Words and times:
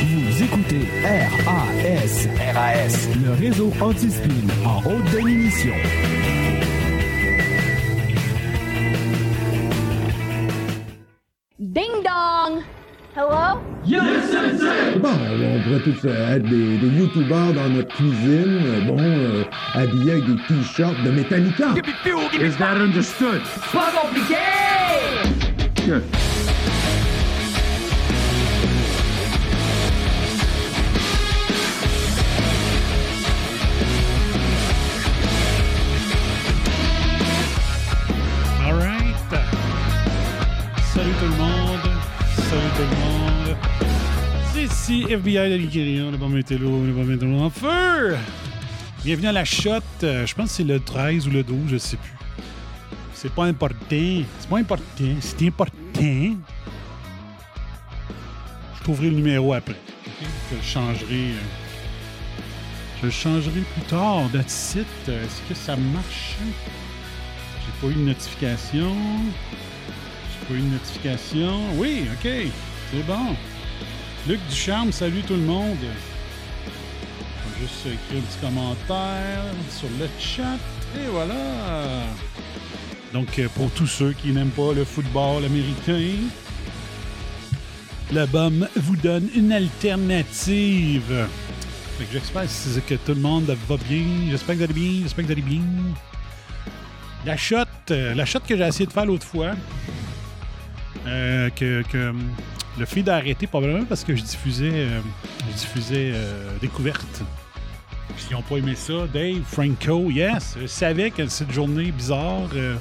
Vous 0.00 0.42
écoutez 0.44 0.86
RAS, 1.02 2.28
RAS. 2.54 3.08
le 3.24 3.32
réseau 3.32 3.72
anti-spin 3.80 4.28
en 4.64 4.78
haute 4.88 5.10
définition. 5.10 5.74
Hello? 13.18 13.58
Bon, 15.00 15.08
on 15.10 15.62
pourrait 15.64 15.80
tous 15.82 16.04
euh, 16.04 16.36
être 16.36 16.44
des, 16.44 16.78
des 16.78 16.86
youtubeurs 16.86 17.52
dans 17.52 17.68
notre 17.68 17.92
cuisine, 17.96 18.60
euh, 18.64 18.80
bon, 18.82 18.96
euh, 19.00 19.42
habillés 19.74 20.12
avec 20.12 20.26
des 20.26 20.36
t-shirts 20.46 21.02
de 21.02 21.10
Metallica. 21.10 21.74
Is 22.40 22.56
that 22.58 22.76
understood? 22.76 23.40
Pas 23.72 23.90
compliqué! 24.00 24.36
Good. 25.84 26.27
FBI 44.90 45.50
de 45.50 45.54
l'Ikérion, 45.56 46.10
le 46.10 46.16
bon 46.16 46.28
métello, 46.30 46.84
le 46.86 46.92
bon 46.92 47.04
métello 47.04 47.38
en 47.40 47.50
feu. 47.50 48.16
Bienvenue 49.04 49.28
à 49.28 49.32
la 49.32 49.44
shot. 49.44 49.80
Euh, 50.02 50.24
Je 50.26 50.34
pense 50.34 50.48
que 50.50 50.54
c'est 50.56 50.64
le 50.64 50.80
13 50.80 51.26
ou 51.28 51.30
le 51.30 51.42
12, 51.42 51.58
je 51.68 51.76
sais 51.76 51.96
plus. 51.98 52.12
C'est 53.12 53.32
pas 53.32 53.44
important. 53.44 53.76
C'est 53.90 54.48
pas 54.48 54.58
important. 54.58 54.84
C'est 55.20 55.46
important. 55.46 55.74
Je 58.78 58.82
trouverai 58.82 59.10
le 59.10 59.16
numéro 59.16 59.52
après. 59.52 59.76
Je 60.50 60.56
le 60.56 60.62
changerai. 60.62 61.32
euh, 61.32 61.40
Je 63.00 63.06
le 63.06 63.12
changerai 63.12 63.60
plus 63.60 63.82
tard. 63.88 64.22
That's 64.32 64.74
it. 64.76 64.86
Euh, 65.08 65.22
Est-ce 65.24 65.42
que 65.48 65.54
ça 65.54 65.76
marche? 65.76 66.36
J'ai 66.40 67.86
pas 67.86 67.92
eu 67.92 67.94
de 67.94 68.06
notification. 68.08 68.94
J'ai 70.32 70.46
pas 70.46 70.54
eu 70.54 70.62
de 70.62 70.72
notification. 70.72 71.60
Oui, 71.76 72.04
OK. 72.12 72.30
C'est 72.90 73.06
bon. 73.06 73.36
Luc 74.28 74.40
Ducharme, 74.50 74.92
salut 74.92 75.22
tout 75.22 75.36
le 75.36 75.40
monde. 75.40 75.78
Je 75.80 77.54
vais 77.54 77.66
juste 77.66 77.86
écrire 77.86 78.22
un 78.22 78.26
petit 78.26 78.38
commentaire 78.42 79.44
sur 79.70 79.88
le 79.98 80.06
chat. 80.20 80.58
Et 81.00 81.06
voilà. 81.10 82.02
Donc, 83.14 83.38
euh, 83.38 83.48
pour 83.54 83.70
tous 83.70 83.86
ceux 83.86 84.12
qui 84.12 84.32
n'aiment 84.32 84.50
pas 84.50 84.74
le 84.74 84.84
football 84.84 85.46
américain, 85.46 86.12
l'album 88.12 88.68
vous 88.76 88.96
donne 88.96 89.30
une 89.34 89.50
alternative. 89.50 91.26
J'espère 92.12 92.44
que 92.86 92.96
tout 92.96 93.14
le 93.14 93.22
monde 93.22 93.56
va 93.66 93.76
bien. 93.88 94.04
J'espère 94.30 94.56
que 94.56 94.58
vous 94.58 94.64
allez 94.64 94.74
bien. 94.74 95.02
J'espère 95.04 95.24
que 95.24 95.32
vous 95.32 95.32
allez 95.32 95.42
bien. 95.42 95.62
La 97.24 97.38
shot, 97.38 97.64
euh, 97.92 98.14
la 98.14 98.26
shot 98.26 98.40
que 98.40 98.58
j'ai 98.58 98.66
essayé 98.66 98.84
de 98.84 98.92
faire 98.92 99.06
l'autre 99.06 99.26
fois, 99.26 99.52
euh, 101.06 101.48
que, 101.48 101.82
que, 101.90 102.12
le 102.78 102.86
feed 102.86 103.08
a 103.08 103.16
arrêté 103.16 103.46
probablement 103.46 103.84
parce 103.84 104.04
que 104.04 104.14
je 104.14 104.22
diffusais, 104.22 104.70
euh, 104.72 105.00
je 105.50 105.56
diffusais 105.56 106.12
euh, 106.14 106.50
découverte. 106.60 107.22
Ils 108.30 108.34
n'ont 108.34 108.42
pas 108.42 108.56
aimé 108.56 108.74
ça. 108.74 109.06
Dave, 109.12 109.42
Franco, 109.44 110.10
yes, 110.10 110.56
je 110.60 110.66
savais 110.66 111.10
que 111.10 111.26
cette 111.26 111.50
journée 111.50 111.90
bizarre, 111.90 112.48
euh, 112.54 112.76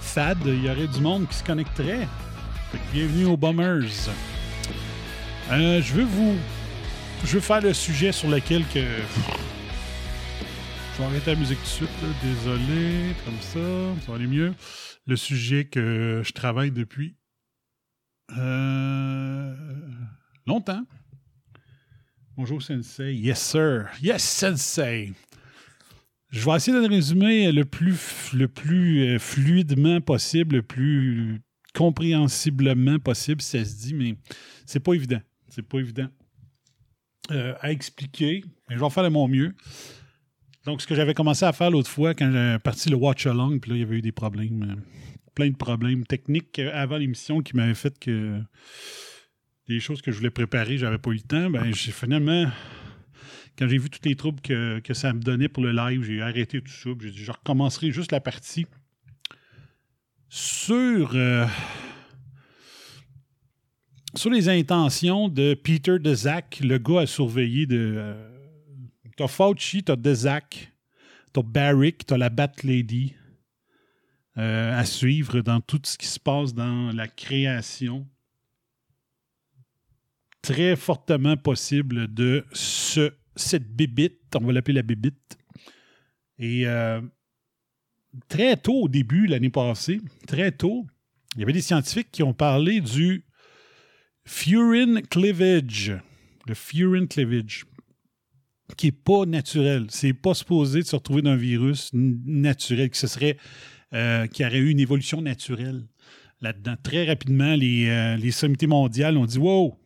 fad, 0.00 0.38
il 0.46 0.64
y 0.64 0.70
aurait 0.70 0.86
du 0.86 1.00
monde 1.00 1.28
qui 1.28 1.36
se 1.36 1.44
connecterait. 1.44 2.08
Bienvenue 2.92 3.26
aux 3.26 3.36
Bombers. 3.36 4.10
Euh, 5.50 5.80
je 5.82 5.94
veux 5.94 6.04
vous, 6.04 6.36
je 7.24 7.34
veux 7.34 7.40
faire 7.40 7.60
le 7.60 7.72
sujet 7.72 8.12
sur 8.12 8.28
lequel 8.28 8.64
que 8.72 8.80
je 8.80 10.98
vais 10.98 11.04
arrêter 11.04 11.32
la 11.32 11.36
musique 11.36 11.58
tout 11.58 11.64
de 11.64 11.68
suite. 11.68 12.02
là. 12.02 12.08
Désolé, 12.22 13.14
comme 13.24 13.40
ça, 13.40 13.58
ça 14.04 14.12
va 14.12 14.16
aller 14.16 14.26
mieux. 14.26 14.54
Le 15.06 15.16
sujet 15.16 15.64
que 15.64 16.22
je 16.24 16.32
travaille 16.32 16.70
depuis 16.70 17.14
euh, 18.36 19.54
longtemps. 20.46 20.82
Bonjour, 22.36 22.62
Sensei. 22.62 23.14
Yes, 23.14 23.40
sir. 23.40 23.88
Yes, 24.02 24.22
Sensei. 24.22 25.12
Je 26.30 26.44
vais 26.44 26.56
essayer 26.56 26.76
de 26.76 26.86
le 26.86 26.94
résumer 26.94 27.50
le 27.52 27.64
plus, 27.64 27.94
euh, 28.34 29.18
fluidement 29.18 30.00
possible, 30.00 30.56
le 30.56 30.62
plus 30.62 31.40
compréhensiblement 31.74 32.98
possible, 32.98 33.40
si 33.40 33.58
ça 33.58 33.64
se 33.64 33.76
dit, 33.76 33.94
mais 33.94 34.14
c'est 34.66 34.80
pas 34.80 34.92
évident. 34.92 35.20
C'est 35.48 35.62
pas 35.62 35.78
évident 35.78 36.08
euh, 37.30 37.54
à 37.60 37.72
expliquer, 37.72 38.44
mais 38.68 38.76
je 38.76 38.80
vais 38.80 38.90
faire 38.90 39.04
de 39.04 39.08
mon 39.08 39.26
mieux. 39.26 39.54
Donc, 40.66 40.82
ce 40.82 40.86
que 40.86 40.94
j'avais 40.94 41.14
commencé 41.14 41.46
à 41.46 41.52
faire 41.52 41.70
l'autre 41.70 41.90
fois 41.90 42.14
quand 42.14 42.30
j'ai 42.30 42.58
parti 42.58 42.90
le 42.90 42.96
Watch 42.96 43.26
Along, 43.26 43.58
puis 43.58 43.70
là, 43.70 43.76
il 43.78 43.80
y 43.80 43.82
avait 43.82 43.96
eu 43.96 44.02
des 44.02 44.12
problèmes, 44.12 44.82
plein 45.38 45.50
de 45.50 45.56
problèmes 45.56 46.04
techniques 46.04 46.58
euh, 46.58 46.70
avant 46.74 46.96
l'émission 46.96 47.42
qui 47.42 47.56
m'avaient 47.56 47.76
fait 47.76 47.96
que 47.96 48.42
des 49.68 49.78
choses 49.78 50.02
que 50.02 50.10
je 50.10 50.16
voulais 50.16 50.30
préparer, 50.30 50.78
j'avais 50.78 50.98
pas 50.98 51.10
eu 51.12 51.14
le 51.14 51.20
temps. 51.20 51.48
Ben, 51.48 51.72
j'ai 51.72 51.92
finalement, 51.92 52.50
quand 53.56 53.68
j'ai 53.68 53.78
vu 53.78 53.88
tous 53.88 54.00
les 54.04 54.16
troubles 54.16 54.40
que, 54.40 54.80
que 54.80 54.94
ça 54.94 55.12
me 55.12 55.20
donnait 55.20 55.48
pour 55.48 55.62
le 55.62 55.70
live, 55.70 56.02
j'ai 56.02 56.20
arrêté 56.20 56.60
tout 56.60 56.72
ça. 56.72 56.90
J'ai 57.00 57.10
dit, 57.12 57.22
je 57.22 57.30
recommencerai 57.30 57.92
juste 57.92 58.10
la 58.10 58.20
partie 58.20 58.66
sur. 60.28 61.12
euh, 61.14 61.46
sur 64.16 64.30
les 64.30 64.48
intentions 64.48 65.28
de 65.28 65.54
Peter 65.54 66.00
DeZac, 66.00 66.60
le 66.64 66.78
gars 66.78 67.02
à 67.02 67.06
surveiller 67.06 67.66
de. 67.66 67.94
euh, 67.96 68.28
t'as 69.16 69.28
Fauci, 69.28 69.84
t'as 69.84 69.94
DeZac, 69.96 70.72
t'as 71.32 71.42
Barrick, 71.42 72.06
t'as 72.06 72.16
la 72.16 72.28
Bat 72.30 72.52
Lady 72.64 73.14
euh, 74.38 74.78
à 74.78 74.84
suivre 74.84 75.40
dans 75.40 75.60
tout 75.60 75.80
ce 75.84 75.98
qui 75.98 76.06
se 76.06 76.20
passe 76.20 76.54
dans 76.54 76.92
la 76.92 77.08
création. 77.08 78.06
Très 80.42 80.76
fortement 80.76 81.36
possible 81.36 82.12
de 82.12 82.46
ce, 82.52 83.12
cette 83.34 83.74
bébite, 83.74 84.36
on 84.36 84.46
va 84.46 84.52
l'appeler 84.52 84.76
la 84.76 84.82
bébite. 84.82 85.38
Et 86.38 86.66
euh, 86.66 87.00
très 88.28 88.56
tôt 88.56 88.82
au 88.82 88.88
début, 88.88 89.26
l'année 89.26 89.50
passée, 89.50 90.00
très 90.26 90.52
tôt, 90.52 90.86
il 91.34 91.40
y 91.40 91.42
avait 91.42 91.52
des 91.52 91.62
scientifiques 91.62 92.10
qui 92.12 92.22
ont 92.22 92.34
parlé 92.34 92.80
du 92.80 93.24
furin 94.24 95.00
cleavage. 95.02 95.94
Le 96.46 96.54
furin 96.54 97.06
cleavage. 97.06 97.64
Qui 98.76 98.86
n'est 98.86 98.92
pas 98.92 99.26
naturel. 99.26 99.86
C'est 99.88 100.12
pas 100.12 100.34
supposé 100.34 100.80
de 100.80 100.86
se 100.86 100.96
retrouver 100.96 101.22
d'un 101.22 101.36
virus 101.36 101.90
naturel, 101.92 102.90
que 102.90 102.96
ce 102.96 103.06
serait. 103.06 103.36
Euh, 103.94 104.26
qui 104.26 104.44
aurait 104.44 104.58
eu 104.58 104.70
une 104.70 104.80
évolution 104.80 105.22
naturelle 105.22 105.84
là-dedans. 106.40 106.74
Très 106.82 107.06
rapidement, 107.06 107.54
les, 107.54 107.88
euh, 107.88 108.16
les 108.16 108.30
sommités 108.30 108.66
mondiales 108.66 109.16
ont 109.16 109.26
dit 109.26 109.38
Wow! 109.38 109.78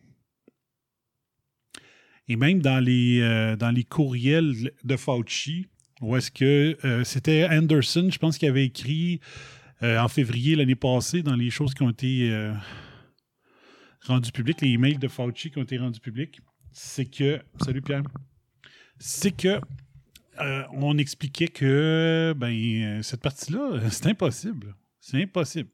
Et 2.27 2.35
même 2.35 2.61
dans 2.61 2.79
les, 2.79 3.19
euh, 3.21 3.55
dans 3.55 3.71
les 3.71 3.83
courriels 3.83 4.71
de 4.83 4.95
Fauci, 4.95 5.67
où 6.01 6.15
est-ce 6.15 6.31
que 6.31 6.77
euh, 6.85 7.03
c'était 7.03 7.47
Anderson, 7.49 8.09
je 8.11 8.17
pense, 8.17 8.37
qui 8.37 8.47
avait 8.47 8.65
écrit 8.65 9.19
en 9.81 10.07
février 10.07 10.55
l'année 10.55 10.75
passée 10.75 11.23
dans 11.23 11.35
les 11.35 11.49
choses 11.49 11.73
qui 11.73 11.83
ont 11.83 11.89
été 11.89 12.31
rendues 14.05 14.31
publiques, 14.31 14.61
les 14.61 14.69
emails 14.69 14.97
de 14.97 15.09
Fauci 15.09 15.51
qui 15.51 15.57
ont 15.57 15.63
été 15.63 15.77
rendus 15.77 15.99
publics, 15.99 16.39
c'est 16.71 17.03
que. 17.03 17.41
Salut 17.61 17.81
Pierre. 17.81 18.03
C'est 18.97 19.31
que. 19.31 19.59
Euh, 20.39 20.63
on 20.73 20.97
expliquait 20.97 21.47
que 21.47 22.33
ben, 22.37 22.51
euh, 22.51 23.01
cette 23.03 23.21
partie-là, 23.21 23.79
c'est 23.91 24.07
impossible. 24.07 24.75
C'est 24.99 25.21
impossible. 25.21 25.69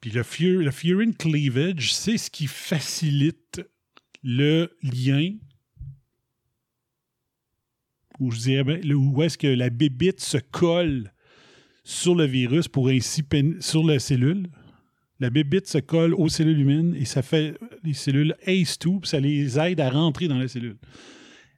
Puis 0.00 0.10
le, 0.10 0.22
fu- 0.22 0.62
le 0.62 0.70
furin 0.70 1.12
cleavage, 1.12 1.92
c'est 1.94 2.16
ce 2.16 2.30
qui 2.30 2.46
facilite 2.46 3.60
le 4.22 4.70
lien 4.82 5.32
où 8.18 8.30
je 8.30 8.38
dirais 8.38 8.64
bien, 8.64 8.78
là, 8.82 8.94
où 8.94 9.22
est-ce 9.22 9.38
que 9.38 9.46
la 9.46 9.70
bébite 9.70 10.20
se 10.20 10.36
colle 10.38 11.12
sur 11.84 12.14
le 12.14 12.24
virus 12.24 12.68
pour 12.68 12.88
ainsi 12.88 13.22
sur 13.60 13.82
la 13.86 13.98
cellule. 13.98 14.46
La 15.20 15.30
bébite 15.30 15.66
se 15.66 15.78
colle 15.78 16.14
aux 16.14 16.28
cellules 16.28 16.60
humaines 16.60 16.94
et 16.94 17.04
ça 17.04 17.22
fait 17.22 17.58
les 17.82 17.94
cellules 17.94 18.34
ACE2, 18.46 19.00
puis 19.00 19.08
ça 19.08 19.20
les 19.20 19.58
aide 19.58 19.80
à 19.80 19.90
rentrer 19.90 20.28
dans 20.28 20.38
la 20.38 20.48
cellule. 20.48 20.76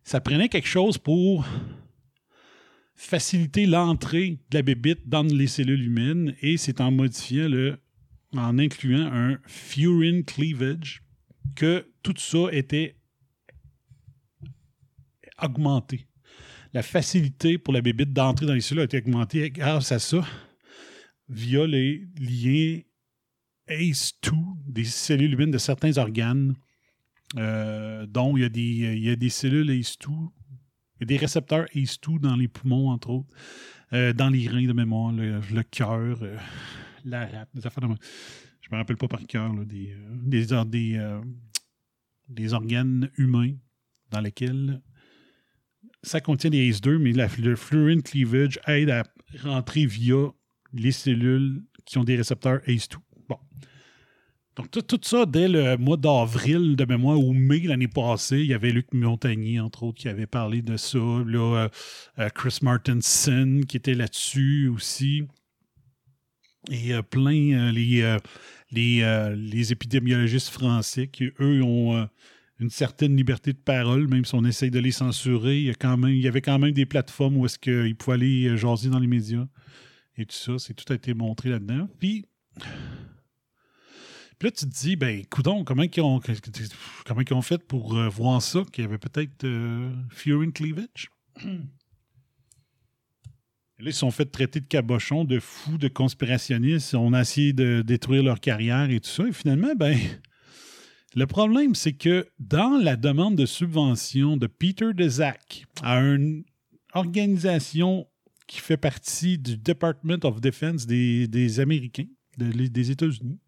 Ça 0.05 0.21
prenait 0.21 0.49
quelque 0.49 0.69
chose 0.69 0.99
pour 0.99 1.47
faciliter 2.95 3.67
l'entrée 3.67 4.39
de 4.51 4.59
la 4.59 4.63
bébite 4.63 5.09
dans 5.09 5.23
les 5.23 5.47
cellules 5.47 5.85
humaines 5.85 6.35
et 6.41 6.57
c'est 6.57 6.81
en 6.81 6.91
modifiant 6.91 7.49
le 7.49 7.79
en 8.37 8.59
incluant 8.59 9.13
un 9.13 9.39
furin 9.47 10.23
cleavage 10.23 11.03
que 11.55 11.87
tout 12.03 12.15
ça 12.17 12.49
était 12.51 12.97
augmenté. 15.43 16.07
La 16.73 16.83
facilité 16.83 17.59
pour 17.59 17.75
la 17.75 17.83
bébite 17.83 18.13
d'entrer 18.13 18.47
dans 18.47 18.55
les 18.55 18.63
cellules 18.63 18.83
a 18.83 18.85
été 18.85 18.99
augmentée 18.99 19.51
grâce 19.51 19.93
à 19.93 19.99
ça 19.99 20.25
via 21.29 21.67
les 21.67 22.07
liens 22.19 22.81
ACE2 23.69 24.33
des 24.67 24.85
cellules 24.85 25.35
humaines 25.35 25.51
de 25.51 25.59
certains 25.59 25.99
organes, 25.99 26.55
euh, 27.39 28.07
dont 28.07 28.37
il 28.37 28.43
y, 28.43 29.11
a 29.11 29.17
des, 29.17 29.29
cellules 29.31 29.71
ACE2, 29.71 30.09
il 30.11 31.01
y 31.01 31.03
a 31.03 31.07
des 31.07 31.17
récepteurs 31.17 31.67
ACE2 31.75 32.21
dans 32.21 32.37
les 32.37 32.49
poumons, 32.49 32.91
entre 32.91 33.11
autres, 33.11 33.35
euh, 33.93 34.13
dans 34.13 34.29
les 34.29 34.49
reins 34.49 34.67
de 34.67 34.73
mémoire, 34.73 35.13
le, 35.13 35.63
cœur, 35.63 36.23
euh, 36.23 36.37
la 37.05 37.27
rate, 37.27 37.49
des 37.55 37.67
affaires. 37.67 37.89
Je 38.61 38.69
me 38.71 38.77
rappelle 38.77 38.97
pas 38.97 39.09
par 39.09 39.23
cœur, 39.27 39.53
euh, 39.53 39.65
des, 39.65 40.53
or- 40.53 40.67
des, 40.67 41.21
des 42.29 42.53
organes 42.53 43.11
humains 43.17 43.55
dans 44.11 44.21
lesquels 44.21 44.81
ça 46.03 46.21
contient 46.21 46.51
des 46.51 46.71
ACE2, 46.71 46.99
mais 46.99 47.13
le 47.13 47.57
fluorine 47.57 48.03
cleavage 48.03 48.59
aide 48.67 48.91
à 48.91 49.05
rentrer 49.43 49.87
via 49.87 50.33
les 50.73 50.93
cellules 50.93 51.63
qui 51.85 51.99
ont 51.99 52.05
des 52.05 52.17
récepteurs 52.17 52.61
ACE2. 52.67 52.97
Donc, 54.57 54.71
tout, 54.71 55.01
ça, 55.03 55.25
dès 55.25 55.49
le 55.49 55.79
mois 55.79 55.97
d'avril 55.97 56.77
de 56.77 56.85
mémoire 56.85 57.19
ou 57.19 57.33
mai 57.33 57.61
l'année 57.61 57.89
passée, 57.89 58.41
il 58.41 58.47
y 58.47 58.55
avait 58.55 58.71
Luc 58.71 58.93
Montagnier, 58.93 59.61
entre 59.61 59.85
autres, 59.85 59.99
qui 59.99 60.09
avait 60.09 60.27
parlé 60.27 60.61
de 60.61 60.77
ça. 60.77 60.99
Là, 60.99 61.57
euh, 61.57 61.69
euh, 62.19 62.29
Chris 62.29 62.59
Martinson, 62.61 63.63
qui 63.67 63.79
était 63.79 63.95
là-dessus 63.95 64.69
aussi. 64.69 65.23
Et 66.71 66.93
euh, 66.93 67.01
plein, 67.01 67.73
les, 67.73 68.19
les, 68.71 69.35
les 69.35 69.73
épidémiologistes 69.73 70.51
français 70.51 71.07
qui, 71.07 71.31
eux, 71.41 71.63
ont 71.63 72.07
une 72.61 72.71
certaine 72.71 73.17
liberté 73.17 73.55
de 73.55 73.59
parole, 73.59 74.07
même 74.07 74.27
si 74.27 74.35
on 74.35 74.45
essaye 74.45 74.71
de 74.71 74.79
les 74.79 74.93
censurer. 74.93 75.61
Il 75.61 75.65
y, 75.65 75.71
a 75.71 75.75
quand 75.75 75.97
même, 75.97 76.13
il 76.13 76.21
y 76.21 76.29
avait 76.29 76.43
quand 76.43 76.59
même 76.59 76.73
des 76.73 76.87
plateformes 76.87 77.39
où 77.39 77.47
est-ce 77.47 77.59
qu'ils 77.59 77.97
pouvaient 77.97 78.17
aller 78.17 78.57
jaser 78.59 78.91
dans 78.91 78.99
les 78.99 79.07
médias. 79.07 79.47
Et 80.19 80.27
tout 80.27 80.37
ça, 80.37 80.59
c'est 80.59 80.75
tout 80.75 80.93
a 80.93 80.97
été 80.97 81.15
montré 81.15 81.49
là-dedans. 81.49 81.89
Puis, 81.99 82.27
puis 84.43 84.49
là, 84.49 84.57
tu 84.59 84.67
te 84.67 84.75
dis, 84.75 84.97
ben, 84.97 85.25
coudon, 85.27 85.63
comment 85.63 85.85
ils 85.85 86.01
ont, 86.01 86.19
comment 87.07 87.21
ils 87.21 87.33
ont 87.33 87.43
fait 87.43 87.63
pour 87.63 87.97
euh, 87.97 88.09
voir 88.09 88.43
ça, 88.43 88.65
qu'il 88.73 88.83
y 88.83 88.85
avait 88.89 88.99
peut-être 88.99 89.45
euh, 89.45 89.89
Furin 90.11 90.51
Cleavage? 90.51 91.11
Là, 91.45 91.51
ils 93.79 93.93
se 93.93 94.01
sont 94.01 94.11
fait 94.11 94.25
traiter 94.25 94.59
de 94.59 94.67
cabochons, 94.67 95.25
de 95.25 95.39
fous, 95.39 95.79
de 95.79 95.87
conspirationnistes. 95.87 96.93
On 96.97 97.13
a 97.13 97.21
essayé 97.21 97.53
de 97.53 97.83
détruire 97.87 98.25
leur 98.25 98.41
carrière 98.41 98.91
et 98.91 98.99
tout 98.99 99.11
ça. 99.11 99.29
Et 99.29 99.33
finalement, 99.33 99.77
ben, 99.77 99.97
le 101.15 101.27
problème, 101.29 101.77
c'est 101.77 101.93
que 101.93 102.27
dans 102.41 102.83
la 102.83 102.97
demande 102.97 103.37
de 103.37 103.47
subvention 103.47 104.37
de 104.37 104.49
Peter 104.49 104.93
Deszak 104.93 105.67
à 105.85 106.01
une 106.01 106.43
organisation 106.95 108.09
qui 108.49 108.59
fait 108.59 108.77
partie 108.77 109.39
du 109.39 109.57
Department 109.57 110.25
of 110.25 110.41
Defense 110.41 110.85
des, 110.87 111.29
des 111.29 111.61
Américains, 111.61 112.09
de- 112.39 112.67
des 112.67 112.91
États-Unis, 112.91 113.39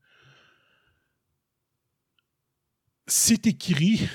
c'est 3.07 3.47
écrit 3.47 4.09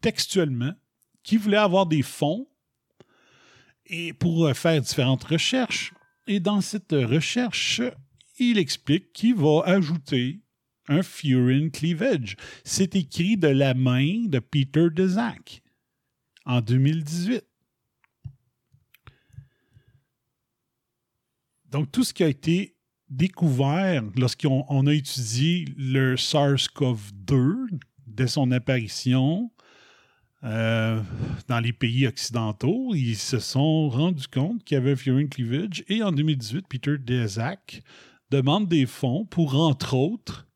textuellement 0.00 0.74
qu'il 1.22 1.38
voulait 1.38 1.56
avoir 1.56 1.86
des 1.86 2.02
fonds 2.02 2.48
et 3.86 4.12
pour 4.12 4.46
euh, 4.46 4.54
faire 4.54 4.80
différentes 4.80 5.24
recherches. 5.24 5.92
Et 6.26 6.40
dans 6.40 6.60
cette 6.60 6.92
recherche, 6.92 7.80
il 8.38 8.58
explique 8.58 9.12
qu'il 9.12 9.34
va 9.34 9.62
ajouter 9.64 10.40
un 10.88 11.02
furin 11.02 11.70
cleavage. 11.70 12.36
C'est 12.64 12.94
écrit 12.96 13.36
de 13.36 13.48
la 13.48 13.74
main 13.74 14.26
de 14.26 14.38
Peter 14.38 14.88
Deszak 14.90 15.62
en 16.44 16.60
2018. 16.60 17.44
Donc, 21.66 21.92
tout 21.92 22.04
ce 22.04 22.14
qui 22.14 22.24
a 22.24 22.28
été 22.28 22.77
découvert 23.10 24.02
lorsqu'on 24.16 24.64
on 24.68 24.86
a 24.86 24.94
étudié 24.94 25.66
le 25.76 26.16
SARS-CoV-2 26.16 27.78
dès 28.06 28.26
son 28.26 28.50
apparition 28.50 29.50
euh, 30.44 31.02
dans 31.48 31.60
les 31.60 31.72
pays 31.72 32.06
occidentaux, 32.06 32.94
ils 32.94 33.16
se 33.16 33.38
sont 33.38 33.88
rendus 33.88 34.28
compte 34.28 34.62
qu'il 34.64 34.76
y 34.76 34.78
avait 34.78 34.92
un 34.92 34.96
furin 34.96 35.26
cleavage 35.26 35.84
et 35.88 36.02
en 36.02 36.12
2018, 36.12 36.66
Peter 36.68 36.96
Deszak 36.98 37.82
demande 38.30 38.68
des 38.68 38.86
fonds 38.86 39.24
pour, 39.24 39.56
entre 39.56 39.94
autres, 39.94 40.46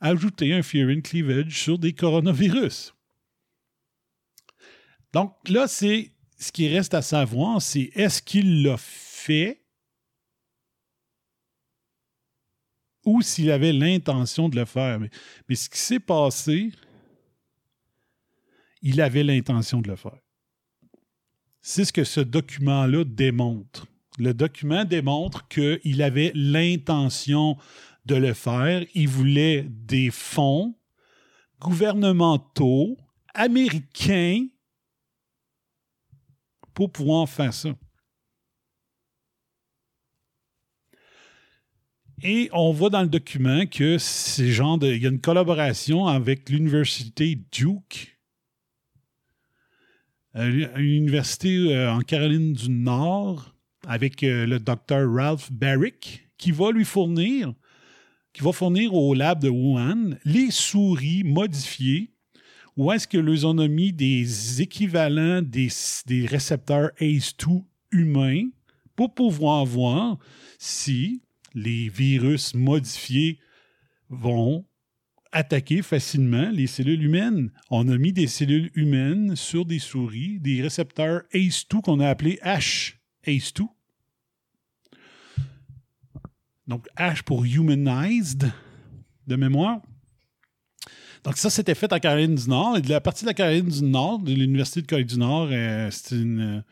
ajouter 0.00 0.52
un 0.54 0.62
furin 0.62 1.00
cleavage 1.00 1.58
sur 1.58 1.78
des 1.78 1.92
coronavirus. 1.92 2.94
Donc 5.12 5.34
là, 5.48 5.66
c'est 5.66 6.12
ce 6.38 6.52
qui 6.52 6.68
reste 6.68 6.94
à 6.94 7.02
savoir, 7.02 7.60
c'est 7.60 7.90
est-ce 7.94 8.22
qu'il 8.22 8.62
l'a 8.62 8.76
fait 8.78 9.61
ou 13.04 13.22
s'il 13.22 13.50
avait 13.50 13.72
l'intention 13.72 14.48
de 14.48 14.56
le 14.56 14.64
faire. 14.64 15.00
Mais, 15.00 15.54
ce 15.54 15.68
qui 15.68 15.78
s'est 15.78 16.00
passé, 16.00 16.70
il 18.80 19.00
avait 19.00 19.24
l'intention 19.24 19.80
de 19.80 19.88
le 19.88 19.96
faire. 19.96 20.18
C'est 21.60 21.84
ce 21.84 21.92
que 21.92 22.04
ce 22.04 22.20
document-là 22.20 23.04
démontre. 23.04 23.86
Le 24.18 24.34
document 24.34 24.84
démontre 24.84 25.48
qu'il 25.48 26.02
avait 26.02 26.32
l'intention 26.34 27.56
de 28.04 28.16
le 28.16 28.34
faire. 28.34 28.84
Il 28.94 29.08
voulait 29.08 29.66
des 29.68 30.10
fonds 30.10 30.74
gouvernementaux 31.60 32.96
américains 33.34 34.46
pour 36.74 36.90
pouvoir 36.90 37.28
faire 37.28 37.54
ça. 37.54 37.70
Et 42.24 42.48
on 42.52 42.72
voit 42.72 42.90
dans 42.90 43.02
le 43.02 43.08
document 43.08 43.66
que 43.66 43.98
c'est 43.98 44.52
genre 44.52 44.78
de, 44.78 44.86
il 44.86 45.02
y 45.02 45.06
a 45.06 45.08
une 45.08 45.20
collaboration 45.20 46.06
avec 46.06 46.48
l'université 46.50 47.36
Duke, 47.50 48.16
euh, 50.36 50.68
une 50.76 50.84
université 50.84 51.74
euh, 51.74 51.92
en 51.92 52.00
Caroline 52.02 52.52
du 52.52 52.70
Nord, 52.70 53.52
avec 53.88 54.22
euh, 54.22 54.46
le 54.46 54.60
docteur 54.60 55.12
Ralph 55.12 55.50
Barrick, 55.50 56.28
qui 56.38 56.52
va 56.52 56.70
lui 56.70 56.84
fournir, 56.84 57.54
qui 58.32 58.44
va 58.44 58.52
fournir 58.52 58.94
au 58.94 59.14
lab 59.14 59.42
de 59.42 59.48
Wuhan 59.48 60.16
les 60.24 60.52
souris 60.52 61.24
modifiées, 61.24 62.12
où 62.76 62.92
est-ce 62.92 63.08
que 63.08 63.18
les 63.18 63.44
ont 63.44 63.54
mis 63.54 63.92
des 63.92 64.62
équivalents 64.62 65.42
des, 65.42 65.68
des 66.06 66.26
récepteurs 66.26 66.90
ACE2 67.00 67.64
humains 67.90 68.44
pour 68.94 69.12
pouvoir 69.12 69.66
voir 69.66 70.18
si 70.56 71.20
les 71.54 71.88
virus 71.88 72.54
modifiés 72.54 73.38
vont 74.08 74.64
attaquer 75.32 75.82
facilement 75.82 76.50
les 76.50 76.66
cellules 76.66 77.02
humaines. 77.02 77.50
On 77.70 77.88
a 77.88 77.96
mis 77.96 78.12
des 78.12 78.26
cellules 78.26 78.70
humaines 78.74 79.34
sur 79.34 79.64
des 79.64 79.78
souris, 79.78 80.38
des 80.38 80.62
récepteurs 80.62 81.22
ACE2 81.32 81.80
qu'on 81.80 82.00
a 82.00 82.08
appelés 82.08 82.38
H 82.44 82.94
ACE2. 83.26 83.66
Donc 86.68 86.86
H 86.96 87.22
pour 87.22 87.44
humanized 87.44 88.52
de 89.26 89.36
mémoire. 89.36 89.80
Donc 91.24 91.36
ça, 91.36 91.50
c'était 91.50 91.74
fait 91.74 91.92
en 91.92 91.98
Caroline 91.98 92.34
du 92.34 92.48
Nord. 92.48 92.76
Et 92.76 92.82
de 92.82 92.88
la 92.88 93.00
partie 93.00 93.24
de 93.24 93.28
la 93.28 93.34
Caroline 93.34 93.68
du 93.68 93.84
Nord, 93.84 94.18
de 94.18 94.32
l'Université 94.32 94.82
de 94.82 94.86
Caroline 94.86 95.08
du 95.08 95.18
Nord, 95.18 95.48
c'est 95.90 96.16
une, 96.16 96.64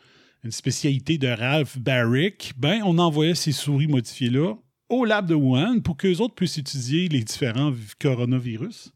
une 0.42 0.50
spécialité 0.50 1.18
de 1.18 1.28
Ralph 1.28 1.78
Barrick. 1.78 2.52
Ben, 2.56 2.82
on 2.84 2.98
envoyait 2.98 3.34
ces 3.34 3.52
souris 3.52 3.86
modifiées-là 3.86 4.56
au 4.90 5.04
lab 5.04 5.26
de 5.26 5.34
Wuhan 5.34 5.80
pour 5.80 5.96
qu'eux 5.96 6.16
autres 6.18 6.34
puissent 6.34 6.58
étudier 6.58 7.08
les 7.08 7.22
différents 7.24 7.70
vi- 7.70 7.92
coronavirus 7.98 8.92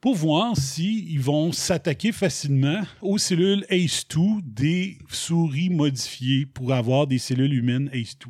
pour 0.00 0.14
voir 0.14 0.56
s'ils 0.56 1.20
vont 1.20 1.50
s'attaquer 1.52 2.12
facilement 2.12 2.82
aux 3.02 3.18
cellules 3.18 3.66
ACE2 3.68 4.40
des 4.44 4.96
souris 5.10 5.70
modifiées 5.70 6.46
pour 6.46 6.72
avoir 6.72 7.06
des 7.08 7.18
cellules 7.18 7.52
humaines 7.52 7.90
ACE2. 7.92 8.26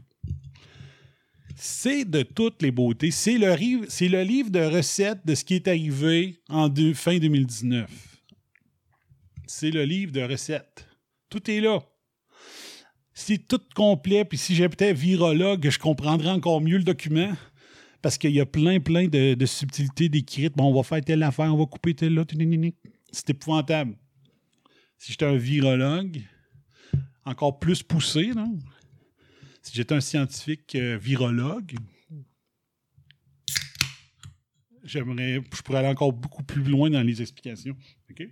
C'est 1.61 2.05
de 2.05 2.23
toutes 2.23 2.63
les 2.63 2.71
beautés. 2.71 3.11
C'est 3.11 3.37
le, 3.37 3.49
le 3.57 4.23
livre 4.23 4.49
de 4.51 4.61
recettes 4.61 5.27
de 5.27 5.35
ce 5.35 5.45
qui 5.45 5.55
est 5.55 5.69
arrivé 5.69 6.41
en 6.49 6.69
deux- 6.69 6.95
fin 6.95 7.19
2019. 7.19 7.91
C'est 9.47 9.71
le 9.71 9.85
livre 9.85 10.13
de 10.13 10.23
recettes 10.23 10.87
Tout 11.29 11.51
est 11.51 11.61
là. 11.61 11.81
C'est 13.21 13.49
tout 13.49 13.61
complet, 13.75 14.25
puis 14.25 14.39
si 14.39 14.55
j'étais 14.55 14.93
virologue, 14.93 15.69
je 15.69 15.79
comprendrais 15.81 16.31
encore 16.31 16.61
mieux 16.61 16.79
le 16.79 16.85
document. 16.85 17.33
Parce 18.01 18.17
qu'il 18.17 18.31
y 18.31 18.39
a 18.39 18.47
plein, 18.47 18.79
plein 18.79 19.09
de, 19.09 19.45
subtilités 19.45 20.09
décrites. 20.09 20.57
Bon, 20.57 20.71
on 20.71 20.75
va 20.75 20.85
faire 20.85 21.05
telle 21.05 21.25
affaire, 21.25 21.53
on 21.53 21.59
va 21.59 21.67
couper 21.67 21.95
telle 21.95 22.15
là. 22.15 22.25
C'est 23.11 23.31
épouvantable. 23.31 23.97
Si 24.99 25.11
j'étais 25.11 25.25
un 25.25 25.37
virologue, 25.37 26.23
encore 27.25 27.59
plus 27.59 27.83
poussé, 27.83 28.33
là. 28.33 28.47
Si 29.63 29.75
j'étais 29.75 29.97
un 29.97 30.01
scientifique 30.01 30.77
euh, 30.77 30.97
virologue, 30.97 31.75
j'aimerais, 34.85 35.43
je 35.55 35.63
pourrais 35.63 35.81
aller 35.81 35.89
encore 35.89 36.13
beaucoup 36.13 36.45
plus 36.45 36.63
loin 36.63 36.89
dans 36.89 37.03
les 37.03 37.21
explications. 37.21 37.77
OK? 38.11 38.29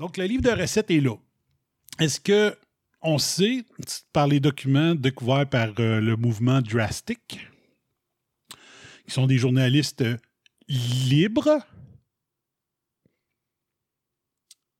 Donc, 0.00 0.16
le 0.16 0.24
livre 0.24 0.42
de 0.42 0.50
recettes 0.50 0.90
est 0.90 1.00
là. 1.00 1.14
Est-ce 1.98 2.18
que 2.18 2.56
on 3.02 3.18
sait, 3.18 3.64
par 4.14 4.26
les 4.26 4.40
documents 4.40 4.94
découverts 4.94 5.48
par 5.48 5.68
euh, 5.78 6.00
le 6.00 6.16
mouvement 6.16 6.62
Drastic, 6.62 7.46
qui 9.04 9.10
sont 9.10 9.26
des 9.26 9.36
journalistes 9.36 10.04
libres, 10.68 11.60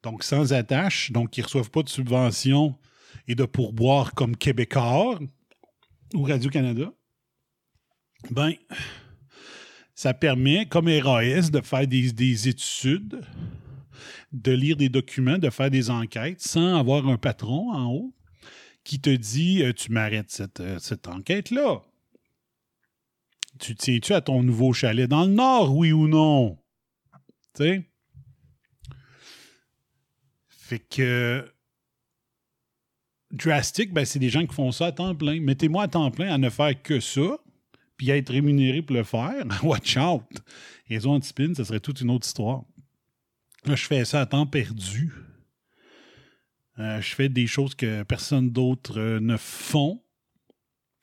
donc 0.03 0.25
sans 0.25 0.55
attache, 0.55 1.13
donc 1.13 1.31
qui 1.31 1.41
ne 1.41 1.45
reçoivent 1.45 1.71
pas 1.71 1.83
de 1.83 1.91
subventions 1.91 2.75
et 3.29 3.35
de 3.35 3.45
pourboire 3.45 4.15
comme 4.15 4.35
Québécois 4.37 5.19
ou 6.15 6.23
Radio-Canada, 6.23 6.93
ben, 8.31 8.55
ça 9.95 10.15
permet, 10.15 10.65
comme 10.65 10.89
RAS, 10.89 11.51
de 11.51 11.61
faire 11.61 11.87
des 11.87 12.49
études, 12.49 13.23
de 14.33 14.53
lire 14.53 14.77
des 14.77 14.89
documents, 14.89 15.39
de 15.39 15.51
faire 15.51 15.71
des 15.71 15.91
enquêtes 15.91 16.41
sans 16.41 16.77
avoir 16.77 17.07
un 17.09 17.17
patron 17.17 17.73
en 17.73 17.93
haut 17.93 18.15
qui 18.85 19.01
te 19.01 19.11
dit 19.11 19.63
euh, 19.63 19.73
Tu 19.73 19.93
m'arrêtes 19.93 20.31
cette, 20.31 20.61
euh, 20.61 20.79
cette 20.79 21.09
enquête-là. 21.09 21.83
Tu 23.59 23.75
tiens-tu 23.75 24.15
à 24.15 24.21
ton 24.21 24.43
nouveau 24.43 24.73
chalet 24.73 25.09
dans 25.09 25.27
le 25.27 25.33
Nord, 25.33 25.77
oui 25.77 25.93
ou 25.93 26.09
non? 26.09 26.59
Tu 27.55 27.65
sais? 27.65 27.91
Fait 30.49 30.79
que. 30.79 31.53
Drastic, 33.33 33.93
ben, 33.93 34.05
c'est 34.05 34.19
des 34.19 34.29
gens 34.29 34.45
qui 34.45 34.55
font 34.55 34.73
ça 34.73 34.87
à 34.87 34.93
temps 34.93 35.15
plein. 35.15 35.41
Mettez-moi 35.41 35.85
à 35.85 35.89
temps 35.89 36.11
plein 36.11 36.33
à 36.33 36.39
ne 36.39 36.51
faire 36.51 36.81
que 36.83 36.99
ça, 36.99 37.39
puis 37.97 38.11
à 38.11 38.17
être 38.17 38.33
rémunéré 38.33 38.83
pour 38.83 38.97
le 38.97 39.05
faire. 39.05 39.45
Watch 39.63 39.97
out! 39.97 40.25
Réseau 40.89 41.11
anti-spin, 41.11 41.55
ça 41.55 41.65
serait 41.65 41.79
toute 41.79 42.01
une 42.01 42.11
autre 42.11 42.27
histoire. 42.27 42.65
Là, 43.67 43.77
je 43.77 43.85
fais 43.85 44.05
ça 44.05 44.23
à 44.23 44.27
temps 44.27 44.47
perdu. 44.47 45.13
Euh, 46.79 47.01
je 47.01 47.15
fais 47.15 47.29
des 47.29 47.47
choses 47.47 47.75
que 47.75 48.03
personne 48.05 48.51
d'autre 48.51 48.99
euh, 48.99 49.21
ne 49.21 49.37
font. 49.37 50.03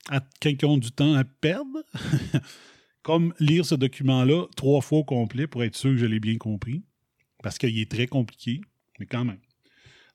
À, 0.09 0.21
ils 0.45 0.65
ont 0.65 0.77
du 0.77 0.91
temps 0.91 1.13
à 1.13 1.23
perdre. 1.23 1.83
Comme 3.03 3.33
lire 3.39 3.65
ce 3.65 3.75
document-là 3.75 4.47
trois 4.55 4.81
fois 4.81 4.99
au 4.99 5.03
complet 5.03 5.47
pour 5.47 5.63
être 5.63 5.75
sûr 5.75 5.91
que 5.91 5.97
je 5.97 6.05
l'ai 6.05 6.19
bien 6.19 6.37
compris. 6.37 6.83
Parce 7.43 7.57
qu'il 7.57 7.77
est 7.77 7.89
très 7.89 8.07
compliqué, 8.07 8.61
mais 8.99 9.05
quand 9.05 9.23
même. 9.23 9.39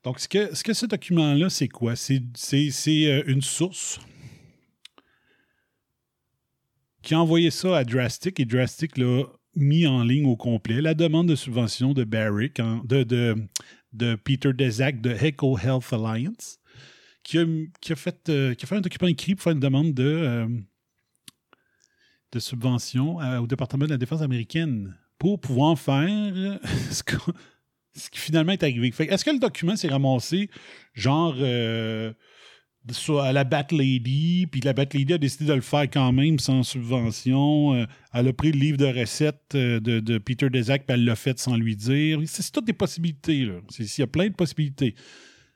Donc, 0.02 0.18
ce 0.18 0.28
que 0.28 0.54
ce, 0.54 0.64
que 0.64 0.72
ce 0.72 0.86
document-là, 0.86 1.48
c'est 1.48 1.68
quoi? 1.68 1.94
C'est 1.94 2.18
euh, 2.18 3.22
une 3.26 3.40
source 3.40 4.00
qui 7.02 7.14
a 7.14 7.20
envoyé 7.20 7.50
ça 7.50 7.76
à 7.76 7.84
Drastic 7.84 8.40
et 8.40 8.44
Drastic 8.44 8.96
l'a 8.98 9.24
mis 9.54 9.86
en 9.86 10.02
ligne 10.02 10.26
au 10.26 10.36
complet. 10.36 10.80
La 10.80 10.94
demande 10.94 11.28
de 11.28 11.34
subvention 11.34 11.92
de 11.92 12.04
Barrick, 12.04 12.56
de, 12.84 13.02
de, 13.02 13.36
de, 13.92 14.14
Peter 14.16 14.52
Desac 14.52 15.00
de 15.00 15.10
Eco 15.10 15.58
Health 15.58 15.92
Alliance, 15.92 16.58
qui 17.22 17.38
a, 17.38 17.44
qui 17.80 17.92
a, 17.92 17.96
fait, 17.96 18.28
euh, 18.28 18.54
qui 18.54 18.64
a 18.64 18.68
fait 18.68 18.76
un 18.76 18.80
document 18.80 19.08
écrit 19.08 19.34
pour 19.34 19.44
faire 19.44 19.52
une 19.52 19.60
demande 19.60 19.92
de, 19.94 20.04
euh, 20.04 20.48
de 22.32 22.38
subvention 22.38 23.16
au 23.40 23.46
département 23.46 23.84
de 23.86 23.90
la 23.90 23.98
défense 23.98 24.22
américaine 24.22 24.96
pour 25.18 25.40
pouvoir 25.40 25.78
faire 25.78 26.58
ce, 26.90 27.02
qu'on- 27.02 27.32
ce 27.94 28.08
qui 28.10 28.18
finalement 28.18 28.52
est 28.52 28.62
arrivé. 28.62 28.92
Est-ce 28.98 29.24
que 29.24 29.30
le 29.30 29.38
document 29.38 29.76
s'est 29.76 29.88
ramassé 29.88 30.48
genre 30.94 31.34
euh, 31.38 32.12
sur- 32.90 33.20
à 33.20 33.32
la 33.32 33.44
Bat 33.44 33.66
Lady, 33.70 34.46
puis 34.50 34.60
la 34.60 34.72
Bat 34.72 34.86
Lady 34.94 35.12
a 35.12 35.18
décidé 35.18 35.44
de 35.46 35.54
le 35.54 35.60
faire 35.60 35.82
quand 35.82 36.12
même 36.12 36.38
sans 36.38 36.62
subvention. 36.62 37.74
euh, 37.74 37.86
elle 38.12 38.28
a 38.28 38.32
pris 38.32 38.52
le 38.52 38.58
livre 38.58 38.76
de 38.78 38.86
recettes 38.86 39.54
euh, 39.54 39.80
de, 39.80 40.18
Peter 40.18 40.50
Desac, 40.50 40.86
puis 40.86 40.94
elle 40.94 41.04
l'a 41.04 41.16
fait 41.16 41.38
sans 41.38 41.56
lui 41.56 41.76
dire. 41.76 42.20
C'est 42.26 42.50
toutes 42.50 42.66
des 42.66 42.72
possibilités. 42.72 43.44
là. 43.44 43.54
Il 43.78 43.86
y 43.98 44.02
a 44.02 44.06
plein 44.06 44.28
de 44.28 44.34
possibilités. 44.34 44.94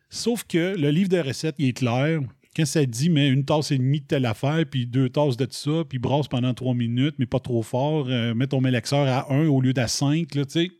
Sauf 0.08 0.44
que 0.44 0.76
le 0.76 0.90
livre 0.90 1.08
de 1.08 1.18
recettes, 1.18 1.56
il 1.58 1.68
est 1.68 1.72
clair. 1.72 2.20
Quand 2.54 2.64
ça 2.64 2.86
dit, 2.86 3.10
mais 3.10 3.28
une 3.28 3.44
tasse 3.44 3.70
et 3.70 3.76
demie 3.76 4.00
de 4.00 4.06
telle 4.06 4.24
affaire, 4.24 4.64
puis 4.70 4.86
deux 4.86 5.10
tasses 5.10 5.36
de 5.36 5.46
ça, 5.50 5.84
puis 5.86 5.98
brasse 5.98 6.26
pendant 6.28 6.54
trois 6.54 6.72
minutes, 6.74 7.16
mais 7.18 7.26
pas 7.26 7.40
trop 7.40 7.62
fort, 7.62 8.06
euh, 8.08 8.34
mets 8.34 8.46
ton 8.46 8.62
mélexeur 8.62 9.06
à 9.06 9.30
1 9.34 9.48
au 9.48 9.60
lieu 9.60 9.74
d'à 9.74 9.88
5, 9.88 10.34
là, 10.34 10.44
tu 10.46 10.52
sais. 10.52 10.70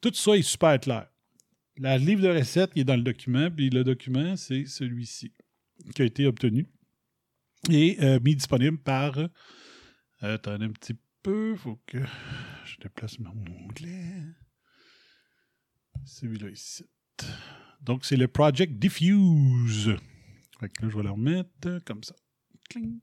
Tout 0.00 0.12
ça 0.12 0.36
est 0.36 0.42
super 0.42 0.78
clair. 0.78 1.06
Le 1.80 1.96
livre 1.98 2.22
de 2.22 2.28
recettes, 2.28 2.72
il 2.74 2.80
est 2.80 2.84
dans 2.84 2.96
le 2.96 3.02
document, 3.02 3.50
puis 3.50 3.70
le 3.70 3.84
document, 3.84 4.36
c'est 4.36 4.66
celui-ci, 4.66 5.32
qui 5.94 6.02
a 6.02 6.04
été 6.04 6.26
obtenu 6.26 6.68
et 7.70 7.96
euh, 8.02 8.20
mis 8.20 8.34
disponible 8.34 8.78
par. 8.78 9.18
Euh, 9.18 9.28
attendez 10.20 10.64
un 10.64 10.72
petit 10.72 10.96
peu, 11.22 11.54
faut 11.56 11.80
que 11.86 11.98
je 12.64 12.76
déplace 12.80 13.18
mon 13.18 13.30
onglet. 13.30 14.24
Celui-là 16.04 16.50
ici. 16.50 16.84
Donc, 17.80 18.04
c'est 18.04 18.16
le 18.16 18.28
Project 18.28 18.78
Diffuse. 18.78 19.96
Je 20.82 20.86
vais 20.86 21.02
le 21.02 21.10
remettre 21.10 21.78
comme 21.84 22.02
ça. 22.02 22.16
Cling. 22.70 23.00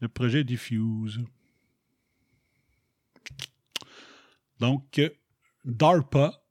Le 0.00 0.08
projet 0.08 0.44
Diffuse. 0.44 1.20
Donc, 4.60 4.98
euh, 4.98 5.10
DARPA, 5.64 6.43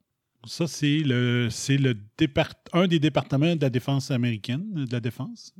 ça, 0.46 0.66
c'est 0.66 0.98
le, 0.98 1.48
c'est 1.50 1.76
le 1.76 1.94
un 2.72 2.86
des 2.86 2.98
départements 2.98 3.56
de 3.56 3.60
la 3.60 3.70
défense 3.70 4.10
américaine, 4.10 4.84
de 4.84 4.92
la 4.92 5.00
défense. 5.00 5.54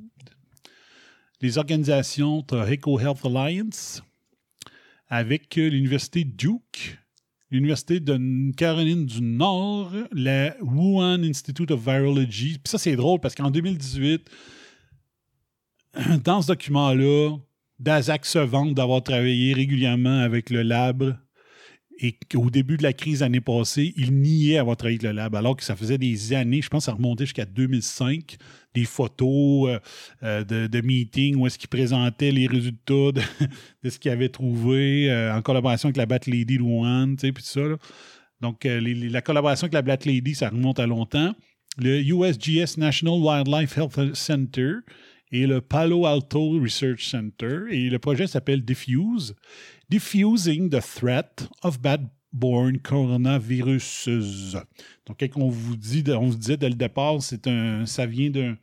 Les 1.41 1.59
organisations, 1.59 2.43
tu 2.43 2.55
Eco 2.55 2.99
Health 2.99 3.25
Alliance, 3.25 4.03
avec 5.09 5.59
euh, 5.59 5.69
l'Université 5.69 6.25
Duke, 6.25 6.99
l'Université 7.51 8.01
de 8.01 8.53
Caroline 8.57 9.07
du 9.07 9.23
Nord, 9.23 9.93
la 10.13 10.57
Wuhan 10.61 11.23
Institute 11.23 11.71
of 11.71 11.81
Virology. 11.85 12.59
Puis 12.59 12.71
ça, 12.71 12.79
c'est 12.79 12.97
drôle 12.97 13.21
parce 13.21 13.35
qu'en 13.35 13.51
2018, 13.51 14.29
dans 16.25 16.43
ce 16.43 16.49
document-là, 16.49 17.37
Dazac 17.79 18.25
se 18.25 18.39
vante 18.39 18.75
d'avoir 18.75 19.03
travaillé 19.03 19.53
régulièrement 19.53 20.21
avec 20.21 20.51
le 20.51 20.63
lab 20.63 21.17
et 21.99 22.17
qu'au 22.31 22.51
début 22.51 22.77
de 22.77 22.83
la 22.83 22.93
crise 22.93 23.21
l'année 23.21 23.41
passée, 23.41 23.93
il 23.97 24.15
niait 24.21 24.59
avoir 24.59 24.77
travaillé 24.77 24.99
avec 24.99 25.11
le 25.11 25.13
lab, 25.13 25.35
alors 25.35 25.57
que 25.57 25.63
ça 25.63 25.77
faisait 25.77 25.99
des 25.99 26.33
années, 26.33 26.63
je 26.63 26.69
pense 26.69 26.85
que 26.85 26.91
ça 26.91 26.93
remontait 26.93 27.25
jusqu'à 27.25 27.45
2005, 27.45 28.37
des 28.75 28.85
photos 28.85 29.69
euh, 29.69 29.79
euh, 30.23 30.69
de, 30.69 30.81
meetings 30.81 31.37
où 31.37 31.47
est-ce 31.47 31.59
qu'il 31.59 31.69
présentait 31.69 32.33
les 32.33 32.47
résultats 32.47 33.13
de, 33.83 33.91
ce 33.91 33.99
qu'il 33.99 34.11
avait 34.11 34.29
trouvé 34.29 35.11
euh, 35.11 35.35
en 35.35 35.43
collaboration 35.43 35.87
avec 35.87 35.97
la 35.97 36.07
Bat 36.07 36.21
Lady 36.27 36.59
Wuhan, 36.59 37.15
tu 37.17 37.27
sais, 37.27 37.33
puis 37.33 37.43
tout 37.43 37.51
ça. 37.51 37.61
Donc, 38.41 38.65
la 38.65 39.23
collaboration 39.23 39.67
avec 39.67 39.75
la 39.75 39.83
Bat 39.83 40.05
Lady, 40.05 40.35
ça 40.35 40.51
remonte 40.51 40.79
à 40.79 40.87
longtemps. 40.87 41.35
Le 41.79 42.01
USGS 42.01 42.77
National 42.77 43.21
Wildlife 43.21 43.79
Health 43.79 44.15
Center 44.15 44.73
et 45.33 45.47
le 45.47 45.61
Palo 45.61 46.07
Alto 46.07 46.61
Research 46.61 47.05
Center. 47.05 47.63
Et 47.71 47.91
le 47.91 47.99
projet 47.99 48.27
s'appelle 48.27 48.65
Diffuse. 48.65 49.35
Diffusing 49.89 50.71
the 50.71 50.81
Threat 50.81 51.49
of 51.63 51.81
Bad-Born 51.81 52.79
Coronaviruses. 52.79 54.59
Donc, 55.07 55.17
quand 55.21 55.41
on 55.43 55.49
vous 55.49 55.77
dit, 55.77 56.05
on 56.09 56.29
vous 56.29 56.37
disait 56.37 56.57
dès 56.57 56.69
le 56.69 56.75
départ, 56.75 57.23
c'est 57.23 57.47
un, 57.47 57.85
ça 57.87 58.07
vient 58.07 58.31
d'un, 58.31 58.57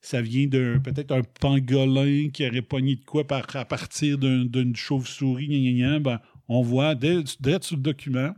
ça 0.00 0.20
vient 0.22 0.46
d'un, 0.46 0.78
peut-être 0.80 1.12
un 1.12 1.22
pangolin 1.40 2.28
qui 2.32 2.46
aurait 2.46 2.62
pogné 2.62 2.96
de 2.96 3.04
quoi 3.04 3.24
à 3.30 3.64
partir 3.64 4.18
d'un- 4.18 4.44
d'une 4.44 4.74
chauve-souris. 4.76 5.82
Ben, 6.00 6.20
on 6.48 6.62
voit, 6.62 6.94
dès 6.94 7.22
sur 7.60 7.76
le 7.76 7.82
document, 7.82 8.34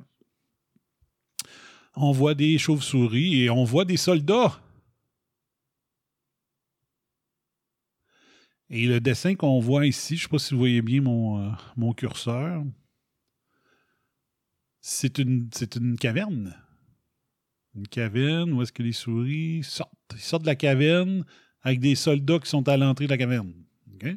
on 1.96 2.12
voit 2.12 2.34
des 2.34 2.58
chauves-souris 2.58 3.42
et 3.42 3.50
on 3.50 3.64
voit 3.64 3.84
des 3.84 3.96
soldats. 3.96 4.60
Et 8.70 8.86
le 8.86 9.00
dessin 9.00 9.34
qu'on 9.34 9.58
voit 9.58 9.84
ici, 9.84 10.16
je 10.16 10.20
ne 10.20 10.22
sais 10.22 10.28
pas 10.28 10.38
si 10.38 10.54
vous 10.54 10.60
voyez 10.60 10.80
bien 10.80 11.02
mon, 11.02 11.44
euh, 11.44 11.92
curseur, 11.92 12.62
c'est 14.80 15.18
une, 15.18 15.50
caverne. 15.98 16.56
Une 17.74 17.88
caverne 17.88 18.52
où 18.52 18.62
est-ce 18.62 18.72
que 18.72 18.84
les 18.84 18.92
souris 18.92 19.64
sortent. 19.64 19.92
Ils 20.14 20.20
sortent 20.20 20.42
de 20.42 20.46
la 20.46 20.54
caverne 20.54 21.24
avec 21.62 21.80
des 21.80 21.96
soldats 21.96 22.38
qui 22.38 22.48
sont 22.48 22.68
à 22.68 22.76
l'entrée 22.76 23.06
de 23.06 23.10
la 23.10 23.18
caverne. 23.18 23.52
OK? 23.94 24.08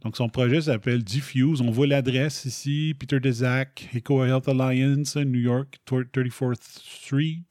Donc, 0.00 0.16
son 0.16 0.28
projet 0.30 0.62
s'appelle 0.62 1.04
Diffuse. 1.04 1.60
On 1.60 1.70
voit 1.70 1.86
l'adresse 1.86 2.46
ici, 2.46 2.94
Peter 2.98 3.20
Desac, 3.20 3.88
Eco 3.94 4.24
Health 4.24 4.48
Alliance, 4.48 5.16
New 5.16 5.40
York, 5.40 5.78
34th 5.86 6.80
Street. 6.80 7.44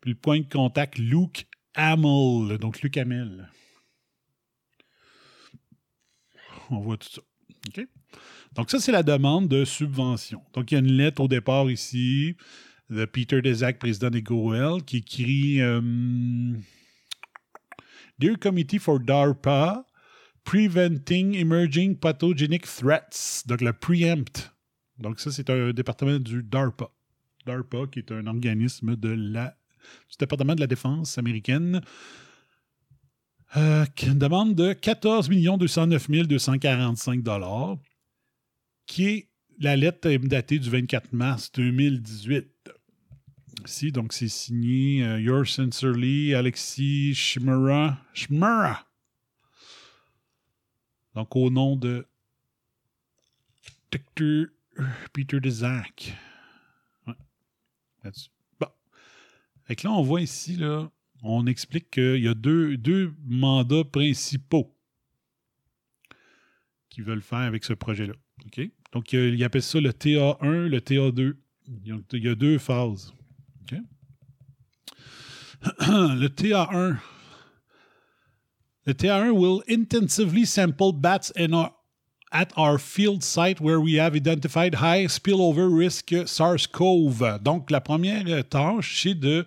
Puis 0.00 0.10
le 0.10 0.16
point 0.16 0.40
de 0.40 0.48
contact, 0.48 0.98
Luke 0.98 1.46
Hamill. 1.74 2.58
Donc, 2.58 2.82
Luke 2.82 2.96
Hamill. 2.96 3.48
On 6.70 6.80
voit 6.80 6.96
tout 6.96 7.08
ça. 7.10 7.22
Donc, 8.54 8.70
ça, 8.70 8.80
c'est 8.80 8.92
la 8.92 9.02
demande 9.02 9.48
de 9.48 9.64
subvention. 9.64 10.42
Donc, 10.54 10.70
il 10.70 10.74
y 10.74 10.76
a 10.76 10.80
une 10.80 10.92
lettre 10.92 11.20
au 11.22 11.28
départ 11.28 11.70
ici 11.70 12.36
de 12.90 13.04
Peter 13.04 13.42
Desac, 13.42 13.78
président 13.78 14.10
des 14.10 14.22
GoL, 14.22 14.82
qui 14.84 14.98
écrit 14.98 15.60
euh, 15.60 15.80
Dear 18.18 18.38
Committee 18.38 18.78
for 18.78 19.00
DARPA, 19.00 19.84
Preventing 20.44 21.34
Emerging 21.34 21.96
Pathogenic 21.96 22.64
Threats. 22.64 23.44
Donc, 23.46 23.60
le 23.60 23.72
preempt. 23.72 24.54
Donc, 24.98 25.20
ça, 25.20 25.30
c'est 25.30 25.50
un 25.50 25.72
département 25.72 26.18
du 26.18 26.42
DARPA. 26.42 26.90
DARPA, 27.46 27.86
qui 27.92 27.98
est 27.98 28.12
un 28.12 28.26
organisme 28.26 28.96
de 28.96 29.10
la, 29.10 29.56
du 30.10 30.16
département 30.18 30.54
de 30.54 30.60
la 30.60 30.66
défense 30.66 31.18
américaine. 31.18 31.82
Euh, 33.56 33.86
qui 33.96 34.10
demande 34.14 34.54
de 34.54 34.74
14 34.74 35.30
209 35.30 36.10
245 36.10 37.24
qui 38.86 39.06
est 39.06 39.28
la 39.58 39.74
lettre 39.74 40.10
datée 40.26 40.58
du 40.58 40.68
24 40.68 41.14
mars 41.14 41.50
2018. 41.52 42.46
Ici, 43.64 43.90
donc 43.90 44.12
c'est 44.12 44.28
signé 44.28 45.02
euh, 45.02 45.18
Yours 45.18 45.48
Sincerely, 45.48 46.34
Alexis 46.34 47.14
Shimura. 47.14 47.98
Shimura. 48.12 48.86
Donc 51.14 51.34
au 51.34 51.50
nom 51.50 51.74
de 51.74 52.06
Dr. 53.90 54.46
Peter 55.14 55.40
Desac. 55.40 56.14
Là-dessus. 58.04 58.30
Bon. 58.60 58.68
Fait 59.64 59.82
là, 59.82 59.90
on 59.92 60.02
voit 60.02 60.20
ici, 60.20 60.56
là, 60.56 60.90
on 61.22 61.46
explique 61.46 61.90
qu'il 61.90 62.22
y 62.22 62.28
a 62.28 62.34
deux, 62.34 63.12
mandats 63.26 63.84
principaux 63.84 64.74
qu'ils 66.88 67.04
veulent 67.04 67.22
faire 67.22 67.38
avec 67.38 67.64
ce 67.64 67.72
projet-là. 67.72 68.14
OK? 68.46 68.70
Donc, 68.92 69.12
il, 69.12 69.34
il 69.34 69.44
appelle 69.44 69.62
ça 69.62 69.80
le 69.80 69.90
TA1, 69.90 70.66
le 70.66 70.80
TA2. 70.80 71.34
Il 71.84 72.22
y 72.22 72.28
a, 72.28 72.34
deux 72.34 72.58
phases. 72.58 73.12
Le 75.88 76.28
TA1. 76.28 76.98
The 78.86 78.94
TA1 78.94 79.32
will 79.32 79.62
intensively 79.68 80.44
sample 80.44 80.92
bats 80.92 81.30
in 81.36 81.52
our, 81.52 81.74
at 82.32 82.52
our 82.56 82.78
field 82.78 83.22
site 83.24 83.60
where 83.60 83.80
we 83.80 83.94
have 83.94 84.14
identified 84.14 84.76
high 84.76 85.06
spillover 85.08 85.68
risk 85.68 86.10
SARS-CoV. 86.10 87.42
Donc, 87.42 87.70
la 87.70 87.80
première 87.80 88.48
tâche, 88.48 89.02
c'est 89.02 89.14
de 89.14 89.46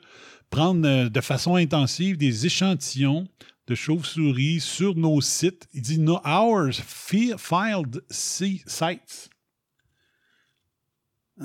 prendre 0.52 0.88
euh, 0.88 1.10
de 1.10 1.22
façon 1.22 1.56
intensive 1.56 2.18
des 2.18 2.46
échantillons 2.46 3.28
de 3.68 3.74
chauves-souris 3.74 4.60
sur 4.60 4.96
nos 4.96 5.20
sites. 5.22 5.68
Il 5.74 5.82
dit 5.82 5.98
no 5.98 6.20
ours 6.26 6.80
fi- 6.86 7.34
filed 7.38 8.04
si- 8.12 8.62
sites. 8.68 9.30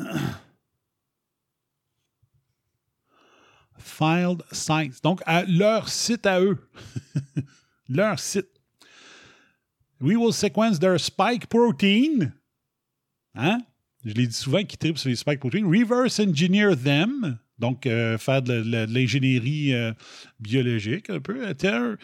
filed 3.78 4.42
sites. 4.52 5.02
Donc, 5.02 5.22
à 5.26 5.44
leur 5.44 5.88
site 5.88 6.26
à 6.26 6.40
eux. 6.40 6.58
leur 7.88 8.18
site. 8.18 8.48
We 10.00 10.16
will 10.16 10.32
sequence 10.32 10.78
their 10.78 10.98
spike 10.98 11.48
protein. 11.48 12.32
Hein? 13.34 13.60
Je 14.04 14.14
l'ai 14.14 14.26
dit 14.26 14.34
souvent 14.34 14.62
qu'ils 14.64 14.78
trippent 14.78 14.98
sur 14.98 15.08
les 15.08 15.16
spike 15.16 15.40
proteins. 15.40 15.66
Reverse 15.66 16.20
engineer 16.20 16.75
them. 16.76 17.38
Donc, 17.58 17.86
euh, 17.86 18.18
faire 18.18 18.42
de, 18.42 18.86
l'ingénierie 18.92 19.75
euh, 19.75 19.92
biologique 20.40 21.10
un 21.10 21.21
peu. 21.21 21.54
Ter- 21.54 21.97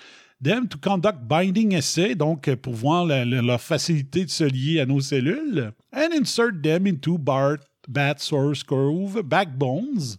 Them 0.43 0.67
to 0.67 0.77
conduct 0.77 1.21
binding 1.29 1.73
essay, 1.73 2.17
donc 2.17 2.49
euh, 2.49 2.57
pour 2.57 2.75
voir 2.75 3.07
leur 3.07 3.61
facilité 3.61 4.25
de 4.25 4.31
se 4.31 4.43
lier 4.43 4.81
à 4.81 4.87
nos 4.87 5.01
cellules. 5.01 5.73
And 5.95 6.09
insert 6.13 6.61
them 6.61 6.89
into 6.89 7.17
BART, 7.17 7.59
bat 7.87 8.17
source 8.19 8.65
curve 8.65 9.23
backbones. 9.23 10.17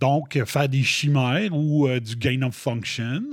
Donc, 0.00 0.34
euh, 0.36 0.46
faire 0.46 0.68
des 0.68 0.82
chimères 0.82 1.54
ou 1.54 1.86
euh, 1.86 2.00
du 2.00 2.16
gain 2.16 2.40
of 2.42 2.54
function. 2.54 3.22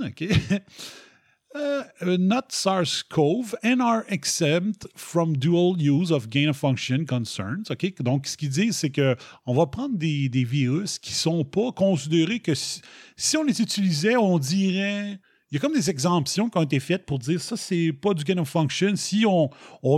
Uh, 1.52 1.82
uh, 2.02 2.16
not 2.16 2.52
SARS-CoV 2.52 3.56
and 3.64 3.82
are 3.82 4.04
exempt 4.08 4.86
from 4.94 5.32
dual 5.32 5.76
use 5.80 6.12
of 6.12 6.30
gain 6.30 6.48
of 6.48 6.56
function 6.56 7.04
concerns. 7.04 7.72
OK? 7.72 7.92
Donc, 8.00 8.28
ce 8.28 8.36
qu'ils 8.36 8.50
disent, 8.50 8.76
c'est 8.76 8.90
que 8.90 9.16
on 9.46 9.54
va 9.54 9.66
prendre 9.66 9.98
des, 9.98 10.28
virus 10.44 11.00
qui 11.00 11.12
sont 11.12 11.44
pas 11.44 11.72
considérés 11.72 12.38
que 12.38 12.52
si, 12.54 13.36
on 13.36 13.42
les 13.42 13.60
utilisait, 13.60 14.16
on 14.16 14.38
dirait. 14.38 15.18
Il 15.50 15.54
y 15.54 15.56
a 15.56 15.60
comme 15.60 15.74
des 15.74 15.90
exemptions 15.90 16.48
qui 16.48 16.56
ont 16.56 16.62
été 16.62 16.78
faites 16.78 17.04
pour 17.04 17.18
dire 17.18 17.40
ça, 17.40 17.56
c'est 17.56 17.92
pas 17.92 18.14
du 18.14 18.22
gain 18.22 18.38
of 18.38 18.48
function. 18.48 18.94
Si 18.94 19.24
on, 19.26 19.50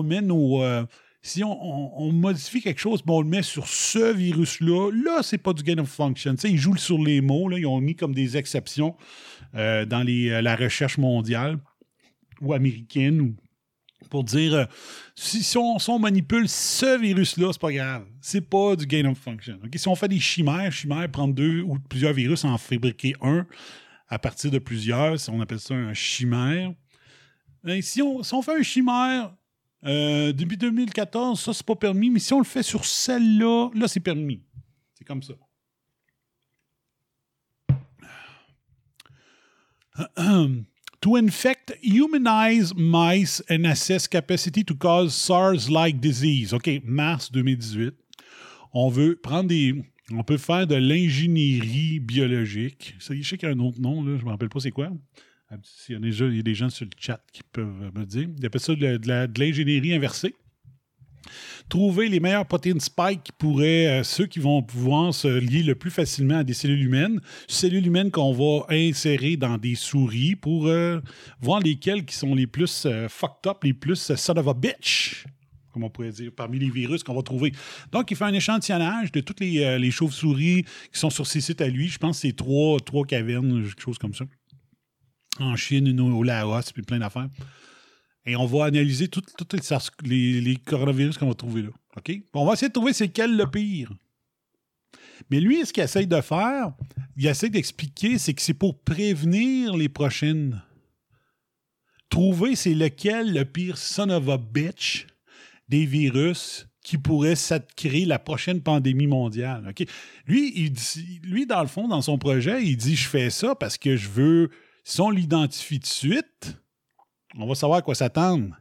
met 0.02 0.22
nos. 0.22 0.62
euh, 0.62 0.86
si 1.20 1.44
on, 1.44 2.12
modifie 2.12 2.62
quelque 2.62 2.80
chose, 2.80 3.02
mais 3.06 3.12
on 3.12 3.20
le 3.20 3.28
met 3.28 3.42
sur 3.42 3.68
ce 3.68 4.12
virus-là, 4.12 4.90
là, 4.90 5.22
c'est 5.22 5.36
pas 5.36 5.52
du 5.52 5.62
gain 5.62 5.78
of 5.78 5.88
function. 5.90 6.34
Ils 6.44 6.56
jouent 6.56 6.78
sur 6.78 6.98
les 6.98 7.20
mots, 7.20 7.50
là, 7.50 7.58
ils 7.58 7.66
ont 7.66 7.80
mis 7.80 7.94
comme 7.94 8.14
des 8.14 8.38
exceptions 8.38 8.96
euh, 9.54 9.84
dans 9.84 10.06
euh, 10.06 10.40
la 10.40 10.56
recherche 10.56 10.96
mondiale 10.96 11.58
ou 12.40 12.54
américaine 12.54 13.20
ou 13.20 13.36
pour 14.08 14.24
dire 14.24 14.54
euh, 14.54 14.64
si, 15.14 15.56
on, 15.56 15.98
manipule 15.98 16.48
ce 16.48 16.98
virus-là, 16.98 17.50
c'est 17.52 17.60
pas 17.60 17.72
grave. 17.72 18.06
C'est 18.20 18.40
pas 18.40 18.76
du 18.76 18.86
gain 18.86 19.04
of 19.10 19.18
function. 19.18 19.58
Si 19.74 19.88
on 19.88 19.94
fait 19.94 20.08
des 20.08 20.20
chimères, 20.20 20.72
chimères, 20.72 21.10
prendre 21.10 21.34
deux 21.34 21.60
ou 21.60 21.78
plusieurs 21.78 22.14
virus, 22.14 22.44
en 22.44 22.56
fabriquer 22.56 23.14
un 23.20 23.46
à 24.08 24.18
partir 24.18 24.50
de 24.50 24.58
plusieurs, 24.58 25.16
on 25.28 25.40
appelle 25.40 25.60
ça 25.60 25.74
un 25.74 25.94
chimère. 25.94 26.72
Ben, 27.62 27.80
si, 27.80 28.02
on, 28.02 28.22
si 28.22 28.34
on 28.34 28.42
fait 28.42 28.58
un 28.58 28.62
chimère 28.62 29.34
depuis 29.82 30.56
2014, 30.56 31.40
ça, 31.40 31.52
c'est 31.52 31.66
pas 31.66 31.76
permis, 31.76 32.10
mais 32.10 32.18
si 32.18 32.32
on 32.32 32.38
le 32.38 32.44
fait 32.44 32.62
sur 32.62 32.84
celle-là, 32.84 33.70
là, 33.74 33.88
c'est 33.88 34.00
permis. 34.00 34.42
C'est 34.94 35.04
comme 35.04 35.22
ça. 35.22 35.34
to 41.00 41.16
infect 41.16 41.72
humanized 41.82 42.76
mice 42.76 43.42
and 43.50 43.66
assess 43.66 44.06
capacity 44.06 44.64
to 44.64 44.74
cause 44.74 45.14
SARS-like 45.14 46.00
disease. 46.00 46.54
OK, 46.54 46.80
mars 46.84 47.30
2018. 47.30 47.94
On 48.72 48.88
veut 48.88 49.16
prendre 49.16 49.48
des. 49.48 49.74
On 50.12 50.22
peut 50.24 50.38
faire 50.38 50.66
de 50.66 50.74
l'ingénierie 50.74 52.00
biologique. 52.00 52.94
Ça, 52.98 53.14
je 53.14 53.22
sais 53.22 53.38
qu'il 53.38 53.48
y 53.48 53.52
a 53.52 53.54
un 53.54 53.58
autre 53.60 53.80
nom, 53.80 54.02
là, 54.02 54.16
je 54.16 54.22
ne 54.22 54.26
me 54.26 54.30
rappelle 54.30 54.48
pas 54.48 54.60
c'est 54.60 54.70
quoi. 54.70 54.90
Il 55.88 55.94
y 55.94 56.38
a 56.38 56.42
des 56.42 56.54
gens 56.54 56.70
sur 56.70 56.86
le 56.86 56.90
chat 56.98 57.20
qui 57.32 57.42
peuvent 57.52 57.92
me 57.94 58.04
dire. 58.04 58.28
Ils 58.38 58.46
appellent 58.46 58.60
ça 58.60 58.74
de 58.74 59.38
l'ingénierie 59.38 59.94
inversée. 59.94 60.34
Trouver 61.68 62.08
les 62.08 62.20
meilleures 62.20 62.46
protéines 62.46 62.80
spike 62.80 63.22
qui 63.24 63.32
pourraient, 63.32 64.00
euh, 64.00 64.02
ceux 64.02 64.26
qui 64.26 64.38
vont 64.38 64.62
pouvoir 64.62 65.14
se 65.14 65.28
lier 65.28 65.62
le 65.62 65.74
plus 65.74 65.90
facilement 65.90 66.38
à 66.38 66.44
des 66.44 66.54
cellules 66.54 66.82
humaines, 66.82 67.20
cellules 67.48 67.86
humaines 67.86 68.10
qu'on 68.10 68.32
va 68.32 68.66
insérer 68.68 69.36
dans 69.36 69.58
des 69.58 69.74
souris 69.74 70.36
pour 70.36 70.66
euh, 70.66 71.00
voir 71.40 71.60
lesquelles 71.60 72.04
qui 72.04 72.14
sont 72.14 72.34
les 72.34 72.46
plus 72.46 72.84
euh, 72.86 73.08
fucked 73.08 73.46
up, 73.46 73.64
les 73.64 73.72
plus 73.72 74.14
son 74.14 74.36
of 74.36 74.48
a 74.48 74.54
bitch, 74.54 75.24
comme 75.72 75.84
on 75.84 75.90
pourrait 75.90 76.10
dire, 76.10 76.30
parmi 76.36 76.58
les 76.58 76.70
virus 76.70 77.02
qu'on 77.02 77.14
va 77.14 77.22
trouver. 77.22 77.52
Donc, 77.90 78.10
il 78.10 78.16
fait 78.16 78.24
un 78.24 78.34
échantillonnage 78.34 79.10
de 79.12 79.20
toutes 79.20 79.40
les, 79.40 79.90
chauves-souris 79.90 80.64
qui 80.92 80.98
sont 80.98 81.10
sur 81.10 81.26
ces 81.26 81.40
sites 81.40 81.62
à 81.62 81.68
lui. 81.68 81.88
Je 81.88 81.98
pense 81.98 82.20
que 82.20 82.28
c'est 82.28 82.36
trois, 82.36 82.78
trois 82.80 83.06
cavernes, 83.06 83.62
quelque 83.64 83.80
chose 83.80 83.98
comme 83.98 84.14
ça. 84.14 84.26
En 85.40 85.56
Chine, 85.56 85.98
au 85.98 86.22
Laos, 86.22 86.72
puis 86.72 86.82
plein 86.82 86.98
d'affaires. 86.98 87.28
Et 88.24 88.36
on 88.36 88.46
va 88.46 88.66
analyser 88.66 89.08
tous 89.08 89.22
les, 90.04 90.56
coronavirus 90.64 91.18
qu'on 91.18 91.28
va 91.28 91.34
trouver 91.34 91.62
là. 91.62 91.70
OK? 91.96 92.12
On 92.34 92.44
va 92.44 92.52
essayer 92.52 92.68
de 92.68 92.72
trouver 92.72 92.92
c'est 92.92 93.08
quel 93.08 93.36
le 93.36 93.50
pire. 93.50 93.92
Mais 95.30 95.40
lui, 95.40 95.64
ce 95.66 95.72
qu'il 95.72 95.82
essaye 95.82 96.06
de 96.06 96.20
faire, 96.20 96.72
il 97.16 97.26
essaie 97.26 97.50
d'expliquer, 97.50 98.18
c'est 98.18 98.34
que 98.34 98.42
c'est 98.42 98.54
pour 98.54 98.80
prévenir 98.80 99.76
les 99.76 99.88
prochaines. 99.88 100.62
Trouver 102.08 102.56
c'est 102.56 102.74
lequel 102.74 103.32
le 103.32 103.44
pire 103.44 103.78
son 103.78 104.10
of 104.10 104.28
a 104.28 104.38
bitch 104.38 105.06
des 105.68 105.86
virus 105.86 106.68
qui 106.84 106.98
pourrait 106.98 107.34
créer 107.76 108.04
la 108.04 108.18
prochaine 108.18 108.60
pandémie 108.60 109.06
mondiale. 109.06 109.72
Lui, 110.26 110.52
il 110.56 110.72
dit- 110.72 111.20
lui, 111.22 111.46
dans 111.46 111.62
le 111.62 111.68
fond, 111.68 111.88
dans 111.88 112.02
son 112.02 112.18
projet, 112.18 112.64
il 112.64 112.76
dit 112.76 112.96
Je 112.96 113.08
fais 113.08 113.30
ça 113.30 113.54
parce 113.54 113.78
que 113.78 113.96
je 113.96 114.08
veux. 114.08 114.50
Si 114.84 115.00
on 115.00 115.10
l'identifie 115.10 115.78
de 115.78 115.86
suite, 115.86 116.56
on 117.38 117.46
va 117.46 117.54
savoir 117.54 117.78
à 117.78 117.82
quoi 117.82 117.94
s'attendre. 117.94 118.56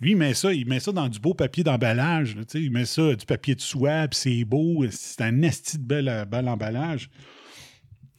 Lui, 0.00 0.10
il 0.10 0.16
met 0.16 0.34
ça, 0.34 0.52
il 0.52 0.66
met 0.66 0.80
ça 0.80 0.92
dans 0.92 1.08
du 1.08 1.18
beau 1.18 1.32
papier 1.32 1.64
d'emballage. 1.64 2.36
Il 2.54 2.70
met 2.70 2.84
ça 2.84 3.14
du 3.14 3.24
papier 3.24 3.54
de 3.54 3.60
soie, 3.60 4.08
puis 4.08 4.18
c'est 4.18 4.44
beau. 4.44 4.84
C'est 4.90 5.22
un 5.22 5.42
esti 5.42 5.78
de 5.78 5.84
bel, 5.84 6.48
emballage. 6.48 7.08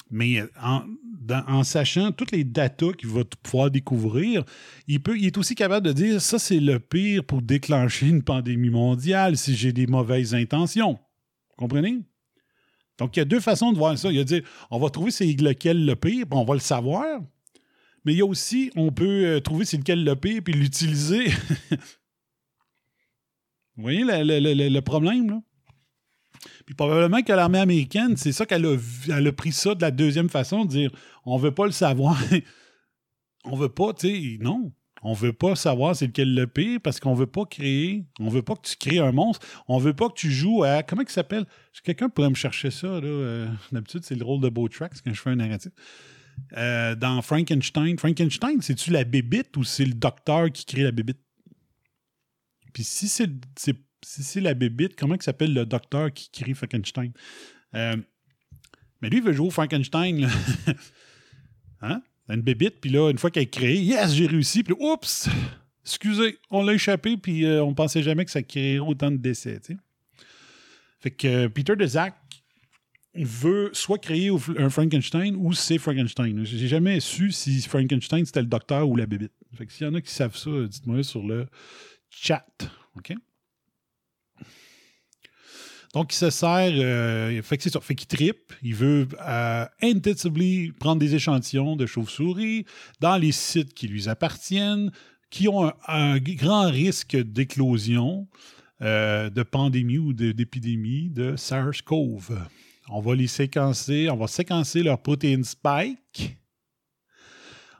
Mais 0.09 0.41
en, 0.59 1.63
sachant 1.63 2.11
toutes 2.11 2.31
les 2.31 2.43
datas 2.43 2.93
qu'il 2.93 3.09
va 3.09 3.23
pouvoir 3.43 3.69
découvrir, 3.69 4.43
il, 4.87 5.03
peut, 5.03 5.17
il 5.17 5.27
est 5.27 5.37
aussi 5.37 5.53
capable 5.53 5.85
de 5.85 5.93
dire 5.93 6.21
ça, 6.21 6.39
c'est 6.39 6.59
le 6.59 6.79
pire 6.79 7.23
pour 7.23 7.41
déclencher 7.41 8.07
une 8.07 8.23
pandémie 8.23 8.69
mondiale 8.69 9.37
si 9.37 9.55
j'ai 9.55 9.73
des 9.73 9.85
mauvaises 9.85 10.33
intentions. 10.33 10.97
Comprenez? 11.57 11.99
Donc, 12.97 13.15
il 13.15 13.19
y 13.19 13.21
a 13.21 13.25
deux 13.25 13.41
façons 13.41 13.71
de 13.71 13.77
voir 13.77 13.95
ça. 13.99 14.09
Il 14.09 14.15
y 14.15 14.19
a 14.19 14.23
de 14.23 14.27
dire 14.27 14.43
on 14.71 14.79
va 14.79 14.89
trouver 14.89 15.11
c'est 15.11 15.25
lequel 15.25 15.85
le 15.85 15.95
pire, 15.95 16.25
on 16.31 16.43
va 16.43 16.55
le 16.55 16.59
savoir. 16.59 17.21
Mais 18.07 18.13
il 18.13 18.19
y 18.19 18.21
a 18.21 18.25
aussi, 18.25 18.71
on 18.77 18.89
peut 18.89 19.25
euh, 19.25 19.41
trouver 19.41 19.65
c'est 19.65 19.75
lequel 19.75 20.05
le 20.05 20.15
pire, 20.15 20.41
puis 20.41 20.53
l'utiliser. 20.53 21.25
Vous 23.75 23.83
voyez 23.83 24.05
le, 24.05 24.79
problème, 24.79 25.29
là? 25.29 25.41
Puis 26.65 26.73
probablement 26.73 27.21
que 27.21 27.33
l'armée 27.33 27.59
américaine, 27.59 28.15
c'est 28.15 28.31
ça 28.31 28.45
qu'elle 28.45 28.65
a, 28.65 28.77
elle 29.09 29.27
a 29.27 29.31
pris 29.33 29.51
ça 29.51 29.75
de 29.75 29.81
la 29.81 29.91
deuxième 29.91 30.29
façon, 30.29 30.63
de 30.63 30.69
dire 30.69 30.89
on 31.25 31.35
veut 31.35 31.53
pas 31.53 31.65
le 31.65 31.73
savoir. 31.73 32.17
on 33.43 33.57
veut 33.57 33.67
pas, 33.67 33.91
tu 33.91 34.07
sais, 34.07 34.37
non. 34.39 34.71
On 35.03 35.11
veut 35.11 35.33
pas 35.33 35.57
savoir 35.57 35.93
c'est 35.93 36.07
lequel 36.07 36.33
le 36.33 36.47
pire 36.47 36.79
parce 36.81 37.01
qu'on 37.01 37.13
veut 37.13 37.27
pas 37.27 37.43
créer, 37.43 38.05
on 38.21 38.29
veut 38.29 38.41
pas 38.41 38.55
que 38.55 38.69
tu 38.69 38.77
crées 38.77 38.99
un 38.99 39.11
monstre. 39.11 39.45
On 39.67 39.79
veut 39.79 39.93
pas 39.93 40.07
que 40.07 40.15
tu 40.15 40.31
joues 40.31 40.63
à. 40.63 40.81
Comment 40.81 41.01
il 41.01 41.09
s'appelle? 41.09 41.45
Quelqu'un 41.83 42.07
pourrait 42.07 42.29
me 42.29 42.35
chercher 42.35 42.71
ça, 42.71 42.87
là. 42.87 43.03
euh, 43.03 43.47
D'habitude, 43.73 44.05
c'est 44.05 44.15
le 44.15 44.23
rôle 44.23 44.39
de 44.39 44.47
Botrax 44.47 45.01
quand 45.01 45.13
je 45.13 45.21
fais 45.21 45.31
un 45.31 45.35
narratif. 45.35 45.73
Euh, 46.55 46.95
dans 46.95 47.21
Frankenstein, 47.21 47.97
Frankenstein, 47.97 48.61
c'est-tu 48.61 48.91
la 48.91 49.03
bébite 49.03 49.55
ou 49.57 49.63
c'est 49.63 49.85
le 49.85 49.93
docteur 49.93 50.51
qui 50.51 50.65
crée 50.65 50.83
la 50.83 50.91
bébite? 50.91 51.19
Puis 52.73 52.83
si 52.83 53.07
c'est 53.07 53.29
si 54.03 54.39
la 54.39 54.53
bébite, 54.53 54.95
comment 54.95 55.15
s'appelle 55.19 55.53
le 55.53 55.65
docteur 55.65 56.13
qui 56.13 56.29
crée 56.31 56.53
Frankenstein? 56.53 57.11
Euh, 57.73 57.97
mais 59.01 59.09
lui, 59.09 59.17
il 59.17 59.23
veut 59.23 59.33
jouer 59.33 59.47
au 59.47 59.51
Frankenstein. 59.51 60.29
Hein? 61.79 62.01
Une 62.27 62.41
bébite, 62.41 62.81
puis 62.81 62.89
là, 62.89 63.11
une 63.11 63.19
fois 63.19 63.29
qu'elle 63.29 63.43
est 63.43 63.51
créée, 63.51 63.79
yes, 63.79 64.11
j'ai 64.11 64.25
réussi, 64.25 64.63
puis 64.63 64.73
oups, 64.79 65.29
excusez, 65.85 66.39
on 66.49 66.63
l'a 66.63 66.73
échappé, 66.73 67.17
puis 67.17 67.45
euh, 67.45 67.63
on 67.63 67.75
pensait 67.75 68.01
jamais 68.01 68.25
que 68.25 68.31
ça 68.31 68.41
créerait 68.41 68.79
autant 68.79 69.11
de 69.11 69.17
décès. 69.17 69.61
Fait 70.99 71.11
que 71.11 71.45
Peter 71.45 71.75
DeZac 71.75 72.15
veut 73.25 73.69
soit 73.73 73.97
créer 73.97 74.31
un 74.57 74.69
Frankenstein 74.69 75.35
ou 75.35 75.53
c'est 75.53 75.77
Frankenstein. 75.77 76.43
J'ai 76.45 76.67
jamais 76.67 76.99
su 76.99 77.31
si 77.31 77.61
Frankenstein 77.61 78.25
c'était 78.25 78.41
le 78.41 78.47
docteur 78.47 78.87
ou 78.87 78.95
la 78.95 79.05
bébite. 79.05 79.31
Fait 79.53 79.65
que 79.65 79.71
s'il 79.73 79.87
y 79.87 79.89
en 79.89 79.93
a 79.93 80.01
qui 80.01 80.11
savent 80.11 80.35
ça, 80.35 80.49
dites-moi 80.67 81.03
sur 81.03 81.23
le 81.23 81.47
chat. 82.09 82.45
OK? 82.95 83.13
Donc, 85.93 86.13
il 86.13 86.17
se 86.17 86.29
sert. 86.29 86.73
euh, 86.73 87.41
fait 87.41 87.57
que 87.57 87.63
c'est 87.63 87.71
ça. 87.71 87.79
Fait 87.79 87.95
qu'il 87.95 88.07
tripe. 88.07 88.53
Il 88.61 88.75
veut 88.75 89.07
euh, 89.27 89.65
prendre 90.79 90.99
des 90.99 91.15
échantillons 91.15 91.75
de 91.75 91.85
chauves-souris 91.85 92.65
dans 92.99 93.17
les 93.17 93.31
sites 93.31 93.73
qui 93.73 93.87
lui 93.87 94.09
appartiennent, 94.09 94.91
qui 95.29 95.47
ont 95.47 95.71
un, 95.87 96.19
grand 96.19 96.69
risque 96.69 97.15
d'éclosion, 97.15 98.27
euh, 98.81 99.29
de 99.29 99.43
pandémie 99.43 99.97
ou 99.97 100.13
de- 100.13 100.33
d'épidémie 100.33 101.09
de 101.09 101.35
SARS-CoV. 101.35 102.47
On 102.89 103.01
va 103.01 103.15
les 103.15 103.27
séquencer, 103.27 104.09
on 104.09 104.15
va 104.15 104.27
séquencer 104.27 104.81
leur 104.81 105.01
protéine 105.01 105.43
spike, 105.43 106.37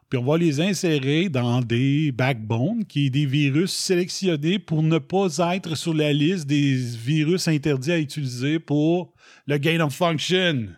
puis 0.09 0.19
on 0.19 0.23
va 0.23 0.37
les 0.37 0.61
insérer 0.61 1.27
dans 1.27 1.61
des 1.61 2.11
backbones, 2.11 2.85
qui 2.85 3.07
est 3.07 3.09
des 3.09 3.25
virus 3.25 3.73
sélectionnés 3.73 4.57
pour 4.57 4.81
ne 4.83 4.99
pas 4.99 5.27
être 5.53 5.75
sur 5.75 5.93
la 5.93 6.13
liste 6.13 6.47
des 6.47 6.75
virus 6.75 7.47
interdits 7.47 7.91
à 7.91 7.99
utiliser 7.99 8.59
pour 8.59 9.13
le 9.45 9.57
gain 9.57 9.81
of 9.81 9.93
function. 9.93 10.69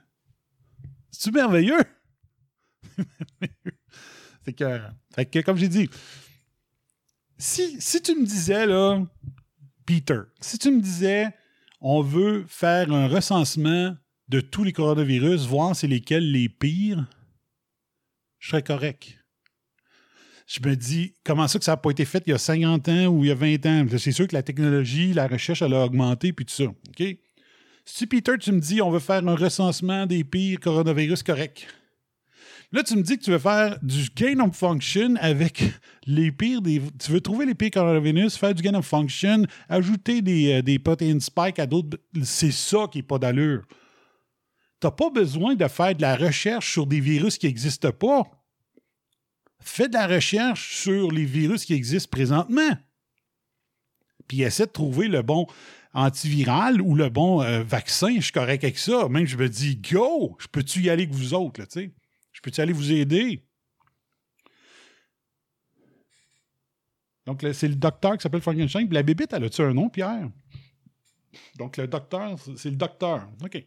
C'est-tu 1.12 1.32
merveilleux? 1.32 1.84
C'est 4.46 4.54
que, 4.54 4.80
fait 5.14 5.26
que, 5.26 5.40
comme 5.40 5.58
j'ai 5.58 5.68
dit, 5.68 5.90
si, 7.38 7.80
si 7.80 8.02
tu 8.02 8.16
me 8.16 8.26
disais, 8.26 8.66
là, 8.66 9.04
Peter, 9.86 10.22
si 10.42 10.58
tu 10.58 10.72
me 10.72 10.82
disais, 10.82 11.28
on 11.82 12.02
veut 12.02 12.46
faire 12.48 12.92
un 12.92 13.08
recensement 13.08 13.96
de 14.30 14.42
tous 14.42 14.64
les 14.64 14.74
coronavirus, 14.74 15.48
voir 15.48 15.76
c'est 15.76 15.88
lesquels 15.88 16.32
les 16.32 16.50
pires, 16.50 17.06
je 18.38 18.50
serais 18.50 18.64
correct. 18.64 19.18
Je 20.48 20.60
me 20.68 20.76
dis, 20.76 21.14
comment 21.24 21.48
ça 21.48 21.60
que 21.60 21.66
ça 21.66 21.74
n'a 21.74 21.78
pas 21.78 21.92
été 21.92 22.06
fait 22.06 22.24
il 22.26 22.32
y 22.32 22.34
a 22.34 22.40
50 22.40 22.88
ans 22.90 23.06
ou 23.08 23.24
il 23.24 23.28
y 23.28 23.32
a 23.32 23.36
20 23.36 23.66
ans? 23.66 23.86
C'est 23.98 24.12
sûr 24.12 24.28
que 24.28 24.36
la 24.36 24.42
technologie, 24.42 25.14
la 25.14 25.28
recherche, 25.28 25.62
elle 25.62 25.74
a 25.74 25.86
augmenté, 25.86 26.34
puis 26.34 26.46
tout 26.46 26.54
ça. 26.54 26.64
OK? 26.64 27.18
Si 27.86 28.08
Peter, 28.08 28.34
tu 28.40 28.52
me 28.52 28.60
dis, 28.60 28.82
on 28.82 28.90
veut 28.90 29.00
faire 29.00 29.28
un 29.28 29.36
recensement 29.36 30.06
des 30.06 30.24
pires 30.24 30.60
coronavirus, 30.60 31.22
correct. 31.24 31.68
Là, 32.72 32.84
tu 32.84 32.96
me 32.96 33.02
dis 33.02 33.18
que 33.18 33.24
tu 33.24 33.32
veux 33.32 33.40
faire 33.40 33.80
du 33.82 34.10
gain 34.16 34.40
of 34.42 34.56
function 34.56 35.16
avec 35.20 35.64
les 36.06 36.32
pires 36.32 36.62
des. 36.62 36.82
Tu 37.00 37.12
veux 37.12 37.22
trouver 37.22 37.48
les 37.48 37.56
pires 37.56 37.72
coronavirus, 37.72 38.38
faire 38.38 38.54
du 38.54 38.62
gain 38.62 38.76
of 38.76 38.86
function, 38.86 39.44
ajouter 39.68 40.22
des, 40.22 40.54
euh, 40.54 40.62
des 40.62 40.78
protéines 40.78 41.20
spike 41.20 41.58
à 41.58 41.66
d'autres. 41.66 41.98
C'est 42.24 42.52
ça 42.52 42.88
qui 42.92 43.00
n'est 43.00 43.04
pas 43.04 43.18
d'allure. 43.18 43.64
Tu 44.82 44.88
n'as 44.88 44.92
pas 44.92 45.10
besoin 45.10 45.56
de 45.56 45.68
faire 45.68 45.96
de 45.96 46.02
la 46.02 46.16
recherche 46.16 46.72
sur 46.72 46.88
des 46.88 47.00
virus 47.00 47.38
qui 47.38 47.48
n'existent 47.48 47.92
pas. 47.92 48.24
Fais 49.60 49.90
de 49.90 49.94
la 49.94 50.08
recherche 50.08 50.78
sur 50.78 51.12
les 51.12 51.26
virus 51.26 51.66
qui 51.66 51.74
existent 51.74 52.10
présentement. 52.10 52.78
Puis 54.28 54.42
essaie 54.42 54.68
de 54.68 54.72
trouver 54.72 55.08
le 55.08 55.22
bon 55.22 55.48
antiviral 55.94 56.82
ou 56.82 56.96
le 56.96 57.10
bon 57.10 57.42
euh, 57.42 57.64
vaccin. 57.64 58.16
Je 58.16 58.22
suis 58.22 58.32
correct 58.32 58.64
avec 58.64 58.78
ça. 58.78 59.10
Même 59.10 59.26
je 59.26 59.36
me 59.36 59.50
dis, 59.50 59.76
go, 59.76 60.38
je 60.40 60.48
peux-tu 60.48 60.82
y 60.82 60.90
aller 60.90 61.04
avec 61.04 61.14
vous 61.14 61.34
autres, 61.34 61.60
là, 61.60 61.68
tu 61.68 61.82
sais? 61.82 61.92
Je 62.32 62.42
peux-tu 62.42 62.62
aller 62.62 62.74
vous 62.74 62.92
aider? 62.92 63.44
Donc, 67.26 67.46
c'est 67.54 67.68
le 67.68 67.76
docteur 67.76 68.18
qui 68.18 68.24
s'appelle 68.24 68.42
Frankenstein. 68.42 68.88
La 68.92 69.04
bébite, 69.04 69.34
elle 69.34 69.44
a-tu 69.44 69.62
un 69.62 69.74
nom, 69.74 69.90
Pierre? 69.90 70.30
Donc, 71.58 71.78
le 71.78 71.88
docteur, 71.88 72.38
c'est 72.56 72.70
le 72.70 72.76
docteur. 72.76 73.28
OK. 73.44 73.64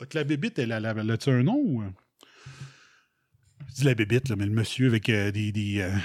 Donc, 0.00 0.14
la 0.14 0.24
bébite, 0.24 0.58
elle, 0.58 0.72
elle, 0.72 0.84
elle 0.98 1.10
a-tu 1.10 1.30
un 1.30 1.42
nom? 1.42 1.56
ou- 1.56 1.84
Je 3.68 3.74
dis 3.74 3.84
la 3.84 3.94
bébite, 3.94 4.28
là, 4.28 4.36
mais 4.36 4.46
le 4.46 4.52
monsieur 4.52 4.88
avec 4.88 5.08
euh, 5.08 5.30
des. 5.30 5.78
euh, 5.78 5.96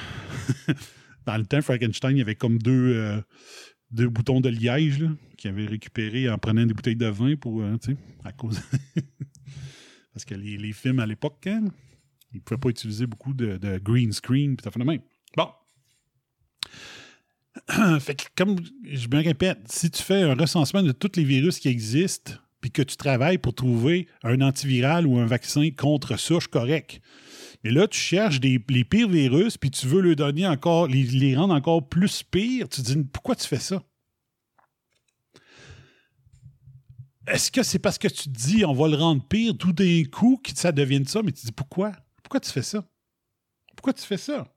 Dans 1.25 1.37
le 1.37 1.45
temps, 1.45 1.61
Frankenstein, 1.61 2.15
il 2.17 2.21
avait 2.21 2.35
comme 2.35 2.59
deux, 2.59 2.93
euh, 2.95 3.21
deux 3.91 4.09
boutons 4.09 4.41
de 4.41 4.49
liège 4.49 5.03
qu'il 5.37 5.49
avait 5.51 5.65
récupéré 5.67 6.29
en 6.29 6.37
prenant 6.37 6.65
des 6.65 6.73
bouteilles 6.73 6.95
de 6.95 7.07
vin 7.07 7.35
pour. 7.35 7.63
à 8.23 8.31
cause. 8.31 8.61
Parce 10.13 10.25
que 10.25 10.33
les, 10.35 10.57
les 10.57 10.73
films 10.73 10.99
à 10.99 11.05
l'époque, 11.05 11.45
hein, 11.47 11.65
ils 12.33 12.37
ne 12.37 12.41
pouvaient 12.41 12.59
pas 12.59 12.69
utiliser 12.69 13.05
beaucoup 13.07 13.33
de, 13.33 13.57
de 13.57 13.77
green 13.79 14.11
screen, 14.11 14.55
puis 14.55 14.63
ça 14.63 14.71
fait 14.71 14.79
de 14.79 14.85
même. 14.85 15.01
Bon. 15.37 15.49
fait 17.99 18.15
que, 18.15 18.23
comme 18.35 18.57
je 18.83 19.07
me 19.07 19.23
répète, 19.23 19.59
si 19.71 19.89
tu 19.91 20.01
fais 20.03 20.21
un 20.23 20.35
recensement 20.35 20.83
de 20.83 20.91
tous 20.91 21.11
les 21.15 21.23
virus 21.23 21.59
qui 21.59 21.67
existent, 21.69 22.33
puis 22.61 22.71
que 22.71 22.81
tu 22.81 22.97
travailles 22.97 23.37
pour 23.37 23.53
trouver 23.53 24.07
un 24.23 24.41
antiviral 24.41 25.07
ou 25.07 25.17
un 25.17 25.25
vaccin 25.25 25.69
contre 25.71 26.17
suis 26.17 26.39
correct. 26.51 27.01
Mais 27.63 27.71
là, 27.71 27.87
tu 27.87 27.99
cherches 27.99 28.39
les 28.39 28.59
pires 28.59 29.09
virus, 29.09 29.57
puis 29.57 29.69
tu 29.69 29.87
veux 29.87 30.01
donner 30.15 30.47
encore, 30.47 30.87
les, 30.87 31.35
rendre 31.35 31.53
encore 31.53 31.87
plus 31.87 32.23
pires. 32.23 32.69
Tu 32.69 32.81
te 32.81 32.87
dis, 32.87 33.03
pourquoi 33.11 33.35
tu 33.35 33.47
fais 33.47 33.59
ça? 33.59 33.83
Est-ce 37.27 37.51
que 37.51 37.63
c'est 37.63 37.79
parce 37.79 37.97
que 37.97 38.07
tu 38.07 38.23
te 38.23 38.37
dis, 38.37 38.65
on 38.65 38.73
va 38.73 38.87
le 38.87 38.95
rendre 38.95 39.23
pire 39.23 39.55
tout 39.57 39.73
d'un 39.73 40.03
coup 40.05 40.39
que 40.43 40.51
ça 40.55 40.71
devienne 40.71 41.05
ça? 41.05 41.21
Mais 41.21 41.31
tu 41.31 41.41
te 41.41 41.45
dis, 41.47 41.51
pourquoi? 41.51 41.91
Pourquoi 42.23 42.39
tu 42.39 42.49
fais 42.49 42.63
ça? 42.63 42.83
Pourquoi 43.75 43.93
tu 43.93 44.03
fais 44.03 44.17
ça? 44.17 44.47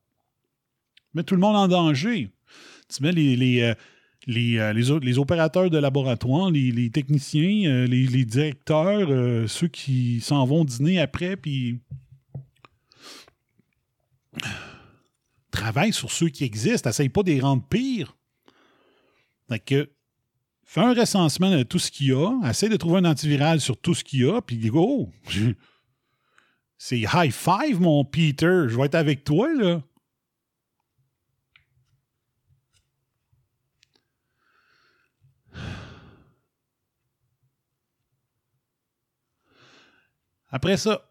Mets 1.12 1.24
tout 1.24 1.34
le 1.34 1.40
monde 1.40 1.56
en 1.56 1.68
danger. 1.68 2.30
Tu 2.88 3.02
mets 3.02 3.12
les, 3.12 3.36
les, 3.36 3.60
euh, 3.62 3.74
les, 4.26 4.58
euh, 4.58 4.72
les, 4.72 5.18
opérateurs 5.18 5.70
de 5.70 5.78
laboratoire, 5.78 6.50
les, 6.50 6.90
techniciens, 6.90 7.68
euh, 7.70 7.86
les, 7.86 8.24
directeurs, 8.24 9.10
euh, 9.10 9.46
ceux 9.46 9.68
qui 9.68 10.20
s'en 10.20 10.44
vont 10.44 10.64
dîner 10.64 11.00
après, 11.00 11.36
puis 11.36 11.80
travaille 15.50 15.92
sur 15.92 16.10
ceux 16.10 16.28
qui 16.28 16.44
existent. 16.44 16.90
Essaye 16.90 17.08
pas 17.08 17.22
de 17.22 17.30
les 17.30 17.40
rendre 17.40 17.64
pires. 17.68 18.16
Fait 19.48 19.58
que 19.58 19.90
fais 20.64 20.80
un 20.80 20.94
recensement 20.94 21.50
de 21.50 21.62
tout 21.62 21.78
ce 21.78 21.90
qu'il 21.90 22.08
y 22.08 22.12
a, 22.12 22.48
essaye 22.48 22.68
de 22.68 22.76
trouver 22.76 22.98
un 22.98 23.04
antiviral 23.04 23.60
sur 23.60 23.76
tout 23.76 23.94
ce 23.94 24.04
qu'il 24.04 24.20
y 24.20 24.28
a, 24.28 24.40
puis 24.40 24.56
go! 24.56 25.10
C'est 26.78 26.98
high 27.00 27.30
five, 27.30 27.80
mon 27.80 28.04
Peter. 28.04 28.64
Je 28.66 28.76
vais 28.76 28.86
être 28.86 28.96
avec 28.96 29.22
toi, 29.22 29.54
là. 29.54 29.82
Après 40.52 40.76
ça, 40.76 41.08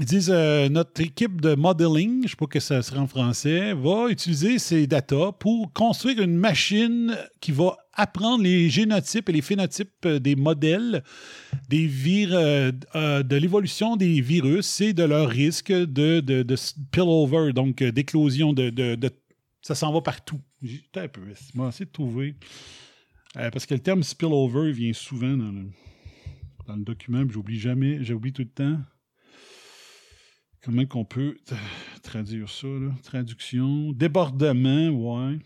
Ils 0.00 0.04
disent 0.04 0.30
euh, 0.32 0.68
notre 0.68 1.00
équipe 1.00 1.40
de 1.40 1.56
modeling, 1.56 2.18
je 2.20 2.24
ne 2.24 2.28
sais 2.28 2.36
pas 2.36 2.46
que 2.46 2.60
ça 2.60 2.82
sera 2.82 3.00
en 3.00 3.08
français, 3.08 3.72
va 3.74 4.08
utiliser 4.08 4.60
ces 4.60 4.86
data 4.86 5.32
pour 5.32 5.72
construire 5.72 6.20
une 6.22 6.36
machine 6.36 7.16
qui 7.40 7.50
va 7.50 7.76
apprendre 7.94 8.44
les 8.44 8.70
génotypes 8.70 9.28
et 9.28 9.32
les 9.32 9.42
phénotypes 9.42 10.06
euh, 10.06 10.20
des 10.20 10.36
modèles 10.36 11.02
des 11.68 11.88
vir- 11.88 12.30
euh, 12.32 13.22
de 13.24 13.36
l'évolution 13.36 13.96
des 13.96 14.20
virus 14.20 14.80
et 14.80 14.92
de 14.92 15.02
leur 15.02 15.28
risque 15.28 15.72
de, 15.72 16.54
spillover, 16.54 17.52
donc 17.52 17.82
d'éclosion 17.82 18.52
de, 18.52 18.96
ça 19.62 19.74
s'en 19.74 19.92
va 19.92 20.00
partout. 20.00 20.40
J'ai- 20.62 20.84
un 20.94 21.08
peu, 21.08 21.22
essayer 21.28 21.86
de 21.86 21.90
trouver. 21.90 22.36
Parce 23.34 23.66
que 23.66 23.74
le 23.74 23.80
terme 23.80 24.02
spillover 24.04 24.70
vient 24.72 24.92
souvent 24.92 25.36
dans 25.36 25.50
le, 25.50 25.66
dans 26.68 26.76
le 26.76 26.84
document, 26.84 27.24
j'oublie 27.28 27.58
jamais, 27.58 28.04
j'oublie 28.04 28.32
tout 28.32 28.42
le 28.42 28.50
temps. 28.50 28.78
Comment 30.62 30.84
qu'on 30.84 31.04
peut 31.04 31.38
traduire 32.02 32.50
ça, 32.50 32.66
là? 32.66 32.90
Traduction. 33.02 33.92
Débordement, 33.92 34.90
ouais. 34.90 35.38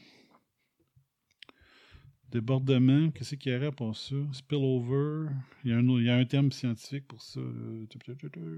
Débordement, 2.29 3.11
qu'est-ce 3.13 3.37
qu'il 3.37 3.53
y 3.53 3.57
aurait 3.57 3.71
pour 3.71 3.97
ça? 3.97 4.17
Spillover. 4.33 5.31
Il 5.65 5.71
y 5.71 6.11
a 6.11 6.17
un, 6.17 6.25
terme 6.25 6.51
scientifique 6.51 7.07
pour 7.07 7.23
ça. 7.23 7.41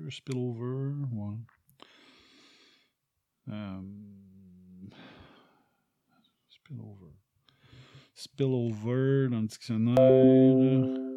Spillover, 0.08 0.94
ouais. 1.12 1.34
Euh, 3.48 3.82
spillover. 6.48 7.12
Spillover 8.14 9.28
dans 9.28 9.40
le 9.42 9.48
dictionnaire. 9.48 11.13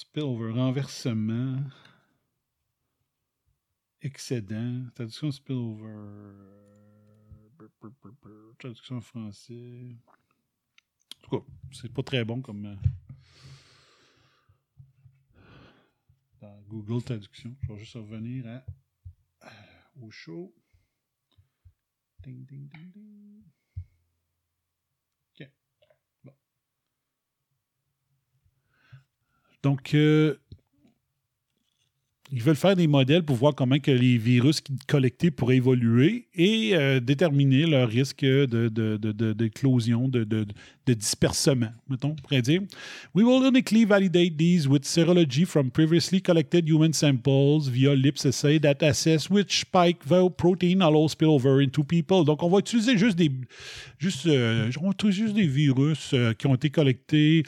Spillover, 0.00 0.52
renversement, 0.52 1.60
excédent, 4.02 4.88
traduction 4.94 5.30
spillover, 5.30 6.32
traduction 8.58 9.00
français. 9.00 9.96
En 11.18 11.20
tout 11.22 11.30
cas, 11.40 11.46
c'est 11.72 11.92
pas 11.92 12.02
très 12.02 12.24
bon 12.24 12.40
comme 12.40 12.64
euh, 12.66 12.76
dans 16.40 16.60
Google 16.68 17.02
Traduction. 17.02 17.54
Je 17.62 17.72
vais 17.72 17.78
juste 17.78 17.94
revenir 17.94 18.46
à, 18.46 18.64
à- 19.48 19.52
au 20.00 20.10
show. 20.10 20.54
Ding, 22.22 22.46
ding, 22.46 22.68
ding, 22.68 22.90
ding. 22.92 23.42
OK. 25.34 25.48
Bon. 26.24 26.34
Donc, 29.62 29.94
euh, 29.94 30.36
ils 32.32 32.42
veulent 32.42 32.54
faire 32.54 32.76
des 32.76 32.86
modèles 32.86 33.24
pour 33.24 33.34
voir 33.36 33.54
comment 33.56 33.78
que 33.80 33.90
les 33.90 34.16
virus 34.16 34.62
collectés 34.86 35.32
pourraient 35.32 35.56
évoluer 35.56 36.28
et 36.34 36.70
euh, 36.74 37.00
déterminer 37.00 37.66
leur 37.66 37.88
risque 37.88 38.24
de, 38.24 38.46
de, 38.46 38.68
de, 38.68 39.12
de- 39.12 39.32
d'éclosion, 39.32 40.06
de, 40.08 40.24
dispersement, 40.94 41.70
mettons, 41.88 42.10
on 42.10 42.14
pourrait 42.14 42.42
dire. 42.42 42.62
We 43.14 43.24
will 43.24 43.44
uniquely 43.46 43.84
validate 43.84 44.36
these 44.36 44.68
with 44.68 44.84
serology 44.84 45.44
from 45.44 45.70
previously 45.70 46.20
collected 46.20 46.68
human 46.68 46.92
samples 46.92 47.68
via 47.68 47.94
LIPS 47.94 48.26
that 48.60 48.82
assess 48.82 49.28
which 49.30 49.60
spike 49.60 49.98
protein 50.36 50.80
allows 50.82 51.10
spillover 51.12 51.62
into 51.62 51.82
people. 51.84 52.24
Donc, 52.24 52.42
on 52.42 52.48
va 52.48 52.58
utiliser 52.58 52.96
juste 52.96 53.16
des, 53.16 53.30
juste, 53.98 54.26
euh, 54.26 54.70
juste 55.10 55.34
des 55.34 55.46
virus 55.46 56.10
euh, 56.12 56.32
qui 56.32 56.46
ont 56.46 56.54
été 56.54 56.70
collectés 56.70 57.42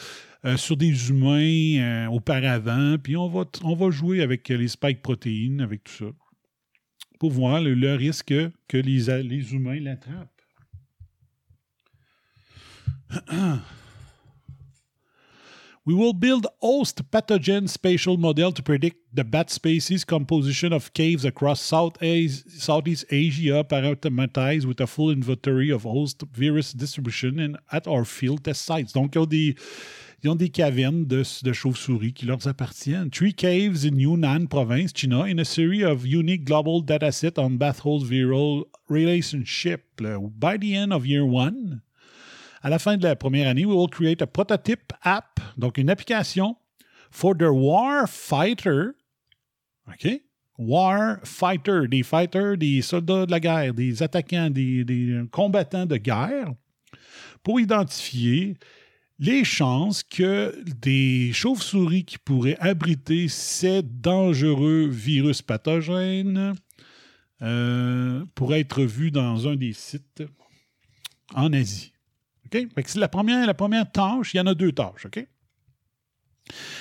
euh, 0.45 0.57
sur 0.57 0.77
des 0.77 1.09
humains 1.09 1.81
euh, 1.81 2.07
auparavant, 2.09 2.97
puis 3.03 3.17
on 3.17 3.29
va, 3.29 3.45
on 3.63 3.77
va 3.77 3.91
jouer 3.91 4.23
avec 4.23 4.49
les 4.49 4.69
spike 4.69 5.03
protéines, 5.03 5.61
avec 5.61 5.85
tout 5.85 5.93
ça, 5.93 6.13
pour 7.21 7.31
voir 7.31 7.61
le, 7.61 7.75
le 7.75 7.95
risque 7.95 8.35
que 8.69 8.77
les, 8.77 9.23
les 9.23 9.53
humains 9.53 9.81
l'attrapent. 9.81 10.29
We 15.85 15.97
will 15.97 16.13
build 16.13 16.47
host 16.61 17.11
pathogen 17.11 17.69
spatial 17.69 18.17
model 18.17 18.53
to 18.53 18.63
predict 18.63 18.99
the 19.13 19.25
bat 19.25 19.51
species 19.51 20.05
composition 20.05 20.73
of 20.73 20.93
caves 20.93 21.25
across 21.25 21.61
South 21.61 22.01
As- 22.01 22.45
Southeast 22.47 23.05
Asia 23.11 23.65
parameterized 23.65 24.65
with 24.65 24.81
a 24.81 24.87
full 24.87 25.11
inventory 25.11 25.71
of 25.71 25.83
host 25.83 26.23
virus 26.33 26.73
distribution 26.73 27.41
and 27.41 27.59
at 27.73 27.89
our 27.89 28.05
field 28.05 28.45
test 28.45 28.65
sites. 28.65 28.93
Donc, 28.93 29.17
ils 29.17 29.19
ont 29.19 29.27
des, 29.27 29.57
ils 30.23 30.31
ont 30.31 30.37
des 30.37 30.51
cavernes 30.51 31.05
de, 31.05 31.25
chauves-souris 31.53 32.13
qui 32.13 32.27
leur 32.27 32.47
appartiennent. 32.47 33.11
Three 33.11 33.35
caves 33.35 33.85
in 33.85 33.99
Yunnan 33.99 34.47
province, 34.47 34.93
China, 34.95 35.25
in 35.25 35.39
a 35.39 35.45
series 35.45 35.83
of 35.83 36.07
unique 36.07 36.45
global 36.45 36.81
datasets 36.81 37.39
on 37.39 37.57
bat 37.57 37.75
host 37.85 38.07
viral 38.07 38.65
relationship. 38.89 40.01
By 40.01 40.59
the 40.59 40.77
end 40.77 40.93
of 40.93 41.07
year 41.07 41.25
one, 41.25 41.83
à 42.63 42.71
la 42.71 42.79
fin 42.79 42.97
de 42.97 43.03
la 43.03 43.17
première 43.17 43.49
année, 43.49 43.67
we 43.67 43.75
will 43.75 43.89
create 43.89 44.23
a 44.23 44.27
prototype 44.27 44.93
app, 45.03 45.41
donc 45.59 45.77
une 45.77 45.91
application 45.91 46.57
for 47.11 47.35
the 47.35 47.51
war 47.53 48.07
fighter. 48.07 48.95
OK? 49.89 50.21
War 50.57 51.19
fighter, 51.25 51.89
des 51.89 52.05
fighters, 52.05 52.57
des 52.57 52.83
soldats 52.83 53.27
de 53.27 53.33
la 53.33 53.41
guerre, 53.41 53.75
des 53.75 54.05
attaquants, 54.05 54.51
des 54.51 55.25
combattants 55.33 55.87
de 55.87 55.97
guerre, 55.97 56.55
pour 57.43 57.59
identifier 57.59 58.57
les 59.19 59.45
chances 59.45 60.03
que 60.03 60.55
des 60.81 61.33
chauves-souris 61.33 62.05
qui 62.05 62.19
pourraient 62.19 62.59
abriter 62.59 63.29
ces 63.29 63.83
dangereux 63.83 64.89
virus 64.89 65.43
pathogènes 65.43 66.55
euh, 67.43 68.25
pourraient 68.35 68.61
être 68.61 68.83
vus 68.83 69.11
dans 69.11 69.49
un 69.49 69.57
des 69.57 69.73
sites 69.73 70.23
en 71.35 71.53
Asie. 71.53 71.93
C'est 72.53 72.97
la 72.97 73.09
première, 73.09 73.91
tâche, 73.91 74.35
il 74.35 74.37
y 74.37 74.41
en 74.41 74.47
a 74.47 74.55
deux 74.55 74.73
tâches, 74.73 75.07
OK? 75.07 75.27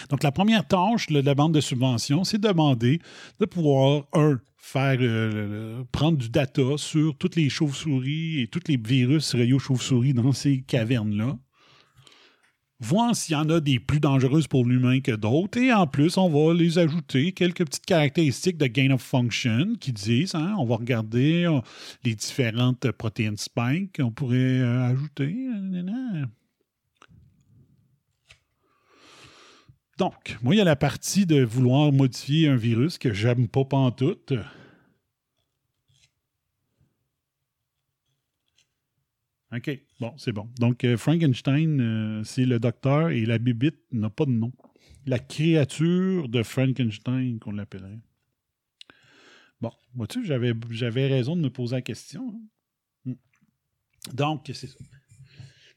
Donc, 0.09 0.23
la 0.23 0.31
première 0.31 0.67
tâche 0.67 1.07
de 1.07 1.13
la 1.13 1.21
demande 1.21 1.53
de 1.53 1.61
subvention, 1.61 2.23
c'est 2.23 2.39
demander 2.39 2.99
de 3.39 3.45
pouvoir, 3.45 4.03
un, 4.13 4.39
faire 4.57 4.97
euh, 4.99 5.83
prendre 5.91 6.17
du 6.17 6.29
data 6.29 6.77
sur 6.77 7.17
toutes 7.17 7.35
les 7.35 7.49
chauves-souris 7.49 8.41
et 8.41 8.47
tous 8.47 8.67
les 8.67 8.77
virus 8.77 9.33
reliés 9.33 9.53
aux 9.53 9.59
chauves-souris 9.59 10.13
dans 10.13 10.33
ces 10.33 10.61
cavernes-là. 10.61 11.37
Voir 12.83 13.15
s'il 13.15 13.33
y 13.33 13.35
en 13.35 13.47
a 13.49 13.59
des 13.59 13.79
plus 13.79 13.99
dangereuses 13.99 14.47
pour 14.47 14.65
l'humain 14.65 15.01
que 15.01 15.11
d'autres. 15.11 15.59
Et 15.59 15.71
en 15.71 15.85
plus, 15.85 16.17
on 16.17 16.29
va 16.29 16.51
les 16.51 16.79
ajouter 16.79 17.31
quelques 17.31 17.63
petites 17.63 17.85
caractéristiques 17.85 18.57
de 18.57 18.65
gain 18.65 18.89
of 18.89 19.03
function 19.03 19.75
qui 19.79 19.93
disent, 19.93 20.33
hein, 20.33 20.55
on 20.57 20.65
va 20.65 20.77
regarder 20.77 21.45
euh, 21.45 21.59
les 22.03 22.15
différentes 22.15 22.89
protéines 22.91 23.37
spike 23.37 23.97
qu'on 23.97 24.09
pourrait 24.09 24.37
euh, 24.37 24.81
ajouter. 24.81 25.35
Donc, 29.99 30.37
moi, 30.41 30.55
il 30.55 30.57
y 30.57 30.61
a 30.61 30.65
la 30.65 30.75
partie 30.75 31.27
de 31.27 31.43
vouloir 31.43 31.91
modifier 31.91 32.47
un 32.47 32.55
virus 32.55 32.97
que 32.97 33.13
j'aime 33.13 33.47
pas 33.47 33.63
pantoute. 33.63 34.33
OK, 39.53 39.69
bon, 40.01 40.13
c'est 40.17 40.31
bon. 40.31 40.49
Donc, 40.59 40.83
euh, 40.83 40.97
Frankenstein, 40.97 41.79
euh, 41.79 42.23
c'est 42.23 42.45
le 42.45 42.59
docteur 42.59 43.09
et 43.09 43.23
la 43.25 43.37
bibite 43.37 43.77
n'a 43.91 44.09
pas 44.09 44.25
de 44.25 44.31
nom. 44.31 44.51
La 45.05 45.19
créature 45.19 46.27
de 46.27 46.41
Frankenstein, 46.43 47.39
qu'on 47.39 47.51
l'appellerait. 47.51 47.99
Bon, 49.61 49.71
vois-tu, 49.93 50.25
j'avais, 50.25 51.07
raison 51.07 51.35
de 51.35 51.41
me 51.41 51.49
poser 51.51 51.75
la 51.75 51.81
question. 51.83 52.33
hein. 53.05 53.11
Hmm. 53.11 54.13
Donc, 54.13 54.49
c'est 54.53 54.67
ça. 54.67 54.77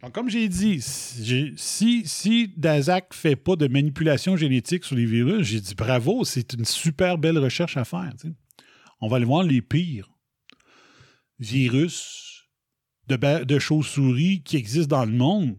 Donc, 0.03 0.13
comme 0.13 0.31
j'ai 0.31 0.49
dit, 0.49 0.81
si, 0.81 2.03
si, 2.07 2.49
Dazak 2.57 3.11
ne 3.11 3.15
fait 3.15 3.37
pas 3.37 3.57
de 3.57 3.69
manipulation 3.69 4.37
génétique 4.37 4.85
sur 4.85 4.97
les 4.97 5.07
virus, 5.07 5.47
j'ai 5.47 5.61
dit 5.61 5.75
bravo, 5.75 6.25
c'est 6.25 6.55
une 6.55 6.65
super 6.65 7.19
belle 7.19 7.39
recherche 7.39 7.77
à 7.77 7.85
faire. 7.85 8.13
On 9.01 9.09
va 9.09 9.17
aller 9.17 9.27
voir 9.27 9.43
les 9.43 9.61
pires 9.61 10.11
virus 11.39 12.34
de, 13.09 13.59
chauves-souris 13.59 14.43
qui 14.43 14.57
existent 14.57 14.97
dans 14.97 15.05
le 15.05 15.13
monde. 15.13 15.57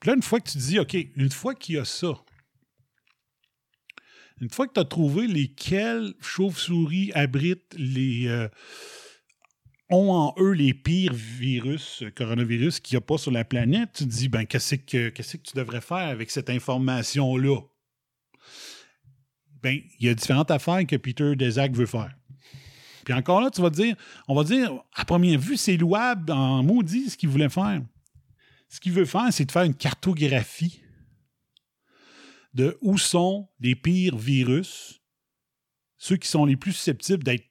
Puis 0.00 0.08
là, 0.08 0.16
une 0.16 0.22
fois 0.22 0.40
que 0.40 0.50
tu 0.50 0.58
dis, 0.58 0.78
OK, 0.78 0.94
une 0.94 1.30
fois 1.30 1.54
qu'il 1.54 1.76
y 1.76 1.78
a 1.78 1.84
ça, 1.84 2.14
une 4.40 4.50
fois 4.50 4.66
que 4.66 4.74
tu 4.74 4.80
as 4.80 4.84
trouvé 4.84 5.26
lesquelles 5.26 6.14
chauves-souris 6.20 7.12
abritent 7.14 7.74
les. 7.78 8.26
euh, 8.28 8.48
ont 9.90 10.10
en 10.10 10.34
eux 10.38 10.52
les 10.52 10.74
pires 10.74 11.12
virus, 11.12 12.02
euh, 12.02 12.10
coronavirus 12.10 12.80
qu'il 12.80 12.96
n'y 12.96 12.98
a 12.98 13.06
pas 13.06 13.18
sur 13.18 13.30
la 13.30 13.44
planète, 13.44 13.90
tu 13.94 14.04
te 14.04 14.10
dis, 14.10 14.28
ben, 14.28 14.44
qu'est-ce 14.46 14.76
que, 14.76 15.10
qu'est-ce 15.10 15.36
que 15.36 15.42
tu 15.42 15.56
devrais 15.56 15.80
faire 15.80 16.08
avec 16.08 16.30
cette 16.30 16.50
information-là? 16.50 17.60
Ben, 19.62 19.80
il 19.98 20.06
y 20.06 20.08
a 20.08 20.14
différentes 20.14 20.50
affaires 20.50 20.86
que 20.86 20.96
Peter 20.96 21.36
Desac 21.36 21.72
veut 21.72 21.86
faire. 21.86 22.14
Puis 23.04 23.14
encore 23.14 23.40
là, 23.40 23.50
tu 23.50 23.60
vas 23.60 23.70
dire, 23.70 23.96
on 24.28 24.34
va 24.34 24.44
dire, 24.44 24.72
à 24.94 25.04
première 25.04 25.38
vue, 25.38 25.56
c'est 25.56 25.76
louable 25.76 26.32
en 26.32 26.62
maudit 26.62 27.10
ce 27.10 27.16
qu'il 27.16 27.28
voulait 27.28 27.48
faire. 27.48 27.82
Ce 28.68 28.80
qu'il 28.80 28.92
veut 28.92 29.04
faire, 29.04 29.32
c'est 29.32 29.44
de 29.44 29.52
faire 29.52 29.62
une 29.62 29.74
cartographie 29.74 30.80
de 32.54 32.78
où 32.80 32.98
sont 32.98 33.48
les 33.60 33.74
pires 33.74 34.16
virus, 34.16 35.02
ceux 35.98 36.16
qui 36.16 36.28
sont 36.28 36.44
les 36.44 36.56
plus 36.56 36.72
susceptibles 36.72 37.24
d'être 37.24 37.44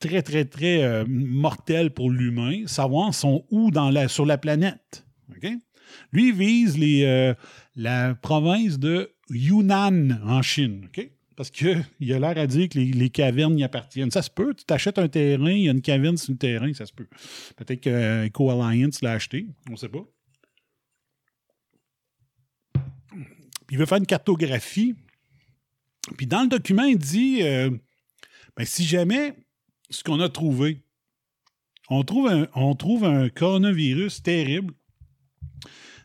très, 0.00 0.22
très, 0.22 0.46
très 0.46 0.82
euh, 0.82 1.04
mortels 1.06 1.92
pour 1.92 2.10
l'humain, 2.10 2.66
savoir 2.66 3.14
sont 3.14 3.44
où 3.50 3.70
dans 3.70 3.90
la, 3.90 4.08
sur 4.08 4.26
la 4.26 4.38
planète. 4.38 5.06
Lui, 6.12 6.28
il 6.28 6.34
vise 6.34 6.76
euh, 6.78 7.34
la 7.74 8.14
province 8.14 8.78
de 8.78 9.14
Yunnan 9.28 10.20
en 10.24 10.42
Chine. 10.42 10.86
OK? 10.86 11.10
Parce 11.36 11.50
qu'il 11.50 11.84
a 12.12 12.18
l'air 12.18 12.38
à 12.38 12.46
dire 12.46 12.68
que 12.68 12.78
les, 12.78 12.92
les 12.92 13.10
cavernes 13.10 13.58
y 13.58 13.64
appartiennent. 13.64 14.10
Ça 14.10 14.22
se 14.22 14.30
peut. 14.30 14.54
Tu 14.54 14.64
t'achètes 14.64 14.98
un 14.98 15.08
terrain, 15.08 15.50
il 15.50 15.64
y 15.64 15.68
a 15.68 15.72
une 15.72 15.82
caverne 15.82 16.16
sur 16.16 16.32
le 16.32 16.38
terrain, 16.38 16.72
ça 16.74 16.86
se 16.86 16.92
peut. 16.92 17.06
Peut-être 17.56 17.80
que 17.80 17.90
euh, 17.90 18.26
Eco 18.26 18.50
Alliance 18.50 19.02
l'a 19.02 19.12
acheté, 19.12 19.46
on 19.68 19.72
ne 19.72 19.76
sait 19.76 19.88
pas. 19.88 20.04
Il 23.70 23.78
veut 23.78 23.86
faire 23.86 23.98
une 23.98 24.06
cartographie. 24.06 24.94
Puis 26.16 26.26
dans 26.26 26.42
le 26.42 26.48
document, 26.48 26.84
il 26.84 26.98
dit 26.98 27.42
euh, 27.42 27.70
ben, 28.56 28.66
si 28.66 28.84
jamais 28.84 29.34
ce 29.90 30.02
qu'on 30.02 30.20
a 30.20 30.28
trouvé, 30.28 30.82
on 31.88 32.02
trouve, 32.04 32.28
un, 32.28 32.48
on 32.54 32.74
trouve 32.74 33.04
un 33.04 33.28
coronavirus 33.28 34.22
terrible. 34.22 34.74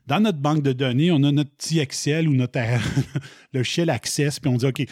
Dans 0.07 0.19
notre 0.19 0.37
banque 0.37 0.61
de 0.61 0.71
données, 0.71 1.11
on 1.11 1.23
a 1.23 1.31
notre 1.31 1.51
petit 1.51 1.79
Excel 1.79 2.27
ou 2.27 2.35
notre 2.35 2.59
le 3.53 3.63
shell 3.63 3.89
Access, 3.89 4.39
puis 4.39 4.49
on 4.49 4.57
dit 4.57 4.65
OK, 4.65 4.85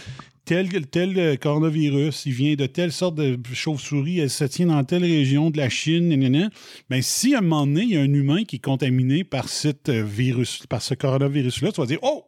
tel, 0.45 0.69
tel 0.87 1.17
euh, 1.17 1.35
coronavirus, 1.35 2.25
il 2.25 2.33
vient 2.33 2.55
de 2.55 2.65
telle 2.65 2.91
sorte 2.91 3.15
de 3.15 3.39
chauve-souris, 3.53 4.19
elle 4.19 4.29
se 4.29 4.43
tient 4.45 4.67
dans 4.67 4.83
telle 4.83 5.03
région 5.03 5.51
de 5.51 5.57
la 5.57 5.69
Chine, 5.69 6.09
nanana. 6.09 6.49
Ben, 6.89 7.01
si 7.01 7.35
à 7.35 7.39
un 7.39 7.41
moment 7.41 7.67
donné, 7.67 7.83
il 7.83 7.89
y 7.89 7.97
a 7.97 8.01
un 8.01 8.13
humain 8.13 8.43
qui 8.43 8.57
est 8.57 8.63
contaminé 8.63 9.23
par, 9.23 9.45
euh, 9.65 10.03
virus, 10.03 10.65
par 10.67 10.81
ce 10.81 10.95
coronavirus-là, 10.95 11.71
tu 11.71 11.81
vas 11.81 11.87
dire 11.87 11.99
Oh, 12.01 12.25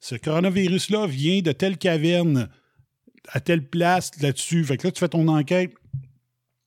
ce 0.00 0.14
coronavirus-là 0.14 1.06
vient 1.06 1.40
de 1.40 1.52
telle 1.52 1.78
caverne 1.78 2.48
à 3.28 3.40
telle 3.40 3.66
place 3.66 4.10
là-dessus. 4.20 4.64
Fait 4.64 4.76
que 4.76 4.86
là, 4.86 4.92
tu 4.92 5.00
fais 5.00 5.08
ton 5.08 5.28
enquête. 5.28 5.72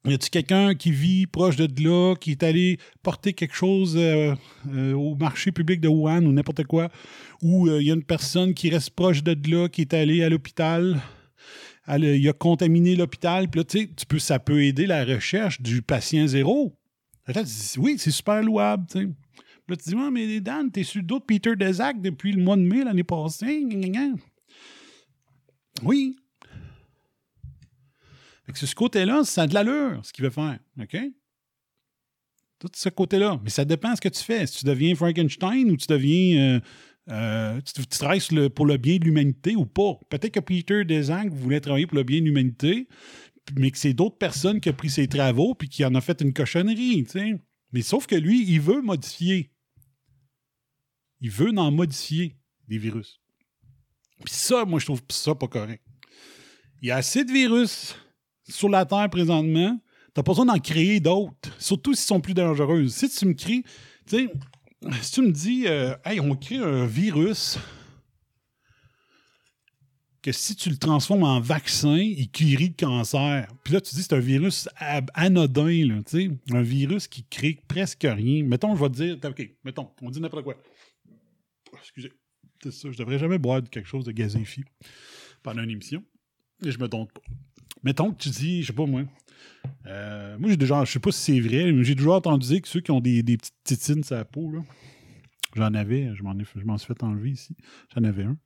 Y 0.05 0.13
a-t-il 0.13 0.29
quelqu'un 0.31 0.73
qui 0.73 0.91
vit 0.91 1.27
proche 1.27 1.57
de 1.57 1.67
là, 1.83 2.15
qui 2.15 2.31
est 2.31 2.41
allé 2.41 2.79
porter 3.03 3.33
quelque 3.33 3.53
chose 3.53 3.95
euh, 3.95 4.33
euh, 4.73 4.93
au 4.93 5.15
marché 5.15 5.51
public 5.51 5.79
de 5.79 5.87
Wuhan 5.87 6.25
ou 6.25 6.31
n'importe 6.31 6.63
quoi? 6.63 6.89
Ou 7.43 7.67
il 7.69 7.85
y 7.85 7.91
a 7.91 7.93
une 7.93 8.03
personne 8.03 8.55
qui 8.55 8.71
reste 8.71 8.91
proche 8.91 9.21
de 9.23 9.37
là, 9.51 9.69
qui 9.69 9.81
est 9.81 9.93
allée 9.93 10.23
à 10.23 10.29
l'hôpital? 10.29 10.99
Il 11.87 12.27
a 12.27 12.33
contaminé 12.33 12.95
l'hôpital. 12.95 13.49
Puis 13.49 13.59
là, 13.59 13.63
tu 13.63 13.79
sais, 13.79 13.89
tu 13.95 14.05
peux, 14.05 14.19
ça 14.19 14.39
peut 14.39 14.63
aider 14.63 14.85
la 14.87 15.03
recherche 15.03 15.61
du 15.61 15.81
patient 15.81 16.25
zéro. 16.25 16.75
Là, 17.27 17.43
tu 17.43 17.49
dis, 17.49 17.73
oui, 17.77 17.95
c'est 17.97 18.11
super 18.11 18.41
louable. 18.41 18.85
tu 18.89 18.99
sais. 18.99 19.09
Là, 19.67 19.75
tu 19.75 19.89
dis, 19.89 19.95
mais 19.95 20.39
Dan, 20.41 20.71
t'es 20.71 20.83
sur 20.83 21.03
d'autres 21.03 21.25
Peter 21.25 21.55
Desac 21.55 22.01
depuis 22.01 22.31
le 22.31 22.43
mois 22.43 22.57
de 22.57 22.61
mai 22.61 22.83
l'année 22.83 23.03
passée. 23.03 23.63
Oui. 25.83 26.15
Fait 28.53 28.65
ce 28.65 28.75
côté-là, 28.75 29.23
ça 29.23 29.43
a 29.43 29.47
de 29.47 29.53
l'allure, 29.53 30.05
ce 30.05 30.13
qu'il 30.13 30.23
veut 30.23 30.31
faire. 30.31 30.59
OK? 30.79 30.97
Tout 32.59 32.69
ce 32.75 32.89
côté-là. 32.89 33.39
Mais 33.43 33.49
ça 33.49 33.65
dépend 33.65 33.91
de 33.91 33.95
ce 33.95 34.01
que 34.01 34.09
tu 34.09 34.23
fais. 34.23 34.45
Si 34.45 34.59
tu 34.59 34.65
deviens 34.65 34.93
Frankenstein 34.95 35.69
ou 35.71 35.77
tu 35.77 35.87
deviens. 35.87 36.57
euh, 36.57 36.59
euh, 37.09 37.59
tu, 37.61 37.85
travailles 37.87 38.21
le- 38.31 38.49
pour 38.49 38.65
le 38.65 38.77
bien 38.77 38.97
de 38.97 39.05
l'humanité 39.05 39.55
ou 39.55 39.65
pas. 39.65 39.99
Peut-être 40.09 40.33
que 40.35 40.39
Peter 40.39 40.85
Desac 40.85 41.29
voulait 41.29 41.59
travailler 41.59 41.87
pour 41.87 41.97
le 41.97 42.03
bien 42.03 42.19
de 42.19 42.25
l'humanité, 42.25 42.87
mais 43.55 43.71
que 43.71 43.77
c'est 43.79 43.93
d'autres 43.93 44.17
personnes 44.17 44.61
qui 44.61 44.69
ont 44.69 44.73
pris 44.73 44.91
ses 44.91 45.07
travaux 45.07 45.55
puis 45.55 45.67
qui 45.67 45.83
en 45.83 45.95
a 45.95 46.01
fait 46.01 46.21
une 46.21 46.31
cochonnerie. 46.31 47.05
Mais 47.73 47.81
sauf 47.81 48.05
que 48.05 48.15
lui, 48.15 48.43
il 48.47 48.61
veut 48.61 48.81
modifier. 48.81 49.51
Il 51.21 51.31
veut 51.31 51.51
en 51.57 51.71
modifier 51.71 52.37
des 52.67 52.77
virus. 52.77 53.19
Puis 54.23 54.33
ça, 54.33 54.65
moi, 54.65 54.79
je 54.79 54.85
trouve 54.85 55.01
ça 55.09 55.33
pas 55.33 55.47
correct. 55.47 55.83
Il 56.81 56.87
y 56.87 56.91
a 56.91 56.97
assez 56.97 57.25
de 57.25 57.31
virus 57.31 57.95
sur 58.47 58.69
la 58.69 58.85
Terre 58.85 59.09
présentement. 59.09 59.79
T'as 60.13 60.23
pas 60.23 60.31
besoin 60.31 60.45
d'en 60.45 60.59
créer 60.59 60.99
d'autres, 60.99 61.49
surtout 61.57 61.93
s'ils 61.93 62.07
sont 62.07 62.19
plus 62.19 62.33
dangereux. 62.33 62.87
Si 62.87 63.09
tu 63.09 63.25
me 63.25 63.33
crées, 63.33 63.63
tu 64.05 64.17
sais, 64.17 64.33
si 65.01 65.11
tu 65.11 65.21
me 65.21 65.31
dis, 65.31 65.67
euh, 65.67 65.95
hey, 66.03 66.19
on 66.19 66.35
crée 66.35 66.57
un 66.57 66.85
virus 66.85 67.57
que 70.21 70.31
si 70.31 70.55
tu 70.55 70.69
le 70.69 70.77
transformes 70.77 71.23
en 71.23 71.39
vaccin, 71.39 71.97
il 71.97 72.29
guérit 72.29 72.69
le 72.69 72.85
cancer. 72.85 73.47
Puis 73.63 73.73
là, 73.73 73.81
tu 73.81 73.95
dis 73.95 74.03
c'est 74.03 74.13
un 74.13 74.19
virus 74.19 74.69
anodin, 75.13 76.01
tu 76.05 76.27
sais, 76.27 76.29
un 76.51 76.61
virus 76.61 77.07
qui 77.07 77.23
crée 77.23 77.59
presque 77.67 78.03
rien. 78.03 78.43
Mettons, 78.43 78.75
je 78.75 78.81
vais 78.81 78.89
te 78.89 78.95
dire, 78.95 79.17
OK, 79.23 79.51
mettons, 79.63 79.89
on 80.01 80.11
dit 80.11 80.21
n'importe 80.21 80.43
quoi. 80.43 80.55
Excusez, 81.79 82.11
c'est 82.61 82.71
ça, 82.71 82.91
je 82.91 82.97
devrais 82.97 83.17
jamais 83.17 83.39
boire 83.39 83.61
quelque 83.63 83.87
chose 83.87 84.05
de 84.05 84.11
gazéifié 84.11 84.63
pendant 85.41 85.63
une 85.63 85.71
émission. 85.71 86.03
Et 86.63 86.71
je 86.71 86.77
me 86.77 86.87
donne 86.87 87.07
pas. 87.07 87.21
Mettons 87.83 88.11
que 88.11 88.17
tu 88.21 88.29
dis, 88.29 88.61
je 88.61 88.67
sais 88.67 88.73
pas 88.73 88.85
moi. 88.85 89.03
euh, 89.87 90.37
moi, 90.37 90.49
j'ai 90.49 90.57
déjà, 90.57 90.83
je 90.85 90.91
sais 90.91 90.99
pas 90.99 91.11
si 91.11 91.19
c'est 91.19 91.39
vrai, 91.39 91.71
mais 91.71 91.83
j'ai 91.83 91.95
toujours 91.95 92.15
entendu 92.15 92.47
dire 92.47 92.61
que 92.61 92.67
ceux 92.67 92.81
qui 92.81 92.91
ont 92.91 92.99
des, 92.99 93.23
des 93.23 93.37
petites 93.37 93.55
tétines 93.63 94.03
sur 94.03 94.15
la 94.15 94.25
peau, 94.25 94.51
là, 94.51 94.59
j'en 95.55 95.73
avais, 95.73 96.11
je 96.15 96.23
m'en, 96.23 96.33
je 96.37 96.63
m'en 96.65 96.77
suis 96.77 96.87
fait 96.87 97.03
enlever 97.03 97.31
ici. 97.31 97.55
J'en 97.95 98.03
avais 98.03 98.23
un. 98.23 98.37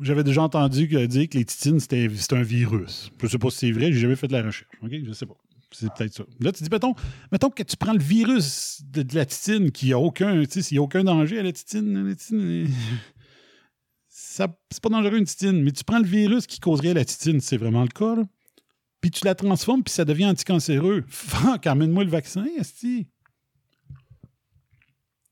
J'avais 0.00 0.24
déjà 0.24 0.42
entendu 0.42 0.86
dire 0.86 1.28
que 1.28 1.36
les 1.36 1.44
titines, 1.44 1.78
c'était, 1.78 2.08
c'était 2.14 2.36
un 2.36 2.42
virus. 2.42 3.10
Je 3.22 3.26
sais 3.26 3.38
pas 3.38 3.50
si 3.50 3.58
c'est 3.58 3.72
vrai, 3.72 3.92
j'ai 3.92 4.00
jamais 4.00 4.16
fait 4.16 4.28
de 4.28 4.32
la 4.32 4.42
recherche. 4.42 4.70
OK? 4.82 4.90
Je 5.04 5.12
sais 5.12 5.26
pas. 5.26 5.36
C'est 5.72 5.92
peut-être 5.92 6.14
ça. 6.14 6.24
Là, 6.40 6.50
tu 6.52 6.64
dis, 6.64 6.70
mettons, 6.70 6.94
mettons 7.30 7.50
que 7.50 7.62
tu 7.62 7.76
prends 7.76 7.92
le 7.92 8.02
virus 8.02 8.82
de, 8.90 9.02
de 9.02 9.14
la 9.14 9.26
titine 9.26 9.70
qui 9.70 9.92
a 9.92 9.98
aucun, 9.98 10.42
s'il 10.48 10.64
n'y 10.74 10.78
a 10.78 10.82
aucun 10.82 11.04
danger 11.04 11.38
à 11.38 11.42
la 11.42 11.52
titine, 11.52 12.08
la 12.08 12.14
titine, 12.14 12.66
c'est 14.70 14.82
pas 14.82 14.88
dangereux 14.88 15.18
une 15.18 15.24
titine, 15.24 15.62
mais 15.62 15.72
tu 15.72 15.84
prends 15.84 15.98
le 15.98 16.06
virus 16.06 16.46
qui 16.46 16.60
causerait 16.60 16.94
la 16.94 17.04
titine, 17.04 17.40
c'est 17.40 17.56
vraiment 17.56 17.82
le 17.82 17.88
cas, 17.88 18.16
puis 19.00 19.10
tu 19.10 19.24
la 19.24 19.34
transformes, 19.34 19.82
puis 19.82 19.92
ça 19.92 20.04
devient 20.04 20.26
anticancéreux. 20.26 21.04
Fuck, 21.08 21.66
amène-moi 21.66 22.04
le 22.04 22.10
vaccin, 22.10 22.46
esti. 22.58 23.06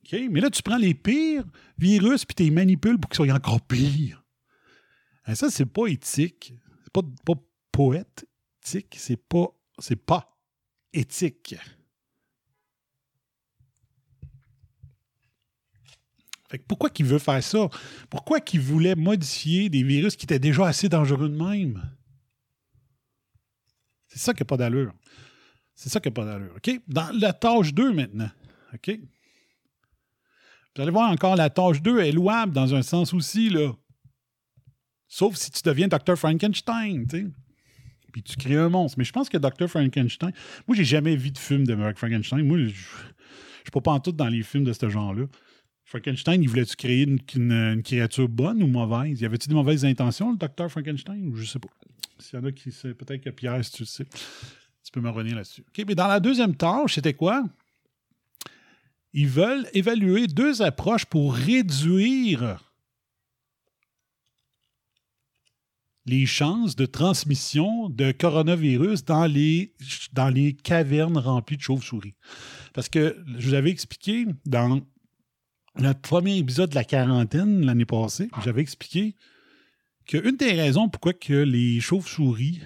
OK, 0.04 0.18
mais 0.30 0.40
là, 0.40 0.48
tu 0.50 0.62
prends 0.62 0.78
les 0.78 0.94
pires 0.94 1.44
virus, 1.76 2.24
puis 2.24 2.34
tu 2.34 2.42
les 2.44 2.50
manipules 2.50 2.98
pour 2.98 3.10
qu'ils 3.10 3.26
soient 3.26 3.34
encore 3.34 3.60
pires. 3.60 4.24
Hein, 5.26 5.34
ça, 5.34 5.50
c'est 5.50 5.66
pas 5.66 5.86
éthique. 5.86 6.54
C'est 6.84 6.92
pas, 6.92 7.02
pas 7.26 7.34
poétique, 7.70 8.96
c'est 8.96 9.16
pas, 9.28 9.48
c'est 9.78 9.96
pas 9.96 10.38
éthique. 10.92 11.54
Fait 16.48 16.58
que 16.58 16.64
pourquoi 16.66 16.88
qu'il 16.90 17.06
veut 17.06 17.18
faire 17.18 17.42
ça? 17.42 17.68
Pourquoi 18.08 18.40
qu'il 18.40 18.60
voulait 18.60 18.94
modifier 18.94 19.68
des 19.68 19.82
virus 19.82 20.16
qui 20.16 20.24
étaient 20.24 20.38
déjà 20.38 20.66
assez 20.66 20.88
dangereux 20.88 21.28
de 21.28 21.36
même? 21.36 21.82
C'est 24.06 24.18
ça 24.18 24.32
qui 24.32 24.40
n'a 24.42 24.46
pas 24.46 24.56
d'allure. 24.56 24.94
C'est 25.74 25.90
ça 25.90 26.00
qui 26.00 26.08
n'a 26.08 26.12
pas 26.12 26.24
d'allure. 26.24 26.54
OK? 26.56 26.80
Dans 26.88 27.10
la 27.18 27.32
tâche 27.32 27.74
2 27.74 27.92
maintenant. 27.92 28.30
OK? 28.74 28.98
Vous 30.74 30.82
allez 30.82 30.90
voir 30.90 31.10
encore, 31.10 31.36
la 31.36 31.50
tâche 31.50 31.82
2 31.82 32.00
est 32.00 32.12
louable 32.12 32.52
dans 32.52 32.74
un 32.74 32.82
sens 32.82 33.12
aussi, 33.12 33.50
là. 33.50 33.72
Sauf 35.06 35.36
si 35.36 35.50
tu 35.50 35.60
deviens 35.64 35.88
Dr. 35.88 36.16
Frankenstein, 36.16 37.06
tu 37.06 37.18
sais. 37.18 37.26
Puis 38.12 38.22
tu 38.22 38.36
crées 38.36 38.56
un 38.56 38.68
monstre. 38.70 38.98
Mais 38.98 39.04
je 39.04 39.12
pense 39.12 39.28
que 39.28 39.36
Dr. 39.36 39.68
Frankenstein. 39.68 40.32
Moi, 40.66 40.76
j'ai 40.76 40.84
jamais 40.84 41.14
vu 41.14 41.30
de 41.30 41.38
film 41.38 41.66
de 41.66 41.76
Frankenstein. 41.94 42.46
Moi, 42.46 42.58
je 42.58 42.74
je 43.68 43.70
suis 43.70 43.82
pas 43.82 43.92
pantoute 43.92 44.16
dans 44.16 44.28
les 44.28 44.42
films 44.42 44.64
de 44.64 44.72
ce 44.72 44.88
genre-là. 44.88 45.26
Frankenstein, 45.88 46.42
il 46.42 46.50
voulait-tu 46.50 46.76
créer 46.76 47.04
une, 47.04 47.82
créature 47.82 48.28
bonne 48.28 48.62
ou 48.62 48.66
mauvaise? 48.66 49.22
Y 49.22 49.24
avait-tu 49.24 49.48
des 49.48 49.54
mauvaises 49.54 49.86
intentions, 49.86 50.32
le 50.32 50.36
docteur 50.36 50.70
Frankenstein? 50.70 51.32
Je 51.34 51.44
sais 51.46 51.58
pas. 51.58 51.70
S'il 52.18 52.38
y 52.38 52.42
en 52.42 52.44
a 52.44 52.52
qui 52.52 52.70
sait, 52.70 52.92
peut-être 52.92 53.24
que 53.24 53.30
Pierre, 53.30 53.64
si 53.64 53.72
tu 53.72 53.82
le 53.84 53.86
sais, 53.86 54.04
tu 54.04 54.92
peux 54.92 55.00
me 55.00 55.08
revenir 55.08 55.36
là-dessus. 55.36 55.62
OK, 55.62 55.84
mais 55.88 55.94
dans 55.94 56.06
la 56.06 56.20
deuxième 56.20 56.54
tâche, 56.54 56.96
c'était 56.96 57.14
quoi? 57.14 57.42
Ils 59.14 59.28
veulent 59.28 59.66
évaluer 59.72 60.26
deux 60.26 60.60
approches 60.60 61.06
pour 61.06 61.34
réduire 61.34 62.70
les 66.04 66.26
chances 66.26 66.76
de 66.76 66.84
transmission 66.84 67.88
de 67.88 68.12
coronavirus 68.12 69.06
dans 69.06 69.24
les, 69.24 69.72
dans 70.12 70.28
les 70.28 70.52
cavernes 70.52 71.16
remplies 71.16 71.56
de 71.56 71.62
chauves-souris. 71.62 72.14
Parce 72.74 72.90
que 72.90 73.16
je 73.38 73.48
vous 73.48 73.54
avais 73.54 73.70
expliqué 73.70 74.26
dans 74.44 74.82
notre 75.78 76.00
premier 76.00 76.36
épisode 76.36 76.70
de 76.70 76.74
la 76.74 76.84
quarantaine 76.84 77.64
l'année 77.64 77.84
passée, 77.84 78.28
j'avais 78.44 78.62
expliqué 78.62 79.14
qu'une 80.06 80.36
des 80.36 80.52
raisons 80.52 80.88
pourquoi 80.88 81.12
que 81.12 81.32
les 81.32 81.80
chauves-souris 81.80 82.60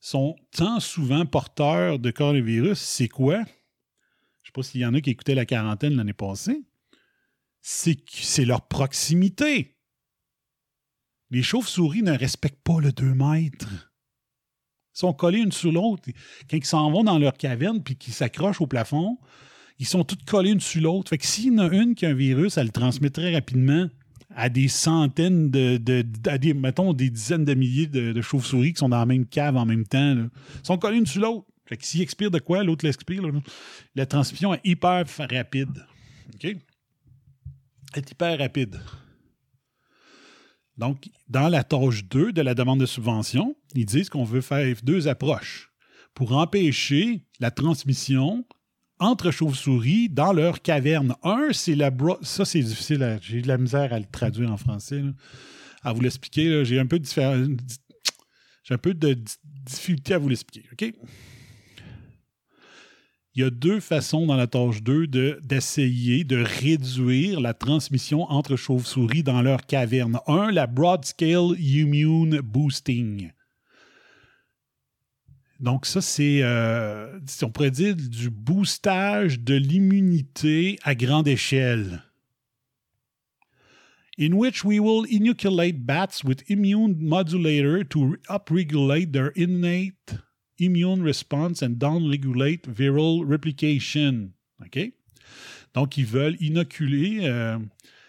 sont 0.00 0.36
tant 0.50 0.80
souvent 0.80 1.26
porteurs 1.26 1.98
de 1.98 2.10
coronavirus, 2.10 2.78
c'est 2.78 3.08
quoi? 3.08 3.36
Je 3.36 3.40
ne 3.40 3.46
sais 4.46 4.52
pas 4.52 4.62
s'il 4.62 4.80
y 4.80 4.86
en 4.86 4.94
a 4.94 5.00
qui 5.00 5.10
écoutaient 5.10 5.34
la 5.34 5.46
quarantaine 5.46 5.96
l'année 5.96 6.12
passée. 6.12 6.62
C'est 7.60 7.98
c'est 8.08 8.44
leur 8.44 8.68
proximité. 8.68 9.76
Les 11.30 11.42
chauves-souris 11.42 12.02
ne 12.02 12.16
respectent 12.16 12.62
pas 12.62 12.80
le 12.80 12.92
2 12.92 13.14
mètres. 13.14 13.92
Ils 14.94 15.00
sont 15.00 15.12
collés 15.12 15.40
une 15.40 15.52
sur 15.52 15.72
l'autre. 15.72 16.08
Quand 16.48 16.56
ils 16.56 16.64
s'en 16.64 16.90
vont 16.90 17.02
dans 17.04 17.18
leur 17.18 17.36
caverne 17.36 17.82
puis 17.82 17.96
qu'ils 17.96 18.14
s'accrochent 18.14 18.60
au 18.60 18.66
plafond, 18.66 19.18
ils 19.78 19.86
sont 19.86 20.04
tous 20.04 20.16
collés 20.26 20.50
une 20.52 20.60
sur 20.60 20.82
l'autre. 20.82 21.10
Fait 21.10 21.18
que 21.18 21.26
s'il 21.26 21.46
y 21.46 21.50
en 21.50 21.58
a 21.58 21.68
une 21.74 21.94
qui 21.94 22.06
a 22.06 22.10
un 22.10 22.14
virus, 22.14 22.56
elle 22.56 22.66
le 22.66 22.72
transmet 22.72 23.10
très 23.10 23.32
rapidement 23.34 23.88
à 24.34 24.48
des 24.48 24.68
centaines 24.68 25.50
de, 25.50 25.76
de- 25.76 26.04
à 26.28 26.38
des, 26.38 26.52
mettons, 26.54 26.92
des 26.92 27.10
dizaines 27.10 27.44
de 27.44 27.54
milliers 27.54 27.86
de, 27.86 28.20
chauves-souris 28.20 28.72
qui 28.74 28.78
sont 28.78 28.88
dans 28.88 28.98
la 28.98 29.06
même 29.06 29.26
cave 29.26 29.56
en 29.56 29.64
même 29.66 29.86
temps. 29.86 30.16
Ils 30.16 30.66
sont 30.66 30.78
collés 30.78 30.98
une 30.98 31.06
sur 31.06 31.22
l'autre. 31.22 31.46
Fait 31.66 31.76
que 31.76 31.84
s'il 31.84 32.00
expire 32.02 32.30
de 32.30 32.38
quoi, 32.38 32.62
l'autre 32.62 32.84
l'expire. 32.84 33.22
La 33.94 34.06
transmission 34.06 34.54
est 34.54 34.60
hyper 34.64 35.04
rapide. 35.30 35.84
OK? 36.34 36.44
Elle 36.44 36.58
est 37.96 38.10
hyper 38.10 38.38
rapide. 38.38 38.80
Donc, 40.76 41.08
dans 41.28 41.48
la 41.48 41.64
tâche 41.64 42.04
2 42.04 42.32
de 42.32 42.42
la 42.42 42.54
demande 42.54 42.80
de 42.80 42.86
subvention, 42.86 43.56
ils 43.74 43.86
disent 43.86 44.10
qu'on 44.10 44.24
veut 44.24 44.42
faire 44.42 44.76
deux 44.82 45.08
approches 45.08 45.70
pour 46.14 46.32
empêcher 46.36 47.24
la 47.40 47.50
transmission 47.50 48.44
entre 48.98 49.30
chauves-souris 49.30 50.08
dans 50.08 50.32
leur 50.32 50.62
caverne. 50.62 51.14
Un, 51.22 51.48
c'est 51.52 51.74
la 51.74 51.90
Ça, 52.22 52.44
c'est 52.44 52.60
difficile. 52.60 53.18
J'ai 53.22 53.42
de 53.42 53.48
la 53.48 53.58
misère 53.58 53.92
à 53.92 53.98
le 53.98 54.06
traduire 54.06 54.52
en 54.52 54.56
français. 54.56 55.02
À 55.82 55.92
vous 55.92 56.00
l'expliquer, 56.00 56.64
j'ai 56.64 56.78
un 56.78 56.86
peu 56.86 56.98
de 56.98 57.04
difficulté 59.64 60.14
à 60.14 60.18
vous 60.18 60.28
l'expliquer. 60.28 60.68
OK? 60.72 60.92
Il 63.36 63.42
y 63.42 63.44
a 63.44 63.50
deux 63.50 63.80
façons 63.80 64.24
dans 64.24 64.36
la 64.36 64.46
tâche 64.46 64.82
2 64.82 65.06
de- 65.06 65.38
d'essayer 65.44 66.24
de, 66.24 66.42
réduire 66.42 67.38
la 67.38 67.52
transmission 67.52 68.22
entre 68.30 68.56
chauves-souris 68.56 69.22
dans 69.22 69.42
leur 69.42 69.66
caverne. 69.66 70.18
Un, 70.26 70.50
la 70.50 70.66
Broad 70.66 71.04
Scale 71.04 71.54
Immune 71.58 72.40
Boosting. 72.40 73.32
Donc 75.60 75.86
ça, 75.86 76.00
c'est, 76.00 76.40
euh, 76.42 77.18
on 77.42 77.50
pourrait 77.50 77.70
dire, 77.70 77.96
du 77.96 78.30
boostage 78.30 79.40
de 79.40 79.54
l'immunité 79.54 80.78
à 80.82 80.94
grande 80.94 81.28
échelle. 81.28 82.02
In 84.18 84.32
which 84.32 84.64
we 84.64 84.80
will 84.80 85.04
inoculate 85.10 85.84
bats 85.84 86.24
with 86.24 86.42
immune 86.48 86.96
modulator 86.98 87.84
to 87.84 88.16
upregulate 88.30 89.12
their 89.12 89.30
innate 89.36 90.18
immune 90.58 91.02
response 91.02 91.62
and 91.62 91.78
downregulate 91.78 92.66
viral 92.66 93.22
replication. 93.26 94.30
OK? 94.64 94.92
Donc, 95.74 95.98
ils 95.98 96.06
veulent 96.06 96.36
inoculer, 96.40 97.20
euh, 97.24 97.58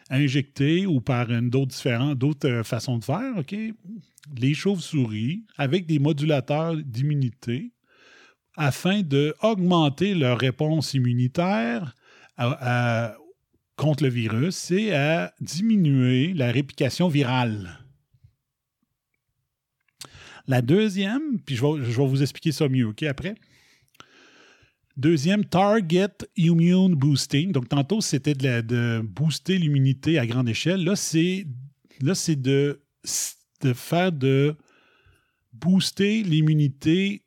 injecter 0.09 0.85
ou 0.85 1.01
par 1.01 1.27
d'autres 1.27 1.75
différentes, 1.75 2.45
euh, 2.45 2.63
façons 2.63 2.97
de 2.97 3.03
faire, 3.03 3.37
OK? 3.37 3.55
Les 4.37 4.53
chauves-souris 4.53 5.45
avec 5.57 5.85
des 5.85 5.99
modulateurs 5.99 6.75
d'immunité 6.75 7.71
afin 8.55 9.01
d'augmenter 9.01 10.15
leur 10.15 10.39
réponse 10.39 10.93
immunitaire 10.93 11.95
contre 13.75 14.03
le 14.03 14.09
virus 14.09 14.71
et 14.71 14.93
à 14.93 15.33
diminuer 15.39 16.33
la 16.33 16.51
réplication 16.51 17.07
virale. 17.07 17.79
La 20.47 20.61
deuxième, 20.61 21.39
puis 21.45 21.55
je 21.55 21.61
vais, 21.61 21.83
je 21.83 22.01
vais 22.01 22.07
vous 22.07 22.21
expliquer 22.21 22.51
ça 22.51 22.67
mieux, 22.67 22.87
OK, 22.87 23.03
après. 23.03 23.35
Deuxième, 24.97 25.45
Target 25.45 26.09
Immune 26.35 26.95
Boosting. 26.95 27.51
Donc, 27.51 27.69
tantôt, 27.69 28.01
c'était 28.01 28.33
de, 28.33 28.99
booster 29.01 29.59
l'immunité 29.59 30.17
à 30.17 30.25
grande 30.25 30.49
échelle. 30.49 30.83
Là, 30.83 30.95
c'est 30.95 31.45
de, 32.01 32.81
de 33.61 33.73
faire 33.73 34.11
de 34.11 34.55
booster 35.53 36.23
l'immunité, 36.23 37.21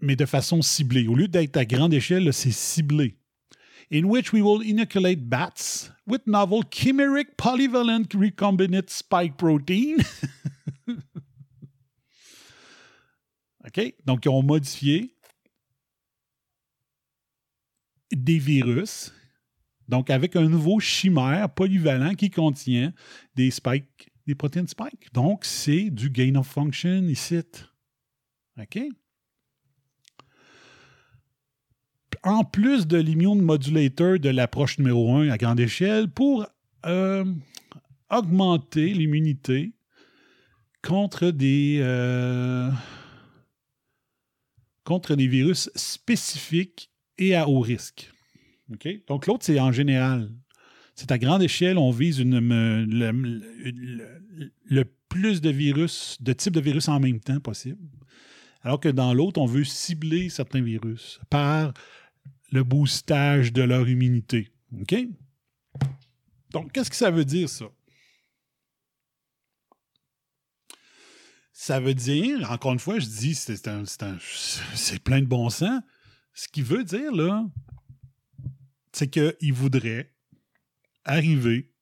mais 0.00 0.16
de 0.16 0.26
façon 0.26 0.60
ciblée. 0.60 1.06
Au 1.06 1.14
lieu 1.14 1.28
d'être 1.28 1.56
à 1.56 1.64
grande 1.64 1.94
échelle, 1.94 2.32
c'est 2.32 2.50
ciblé. 2.50 3.16
In 3.92 4.02
which 4.06 4.32
we 4.32 4.42
will 4.42 4.66
inoculate 4.66 5.20
bats 5.20 5.92
with 6.08 6.26
novel 6.26 6.62
chimeric 6.68 7.36
polyvalent 7.36 8.06
recombinant 8.12 8.88
spike 8.88 9.36
protein. 9.36 9.98
OK? 13.64 13.94
Donc, 14.04 14.24
ils 14.24 14.30
ont 14.30 14.42
modifié 14.42 15.13
des 18.16 18.38
virus, 18.38 19.12
donc 19.88 20.10
avec 20.10 20.36
un 20.36 20.48
nouveau 20.48 20.80
chimère 20.80 21.50
polyvalent 21.50 22.14
qui 22.14 22.30
contient 22.30 22.92
des 23.34 23.50
spikes, 23.50 24.10
des 24.26 24.34
protéines 24.34 24.68
spike. 24.68 25.12
Donc, 25.12 25.44
c'est 25.44 25.90
du 25.90 26.10
gain 26.10 26.34
of 26.36 26.46
function 26.46 27.02
ici. 27.04 27.40
OK? 28.58 28.78
En 32.22 32.44
plus 32.44 32.86
de 32.86 32.96
l'immune 32.96 33.42
modulator 33.42 34.18
de 34.18 34.30
l'approche 34.30 34.78
numéro 34.78 35.14
1 35.16 35.28
à 35.28 35.36
grande 35.36 35.60
échelle, 35.60 36.08
pour 36.08 36.46
euh, 36.86 37.24
augmenter 38.10 38.94
l'immunité 38.94 39.72
contre 40.82 41.32
euh, 41.42 42.70
contre 44.84 45.14
des 45.14 45.26
virus 45.26 45.70
spécifiques 45.74 46.90
et 47.18 47.34
à 47.34 47.48
haut 47.48 47.60
risque. 47.60 48.10
Donc, 49.06 49.26
l'autre, 49.26 49.44
c'est 49.44 49.60
en 49.60 49.72
général. 49.72 50.30
C'est 50.94 51.10
à 51.12 51.18
grande 51.18 51.42
échelle, 51.42 51.76
on 51.76 51.90
vise 51.90 52.20
le, 52.20 52.32
plus 55.08 55.40
de 55.40 55.50
virus, 55.50 56.16
de 56.20 56.32
types 56.32 56.54
de 56.54 56.60
virus 56.60 56.88
en 56.88 57.00
même 57.00 57.20
temps 57.20 57.40
possible. 57.40 57.78
Alors 58.62 58.80
que 58.80 58.88
dans 58.88 59.12
l'autre, 59.12 59.40
on 59.40 59.46
veut 59.46 59.64
cibler 59.64 60.28
certains 60.28 60.62
virus 60.62 61.20
par 61.30 61.74
le 62.50 62.62
boostage 62.64 63.52
de 63.52 63.62
leur 63.62 63.88
immunité. 63.88 64.50
Donc, 66.50 66.72
qu'est-ce 66.72 66.90
que 66.90 66.96
ça 66.96 67.10
veut 67.10 67.24
dire, 67.24 67.48
ça? 67.48 67.66
Ça 71.52 71.80
veut 71.80 71.94
dire, 71.94 72.50
encore 72.50 72.72
une 72.72 72.78
fois, 72.78 72.98
je 72.98 73.06
dis, 73.06 73.34
c'est 73.34 74.98
plein 75.02 75.20
de 75.20 75.26
bon 75.26 75.50
sens. 75.50 75.80
Ce 76.34 76.48
qui 76.48 76.62
veut 76.62 76.84
dire, 76.84 77.12
là, 77.12 77.46
c'est 78.92 79.08
qu'il 79.08 79.52
voudrait 79.52 80.12
arriver 81.04 81.72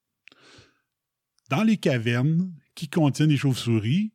dans 1.49 1.63
les 1.63 1.79
cavernes 1.79 2.55
qui 2.75 2.89
contiennent 2.89 3.31
des 3.31 3.37
chauves-souris 3.37 4.13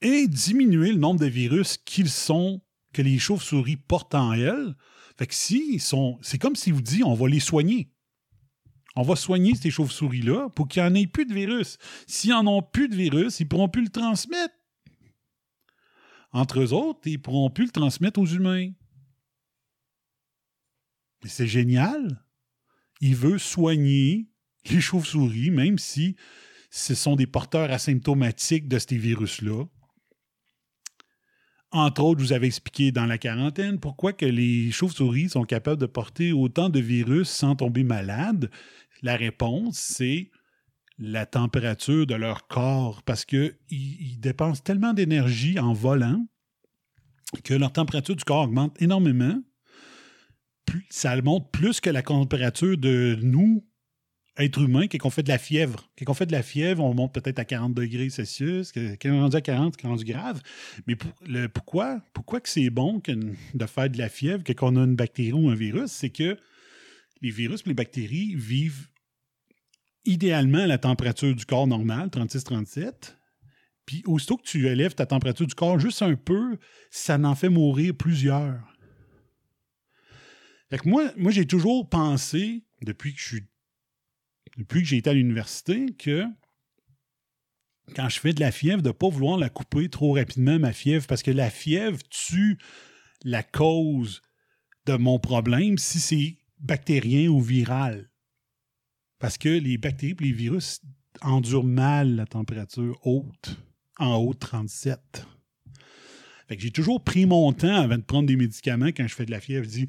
et 0.00 0.26
diminuer 0.28 0.92
le 0.92 0.98
nombre 0.98 1.20
de 1.20 1.26
virus 1.26 1.78
qu'ils 1.78 2.10
sont, 2.10 2.62
que 2.92 3.02
les 3.02 3.18
chauves-souris 3.18 3.76
portent 3.76 4.14
en 4.14 4.32
elles. 4.32 4.76
Fait 5.16 5.26
que 5.26 5.34
si 5.34 5.78
sont. 5.78 6.18
C'est 6.22 6.38
comme 6.38 6.56
s'il 6.56 6.74
vous 6.74 6.82
dit 6.82 7.02
on 7.04 7.14
va 7.14 7.28
les 7.28 7.40
soigner. 7.40 7.90
On 8.96 9.02
va 9.02 9.16
soigner 9.16 9.54
ces 9.54 9.70
chauves-souris-là 9.70 10.50
pour 10.50 10.68
qu'il 10.68 10.82
n'y 10.82 10.88
en 10.88 10.94
ait 10.94 11.06
plus 11.06 11.26
de 11.26 11.34
virus. 11.34 11.78
S'ils 12.06 12.30
n'en 12.30 12.46
ont 12.46 12.62
plus 12.62 12.88
de 12.88 12.94
virus, 12.94 13.40
ils 13.40 13.44
ne 13.44 13.48
pourront 13.48 13.68
plus 13.68 13.82
le 13.82 13.88
transmettre. 13.88 14.54
Entre 16.32 16.60
eux 16.60 16.72
autres, 16.72 17.00
ils 17.06 17.14
ne 17.14 17.18
pourront 17.18 17.50
plus 17.50 17.66
le 17.66 17.70
transmettre 17.70 18.20
aux 18.20 18.26
humains. 18.26 18.70
C'est 21.24 21.46
génial. 21.46 22.22
Il 23.00 23.16
veut 23.16 23.38
soigner 23.38 24.28
les 24.70 24.80
chauves-souris, 24.80 25.50
même 25.50 25.78
si 25.78 26.16
ce 26.70 26.94
sont 26.94 27.16
des 27.16 27.26
porteurs 27.26 27.70
asymptomatiques 27.70 28.68
de 28.68 28.78
ces 28.78 28.96
virus-là. 28.96 29.64
Entre 31.70 32.02
autres, 32.04 32.20
je 32.20 32.26
vous 32.26 32.32
avais 32.32 32.46
expliqué 32.46 32.92
dans 32.92 33.06
la 33.06 33.18
quarantaine 33.18 33.80
pourquoi 33.80 34.12
que 34.12 34.26
les 34.26 34.70
chauves-souris 34.70 35.30
sont 35.30 35.44
capables 35.44 35.80
de 35.80 35.86
porter 35.86 36.32
autant 36.32 36.68
de 36.68 36.78
virus 36.78 37.28
sans 37.28 37.56
tomber 37.56 37.82
malade. 37.82 38.50
La 39.02 39.16
réponse, 39.16 39.76
c'est 39.76 40.30
la 40.98 41.26
température 41.26 42.06
de 42.06 42.14
leur 42.14 42.46
corps, 42.46 43.02
parce 43.02 43.24
qu'ils 43.24 43.58
ils 43.70 44.20
dépensent 44.20 44.62
tellement 44.62 44.92
d'énergie 44.92 45.58
en 45.58 45.72
volant 45.72 46.24
que 47.42 47.54
leur 47.54 47.72
température 47.72 48.14
du 48.14 48.24
corps 48.24 48.44
augmente 48.44 48.80
énormément. 48.80 49.42
Ça 50.90 51.20
monte 51.22 51.50
plus 51.52 51.80
que 51.80 51.90
la 51.90 52.02
température 52.02 52.76
de 52.76 53.18
nous, 53.22 53.66
êtres 54.36 54.62
humains, 54.62 54.86
quand 54.88 55.06
on 55.06 55.10
fait 55.10 55.22
de 55.22 55.28
la 55.28 55.38
fièvre. 55.38 55.88
Quand 55.98 56.10
on 56.10 56.14
fait 56.14 56.26
de 56.26 56.32
la 56.32 56.42
fièvre, 56.42 56.82
on 56.82 56.94
monte 56.94 57.14
peut-être 57.14 57.38
à 57.38 57.44
40 57.44 57.74
degrés 57.74 58.10
Celsius. 58.10 58.72
Quand 58.72 58.80
on 59.10 59.28
à 59.30 59.40
40, 59.40 59.76
c'est 59.80 59.86
rendu 59.86 60.04
grave. 60.04 60.40
Mais 60.86 60.96
pourquoi, 61.48 62.02
pourquoi 62.12 62.40
que 62.40 62.48
c'est 62.48 62.70
bon 62.70 63.00
que- 63.00 63.12
de 63.12 63.66
faire 63.66 63.90
de 63.90 63.98
la 63.98 64.08
fièvre 64.08 64.42
que 64.42 64.52
qu'on 64.52 64.76
a 64.76 64.80
une 64.84 64.96
bactérie 64.96 65.32
ou 65.32 65.48
un 65.50 65.54
virus? 65.54 65.90
C'est 65.92 66.10
que 66.10 66.36
les 67.20 67.30
virus 67.30 67.60
et 67.64 67.68
les 67.68 67.74
bactéries 67.74 68.34
vivent 68.34 68.88
idéalement 70.04 70.58
à 70.58 70.66
la 70.66 70.78
température 70.78 71.34
du 71.34 71.46
corps 71.46 71.66
normale, 71.66 72.10
36-37. 72.10 73.16
Puis 73.86 74.02
aussitôt 74.06 74.36
que 74.36 74.42
tu 74.44 74.66
élèves 74.66 74.94
ta 74.94 75.06
température 75.06 75.46
du 75.46 75.54
corps 75.54 75.78
juste 75.78 76.02
un 76.02 76.14
peu, 76.14 76.58
ça 76.90 77.18
en 77.18 77.34
fait 77.34 77.48
mourir 77.50 77.94
plusieurs. 77.94 78.60
Fait 80.74 80.80
que 80.80 80.88
moi, 80.88 81.12
moi 81.16 81.30
j'ai 81.30 81.46
toujours 81.46 81.88
pensé, 81.88 82.64
depuis 82.82 83.14
que 83.14 83.20
je 83.20 83.24
suis 83.24 83.44
depuis 84.56 84.82
que 84.82 84.88
j'ai 84.88 84.96
été 84.96 85.08
à 85.08 85.12
l'université, 85.12 85.94
que 85.96 86.24
quand 87.94 88.08
je 88.08 88.18
fais 88.18 88.32
de 88.32 88.40
la 88.40 88.50
fièvre, 88.50 88.82
de 88.82 88.88
ne 88.88 88.92
pas 88.92 89.08
vouloir 89.08 89.38
la 89.38 89.50
couper 89.50 89.88
trop 89.88 90.14
rapidement, 90.14 90.58
ma 90.58 90.72
fièvre, 90.72 91.06
parce 91.06 91.22
que 91.22 91.30
la 91.30 91.48
fièvre 91.48 92.00
tue 92.10 92.58
la 93.22 93.44
cause 93.44 94.20
de 94.86 94.96
mon 94.96 95.20
problème 95.20 95.78
si 95.78 96.00
c'est 96.00 96.38
bactérien 96.58 97.28
ou 97.28 97.40
viral. 97.40 98.10
Parce 99.20 99.38
que 99.38 99.50
les 99.50 99.78
bactéries 99.78 100.16
et 100.18 100.24
les 100.24 100.32
virus 100.32 100.80
endurent 101.20 101.62
mal 101.62 102.16
la 102.16 102.26
température 102.26 102.98
haute, 103.06 103.60
en 103.98 104.16
haut 104.16 104.34
de 104.34 104.40
37. 104.40 105.24
Fait 106.48 106.56
que 106.56 106.62
j'ai 106.62 106.72
toujours 106.72 107.04
pris 107.04 107.26
mon 107.26 107.52
temps 107.52 107.76
avant 107.76 107.96
de 107.96 108.02
prendre 108.02 108.26
des 108.26 108.34
médicaments 108.34 108.88
quand 108.88 109.06
je 109.06 109.14
fais 109.14 109.24
de 109.24 109.30
la 109.30 109.40
fièvre. 109.40 109.66
Je 109.66 109.70
dis, 109.70 109.88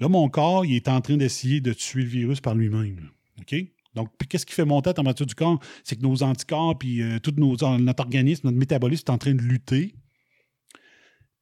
là, 0.00 0.08
mon 0.08 0.28
corps, 0.28 0.64
il 0.64 0.74
est 0.74 0.88
en 0.88 1.00
train 1.00 1.16
d'essayer 1.16 1.60
de 1.60 1.72
tuer 1.72 2.02
le 2.02 2.08
virus 2.08 2.40
par 2.40 2.54
lui-même. 2.54 3.10
OK? 3.40 3.54
Donc, 3.94 4.08
qu'est-ce 4.28 4.46
qui 4.46 4.54
fait 4.54 4.64
monter 4.64 4.90
la 4.90 4.94
température 4.94 5.26
du 5.26 5.34
corps? 5.34 5.60
C'est 5.84 5.96
que 5.96 6.02
nos 6.02 6.22
anticorps, 6.22 6.78
puis 6.78 7.02
euh, 7.02 7.18
nos, 7.36 7.56
notre 7.78 8.02
organisme, 8.02 8.46
notre 8.46 8.58
métabolisme 8.58 9.04
est 9.06 9.10
en 9.10 9.18
train 9.18 9.34
de 9.34 9.42
lutter. 9.42 9.94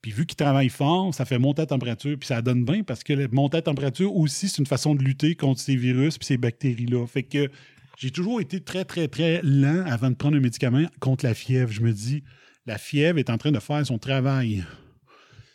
Puis 0.00 0.12
vu 0.12 0.26
qu'il 0.26 0.36
travaille 0.36 0.68
fort, 0.68 1.12
ça 1.14 1.24
fait 1.24 1.38
monter 1.38 1.62
la 1.62 1.66
température, 1.66 2.16
puis 2.18 2.26
ça 2.26 2.40
donne 2.40 2.64
bien 2.64 2.84
parce 2.84 3.02
que 3.02 3.34
monter 3.34 3.58
la 3.58 3.62
température 3.62 4.14
aussi, 4.14 4.48
c'est 4.48 4.58
une 4.58 4.66
façon 4.66 4.94
de 4.94 5.02
lutter 5.02 5.34
contre 5.34 5.60
ces 5.60 5.76
virus 5.76 6.18
puis 6.18 6.26
ces 6.26 6.38
bactéries-là. 6.38 7.06
Fait 7.06 7.24
que 7.24 7.50
j'ai 7.98 8.12
toujours 8.12 8.40
été 8.40 8.60
très, 8.60 8.84
très, 8.84 9.08
très 9.08 9.40
lent 9.42 9.84
avant 9.86 10.10
de 10.10 10.14
prendre 10.14 10.36
un 10.36 10.40
médicament 10.40 10.86
contre 11.00 11.24
la 11.26 11.34
fièvre. 11.34 11.72
Je 11.72 11.82
me 11.82 11.92
dis, 11.92 12.22
la 12.64 12.78
fièvre 12.78 13.18
est 13.18 13.28
en 13.28 13.38
train 13.38 13.50
de 13.50 13.58
faire 13.58 13.84
son 13.84 13.98
travail. 13.98 14.64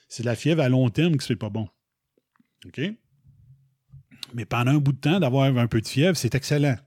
C'est 0.09 0.23
la 0.23 0.35
fièvre 0.35 0.61
à 0.61 0.67
long 0.67 0.89
terme 0.89 1.13
qui 1.13 1.21
se 1.21 1.27
fait 1.27 1.37
pas 1.37 1.49
bon. 1.49 1.69
OK? 2.65 2.81
Mais 4.33 4.45
pendant 4.45 4.71
un 4.71 4.77
bout 4.77 4.93
de 4.93 4.99
temps, 4.99 5.19
d'avoir 5.19 5.55
un 5.55 5.67
peu 5.67 5.81
de 5.81 5.87
fièvre, 5.87 6.17
c'est 6.17 6.33
excellent. 6.35 6.77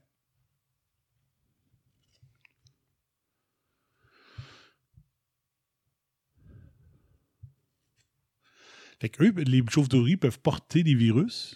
Fait 8.99 9.09
que 9.09 9.23
eux, 9.23 9.33
les 9.43 9.63
chauves-souris 9.69 10.17
peuvent 10.17 10.39
porter 10.39 10.83
des 10.83 10.95
virus, 10.95 11.55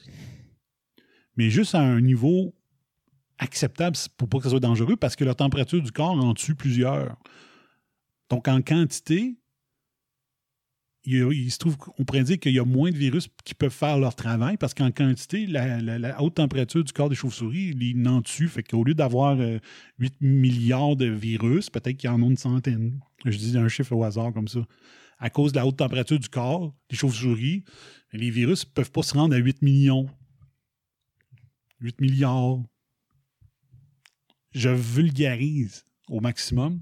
mais 1.36 1.50
juste 1.50 1.74
à 1.74 1.82
un 1.82 2.00
niveau 2.00 2.56
acceptable 3.40 3.98
pour 4.18 4.30
pas 4.30 4.38
que 4.38 4.44
ça 4.44 4.52
soit 4.52 4.60
dangereux 4.60 4.96
parce 4.96 5.16
que 5.16 5.24
leur 5.24 5.36
température 5.36 5.82
du 5.82 5.92
corps 5.92 6.12
en 6.12 6.36
tue 6.36 6.54
plusieurs. 6.54 7.18
Donc, 8.30 8.48
en 8.48 8.62
quantité, 8.62 9.41
il, 11.04 11.52
se 11.52 11.58
trouve 11.58 11.78
qu'on 11.78 12.04
pourrait 12.04 12.24
dire 12.24 12.40
qu'il 12.40 12.54
y 12.54 12.60
a 12.60 12.66
moins 12.66 12.92
de 12.92 12.98
virus 12.98 13.28
qui 13.44 13.56
peuvent 13.56 13.74
faire 13.74 13.98
leur 13.98 14.16
travail 14.16 14.58
parce 14.58 14.74
qu'en 14.74 14.92
quantité, 14.92 15.48
la, 15.48 16.22
haute 16.22 16.36
température 16.36 16.84
du 16.84 16.94
corps 16.94 17.10
des 17.10 17.16
chauves-souris, 17.16 17.76
il 17.80 18.08
en 18.08 18.22
tue. 18.22 18.48
Fait 18.48 18.64
qu'au 18.64 18.84
lieu 18.84 18.94
d'avoir 18.94 19.40
euh, 19.40 19.60
8 20.00 20.22
milliards 20.22 20.96
de 20.96 21.08
virus, 21.08 21.70
peut-être 21.70 21.98
qu'il 21.98 22.10
y 22.10 22.14
en 22.14 22.22
a 22.22 22.26
une 22.26 22.38
centaine. 22.38 23.00
Je 23.26 23.38
dis 23.38 23.58
un 23.58 23.68
chiffre 23.68 23.94
au 23.94 24.04
hasard 24.04 24.32
comme 24.34 24.48
ça. 24.48 24.60
À 25.18 25.30
cause 25.30 25.52
de 25.52 25.58
la 25.58 25.66
haute 25.66 25.78
température 25.78 26.20
du 26.20 26.30
corps 26.30 26.74
des 26.90 26.96
chauves-souris, 26.96 27.64
les 28.14 28.30
virus 28.30 28.66
ne 28.66 28.72
peuvent 28.72 28.92
pas 28.92 29.04
se 29.04 29.14
rendre 29.14 29.36
à 29.36 29.40
8 29.40 29.62
millions. 29.62 30.08
8 31.80 32.00
milliards. 32.00 32.60
Je 34.54 34.70
vulgarise 34.70 35.86
au 36.10 36.20
maximum 36.20 36.80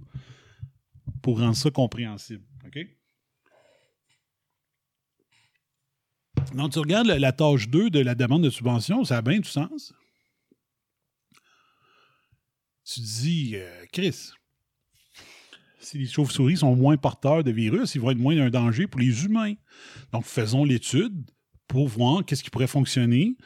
pour 1.21 1.39
rendre 1.39 1.55
ça 1.55 1.69
compréhensible. 1.71 2.43
Donc, 6.53 6.71
tu 6.71 6.79
regardes 6.79 7.07
la, 7.07 7.31
tâche 7.31 7.69
2 7.69 7.89
de 7.89 7.99
la 7.99 8.15
demande 8.15 8.43
de 8.43 8.49
subvention, 8.49 9.03
ça 9.03 9.17
a 9.17 9.21
bien 9.21 9.39
du 9.39 9.49
sens. 9.49 9.93
Tu 12.83 13.01
dis, 13.01 13.51
euh, 13.55 13.85
Chris, 13.91 14.31
si 15.79 15.97
les 15.97 16.07
chauves-souris 16.07 16.57
sont 16.57 16.75
moins 16.75 16.97
porteurs 16.97 17.43
de 17.43 17.51
virus, 17.51 17.95
ils 17.95 18.01
vont 18.01 18.11
être 18.11 18.17
moins 18.17 18.35
d'un 18.35 18.49
danger 18.49 18.87
pour 18.87 18.99
les 18.99 19.25
humains. 19.25 19.53
Donc, 20.11 20.25
faisons 20.25 20.63
l'étude 20.63 21.29
pour 21.67 21.87
voir 21.87 22.25
qu'est-ce 22.25 22.43
qui 22.43 22.49
pourrait 22.49 22.67
fonctionner 22.67 23.37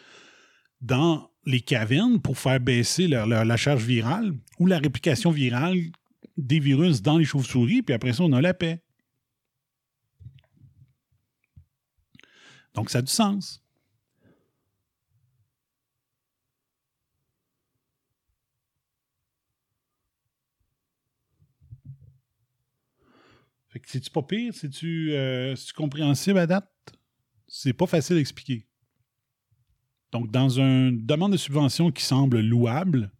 dans 0.81 1.29
les 1.45 1.61
cavernes 1.61 2.21
pour 2.21 2.37
faire 2.37 2.59
baisser 2.59 3.07
la 3.07 3.57
charge 3.57 3.83
virale 3.83 4.33
ou 4.59 4.65
la 4.65 4.79
réplication 4.79 5.31
virale 5.31 5.77
des 6.37 6.59
virus 6.59 7.01
dans 7.01 7.17
les 7.17 7.25
chauves-souris, 7.25 7.81
puis 7.81 7.93
après 7.93 8.13
ça, 8.13 8.23
on 8.23 8.31
a 8.33 8.41
la 8.41 8.53
paix. 8.53 8.82
Donc, 12.73 12.89
ça 12.89 12.99
a 12.99 13.01
du 13.01 13.11
sens. 13.11 13.63
Fait 23.69 23.79
que 23.79 23.89
c'est-tu 23.89 24.11
pas 24.11 24.21
pire? 24.21 24.53
C'est-tu 24.53 25.13
euh, 25.13 25.55
compréhensible 25.75 26.37
à 26.37 26.45
date? 26.45 26.69
C'est 27.47 27.73
pas 27.73 27.87
facile 27.87 28.17
à 28.17 28.19
expliquer. 28.19 28.67
Donc, 30.11 30.29
dans 30.29 30.59
une 30.59 31.03
demande 31.03 31.31
de 31.31 31.37
subvention 31.37 31.91
qui 31.91 32.03
semble 32.03 32.39
louable, 32.39 33.11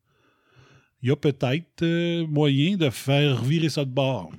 il 1.02 1.10
y 1.10 1.12
a 1.12 1.16
peut-être 1.16 1.82
euh, 1.82 2.28
moyen 2.28 2.78
de 2.78 2.92
faire 2.92 3.44
virer 3.44 3.70
ça 3.70 3.84
de 3.84 3.90
bord. 3.90 4.32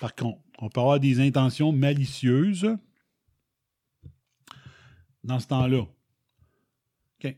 Par 0.00 0.14
contre, 0.14 0.40
on 0.58 0.70
peut 0.70 0.80
avoir 0.80 0.98
des 0.98 1.20
intentions 1.20 1.72
malicieuses 1.72 2.74
dans 5.24 5.38
ce 5.38 5.48
temps-là. 5.48 5.86
OK. 7.18 7.36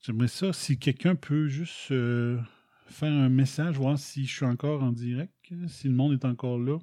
J'aimerais 0.00 0.28
ça, 0.28 0.52
si 0.52 0.78
quelqu'un 0.78 1.14
peut 1.14 1.48
juste 1.48 1.90
euh, 1.92 2.40
faire 2.86 3.12
un 3.12 3.28
message, 3.28 3.76
voir 3.76 3.98
si 3.98 4.26
je 4.26 4.34
suis 4.34 4.46
encore 4.46 4.82
en 4.82 4.92
direct, 4.92 5.34
si 5.68 5.88
le 5.88 5.94
monde 5.94 6.12
est 6.14 6.24
encore 6.24 6.58
là. 6.58 6.78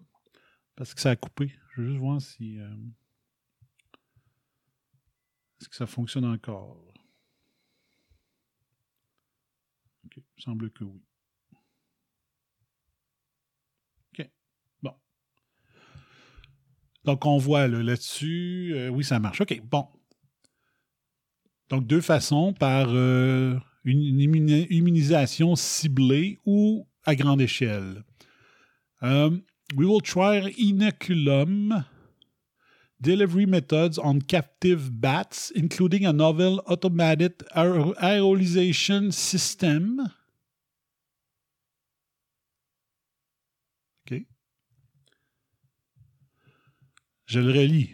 Parce 0.75 0.93
que 0.93 1.01
ça 1.01 1.09
a 1.11 1.15
coupé. 1.15 1.51
Je 1.75 1.81
veux 1.81 1.87
juste 1.89 1.99
voir 1.99 2.21
si. 2.21 2.59
euh, 2.59 2.69
que 5.69 5.75
ça 5.75 5.87
fonctionne 5.87 6.25
encore? 6.25 6.77
OK. 10.05 10.17
Il 10.37 10.43
semble 10.43 10.71
que 10.71 10.83
oui. 10.83 11.01
OK. 14.13 14.29
Bon. 14.81 14.95
Donc, 17.07 17.25
on 17.25 17.37
voit 17.37 17.69
là, 17.69 17.81
là-dessus. 17.81 18.73
euh, 18.75 18.89
oui, 18.89 19.05
ça 19.05 19.17
marche. 19.17 19.39
OK. 19.39 19.61
Bon. 19.63 19.87
Donc, 21.69 21.87
deux 21.87 22.01
façons 22.01 22.51
par 22.51 22.87
euh, 22.89 23.57
une 23.85 24.19
immuni- 24.19 24.67
immunisation 24.69 25.55
ciblée 25.55 26.37
ou 26.45 26.85
à 27.05 27.15
grande 27.15 27.39
échelle. 27.39 28.03
Um, 29.01 29.41
we 29.73 29.85
will 29.87 30.01
try 30.01 30.53
inoculum 30.57 31.85
delivery 32.99 33.45
methods 33.45 33.97
on 33.97 34.19
captive 34.19 34.91
bats, 34.91 35.49
including 35.55 36.05
a 36.05 36.11
novel 36.11 36.59
automated 36.65 37.35
aer- 37.55 37.93
aerosolization 38.01 39.13
system. 39.13 40.11
OK. 44.05 44.25
Je 47.27 47.41
le 47.41 47.51
relis. 47.51 47.89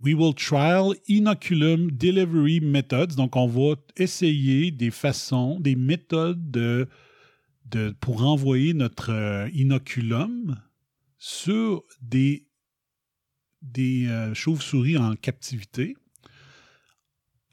We 0.00 0.14
will 0.14 0.34
trial 0.34 0.94
inoculum 1.08 1.90
delivery 1.92 2.60
methods. 2.60 3.14
Donc, 3.16 3.36
on 3.36 3.46
va 3.46 3.76
essayer 3.96 4.70
des 4.72 4.90
façons, 4.90 5.58
des 5.60 5.76
méthodes 5.76 6.50
de, 6.50 6.88
de- 7.66 7.94
pour 8.00 8.24
envoyer 8.24 8.74
notre 8.74 9.10
euh, 9.10 9.48
inoculum 9.54 10.60
sur 11.16 11.84
des, 12.02 12.46
des 13.62 14.06
euh, 14.08 14.34
chauves-souris 14.34 14.98
en 14.98 15.14
captivité, 15.14 15.96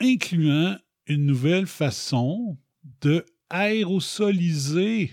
incluant 0.02 0.78
une 1.06 1.26
nouvelle 1.28 1.68
façon 1.68 2.58
de 3.02 3.24
aérosoliser 3.50 5.12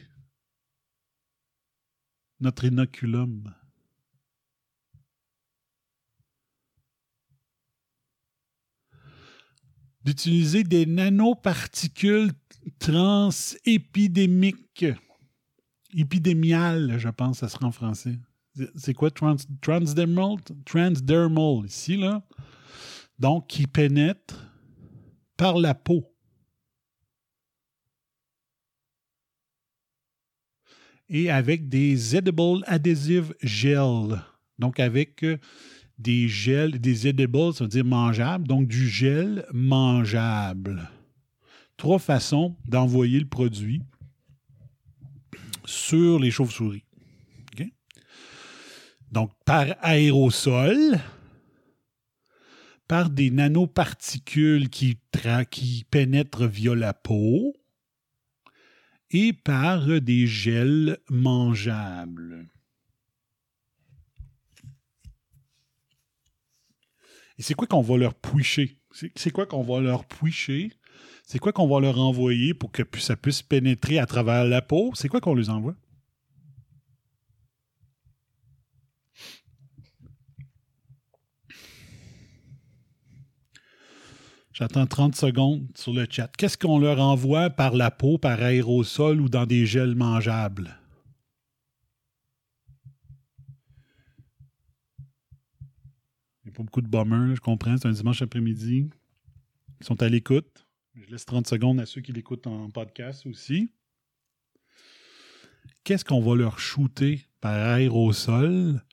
notre 2.41 2.65
inoculum. 2.65 3.53
d'utiliser 10.05 10.65
des 10.65 10.87
nanoparticules 10.87 12.33
transépidémiques. 12.79 14.87
Épidémiales, 15.95 16.99
je 16.99 17.09
pense, 17.09 17.39
ça 17.39 17.49
sera 17.49 17.67
en 17.67 17.73
français. 17.73 18.19
C'est- 18.77 18.95
quoi 18.95 19.11
trans, 19.11 19.37
transdermal? 19.61 20.37
Transdermal, 20.65 21.67
ici, 21.67 21.97
là. 21.97 22.23
Donc, 23.19 23.49
qui 23.49 23.67
pénètrent 23.67 24.47
par 25.37 25.59
la 25.59 25.75
peau. 25.75 26.10
Et 31.11 31.31
avec 31.31 31.69
des 31.69 32.17
edible 32.17 32.63
adhesive 32.67 33.35
gel. 33.43 34.23
Donc, 34.59 34.81
avec 34.81 35.25
euh, 35.25 35.39
des 35.99 36.29
gels, 36.29 36.81
des 36.81 37.09
edibles, 37.09 37.53
ça 37.53 37.65
veut 37.65 37.69
dire 37.69 37.85
mangeable, 37.85 38.47
donc 38.47 38.69
du 38.69 38.89
gel 38.89 39.45
mangeable. 39.53 40.89
Trois 41.77 41.99
façons 41.99 42.57
d'envoyer 42.67 43.19
le 43.21 43.27
produit 43.27 43.83
sur 45.65 46.19
les 46.19 46.31
chauves-souris. 46.31 46.85
Donc, 49.11 49.33
par 49.45 49.67
aérosol, 49.81 51.01
par 52.87 53.11
des 53.11 53.31
nanoparticules 53.31 54.69
qui 54.69 54.99
pénètrent 55.91 56.47
via 56.47 56.75
la 56.77 56.95
peau 56.95 57.55
et 59.11 59.33
par 59.33 60.01
des 60.01 60.27
gels 60.27 60.99
mangeables. 61.09 62.49
Et 67.39 67.43
c'est 67.43 67.55
quoi 67.55 67.67
qu'on 67.67 67.81
va 67.81 67.97
leur 67.97 68.15
puicher? 68.15 68.79
C'est 69.17 69.31
quoi 69.31 69.47
qu'on 69.47 69.63
va 69.63 69.81
leur 69.81 70.05
puicher? 70.05 70.73
C'est 71.25 71.39
quoi 71.39 71.53
qu'on 71.53 71.69
va 71.69 71.81
leur 71.81 71.99
envoyer 71.99 72.55
pour 72.55 72.71
que 72.71 72.83
ça 72.99 73.17
puisse 73.17 73.41
pénétrer 73.41 73.99
à 73.99 74.07
travers 74.07 74.45
la 74.45 74.61
peau? 74.61 74.93
C'est 74.95 75.09
quoi 75.09 75.21
qu'on 75.21 75.35
les 75.35 75.49
envoie? 75.49 75.75
J'attends 84.61 84.87
30 84.87 85.17
secondes 85.17 85.67
sur 85.75 85.95
le 85.95 86.07
chat. 86.11 86.31
Qu'est-ce 86.37 86.59
qu'on 86.59 86.79
leur 86.79 87.01
envoie 87.01 87.49
par 87.49 87.75
la 87.75 87.91
peau, 87.91 88.19
par 88.19 88.43
aérosol 88.43 89.23
ou 89.23 89.31
dans 89.31 89.47
des 89.47 89.65
gels 89.65 89.95
mangeables? 89.95 90.79
Il 96.45 96.45
n'y 96.45 96.51
a 96.51 96.53
pas 96.53 96.63
beaucoup 96.63 96.83
de 96.83 96.89
bombers, 96.89 97.35
je 97.37 97.41
comprends. 97.41 97.79
C'est 97.79 97.89
un 97.89 97.93
dimanche 97.93 98.21
après-midi. 98.21 98.91
Ils 99.81 99.87
sont 99.87 100.03
à 100.03 100.11
l'écoute. 100.11 100.67
Je 100.95 101.11
laisse 101.11 101.25
30 101.25 101.47
secondes 101.47 101.81
à 101.81 101.87
ceux 101.87 102.03
qui 102.03 102.13
l'écoutent 102.13 102.47
en 102.47 102.69
podcast 102.69 103.25
aussi. 103.25 103.73
Qu'est-ce 105.85 106.05
qu'on 106.05 106.21
va 106.21 106.37
leur 106.37 106.59
shooter 106.59 107.25
par 107.41 107.55
aérosol, 107.55 108.85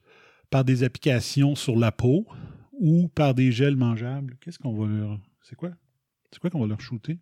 par 0.49 0.63
des 0.63 0.83
applications 0.83 1.55
sur 1.55 1.75
la 1.75 1.91
peau 1.91 2.25
ou 2.71 3.09
par 3.09 3.33
des 3.33 3.51
gels 3.51 3.75
mangeables? 3.75 4.37
Qu'est-ce 4.39 4.59
qu'on 4.59 4.73
va 4.73 4.87
leur. 4.87 5.19
C'est 5.49 5.55
quoi? 5.55 5.71
C'est 6.29 6.39
quoi 6.39 6.49
qu'on 6.49 6.59
va 6.59 6.67
leur 6.67 6.81
shooter? 6.81 7.19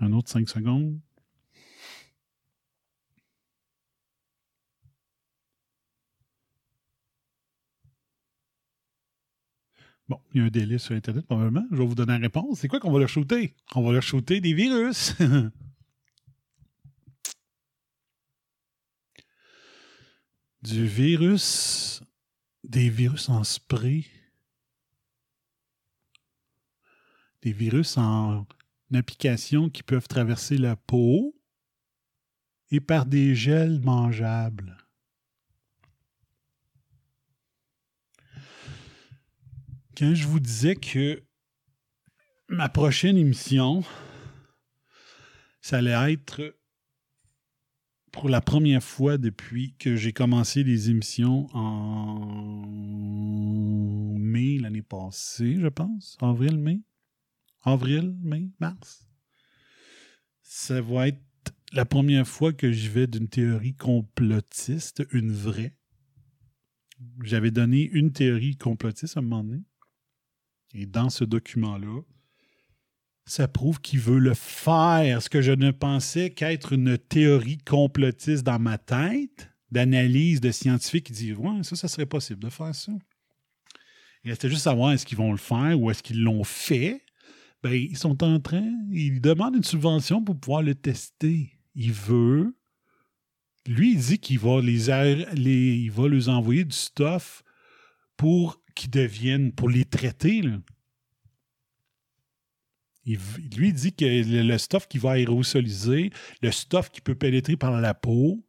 Un 0.00 0.12
autre 0.12 0.28
5 0.30 0.48
secondes. 0.48 1.00
Bon, 10.08 10.20
il 10.32 10.40
y 10.40 10.44
a 10.44 10.46
un 10.46 10.48
délai 10.48 10.78
sur 10.78 10.94
Internet, 10.94 11.26
probablement. 11.26 11.66
Je 11.70 11.76
vais 11.76 11.84
vous 11.84 11.94
donner 11.94 12.14
la 12.14 12.18
réponse. 12.18 12.60
C'est 12.60 12.68
quoi 12.68 12.80
qu'on 12.80 12.90
va 12.90 12.98
leur 12.98 13.10
shooter? 13.10 13.54
On 13.74 13.82
va 13.82 13.92
leur 13.92 14.02
shooter 14.02 14.40
des 14.40 14.54
virus. 14.54 15.14
du 20.62 20.86
virus. 20.86 22.02
Des 22.64 22.88
virus 22.88 23.28
en 23.28 23.44
spray. 23.44 24.06
Des 27.42 27.52
virus 27.52 27.98
en 27.98 28.46
application 28.94 29.68
qui 29.68 29.82
peuvent 29.82 30.08
traverser 30.08 30.56
la 30.56 30.74
peau 30.74 31.34
et 32.70 32.80
par 32.80 33.04
des 33.04 33.34
gels 33.34 33.80
mangeables. 33.80 34.76
Quand 39.98 40.14
je 40.14 40.28
vous 40.28 40.38
disais 40.38 40.76
que 40.76 41.24
ma 42.48 42.68
prochaine 42.68 43.16
émission, 43.16 43.82
ça 45.60 45.78
allait 45.78 46.12
être 46.12 46.56
pour 48.12 48.28
la 48.28 48.40
première 48.40 48.84
fois 48.84 49.18
depuis 49.18 49.74
que 49.76 49.96
j'ai 49.96 50.12
commencé 50.12 50.62
les 50.62 50.90
émissions 50.90 51.48
en 51.52 52.64
mai 54.16 54.58
l'année 54.58 54.82
passée, 54.82 55.56
je 55.58 55.66
pense, 55.66 56.16
avril, 56.20 56.58
mai? 56.58 56.80
Avril, 57.62 58.14
mai, 58.20 58.52
mars. 58.60 59.08
Ça 60.42 60.80
va 60.80 61.08
être 61.08 61.18
la 61.72 61.84
première 61.84 62.28
fois 62.28 62.52
que 62.52 62.70
j'y 62.70 62.86
vais 62.86 63.08
d'une 63.08 63.28
théorie 63.28 63.74
complotiste, 63.74 65.04
une 65.10 65.32
vraie. 65.32 65.74
J'avais 67.24 67.50
donné 67.50 67.82
une 67.82 68.12
théorie 68.12 68.56
complotiste 68.56 69.16
à 69.16 69.20
un 69.20 69.24
moment 69.24 69.42
donné. 69.42 69.64
Et 70.74 70.86
dans 70.86 71.10
ce 71.10 71.24
document-là, 71.24 72.02
ça 73.24 73.48
prouve 73.48 73.80
qu'il 73.80 74.00
veut 74.00 74.18
le 74.18 74.34
faire, 74.34 75.22
ce 75.22 75.28
que 75.28 75.42
je 75.42 75.52
ne 75.52 75.70
pensais 75.70 76.30
qu'être 76.30 76.72
une 76.72 76.96
théorie 76.96 77.58
complotiste 77.58 78.44
dans 78.44 78.58
ma 78.58 78.78
tête, 78.78 79.50
d'analyse 79.70 80.40
de 80.40 80.50
scientifiques 80.50 81.06
qui 81.06 81.12
disent 81.12 81.36
Ouais, 81.36 81.62
ça, 81.62 81.76
ça 81.76 81.88
serait 81.88 82.06
possible 82.06 82.42
de 82.42 82.48
faire 82.48 82.74
ça. 82.74 82.92
Il 84.24 84.30
restait 84.30 84.48
juste 84.48 84.66
à 84.66 84.70
savoir 84.70 84.92
est-ce 84.92 85.06
qu'ils 85.06 85.18
vont 85.18 85.32
le 85.32 85.38
faire 85.38 85.78
ou 85.78 85.90
est-ce 85.90 86.02
qu'ils 86.02 86.22
l'ont 86.22 86.44
fait 86.44 87.02
ben, 87.62 87.72
ils 87.72 87.98
sont 87.98 88.22
en 88.22 88.38
train, 88.38 88.72
ils 88.92 89.20
demandent 89.20 89.56
une 89.56 89.64
subvention 89.64 90.22
pour 90.22 90.38
pouvoir 90.38 90.62
le 90.62 90.74
tester. 90.74 91.58
Il 91.74 91.92
veut. 91.92 92.56
Lui, 93.66 93.92
il 93.92 93.98
dit 93.98 94.18
qu'il 94.18 94.38
va 94.38 94.60
les, 94.60 94.90
il 94.90 95.90
va 95.90 96.08
les 96.08 96.28
envoyer 96.28 96.64
du 96.64 96.76
stuff 96.76 97.42
pour 98.16 98.57
qu'ils 98.78 98.90
deviennent, 98.90 99.52
pour 99.52 99.68
les 99.68 99.84
traiter. 99.84 100.40
Là. 100.40 100.60
Il 103.04 103.18
lui 103.56 103.68
il 103.68 103.74
dit 103.74 103.92
que 103.92 104.04
le, 104.04 104.42
le 104.42 104.58
stuff 104.58 104.86
qui 104.86 104.98
va 104.98 105.12
aérosoliser, 105.12 106.10
le 106.42 106.52
stuff 106.52 106.90
qui 106.90 107.00
peut 107.00 107.16
pénétrer 107.16 107.56
par 107.56 107.80
la 107.80 107.94
peau, 107.94 108.46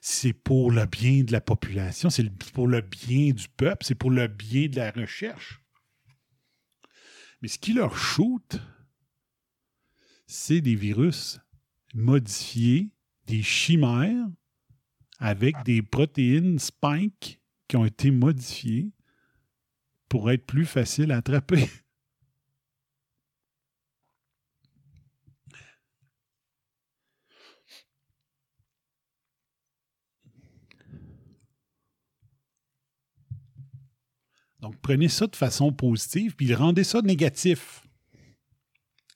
c'est 0.00 0.32
pour 0.32 0.70
le 0.70 0.86
bien 0.86 1.24
de 1.24 1.32
la 1.32 1.40
population, 1.40 2.10
c'est 2.10 2.30
pour 2.52 2.68
le 2.68 2.80
bien 2.80 3.32
du 3.32 3.48
peuple, 3.48 3.84
c'est 3.84 3.94
pour 3.96 4.10
le 4.10 4.28
bien 4.28 4.68
de 4.68 4.76
la 4.76 4.90
recherche. 4.92 5.60
Mais 7.40 7.48
ce 7.48 7.58
qui 7.58 7.72
leur 7.72 7.96
shoot, 7.96 8.56
c'est 10.26 10.60
des 10.60 10.76
virus 10.76 11.40
modifiés, 11.94 12.90
des 13.26 13.42
chimères 13.42 14.28
avec 15.18 15.56
des 15.64 15.82
protéines 15.82 16.58
spike 16.58 17.40
qui 17.66 17.76
ont 17.76 17.84
été 17.84 18.10
modifiées 18.10 18.92
pour 20.12 20.30
être 20.30 20.44
plus 20.44 20.66
faciles 20.66 21.10
à 21.10 21.16
attraper. 21.16 21.66
Donc, 34.60 34.78
prenez 34.82 35.08
ça 35.08 35.26
de 35.26 35.34
façon 35.34 35.72
positive, 35.72 36.36
puis 36.36 36.54
rendez 36.54 36.84
ça 36.84 37.00
négatif. 37.00 37.88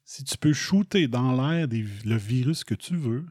Si 0.07 0.25
tu 0.25 0.39
peux 0.39 0.55
shooter 0.55 1.09
dans 1.09 1.33
l'air 1.33 1.69
le 1.69 2.17
virus 2.17 2.65
que 2.65 2.75
tu 2.75 2.97
veux, 2.97 3.27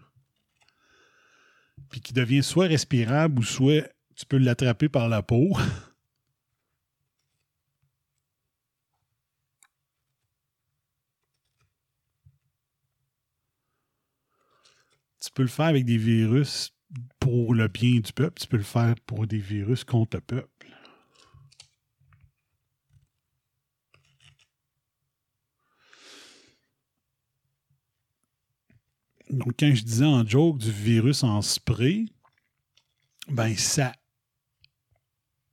puis 1.89 1.99
qui 1.99 2.13
devient 2.13 2.43
soit 2.43 2.67
respirable 2.67 3.39
ou 3.39 3.43
soit 3.43 3.91
tu 4.15 4.27
peux 4.27 4.37
l'attraper 4.37 4.87
par 4.87 5.09
la 5.09 5.23
peau, 5.23 5.57
tu 15.25 15.31
peux 15.33 15.43
le 15.43 15.47
faire 15.47 15.65
avec 15.65 15.85
des 15.85 15.97
virus 15.97 16.71
pour 17.19 17.53
le 17.53 17.67
bien 17.67 17.99
du 17.99 18.13
peuple, 18.13 18.39
tu 18.39 18.47
peux 18.47 18.57
le 18.57 18.63
faire 18.63 18.95
pour 19.05 19.27
des 19.27 19.39
virus 19.39 19.83
contre 19.83 20.17
le 20.17 20.21
peuple. 20.21 20.67
Donc, 29.29 29.53
quand 29.59 29.73
je 29.73 29.83
disais 29.83 30.05
en 30.05 30.25
joke 30.25 30.59
du 30.59 30.71
virus 30.71 31.23
en 31.23 31.41
spray, 31.41 32.05
ben 33.27 33.55
ça 33.57 33.91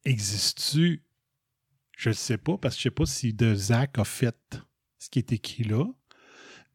existe-tu? 0.05 1.03
Je 1.97 2.11
ne 2.11 2.15
sais 2.15 2.37
pas, 2.37 2.59
parce 2.59 2.77
que 2.77 2.83
je 2.83 2.89
ne 2.89 2.91
sais 2.91 2.95
pas 2.95 3.07
si 3.07 3.33
de 3.33 3.55
Zach 3.55 3.99
a 3.99 4.05
fait 4.05 4.59
ce 4.99 5.09
qui 5.09 5.21
est 5.21 5.33
écrit 5.33 5.65
là, 5.65 5.87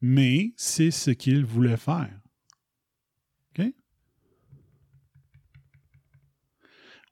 mais 0.00 0.52
c'est 0.56 0.90
ce 0.90 1.10
qu'il 1.10 1.44
voulait 1.44 1.76
faire. 1.76 2.20
OK? 3.50 3.66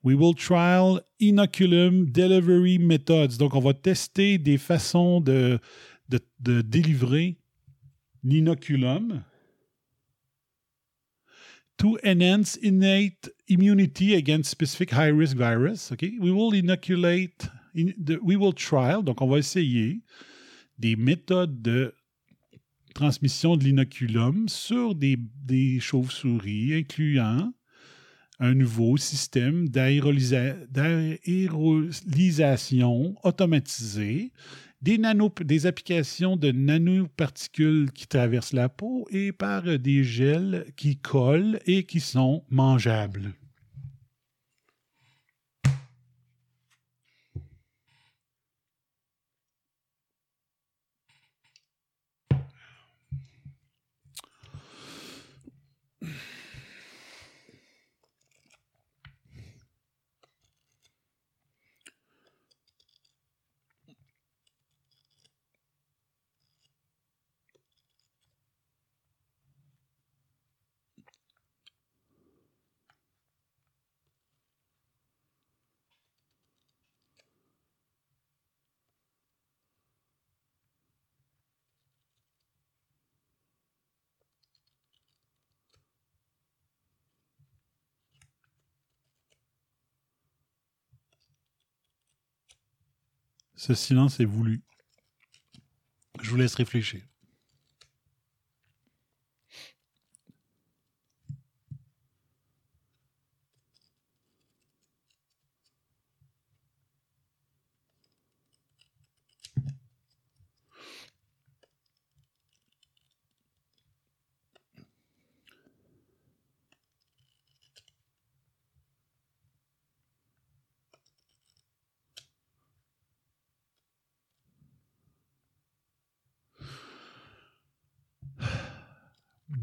We 0.06 0.14
will 0.14 0.34
trial 0.34 1.00
inoculum 1.20 2.12
delivery 2.12 2.78
methods. 2.78 3.38
Donc, 3.38 3.56
on 3.56 3.60
va 3.60 3.74
tester 3.74 4.38
des 4.38 4.56
façons 4.56 5.20
de, 5.20 5.58
de, 6.08 6.20
de 6.38 6.60
délivrer 6.60 7.38
l'inoculum 8.22 9.24
to 11.78 11.98
enhance 12.04 12.56
innate 12.62 13.28
immunity 13.48 14.14
against 14.14 14.48
specific 14.48 14.92
high-risk 14.92 15.36
virus. 15.36 15.90
Okay? 15.90 16.16
We 16.20 16.30
will 16.30 16.54
inoculate, 16.54 17.48
in, 17.74 17.92
the, 17.98 18.20
we 18.22 18.36
will 18.36 18.52
trial, 18.52 19.02
donc 19.02 19.20
on 19.20 19.26
va 19.26 19.38
essayer 19.38 20.02
des 20.78 20.94
méthodes 20.94 21.60
de 21.62 21.92
transmission 22.94 23.56
de 23.56 23.64
l'inoculum 23.64 24.48
sur 24.48 24.94
des, 24.94 25.16
des 25.16 25.80
chauves-souris, 25.80 26.74
incluant 26.74 27.52
un 28.38 28.54
nouveau 28.54 28.96
système 28.96 29.68
d'aérolisa- 29.68 30.56
d'aéroslisation 30.70 33.16
automatisée, 33.22 34.32
des, 34.82 34.98
des 35.44 35.66
applications 35.66 36.36
de 36.36 36.52
nanoparticules 36.52 37.90
qui 37.92 38.06
traversent 38.06 38.52
la 38.52 38.68
peau 38.68 39.08
et 39.10 39.32
par 39.32 39.62
des 39.78 40.04
gels 40.04 40.66
qui 40.76 40.96
collent 40.96 41.58
et 41.66 41.84
qui 41.84 42.00
sont 42.00 42.44
mangeables. 42.50 43.32
Ce 93.56 93.74
silence 93.74 94.20
est 94.20 94.26
voulu. 94.26 94.62
Je 96.20 96.30
vous 96.30 96.36
laisse 96.36 96.54
réfléchir. 96.54 97.02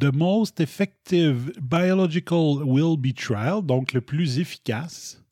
The 0.03 0.11
most 0.11 0.59
effective 0.59 1.57
biological 1.61 2.61
will 2.65 2.97
be 2.97 3.13
trial, 3.13 3.61
donc 3.61 3.93
le 3.93 4.01
plus 4.01 4.37
efficace. 4.37 5.23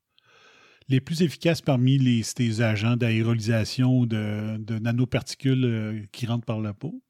Les 0.87 1.01
plus 1.01 1.23
efficaces 1.23 1.59
parmi 1.59 1.97
les, 1.97 2.61
agents 2.61 2.95
d'aérolisation 2.95 4.05
de, 4.05 4.55
de 4.59 4.79
nanoparticules 4.79 5.65
euh, 5.65 5.99
qui 6.13 6.25
rentrent 6.25 6.45
par 6.45 6.61
la 6.61 6.73
peau 6.73 7.03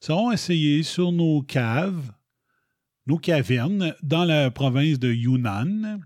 seront 0.00 0.32
essayés 0.32 0.82
sur 0.82 1.12
nos 1.12 1.42
caves, 1.42 2.10
nos 3.06 3.18
cavernes 3.18 3.94
dans 4.02 4.24
la 4.24 4.50
province 4.50 4.98
de 4.98 5.12
Yunnan, 5.12 6.00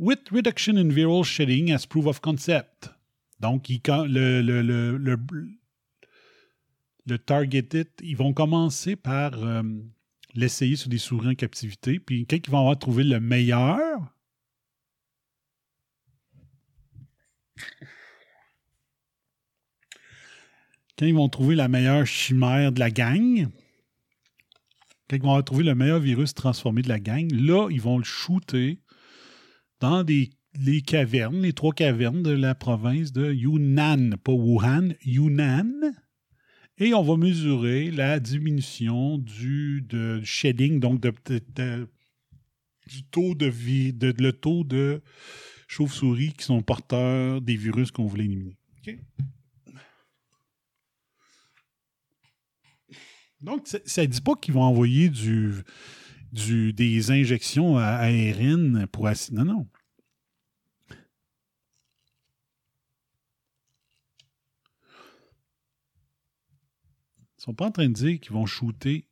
with 0.00 0.18
reduction 0.32 0.76
in 0.76 0.88
viral 0.88 1.22
shedding 1.22 1.70
as 1.70 1.86
proof 1.86 2.06
of 2.06 2.20
concept. 2.20 2.90
Donc, 3.38 3.68
le, 3.68 5.14
le, 7.08 7.18
targeted, 7.18 7.88
ils 8.02 8.16
vont 8.16 8.32
commencer 8.32 8.96
par 8.96 9.42
euh, 9.42 9.62
l'essayer 10.34 10.76
sur 10.76 10.88
des 10.88 10.98
souris 10.98 11.28
en 11.28 11.34
captivité. 11.34 11.98
Puis 11.98 12.26
quand 12.26 12.36
ils 12.36 12.50
vont 12.50 12.60
avoir 12.60 12.78
trouvé 12.78 13.04
le 13.04 13.20
meilleur, 13.20 14.00
quand 20.98 21.06
ils 21.06 21.14
vont 21.14 21.28
trouver 21.28 21.54
la 21.54 21.68
meilleure 21.68 22.06
chimère 22.06 22.72
de 22.72 22.80
la 22.80 22.90
gang, 22.90 23.48
quand 25.08 25.16
ils 25.16 25.22
vont 25.22 25.30
avoir 25.30 25.44
trouvé 25.44 25.64
le 25.64 25.74
meilleur 25.74 26.00
virus 26.00 26.34
transformé 26.34 26.82
de 26.82 26.88
la 26.88 27.00
gang, 27.00 27.30
là, 27.32 27.68
ils 27.70 27.80
vont 27.80 27.98
le 27.98 28.04
shooter 28.04 28.80
dans 29.80 30.04
les 30.04 30.82
cavernes, 30.82 31.42
les 31.42 31.52
trois 31.52 31.72
cavernes 31.72 32.22
de 32.22 32.30
la 32.30 32.54
province 32.54 33.12
de 33.12 33.32
Yunnan, 33.32 34.16
pas 34.22 34.32
Wuhan, 34.32 34.90
Yunnan. 35.04 35.94
Et 36.78 36.94
on 36.94 37.02
va 37.02 37.16
mesurer 37.16 37.90
la 37.90 38.20
diminution 38.20 39.18
du 39.18 39.84
shedding, 40.22 40.78
donc 40.78 41.00
de, 41.00 41.12
du 42.86 43.02
taux 43.10 43.34
de 43.34 43.46
vie, 43.46 43.92
de, 43.92 44.14
le 44.18 44.32
taux 44.32 44.62
de 44.64 45.02
chauves-souris 45.66 46.32
qui 46.34 46.44
sont 46.44 46.62
porteurs 46.62 47.40
des 47.40 47.56
virus 47.56 47.90
qu'on 47.90 48.06
voulait 48.06 48.24
éliminer. 48.26 48.56
Donc, 53.40 53.66
ça- 53.66 54.02
ne 54.02 54.06
dit 54.06 54.20
pas 54.20 54.34
qu'ils 54.34 54.54
vont 54.54 54.62
envoyer 54.62 55.08
du, 55.08 55.52
du, 56.32 56.72
des 56.72 57.10
injections 57.10 57.76
à- 57.78 57.84
aériennes 57.86 58.86
pour 58.90 59.08
Non, 59.32 59.44
non. 59.44 59.66
Sont 67.48 67.54
pas 67.54 67.66
en 67.66 67.70
train 67.70 67.88
de 67.88 67.94
dire 67.94 68.20
qu'ils 68.20 68.32
vont 68.32 68.44
shooter. 68.44 69.06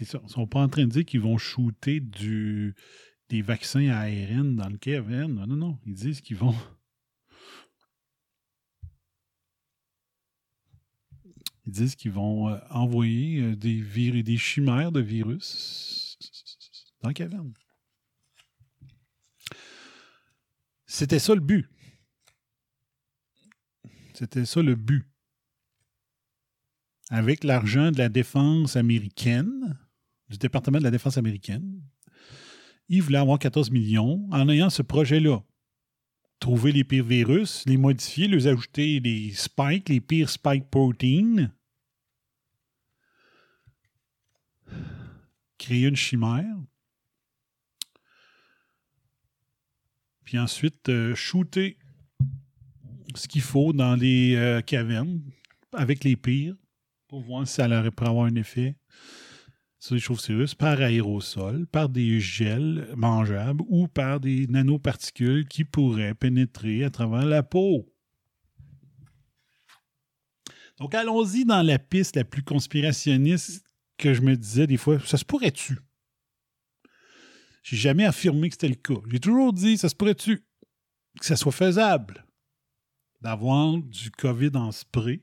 Ils 0.00 0.06
sont 0.06 0.46
pas 0.46 0.60
en 0.60 0.68
train 0.68 0.84
de 0.84 0.90
dire 0.90 1.04
qu'ils 1.04 1.20
vont 1.20 1.38
shooter 1.38 2.00
du, 2.00 2.74
des 3.28 3.42
vaccins 3.42 3.88
à 3.88 4.00
ARN 4.02 4.56
dans 4.56 4.68
le 4.68 4.78
caverne. 4.78 5.34
Non, 5.34 5.46
non, 5.46 5.56
non. 5.56 5.78
Ils 5.86 5.94
disent 5.94 6.20
qu'ils 6.20 6.36
vont. 6.36 6.54
Ils 11.66 11.72
disent 11.72 11.96
qu'ils 11.96 12.12
vont 12.12 12.50
euh, 12.50 12.58
envoyer 12.70 13.40
euh, 13.40 13.56
des, 13.56 13.80
vir- 13.80 14.22
des 14.22 14.36
chimères 14.36 14.92
de 14.92 15.00
virus 15.00 16.18
dans 17.00 17.08
la 17.08 17.14
caverne. 17.14 17.54
C'était 20.86 21.18
ça 21.18 21.34
le 21.34 21.40
but. 21.40 21.66
C'était 24.12 24.44
ça 24.44 24.62
le 24.62 24.74
but. 24.74 25.04
Avec 27.10 27.44
l'argent 27.44 27.90
de 27.90 27.98
la 27.98 28.08
défense 28.08 28.76
américaine, 28.76 29.78
du 30.28 30.36
département 30.38 30.78
de 30.78 30.84
la 30.84 30.90
défense 30.90 31.16
américaine, 31.18 31.82
ils 32.88 33.02
voulaient 33.02 33.18
avoir 33.18 33.38
14 33.38 33.70
millions 33.70 34.26
en 34.30 34.48
ayant 34.48 34.70
ce 34.70 34.82
projet-là. 34.82 35.42
Trouver 36.40 36.72
les 36.72 36.84
pires 36.84 37.04
virus, 37.04 37.64
les 37.66 37.76
modifier, 37.76 38.28
les 38.28 38.46
ajouter 38.46 39.00
les 39.00 39.30
spikes, 39.32 39.88
les 39.88 40.00
pires 40.00 40.28
spike 40.28 40.68
proteins, 40.70 41.50
créer 45.58 45.86
une 45.86 45.96
chimère, 45.96 46.56
puis 50.24 50.38
ensuite 50.38 50.88
euh, 50.88 51.14
shooter 51.14 51.78
ce 53.14 53.28
qu'il 53.28 53.42
faut 53.42 53.72
dans 53.72 53.94
les 53.94 54.34
euh, 54.34 54.60
cavernes 54.60 55.22
avec 55.72 56.04
les 56.04 56.16
pires 56.16 56.56
pour 57.08 57.22
voir 57.22 57.46
si 57.46 57.54
ça 57.54 57.68
pu 57.68 58.04
avoir 58.04 58.26
un 58.26 58.34
effet 58.34 58.76
sur 59.84 59.96
les 59.96 60.00
chauves-souris 60.00 60.54
par 60.54 60.80
aérosol, 60.80 61.66
par 61.66 61.90
des 61.90 62.18
gels 62.18 62.88
mangeables 62.96 63.62
ou 63.68 63.86
par 63.86 64.18
des 64.18 64.46
nanoparticules 64.46 65.46
qui 65.46 65.64
pourraient 65.64 66.14
pénétrer 66.14 66.84
à 66.84 66.90
travers 66.90 67.26
la 67.26 67.42
peau. 67.42 67.92
Donc 70.78 70.94
allons-y 70.94 71.44
dans 71.44 71.60
la 71.60 71.78
piste 71.78 72.16
la 72.16 72.24
plus 72.24 72.42
conspirationniste 72.42 73.66
que 73.98 74.14
je 74.14 74.22
me 74.22 74.34
disais 74.36 74.66
des 74.66 74.78
fois, 74.78 74.98
ça 75.00 75.18
se 75.18 75.24
pourrait-tu? 75.26 75.78
J'ai 77.62 77.76
jamais 77.76 78.06
affirmé 78.06 78.48
que 78.48 78.54
c'était 78.54 78.68
le 78.68 78.76
cas. 78.76 79.02
J'ai 79.10 79.20
toujours 79.20 79.52
dit, 79.52 79.76
ça 79.76 79.90
se 79.90 79.94
pourrait-tu 79.94 80.46
que 81.20 81.26
ça 81.26 81.36
soit 81.36 81.52
faisable 81.52 82.24
d'avoir 83.20 83.76
du 83.76 84.10
COVID 84.10 84.52
en 84.54 84.72
spray? 84.72 85.22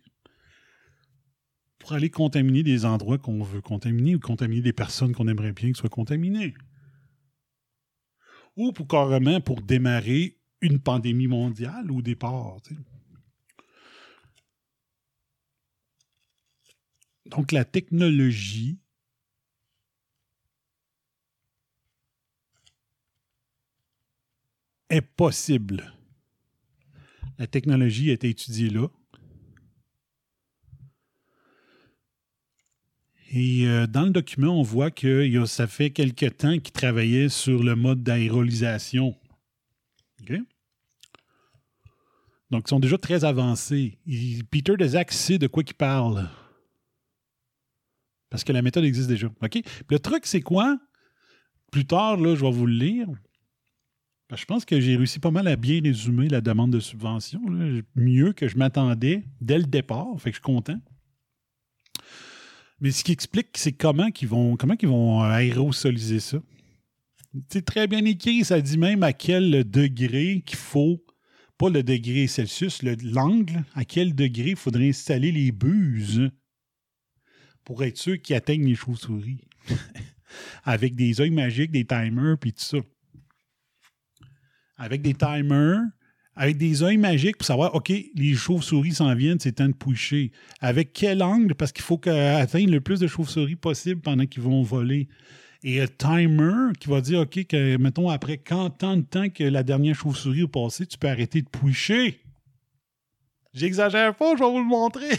Pour 1.81 1.93
aller 1.93 2.11
contaminer 2.11 2.61
des 2.61 2.85
endroits 2.85 3.17
qu'on 3.17 3.41
veut 3.41 3.59
contaminer 3.59 4.15
ou 4.15 4.19
contaminer 4.19 4.61
des 4.61 4.71
personnes 4.71 5.13
qu'on 5.13 5.27
aimerait 5.27 5.51
bien 5.51 5.71
que 5.71 5.77
soient 5.79 5.89
contaminées. 5.89 6.53
Ou 8.55 8.71
pour 8.71 8.87
carrément 8.87 9.41
pour 9.41 9.63
démarrer 9.63 10.37
une 10.61 10.79
pandémie 10.79 11.25
mondiale 11.25 11.89
au 11.89 12.03
départ. 12.03 12.57
Donc 17.25 17.51
la 17.51 17.65
technologie 17.65 18.79
est 24.89 25.01
possible. 25.01 25.91
La 27.39 27.47
technologie 27.47 28.11
a 28.11 28.13
été 28.13 28.29
étudiée 28.29 28.69
là. 28.69 28.87
Et 33.33 33.65
euh, 33.65 33.87
dans 33.87 34.03
le 34.03 34.09
document, 34.09 34.59
on 34.59 34.61
voit 34.61 34.91
que 34.91 35.45
ça 35.45 35.65
fait 35.65 35.89
quelque 35.91 36.25
temps 36.25 36.57
qu'ils 36.59 36.73
travaillaient 36.73 37.29
sur 37.29 37.63
le 37.63 37.75
mode 37.75 38.03
d'aérolisation. 38.03 39.15
OK? 40.21 40.33
Donc, 42.51 42.63
ils 42.67 42.69
sont 42.69 42.81
déjà 42.81 42.97
très 42.97 43.23
avancés. 43.23 43.97
Il- 44.05 44.43
Peter 44.45 44.75
Daszak 44.75 45.13
sait 45.13 45.37
de 45.37 45.47
quoi 45.47 45.63
il 45.65 45.73
parle. 45.73 46.29
Parce 48.29 48.43
que 48.43 48.51
la 48.51 48.61
méthode 48.61 48.83
existe 48.83 49.07
déjà. 49.07 49.27
OK? 49.27 49.49
Puis 49.61 49.63
le 49.89 49.99
truc, 49.99 50.25
c'est 50.25 50.41
quoi? 50.41 50.77
Plus 51.71 51.85
tard, 51.85 52.17
là, 52.17 52.35
je 52.35 52.41
vais 52.41 52.51
vous 52.51 52.65
le 52.65 52.73
lire. 52.73 53.07
Je 54.35 54.45
pense 54.45 54.65
que 54.65 54.79
j'ai 54.81 54.97
réussi 54.97 55.19
pas 55.19 55.31
mal 55.31 55.47
à 55.47 55.55
bien 55.55 55.81
résumer 55.81 56.27
la 56.27 56.41
demande 56.41 56.71
de 56.71 56.79
subvention. 56.81 57.41
Mieux 57.95 58.33
que 58.33 58.47
je 58.49 58.57
m'attendais 58.57 59.23
dès 59.39 59.57
le 59.57 59.65
départ. 59.65 60.07
Fait 60.19 60.31
que 60.31 60.35
je 60.35 60.41
suis 60.41 60.53
content. 60.53 60.79
Mais 62.81 62.91
ce 62.91 63.03
qui 63.03 63.11
explique, 63.11 63.49
c'est 63.55 63.71
comment 63.73 64.09
qu'ils 64.11 64.27
vont, 64.27 64.57
comment 64.57 64.75
qu'ils 64.75 64.89
vont 64.89 65.23
euh, 65.23 65.29
aérosoliser 65.29 66.19
ça. 66.19 66.41
C'est 67.49 67.63
très 67.63 67.87
bien 67.87 68.03
écrit. 68.03 68.43
Ça 68.43 68.59
dit 68.59 68.77
même 68.77 69.03
à 69.03 69.13
quel 69.13 69.69
degré 69.69 70.41
qu'il 70.45 70.57
faut, 70.57 71.03
pas 71.57 71.69
le 71.69 71.83
degré 71.83 72.27
Celsius, 72.27 72.81
le- 72.83 72.97
l'angle, 73.03 73.63
à 73.75 73.85
quel 73.85 74.15
degré 74.15 74.49
il 74.51 74.55
faudrait 74.55 74.89
installer 74.89 75.31
les 75.31 75.51
buses 75.51 76.29
pour 77.63 77.83
être 77.83 77.97
sûr 77.97 78.19
qu'ils 78.21 78.35
atteignent 78.35 78.65
les 78.67 78.75
chauves-souris. 78.75 79.41
Avec 80.63 80.95
des 80.95 81.21
œils 81.21 81.29
magiques, 81.29 81.71
des 81.71 81.85
timers, 81.85 82.37
puis 82.39 82.51
tout 82.53 82.63
ça. 82.63 82.77
Avec 84.77 85.01
des 85.01 85.13
timers, 85.13 85.81
avec 86.35 86.57
des 86.57 86.83
œils 86.83 86.97
magiques 86.97 87.37
pour 87.37 87.45
savoir, 87.45 87.75
OK, 87.75 87.89
les 87.89 88.33
chauves-souris 88.33 88.95
s'en 88.95 89.13
viennent, 89.15 89.39
c'est 89.39 89.53
temps 89.53 89.67
de 89.67 89.73
pusher. 89.73 90.31
Avec 90.59 90.93
quel 90.93 91.21
angle? 91.21 91.53
Parce 91.55 91.71
qu'il 91.71 91.83
faut 91.83 91.99
atteindre 92.07 92.71
le 92.71 92.81
plus 92.81 92.99
de 92.99 93.07
chauves-souris 93.07 93.57
possible 93.57 94.01
pendant 94.01 94.25
qu'ils 94.25 94.43
vont 94.43 94.63
voler. 94.63 95.07
Et 95.63 95.79
un 95.81 95.87
timer 95.87 96.71
qui 96.79 96.89
va 96.89 97.01
dire, 97.01 97.19
OK, 97.19 97.45
que, 97.45 97.77
mettons, 97.77 98.09
après 98.09 98.37
quand 98.37 98.71
tant 98.71 98.97
de 98.97 99.03
temps 99.03 99.29
que 99.29 99.43
la 99.43 99.61
dernière 99.63 99.95
chauve-souris 99.95 100.43
est 100.43 100.47
passée, 100.47 100.87
tu 100.87 100.97
peux 100.97 101.09
arrêter 101.09 101.41
de 101.41 101.49
pusher. 101.49 102.21
J'exagère 103.53 104.15
pas, 104.15 104.35
je 104.35 104.43
vais 104.43 104.49
vous 104.49 104.59
le 104.59 104.65
montrer. 104.65 105.09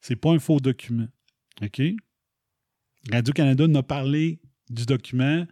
C'est 0.00 0.16
pas 0.16 0.30
un 0.30 0.38
faux 0.38 0.60
document. 0.60 1.08
OK? 1.62 1.82
Radio-Canada 3.10 3.66
n'a 3.66 3.82
parlé 3.82 4.40
du 4.68 4.84
document 4.86 5.46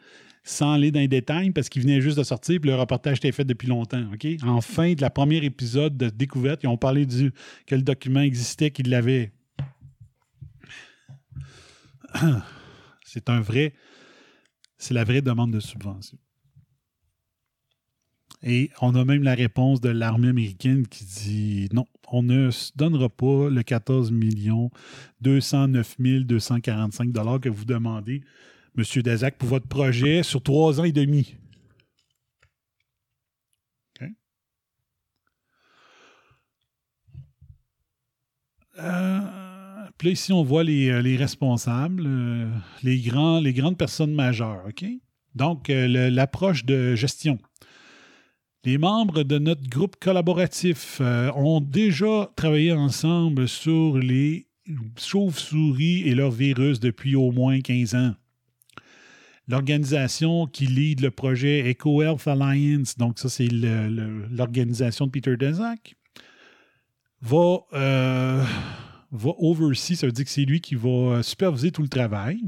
sans 0.45 0.73
aller 0.73 0.91
dans 0.91 1.01
les 1.01 1.09
détails 1.09 1.51
parce 1.51 1.69
qu'il 1.69 1.83
venait 1.83 2.01
juste 2.01 2.17
de 2.19 2.23
sortir 2.23 2.61
puis 2.61 2.71
le 2.71 2.77
reportage 2.77 3.19
était 3.19 3.33
fait 3.33 3.45
depuis 3.45 3.69
longtemps. 3.69 4.03
En 4.43 4.61
fin 4.61 4.95
de 4.95 5.01
la 5.01 5.11
première 5.11 5.45
épisode 5.45 5.97
de 5.97 6.09
Découverte, 6.09 6.63
ils 6.63 6.69
ont 6.69 6.79
parlé 6.79 7.07
du, 7.07 7.33
que 7.67 7.75
le 7.75 7.83
document 7.83 8.21
existait, 8.21 8.71
qu'ils 8.71 8.89
l'avaient. 8.89 9.33
C'est 13.05 13.29
un 13.29 13.41
vrai. 13.41 13.75
C'est 14.79 14.95
la 14.95 15.05
vraie 15.05 15.23
demande 15.23 15.53
de 15.53 15.61
subvention. 15.61 16.19
Et 18.43 18.71
on 18.81 18.95
a 18.95 19.05
même 19.05 19.25
la 19.25 19.35
réponse 19.35 19.81
de 19.81 19.89
l'armée 19.89 20.29
américaine 20.29 20.87
qui 20.87 21.05
dit 21.05 21.69
non, 21.73 21.87
on 22.11 22.23
ne 22.23 22.51
donnera 22.77 23.09
pas 23.09 23.49
le 23.51 23.63
14 23.63 24.13
209 25.21 25.97
245 26.25 27.11
dollars 27.11 27.41
que 27.41 27.49
vous 27.49 27.65
demandez, 27.65 28.23
M. 28.77 29.03
Dazac, 29.03 29.39
pour 29.39 29.49
votre 29.49 29.67
projet 29.67 30.23
sur 30.23 30.43
trois 30.43 30.81
ans 30.81 30.85
et 30.85 30.93
demi. 30.93 31.35
OK? 34.01 34.09
Euh, 38.79 39.21
puis 39.99 40.09
là, 40.09 40.13
ici, 40.13 40.33
on 40.33 40.45
voit 40.45 40.63
les, 40.63 40.91
euh, 40.91 41.03
les 41.03 41.17
responsables, 41.17 42.05
euh, 42.07 42.49
les, 42.85 43.01
grands, 43.01 43.41
les 43.41 43.53
grandes 43.53 43.77
personnes 43.77 44.15
majeures. 44.15 44.65
OK? 44.69 44.85
Donc, 45.35 45.69
l'approche 45.69 46.65
de 46.65 46.95
gestion. 46.97 47.39
Les 48.65 48.77
membres 48.77 49.23
de 49.23 49.39
notre 49.39 49.69
groupe 49.69 49.97
collaboratif 50.01 50.99
euh, 51.01 51.31
ont 51.35 51.61
déjà 51.61 52.31
travaillé 52.35 52.73
ensemble 52.73 53.49
sur 53.49 53.99
les 53.99 54.49
chauves-souris 54.97 56.03
et 56.09 56.15
leurs 56.15 56.33
virus 56.33 56.81
depuis 56.81 57.15
au 57.15 57.31
moins 57.31 57.61
15 57.61 57.95
ans. 57.95 58.15
L'organisation 59.47 60.47
qui 60.47 60.67
lead 60.67 61.01
le 61.01 61.11
projet 61.11 61.71
EcoHealth 61.71 62.27
Alliance, 62.27 62.99
donc 62.99 63.19
ça 63.19 63.29
c'est 63.29 63.49
l'organisation 63.49 65.07
de 65.07 65.11
Peter 65.13 65.37
Daszak, 65.37 65.95
va, 67.23 67.61
euh, 67.73 68.45
va 69.11 69.31
oversee, 69.39 69.97
ça 69.97 70.07
veut 70.07 70.13
dire 70.13 70.25
que 70.25 70.31
c'est 70.31 70.45
lui 70.45 70.61
qui 70.61 70.75
va 70.75 71.23
superviser 71.23 71.71
tout 71.71 71.83
le 71.83 71.89
travail 71.89 72.41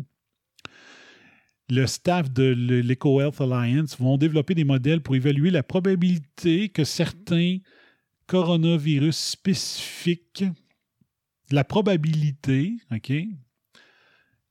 le 1.70 1.86
staff 1.86 2.30
de 2.32 2.44
l'EcoHealth 2.44 3.40
Alliance 3.40 3.98
vont 3.98 4.16
développer 4.16 4.54
des 4.54 4.64
modèles 4.64 5.00
pour 5.00 5.16
évaluer 5.16 5.50
la 5.50 5.62
probabilité 5.62 6.68
que 6.68 6.84
certains 6.84 7.58
coronavirus 8.26 9.16
spécifiques, 9.16 10.44
la 11.50 11.64
probabilité, 11.64 12.76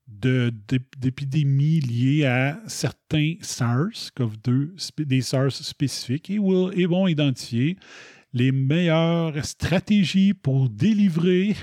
d'épidémies 0.07 1.79
liées 1.79 2.25
à 2.25 2.59
certains 2.67 3.35
SARS-CoV-2, 3.41 4.77
spé- 4.77 5.05
des 5.05 5.21
SARS 5.21 5.51
spécifiques, 5.51 6.29
et 6.29 6.39
vont 6.39 7.07
identifier 7.07 7.77
les 8.33 8.51
meilleures 8.51 9.45
stratégies 9.45 10.33
pour 10.33 10.69
délivrer 10.69 11.55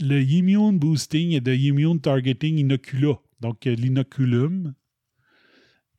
le 0.00 0.22
immune 0.22 0.78
boosting 0.78 1.32
et 1.32 1.40
le 1.40 1.56
immune 1.56 2.00
targeting 2.00 2.58
inocula, 2.58 3.20
donc 3.40 3.66
euh, 3.66 3.74
l'inoculum, 3.74 4.74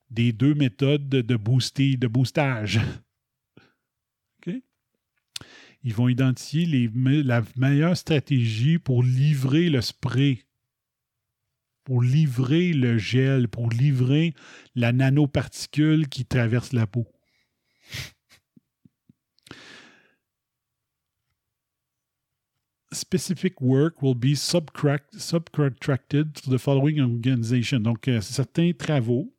des 0.10 0.34
deux 0.34 0.54
méthodes 0.54 1.10
de, 1.10 1.22
de 1.22 1.36
booster, 1.36 1.98
de 1.98 2.08
boostage. 2.08 2.80
OK? 4.48 4.54
Ils 5.84 5.93
vont 5.93 6.10
identifier 6.10 6.66
les 6.66 6.89
la 7.24 7.43
meilleure 7.56 7.98
stratégie 7.98 8.80
pour 8.80 9.04
livrer 9.04 9.70
le 9.70 9.82
spray, 9.82 10.46
pour 11.84 12.02
livrer 12.02 12.74
le 12.74 12.98
gel, 12.98 13.48
pour 13.48 13.70
livrer 13.70 14.34
la 14.74 14.91
nanoparticule 14.91 16.08
qui 16.08 16.26
traverse 16.26 16.74
la 16.74 16.88
peau. 16.88 17.08
Specific 22.96 23.62
work 23.62 24.02
will 24.02 24.16
be 24.16 24.34
subcontracted 24.36 26.34
to 26.34 26.50
the 26.50 26.58
following 26.58 27.00
organization. 27.00 27.80
Donc, 27.80 28.08
euh, 28.08 28.22
certains 28.22 28.72
travaux, 28.74 29.32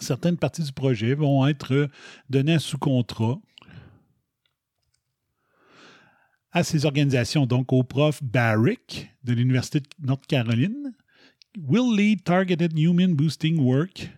certaines 0.00 0.38
parties 0.38 0.62
du 0.62 0.72
projet 0.72 1.14
vont 1.14 1.46
être 1.46 1.88
données 2.30 2.58
sous 2.58 2.78
contrat 2.78 3.38
à 6.52 6.62
ces 6.64 6.86
organisations. 6.86 7.46
Donc, 7.46 7.72
au 7.72 7.82
prof 7.82 8.22
Barrick 8.22 9.10
de 9.24 9.34
l'Université 9.34 9.80
de 9.80 9.88
North 10.06 10.26
Caroline, 10.26 10.94
will 11.58 11.94
lead 11.94 12.24
targeted 12.24 12.76
human 12.78 13.14
boosting 13.14 13.60
work, 13.60 14.08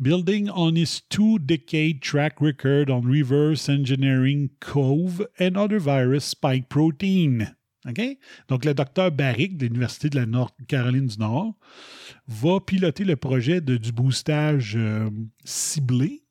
building 0.00 0.48
on 0.50 0.76
his 0.76 1.00
two 1.08 1.38
decade 1.38 2.02
track 2.02 2.40
record 2.40 2.90
on 2.90 3.02
reverse 3.06 3.68
engineering 3.68 4.50
COVE 4.60 5.26
and 5.38 5.56
other 5.56 5.78
virus 5.78 6.24
spike 6.24 6.68
protein. 6.68 7.54
OK? 7.86 8.00
Donc, 8.48 8.64
le 8.64 8.72
docteur 8.72 9.10
Barrick 9.10 9.58
de 9.58 9.66
l'Université 9.66 10.08
de 10.08 10.16
la 10.16 10.26
Nord-Caroline 10.26 11.06
du 11.06 11.18
Nord 11.18 11.54
va 12.26 12.60
piloter 12.60 13.04
le 13.04 13.16
projet 13.16 13.60
de, 13.60 13.76
du 13.76 13.92
boostage 13.92 14.74
euh, 14.76 15.10
ciblé 15.44 16.22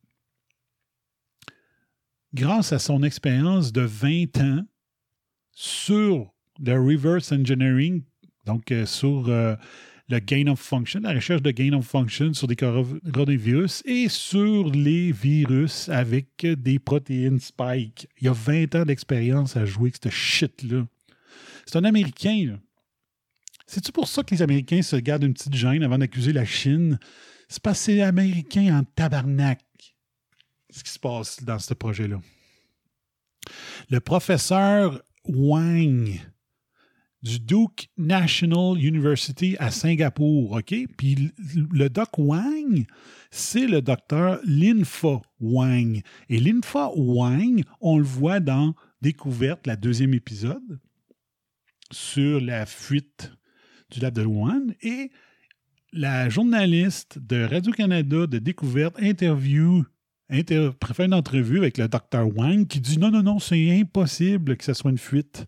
grâce 2.33 2.73
à 2.73 2.79
son 2.79 3.03
expérience 3.03 3.71
de 3.71 3.81
20 3.81 4.37
ans 4.37 4.65
sur 5.51 6.33
le 6.59 6.73
reverse 6.73 7.31
engineering, 7.31 8.03
donc 8.45 8.71
euh, 8.71 8.85
sur 8.85 9.27
euh, 9.27 9.55
le 10.09 10.19
gain 10.19 10.47
of 10.47 10.59
function, 10.59 11.01
la 11.01 11.13
recherche 11.13 11.41
de 11.41 11.51
gain 11.51 11.73
of 11.73 11.85
function 11.85 12.33
sur 12.33 12.47
des 12.47 12.55
coronavirus 12.55 13.83
et 13.85 14.09
sur 14.09 14.69
les 14.69 15.11
virus 15.11 15.89
avec 15.89 16.45
des 16.45 16.79
protéines 16.79 17.39
spike. 17.39 18.07
Il 18.19 18.25
y 18.25 18.27
a 18.27 18.33
20 18.33 18.75
ans 18.75 18.85
d'expérience 18.85 19.55
à 19.55 19.65
jouer 19.65 19.89
avec 19.89 19.99
ce 20.03 20.09
shit-là. 20.09 20.85
C'est 21.65 21.77
un 21.77 21.85
Américain. 21.85 22.59
C'est-tu 23.65 23.91
pour 23.91 24.07
ça 24.07 24.23
que 24.23 24.35
les 24.35 24.41
Américains 24.41 24.81
se 24.81 24.97
gardent 24.97 25.23
une 25.23 25.33
petite 25.33 25.55
gêne 25.55 25.83
avant 25.83 25.97
d'accuser 25.97 26.33
la 26.33 26.45
Chine? 26.45 26.99
C'est 27.47 27.61
parce 27.61 27.79
que 27.79 27.85
c'est 27.85 28.01
américain 28.01 28.77
en 28.77 28.83
tabarnak 28.83 29.61
ce 30.73 30.83
qui 30.83 30.91
se 30.91 30.99
passe 30.99 31.43
dans 31.43 31.59
ce 31.59 31.73
projet-là. 31.73 32.19
Le 33.89 33.99
professeur 33.99 35.01
Wang 35.25 36.19
du 37.23 37.39
Duke 37.39 37.89
National 37.97 38.77
University 38.77 39.55
à 39.57 39.71
Singapour, 39.71 40.51
OK? 40.51 40.75
Puis 40.97 41.31
le 41.71 41.89
doc 41.89 42.09
Wang, 42.17 42.85
c'est 43.31 43.65
le 43.65 43.81
docteur 43.81 44.39
Linfa 44.45 45.21
Wang. 45.39 46.01
Et 46.29 46.39
Linfa 46.39 46.91
Wang, 46.95 47.63
on 47.79 47.97
le 47.97 48.03
voit 48.03 48.41
dans 48.41 48.75
Découverte, 49.01 49.67
la 49.67 49.75
deuxième 49.75 50.13
épisode, 50.13 50.79
sur 51.91 52.39
la 52.39 52.65
fuite 52.65 53.31
du 53.91 53.99
lab 53.99 54.13
de 54.13 54.23
Wuhan. 54.23 54.67
Et 54.81 55.11
la 55.91 56.29
journaliste 56.29 57.19
de 57.19 57.43
Radio-Canada 57.43 58.27
de 58.27 58.39
Découverte 58.39 58.97
interview 59.01 59.83
inter 60.29 60.71
fait 60.93 61.05
une 61.05 61.13
entrevue 61.13 61.57
avec 61.57 61.77
le 61.77 61.87
docteur 61.87 62.27
Wang 62.35 62.67
qui 62.67 62.79
dit 62.79 62.97
non, 62.97 63.11
non, 63.11 63.23
non, 63.23 63.39
c'est 63.39 63.77
impossible 63.79 64.57
que 64.57 64.63
ce 64.63 64.73
soit 64.73 64.91
une 64.91 64.97
fuite. 64.97 65.45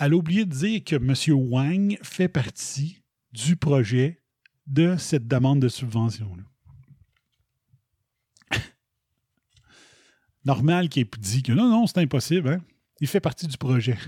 Elle 0.00 0.12
a 0.12 0.16
oublié 0.16 0.44
de 0.44 0.54
dire 0.54 0.84
que 0.84 0.94
M. 0.94 1.14
Wang 1.50 1.98
fait 2.02 2.28
partie 2.28 3.02
du 3.32 3.56
projet 3.56 4.22
de 4.68 4.96
cette 4.96 5.26
demande 5.26 5.60
de 5.60 5.68
subvention-là. 5.68 6.44
Normal 10.44 10.88
qu'il 10.88 11.02
ait 11.02 11.10
dit 11.18 11.42
que 11.42 11.52
non, 11.52 11.68
non, 11.68 11.86
c'est 11.88 11.98
impossible. 11.98 12.48
Hein? 12.48 12.60
Il 13.00 13.08
fait 13.08 13.20
partie 13.20 13.48
du 13.48 13.56
projet. 13.56 13.98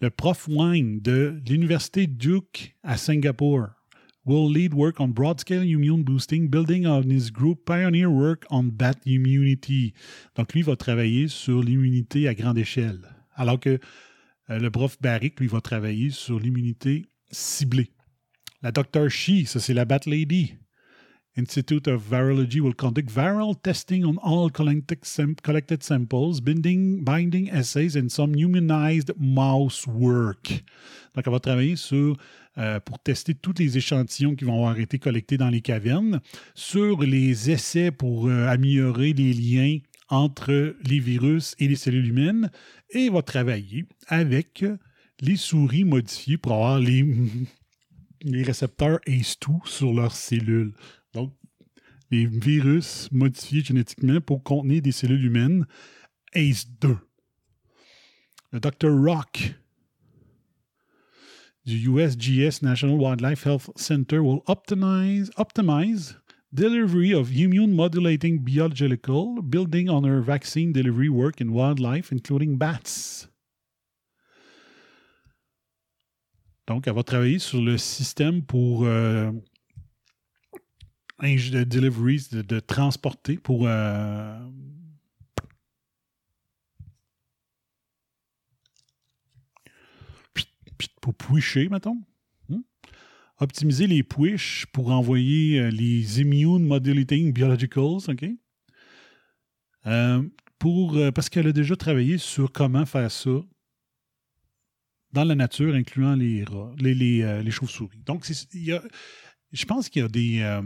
Le 0.00 0.10
prof 0.10 0.48
Wang 0.48 1.00
de 1.00 1.40
l'Université 1.46 2.08
Duke 2.08 2.74
à 2.82 2.96
Singapour 2.96 3.68
will 4.24 4.52
lead 4.52 4.74
work 4.74 4.98
on 4.98 5.08
broad 5.08 5.40
scale 5.40 5.64
immune 5.64 6.02
boosting, 6.02 6.48
building 6.48 6.86
on 6.86 7.08
his 7.10 7.30
group 7.30 7.64
pioneer 7.64 8.06
work 8.06 8.44
on 8.50 8.64
bat 8.64 8.96
immunity. 9.06 9.92
Donc, 10.34 10.52
lui 10.52 10.62
va 10.62 10.74
travailler 10.74 11.28
sur 11.28 11.62
l'immunité 11.62 12.26
à 12.26 12.34
grande 12.34 12.58
échelle. 12.58 13.00
Alors 13.34 13.60
que 13.60 13.78
le 14.58 14.70
prof 14.70 14.96
Barrick, 15.00 15.38
lui, 15.40 15.46
va 15.46 15.60
travailler 15.60 16.10
sur 16.10 16.38
l'immunité 16.38 17.06
ciblée. 17.30 17.90
La 18.62 18.72
Dr. 18.72 19.08
Shi, 19.08 19.46
ça 19.46 19.60
c'est 19.60 19.74
la 19.74 19.84
Bat 19.84 20.00
Lady. 20.06 20.54
Institute 21.36 21.86
of 21.86 22.02
Virology 22.10 22.60
will 22.60 22.74
conduct 22.74 23.08
viral 23.08 23.54
testing 23.62 24.04
on 24.04 24.18
all 24.18 24.50
collected, 24.50 25.04
samples, 25.82 26.40
binding, 26.40 27.04
binding 27.04 27.48
assays 27.50 27.96
and 27.96 28.08
some 28.10 28.34
humanized 28.34 29.12
mouse 29.16 29.86
work. 29.86 30.64
Donc, 31.14 31.24
elle 31.26 31.32
va 31.32 31.38
travailler 31.38 31.76
sur 31.76 32.16
euh, 32.58 32.80
pour 32.80 32.98
tester 32.98 33.34
tous 33.34 33.54
les 33.58 33.78
échantillons 33.78 34.34
qui 34.34 34.44
vont 34.44 34.56
avoir 34.56 34.78
été 34.80 34.98
collectés 34.98 35.38
dans 35.38 35.50
les 35.50 35.60
cavernes, 35.60 36.20
sur 36.54 37.00
les 37.00 37.50
essais 37.50 37.92
pour 37.92 38.26
euh, 38.26 38.48
améliorer 38.48 39.12
les 39.12 39.32
liens 39.32 39.78
entre 40.10 40.76
les 40.82 40.98
virus 40.98 41.54
et 41.58 41.68
les 41.68 41.76
cellules 41.76 42.08
humaines, 42.08 42.50
et 42.90 43.08
va 43.08 43.22
travailler 43.22 43.86
avec 44.08 44.64
les 45.20 45.36
souris 45.36 45.84
modifiées 45.84 46.36
pour 46.36 46.52
avoir 46.52 46.78
les, 46.78 47.04
les 48.22 48.42
récepteurs 48.42 48.98
ACE2 49.06 49.66
sur 49.66 49.92
leurs 49.92 50.14
cellules. 50.14 50.72
Donc, 51.14 51.32
les 52.10 52.26
virus 52.26 53.08
modifiés 53.12 53.62
génétiquement 53.62 54.20
pour 54.20 54.42
contenir 54.42 54.82
des 54.82 54.92
cellules 54.92 55.24
humaines 55.24 55.66
ACE2. 56.34 56.98
Le 58.52 58.58
Dr. 58.58 58.90
Rock 58.90 59.54
du 61.64 61.88
USGS 61.88 62.62
National 62.62 62.96
Wildlife 62.98 63.46
Health 63.46 63.70
Center 63.76 64.18
will 64.18 64.42
optimize, 64.46 65.30
optimize 65.36 66.19
delivery 66.52 67.12
of 67.12 67.30
immune 67.32 67.74
modulating 67.74 68.38
biological, 68.38 69.42
building 69.42 69.88
on 69.88 70.04
her 70.04 70.20
vaccine 70.20 70.72
delivery 70.72 71.08
work 71.08 71.40
in 71.40 71.52
wildlife, 71.52 72.12
including 72.12 72.56
bats. 72.56 73.28
Donc, 76.66 76.86
elle 76.86 76.94
va 76.94 77.02
travailler 77.02 77.40
sur 77.40 77.60
le 77.60 77.78
système 77.78 78.42
pour 78.42 78.84
euh, 78.84 79.32
de 81.20 81.64
delivery, 81.64 82.28
de, 82.30 82.42
de 82.42 82.60
transporter, 82.60 83.36
pour 83.36 83.66
euh, 83.66 84.38
pour 91.00 91.14
puicher, 91.14 91.68
mettons. 91.68 91.98
Optimiser 93.42 93.86
les 93.86 94.02
puiches 94.02 94.66
pour 94.66 94.90
envoyer 94.90 95.60
euh, 95.60 95.70
les 95.70 96.20
immune 96.20 96.66
modulating 96.66 97.32
biologicals, 97.32 98.10
OK? 98.10 98.26
Euh, 99.86 100.22
pour, 100.58 100.96
euh, 100.96 101.10
parce 101.10 101.30
qu'elle 101.30 101.46
a 101.46 101.52
déjà 101.52 101.74
travaillé 101.74 102.18
sur 102.18 102.52
comment 102.52 102.84
faire 102.84 103.10
ça 103.10 103.40
dans 105.12 105.24
la 105.24 105.34
nature, 105.34 105.74
incluant 105.74 106.14
les 106.14 106.44
les, 106.78 106.94
les, 106.94 107.42
les 107.42 107.50
chauves-souris. 107.50 108.02
Donc, 108.04 108.28
il 108.52 108.64
y 108.64 108.72
a, 108.72 108.82
je 109.52 109.64
pense 109.64 109.88
qu'il 109.88 110.02
y 110.02 110.04
a 110.04 110.08
des, 110.08 110.60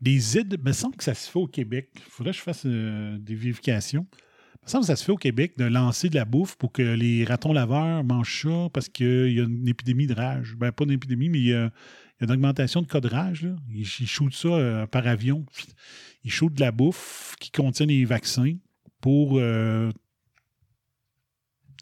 des 0.00 0.38
aides, 0.38 0.58
mais 0.64 0.72
semble 0.72 0.96
que 0.96 1.04
ça 1.04 1.14
se 1.14 1.30
fait 1.30 1.38
au 1.38 1.46
Québec. 1.46 1.90
Il 1.94 2.02
faudrait 2.02 2.32
que 2.32 2.38
je 2.38 2.42
fasse 2.42 2.66
des 2.66 3.34
vérifications. 3.36 4.08
Ça, 4.66 4.82
ça 4.82 4.96
se 4.96 5.04
fait 5.04 5.12
au 5.12 5.16
Québec 5.16 5.56
de 5.56 5.64
lancer 5.64 6.08
de 6.08 6.16
la 6.16 6.24
bouffe 6.24 6.56
pour 6.56 6.72
que 6.72 6.82
les 6.82 7.24
ratons 7.24 7.52
laveurs 7.52 8.02
mangent 8.02 8.42
ça 8.42 8.68
parce 8.72 8.88
qu'il 8.88 9.32
y 9.32 9.40
a 9.40 9.44
une 9.44 9.68
épidémie 9.68 10.08
de 10.08 10.14
rage. 10.14 10.56
Ben, 10.56 10.72
pas 10.72 10.84
une 10.84 10.90
épidémie, 10.90 11.28
mais 11.28 11.38
il 11.38 11.46
y 11.46 11.54
a, 11.54 11.70
une 12.20 12.32
augmentation 12.32 12.82
de 12.82 12.86
cas 12.88 13.00
de 13.00 13.06
rage. 13.06 13.48
Ils, 13.70 13.86
shootent 13.86 14.34
ça 14.34 14.48
euh, 14.48 14.86
par 14.86 15.06
avion. 15.06 15.46
Ils 16.24 16.32
shootent 16.32 16.54
de 16.54 16.60
la 16.60 16.72
bouffe 16.72 17.36
qui 17.38 17.52
contient 17.52 17.86
des 17.86 18.04
vaccins 18.04 18.56
pour 19.00 19.38
euh, 19.38 19.92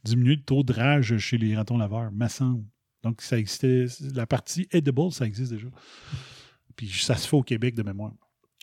diminuer 0.05 0.37
le 0.37 0.43
taux 0.43 0.63
de 0.63 0.75
rage 0.75 1.17
chez 1.17 1.39
les 1.39 1.57
ratons 1.57 1.79
laveurs, 1.79 2.13
me 2.13 2.29
semble. 2.29 2.65
Donc, 3.03 3.23
ça 3.23 3.39
existait. 3.39 3.87
La 4.15 4.27
partie 4.27 4.69
edible, 4.73 5.11
ça 5.11 5.25
existe 5.25 5.53
déjà. 5.53 5.69
Puis 6.77 6.91
ça 6.91 7.17
se 7.17 7.27
fait 7.27 7.37
au 7.37 7.43
Québec 7.43 7.75
de 7.75 7.83
mémoire. 7.83 8.13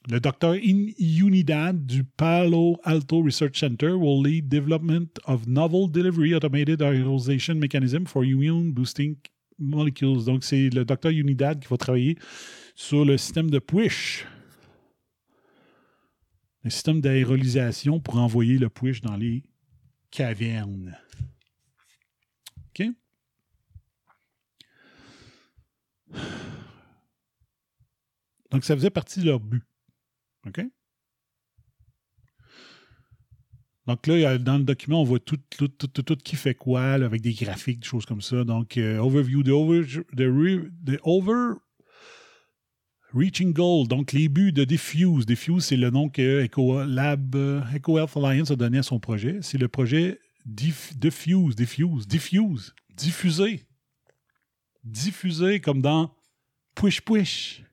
Le 0.10 0.20
docteur 0.20 0.56
Unidad 0.56 1.86
du 1.86 2.04
Palo 2.04 2.80
Alto 2.84 3.22
Research 3.22 3.60
Center 3.60 3.92
will 3.92 4.24
lead 4.24 4.50
development 4.50 5.20
of 5.26 5.46
novel 5.46 5.88
delivery 5.88 6.34
automated 6.34 6.82
aerosolization 6.82 7.60
mechanism 7.60 8.06
for 8.08 8.26
immune 8.26 8.74
boosting 8.74 9.16
molecules. 9.60 10.26
Donc, 10.26 10.44
c'est 10.44 10.70
le 10.70 10.86
docteur 10.86 11.12
Unidad 11.12 11.60
qui 11.60 11.68
va 11.68 11.78
travailler 11.78 12.18
sur 12.74 13.06
le 13.06 13.16
système 13.18 13.52
de 13.52 13.60
push. 13.60 14.26
Le 16.64 16.72
système 16.72 17.00
d'aérolisation 17.00 18.00
pour 18.00 18.18
envoyer 18.18 18.58
le 18.58 18.70
push 18.70 19.02
dans 19.02 19.16
les 19.16 19.44
cavernes. 20.10 20.98
OK? 22.70 22.88
Donc, 28.50 28.64
ça 28.64 28.76
faisait 28.76 28.90
partie 28.90 29.20
de 29.20 29.26
leur 29.26 29.40
but. 29.40 29.64
OK? 30.48 30.62
Donc 33.88 34.08
là, 34.08 34.38
dans 34.38 34.58
le 34.58 34.64
document, 34.64 35.02
on 35.02 35.04
voit 35.04 35.20
tout, 35.20 35.40
tout, 35.50 35.68
tout, 35.68 35.88
tout, 35.88 36.16
qui 36.18 36.36
fait 36.36 36.54
quoi, 36.54 36.84
avec 36.94 37.22
des 37.22 37.34
graphiques, 37.34 37.80
des 37.80 37.88
choses 37.88 38.06
comme 38.06 38.22
ça. 38.22 38.44
Donc, 38.44 38.78
euh, 38.78 39.00
overview, 39.00 39.44
the 39.44 39.50
over, 39.50 39.84
the, 40.16 41.00
over 41.04 41.56
reaching 43.14 43.54
goal, 43.54 43.88
donc 43.88 44.12
les 44.12 44.30
buts 44.30 44.54
de 44.54 44.64
Diffuse. 44.64 45.26
Diffuse, 45.26 45.66
c'est 45.66 45.78
le 45.78 45.90
nom 45.90 46.10
que 46.10 46.46
Eco 46.46 46.84
Lab, 46.84 47.36
Eco 47.76 47.98
Health 47.98 48.16
Alliance 48.16 48.52
a 48.52 48.56
donné 48.56 48.78
à 48.78 48.84
son 48.84 49.00
projet. 49.00 49.40
C'est 49.42 49.58
le 49.58 49.68
projet 49.68 50.20
Diffuse, 50.46 51.56
Diffuse, 51.56 52.08
Diffuse, 52.08 52.74
diffuser. 52.96 53.66
diffusé 54.84 55.60
comme 55.60 55.82
dans 55.82 56.16
Push 56.76 57.02
Push. 57.02 57.64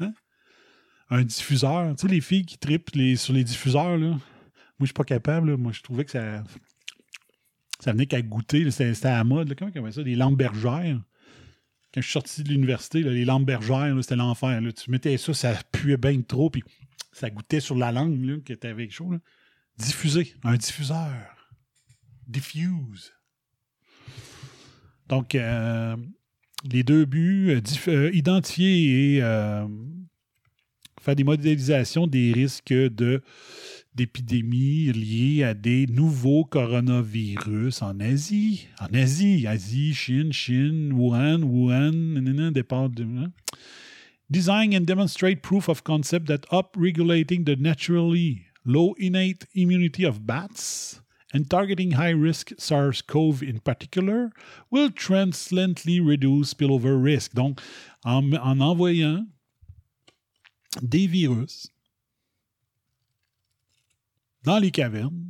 Hein? 0.00 0.12
Un 1.12 1.24
diffuseur. 1.24 1.94
Tu 1.94 2.06
sais, 2.06 2.08
les 2.08 2.22
filles 2.22 2.46
qui 2.46 2.56
tripent 2.56 2.88
sur 3.16 3.34
les 3.34 3.44
diffuseurs, 3.44 3.98
là. 3.98 4.08
Moi, 4.08 4.20
je 4.80 4.86
suis 4.86 4.94
pas 4.94 5.04
capable. 5.04 5.58
Moi, 5.58 5.70
je 5.72 5.82
trouvais 5.82 6.06
que 6.06 6.10
ça. 6.10 6.42
Ça 7.80 7.92
venait 7.92 8.06
qu'à 8.06 8.22
goûter. 8.22 8.70
C'était 8.70 9.08
à 9.08 9.18
la 9.18 9.24
mode. 9.24 9.54
Comment 9.54 9.70
on 9.74 9.78
appelle 9.78 9.92
ça? 9.92 10.02
Des 10.02 10.14
lampes 10.14 10.38
bergères. 10.38 11.02
Quand 11.92 12.00
je 12.00 12.06
suis 12.06 12.12
sorti 12.12 12.42
de 12.42 12.48
l'université, 12.48 13.02
les 13.02 13.26
lampes 13.26 13.44
bergères, 13.44 13.94
c'était 14.00 14.16
l'enfer. 14.16 14.62
Tu 14.74 14.90
mettais 14.90 15.18
ça, 15.18 15.34
ça 15.34 15.54
puait 15.70 15.98
bien 15.98 16.22
trop, 16.22 16.48
puis 16.48 16.64
ça 17.12 17.28
goûtait 17.28 17.60
sur 17.60 17.76
la 17.76 17.92
langue, 17.92 18.24
là, 18.24 18.38
que 18.42 18.54
t'avais 18.54 18.84
quelque 18.84 18.94
chose. 18.94 19.12
là. 19.12 19.18
Diffuser. 19.76 20.34
Un 20.44 20.56
diffuseur. 20.56 21.36
Diffuse. 22.26 23.12
Donc, 25.08 25.34
euh, 25.34 25.94
les 26.64 26.82
deux 26.84 27.04
buts, 27.04 27.50
euh, 27.50 27.60
euh, 27.88 28.10
identifier 28.14 29.16
et 29.16 29.22
euh, 29.22 29.68
faire 31.02 31.16
des 31.16 31.24
modélisations 31.24 32.06
des 32.06 32.32
risques 32.32 32.72
de 32.72 33.20
d'épidémies 33.94 34.90
liées 34.92 35.44
à 35.44 35.52
des 35.52 35.86
nouveaux 35.86 36.44
coronavirus 36.44 37.82
en 37.82 38.00
Asie. 38.00 38.68
En 38.80 38.94
Asie, 38.94 39.46
Asie, 39.46 39.92
Chine, 39.92 40.32
Chine, 40.32 40.92
Wuhan, 40.94 41.42
Wuhan, 41.42 42.14
nanana, 42.14 42.50
départ 42.50 42.88
de... 42.88 43.04
hein? 43.04 43.32
Design 44.30 44.74
and 44.74 44.86
demonstrate 44.86 45.42
proof 45.42 45.68
of 45.68 45.84
concept 45.84 46.26
that 46.28 46.46
up-regulating 46.50 47.44
the 47.44 47.54
naturally 47.56 48.46
low 48.64 48.94
innate 48.98 49.46
immunity 49.54 50.04
of 50.04 50.26
bats 50.26 51.02
and 51.34 51.50
targeting 51.50 51.92
high-risk 51.92 52.52
SARS-CoV 52.56 53.42
in 53.42 53.58
particular 53.58 54.30
will 54.70 54.90
translently 54.90 56.00
reduce 56.00 56.54
spillover 56.54 56.96
risk. 56.96 57.34
Donc, 57.34 57.60
en 58.06 58.60
envoyant 58.60 59.26
des 60.80 61.06
virus 61.06 61.68
dans 64.42 64.58
les 64.58 64.70
cavernes, 64.70 65.26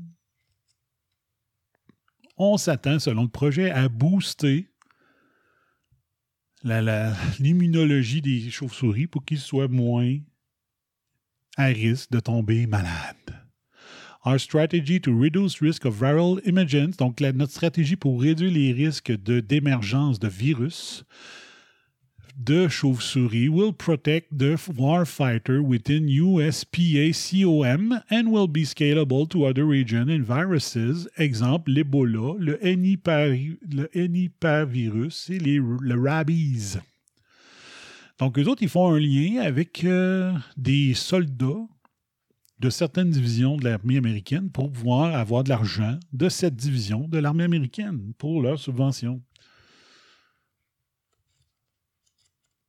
on 2.36 2.56
s'attend, 2.56 2.98
selon 2.98 3.24
le 3.24 3.28
projet, 3.28 3.70
à 3.70 3.88
booster 3.88 4.68
la- 6.62 6.80
la- 6.80 7.14
l'immunologie 7.38 8.22
des 8.22 8.50
chauves-souris 8.50 9.06
pour 9.06 9.24
qu'ils 9.24 9.40
soient 9.40 9.68
moins 9.68 10.18
à 11.56 11.66
risque 11.66 12.10
de 12.10 12.20
tomber 12.20 12.66
malades. 12.66 13.16
Our 14.24 14.38
strategy 14.38 15.00
to 15.00 15.18
reduce 15.18 15.60
risk 15.60 15.84
of 15.84 16.00
viral 16.00 16.40
emergence, 16.44 16.96
donc 16.96 17.20
notre 17.20 17.52
stratégie 17.52 17.96
pour 17.96 18.22
réduire 18.22 18.52
les 18.52 18.72
risques 18.72 19.12
d'émergence 19.12 20.20
de 20.20 20.28
virus 20.28 21.04
de 22.36 22.68
chauve-souris 22.68 23.48
will 23.48 23.72
protect 23.72 24.36
the 24.36 24.56
warfighter 24.56 25.60
within 25.60 26.06
USPA-COM 26.08 28.02
and 28.10 28.32
will 28.32 28.48
be 28.48 28.64
scalable 28.64 29.28
to 29.28 29.44
other 29.44 29.64
regions 29.64 30.10
and 30.10 30.24
viruses, 30.24 31.08
exemple 31.18 31.72
l'Ebola, 31.72 32.36
le 32.38 32.58
Nipah-virus 34.06 35.30
et 35.30 35.38
les, 35.38 35.58
le 35.58 36.00
rabies. 36.00 36.78
Donc, 38.18 38.38
eux 38.38 38.46
autres, 38.46 38.62
ils 38.62 38.68
font 38.68 38.92
un 38.92 39.00
lien 39.00 39.42
avec 39.42 39.84
euh, 39.84 40.32
des 40.56 40.94
soldats 40.94 41.66
de 42.60 42.70
certaines 42.70 43.10
divisions 43.10 43.56
de 43.56 43.64
l'armée 43.64 43.96
américaine 43.96 44.48
pour 44.50 44.70
pouvoir 44.70 45.16
avoir 45.16 45.42
de 45.42 45.48
l'argent 45.48 45.98
de 46.12 46.28
cette 46.28 46.54
division 46.54 47.08
de 47.08 47.18
l'armée 47.18 47.42
américaine 47.44 48.12
pour 48.18 48.40
leur 48.40 48.58
subvention. 48.58 49.20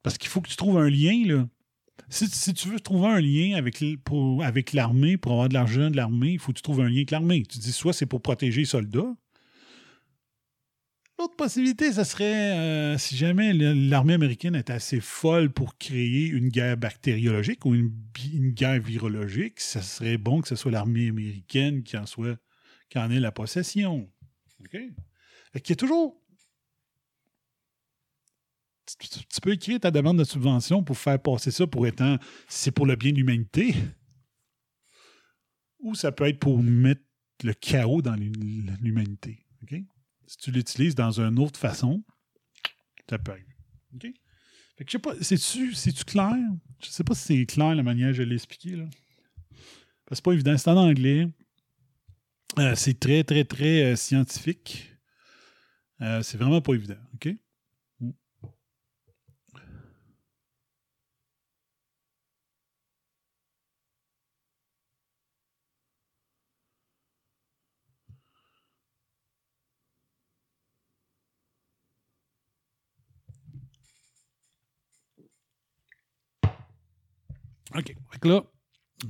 Parce 0.03 0.17
qu'il 0.17 0.29
faut 0.29 0.41
que 0.41 0.49
tu 0.49 0.55
trouves 0.55 0.77
un 0.77 0.89
lien, 0.89 1.25
là. 1.25 1.47
Si, 2.09 2.53
tu 2.53 2.69
veux 2.69 2.79
trouver 2.79 3.07
un 3.07 3.21
lien 3.21 3.55
avec, 3.55 3.81
pour- 4.03 4.43
avec 4.43 4.73
l'armée, 4.73 5.17
pour 5.17 5.31
avoir 5.31 5.49
de 5.49 5.53
l'argent 5.53 5.89
de 5.89 5.95
l'armée, 5.95 6.33
il 6.33 6.39
faut 6.39 6.51
que 6.51 6.57
tu 6.57 6.63
trouves 6.63 6.81
un 6.81 6.89
lien 6.89 6.97
avec 6.97 7.11
l'armée. 7.11 7.43
Tu 7.43 7.59
dis 7.59 7.71
soit 7.71 7.93
c'est 7.93 8.05
pour 8.05 8.21
protéger 8.21 8.61
les 8.61 8.65
soldats. 8.65 9.15
L'autre 11.19 11.35
possibilité, 11.35 11.93
ce 11.93 12.03
serait 12.03 12.57
euh, 12.57 12.97
si 12.97 13.15
jamais 13.15 13.53
l'armée 13.53 14.13
américaine 14.13 14.55
est 14.55 14.71
assez 14.71 14.99
folle 14.99 15.51
pour 15.51 15.77
créer 15.77 16.25
une 16.25 16.49
guerre 16.49 16.75
bactériologique 16.75 17.65
ou 17.65 17.75
une, 17.75 17.91
guerre 18.51 18.81
virologique, 18.81 19.59
ce 19.59 19.79
serait 19.79 20.17
bon 20.17 20.41
que 20.41 20.47
ce 20.47 20.55
soit 20.55 20.71
l'armée 20.71 21.09
américaine 21.09 21.83
qui 21.83 21.97
en 21.97 22.05
soit 22.05 22.37
qui 22.89 22.97
en 22.97 23.09
ait 23.11 23.19
la 23.19 23.31
possession. 23.31 24.09
OK? 24.59 24.71
Fait 25.53 25.61
qu'il 25.61 25.69
y 25.69 25.73
a 25.73 25.75
toujours 25.77 26.19
tu, 28.85 29.41
peux 29.41 29.53
écrire 29.53 29.79
ta 29.79 29.91
demande 29.91 30.17
de 30.17 30.23
subvention 30.23 30.83
pour 30.83 30.97
faire 30.97 31.21
passer 31.21 31.51
ça 31.51 31.65
pour 31.67 31.87
étant 31.87 32.17
c'est 32.47 32.71
pour 32.71 32.85
le 32.85 32.95
bien 32.95 33.11
de 33.11 33.17
l'humanité. 33.17 33.75
Ou 35.79 35.95
ça 35.95 36.11
peut 36.11 36.27
être 36.27 36.39
pour 36.39 36.61
mettre 36.61 37.01
le 37.43 37.53
chaos 37.53 38.01
dans 38.01 38.15
l'hu- 38.15 38.31
l'humanité. 38.81 39.39
Si 40.25 40.37
tu 40.37 40.51
l'utilises 40.51 40.95
dans 40.95 41.19
une 41.19 41.37
autre 41.39 41.59
façon, 41.59 42.03
ça 43.09 43.17
peut 43.19 43.31
arriver. 43.31 43.55
OK? 43.93 44.07
Fait 44.77 44.85
que 44.85 44.91
je 44.91 44.91
sais 44.93 44.99
pas, 44.99 45.13
c'est-tu 45.21 45.73
c'est-tu 45.73 46.03
clair? 46.05 46.35
Je 46.81 46.89
sais 46.89 47.03
pas 47.03 47.13
si 47.13 47.23
c'est 47.23 47.45
clair 47.45 47.75
la 47.75 47.83
manière 47.83 48.09
dont 48.09 48.13
je 48.13 48.23
l'ai 48.23 48.35
expliqué. 48.35 48.75
Là. 48.75 48.85
Parce 50.05 50.09
que 50.09 50.15
c'est 50.15 50.23
pas 50.23 50.31
évident. 50.33 50.57
C'est 50.57 50.69
en 50.69 50.77
anglais. 50.77 51.27
Euh, 52.59 52.75
c'est 52.75 52.99
très, 52.99 53.23
très, 53.23 53.43
très 53.43 53.83
euh, 53.83 53.95
scientifique. 53.95 54.89
Euh, 56.01 56.21
c'est 56.21 56.37
vraiment 56.37 56.61
pas 56.61 56.73
évident. 56.73 56.97
OK? 57.15 57.29
OK. 77.75 77.95
Que 78.21 78.27
là, 78.27 78.43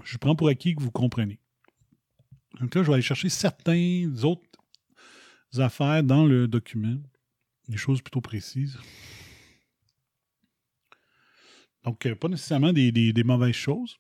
je 0.03 0.17
prends 0.17 0.35
pour 0.35 0.47
acquis 0.47 0.75
que 0.75 0.81
vous 0.81 0.91
comprenez. 0.91 1.39
Donc 2.59 2.73
là, 2.75 2.83
je 2.83 2.87
vais 2.87 2.93
aller 2.93 3.01
chercher 3.01 3.29
certaines 3.29 4.23
autres 4.23 4.47
affaires 5.57 6.03
dans 6.03 6.25
le 6.25 6.47
document, 6.47 6.97
des 7.67 7.77
choses 7.77 8.01
plutôt 8.01 8.21
précises. 8.21 8.77
Donc, 11.83 12.05
euh, 12.05 12.15
pas 12.15 12.29
nécessairement 12.29 12.71
des, 12.71 12.91
des- 12.91 13.23
mauvaises 13.23 13.55
choses, 13.55 13.99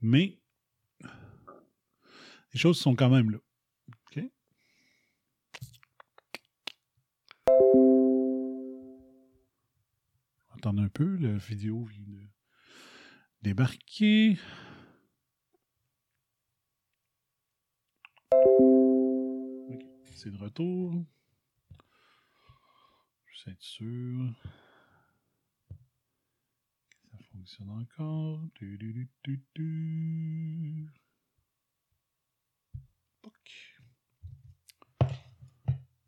mais 0.00 0.38
les 2.52 2.60
choses 2.60 2.78
sont 2.78 2.94
quand 2.94 3.10
même 3.10 3.30
là. 3.30 3.38
OK? 4.16 4.22
Attendez 10.56 10.82
un 10.82 10.88
peu, 10.88 11.16
la 11.16 11.36
vidéo 11.36 11.88
débarquer. 13.44 14.38
C'est 20.14 20.30
de 20.30 20.38
retour. 20.38 21.04
Juste 23.26 23.48
être 23.48 23.60
sûr. 23.62 24.32
que 25.68 27.10
Ça 27.10 27.18
fonctionne 27.32 27.68
encore. 27.68 28.40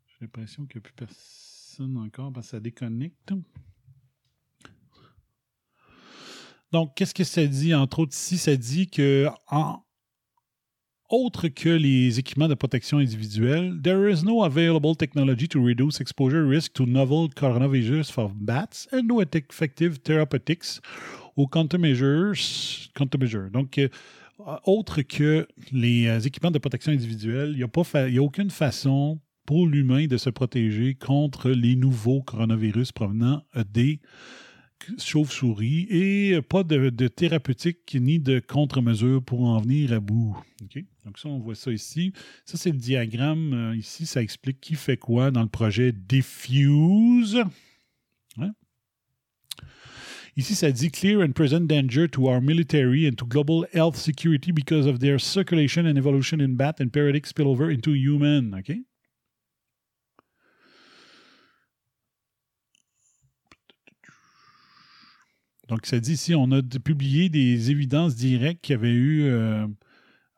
J'ai 0.07 0.21
l'impression 0.21 0.65
qu'il 0.65 0.77
n'y 0.77 0.87
a 0.87 0.89
plus 0.89 0.93
personne 0.93 1.97
encore 1.97 2.33
parce 2.33 2.47
que 2.47 2.51
ça 2.51 2.59
déconnecte. 2.59 3.33
Donc, 6.71 6.93
qu'est-ce 6.95 7.13
que 7.13 7.23
ça 7.23 7.45
dit? 7.45 7.73
Entre 7.73 7.99
autres, 7.99 8.13
ici, 8.13 8.37
ça 8.37 8.55
dit 8.55 8.87
que, 8.87 9.27
en, 9.49 9.83
autre 11.09 11.47
que 11.47 11.69
les 11.69 12.19
équipements 12.19 12.49
de 12.49 12.55
protection 12.55 12.97
individuelle, 12.97 13.79
there 13.81 14.11
is 14.11 14.23
no 14.25 14.43
available 14.43 14.95
technology 14.95 15.47
to 15.47 15.63
reduce 15.63 16.01
exposure 16.01 16.45
risk 16.45 16.73
to 16.73 16.85
novel 16.85 17.29
coronavirus 17.33 18.11
for 18.11 18.29
bats 18.35 18.87
and 18.91 19.03
no 19.03 19.21
effective 19.21 19.99
therapeutics 19.99 20.81
ou 21.37 21.47
countermeasures. 21.47 22.35
Donc, 23.53 23.77
euh, 23.77 23.87
autre 24.65 25.01
que 25.03 25.47
les 25.71 26.07
euh, 26.07 26.19
équipements 26.19 26.51
de 26.51 26.59
protection 26.59 26.91
individuelle, 26.91 27.51
il 27.51 27.57
n'y 27.57 27.63
a, 27.63 27.67
pas 27.69 27.85
fa- 27.85 28.07
a 28.07 28.19
aucune 28.19 28.49
façon 28.49 29.21
pour 29.45 29.65
l'humain 29.65 30.07
de 30.07 30.17
se 30.17 30.29
protéger 30.29 30.95
contre 30.95 31.49
les 31.51 31.77
nouveaux 31.77 32.21
coronavirus 32.21 32.91
provenant 32.91 33.43
euh, 33.55 33.63
des 33.71 34.01
chauve-souris 34.97 35.87
et 35.89 36.41
pas 36.41 36.63
de, 36.63 37.07
thérapeutique 37.07 37.97
ni 37.99 38.19
de 38.19 38.39
contre-mesure 38.39 39.21
pour 39.23 39.43
en 39.45 39.59
venir 39.59 39.93
à 39.93 39.99
bout. 39.99 40.37
OK? 40.63 40.83
Donc 41.05 41.17
ça, 41.17 41.29
on 41.29 41.39
voit 41.39 41.55
ça 41.55 41.71
ici. 41.71 42.13
Ça, 42.45 42.57
c'est 42.57 42.71
le 42.71 42.77
diagramme 42.77 43.53
euh, 43.53 43.75
ici. 43.75 44.05
Ça 44.05 44.21
explique 44.21 44.59
qui 44.59 44.75
fait 44.75 44.97
quoi 44.97 45.31
dans 45.31 45.41
le 45.41 45.49
projet 45.49 45.91
Diffuse. 45.91 47.43
Ouais. 48.37 48.49
Ici, 50.35 50.55
ça 50.55 50.71
dit 50.71 50.91
clear 50.91 51.21
and 51.21 51.31
present 51.31 51.61
danger 51.61 52.07
to 52.07 52.27
our 52.27 52.41
military 52.41 53.07
and 53.07 53.15
to 53.15 53.25
global 53.25 53.65
health 53.73 53.95
security 53.95 54.51
because 54.51 54.85
of 54.85 54.99
their 54.99 55.19
circulation 55.19 55.85
and 55.85 55.97
evolution 55.97 56.39
in 56.39 56.55
bat 56.55 56.79
and 56.79 56.89
periodic 56.89 57.25
spillover 57.25 57.73
into 57.73 57.93
human. 57.93 58.53
OK? 58.53 58.77
Donc, 65.67 65.85
ça 65.85 65.99
dit 65.99 66.13
ici, 66.13 66.33
on 66.35 66.51
a 66.51 66.61
publié 66.61 67.29
des 67.29 67.71
évidences 67.71 68.15
directes 68.15 68.61
qu'il 68.61 68.73
y 68.73 68.77
avait 68.77 68.93
eu 68.93 69.23
euh, 69.25 69.67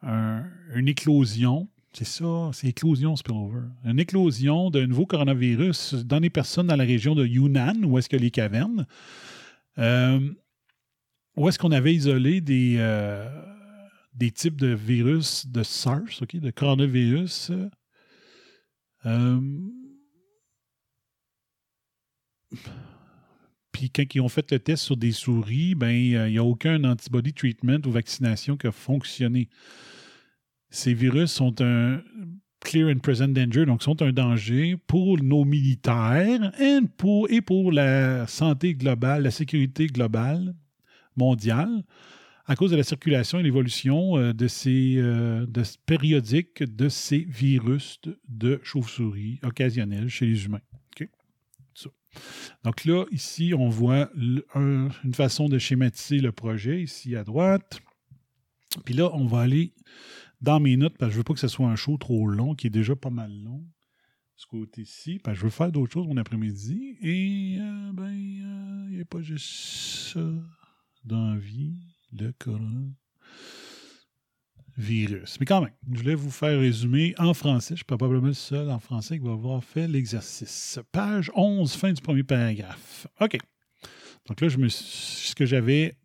un- 0.02 0.44
une 0.74 0.88
éclosion. 0.88 1.68
C'est 1.94 2.06
ça, 2.06 2.50
c'est 2.54 2.68
éclosion 2.68 3.16
spillover. 3.16 3.62
Une 3.84 4.00
éclosion 4.00 4.70
d'un 4.70 4.88
nouveau 4.88 5.06
coronavirus 5.06 5.96
dans 6.06 6.20
les 6.20 6.30
personnes 6.30 6.68
dans 6.68 6.76
la 6.76 6.84
région 6.84 7.16
de 7.16 7.26
Yunnan, 7.26 7.84
où 7.84 7.98
est-ce 7.98 8.10
que 8.10 8.16
les 8.18 8.32
cavernes, 8.32 8.86
euh, 9.78 10.20
où 11.36 11.48
est-ce 11.48 11.58
qu'on 11.58 11.72
avait 11.72 11.94
isolé 11.94 12.42
des, 12.42 12.76
euh, 12.78 13.28
des 14.14 14.32
types 14.32 14.60
de 14.60 14.68
virus 14.74 15.48
de 15.48 15.64
SARS, 15.64 16.22
OK, 16.22 16.36
de 16.38 16.52
coronavirus. 16.52 17.52
Puis 23.80 23.90
quand 23.90 24.14
ils 24.14 24.20
ont 24.20 24.28
fait 24.28 24.52
le 24.52 24.60
test 24.60 24.84
sur 24.84 24.98
des 24.98 25.14
souris, 25.14 25.74
ben 25.74 25.88
euh, 25.88 26.28
il 26.28 26.34
n'y 26.34 26.38
a 26.38 26.44
aucun 26.44 26.84
antibody 26.84 27.32
treatment 27.32 27.80
ou 27.86 27.92
vaccination 27.92 28.58
qui 28.58 28.68
a 28.68 28.74
fonctionné. 28.74 29.48
Ces 30.70 30.94
virus 30.94 31.32
sont 31.32 31.62
un 31.62 32.02
clear 32.60 32.90
and 32.90 33.00
present 33.00 33.30
danger, 33.30 33.66
donc 33.66 33.82
sont 33.82 34.02
un 34.02 34.12
danger 34.12 34.76
pour 34.86 35.18
nos 35.24 35.46
militaires 35.46 36.52
et 36.60 36.82
pour 37.42 37.72
la 37.72 38.28
santé 38.28 38.76
globale, 38.76 39.24
la 39.24 39.32
sécurité 39.32 39.88
globale 39.88 40.54
mondiale 41.16 41.84
à 42.48 42.58
cause 42.58 42.72
de 42.72 42.76
la 42.76 42.84
circulation 42.84 43.40
et 43.40 43.44
l'évolution 43.44 44.18
euh, 44.18 44.34
de 44.34 44.50
ces 44.50 44.96
euh, 44.98 45.46
de, 45.46 45.64
périodiques 45.86 46.64
de 46.64 46.90
ces 46.90 47.20
virus 47.20 48.02
de, 48.04 48.20
de 48.28 48.60
chauve-souris 48.62 49.40
occasionnels 49.42 50.10
chez 50.10 50.26
les 50.26 50.44
humains. 50.44 50.60
Donc 52.64 52.86
là, 52.86 53.06
ici, 53.12 53.54
on 53.58 53.70
voit 53.70 54.10
le- 54.16 54.46
un- 54.56 54.90
une 55.04 55.14
façon 55.14 55.48
de 55.50 55.58
schématiser 55.58 56.20
le 56.20 56.32
projet, 56.32 56.82
ici 56.82 57.16
à 57.16 57.24
droite. 57.24 57.80
Puis 58.86 58.94
là, 58.94 59.10
on 59.14 59.26
va 59.26 59.42
aller 59.42 59.74
dans 60.42 60.60
mes 60.60 60.78
notes, 60.78 60.98
parce 60.98 61.10
que 61.10 61.14
je 61.14 61.18
ne 61.18 61.20
veux 61.20 61.24
pas 61.24 61.34
que 61.34 61.40
ce 61.40 61.48
soit 61.48 61.68
un 61.68 61.76
show 61.76 61.98
trop 61.98 62.28
long, 62.28 62.56
qui 62.56 62.68
est 62.68 62.72
déjà 62.72 62.96
pas 62.96 63.10
mal 63.10 63.32
long. 63.44 63.66
Ce 64.36 64.46
côté-ci, 64.46 65.20
parce 65.20 65.38
je 65.38 65.44
veux 65.44 65.50
faire 65.50 65.72
d'autres 65.72 65.92
choses 65.92 66.08
mon 66.08 66.16
après-midi. 66.18 66.98
Et, 67.02 67.58
euh, 67.60 67.92
ben, 67.94 68.06
euh, 68.06 68.88
il 68.90 68.96
n'y 68.96 69.02
a 69.02 69.06
pas 69.06 69.22
juste 69.22 70.14
ça 70.14 70.32
dans 71.04 71.34
la 71.34 71.38
vie, 71.40 71.78
coronavirus. 74.80 75.40
Mais 75.40 75.46
quand 75.46 75.62
même, 75.62 75.74
je 75.92 76.00
voulais 76.00 76.16
vous 76.16 76.32
faire 76.32 76.60
résumer 76.60 77.14
en 77.18 77.34
français. 77.34 77.74
Je 77.76 77.80
suis 77.80 77.86
probablement 77.86 78.28
le 78.28 78.34
seul 78.34 78.70
en 78.70 78.80
français 78.80 79.20
qui 79.20 79.26
va 79.26 79.34
avoir 79.34 79.64
fait 79.64 79.88
l'exercice. 79.88 80.80
Page 80.92 81.32
11, 81.36 81.74
fin 81.74 81.92
du 81.92 82.02
premier 82.02 82.24
paragraphe. 82.24 83.08
OK. 83.20 83.38
Donc 84.28 84.42
là, 84.42 84.50
je 84.50 84.58
me 84.58 84.70
ce 84.70 85.34
que 85.36 85.46
j'avais 85.46 85.98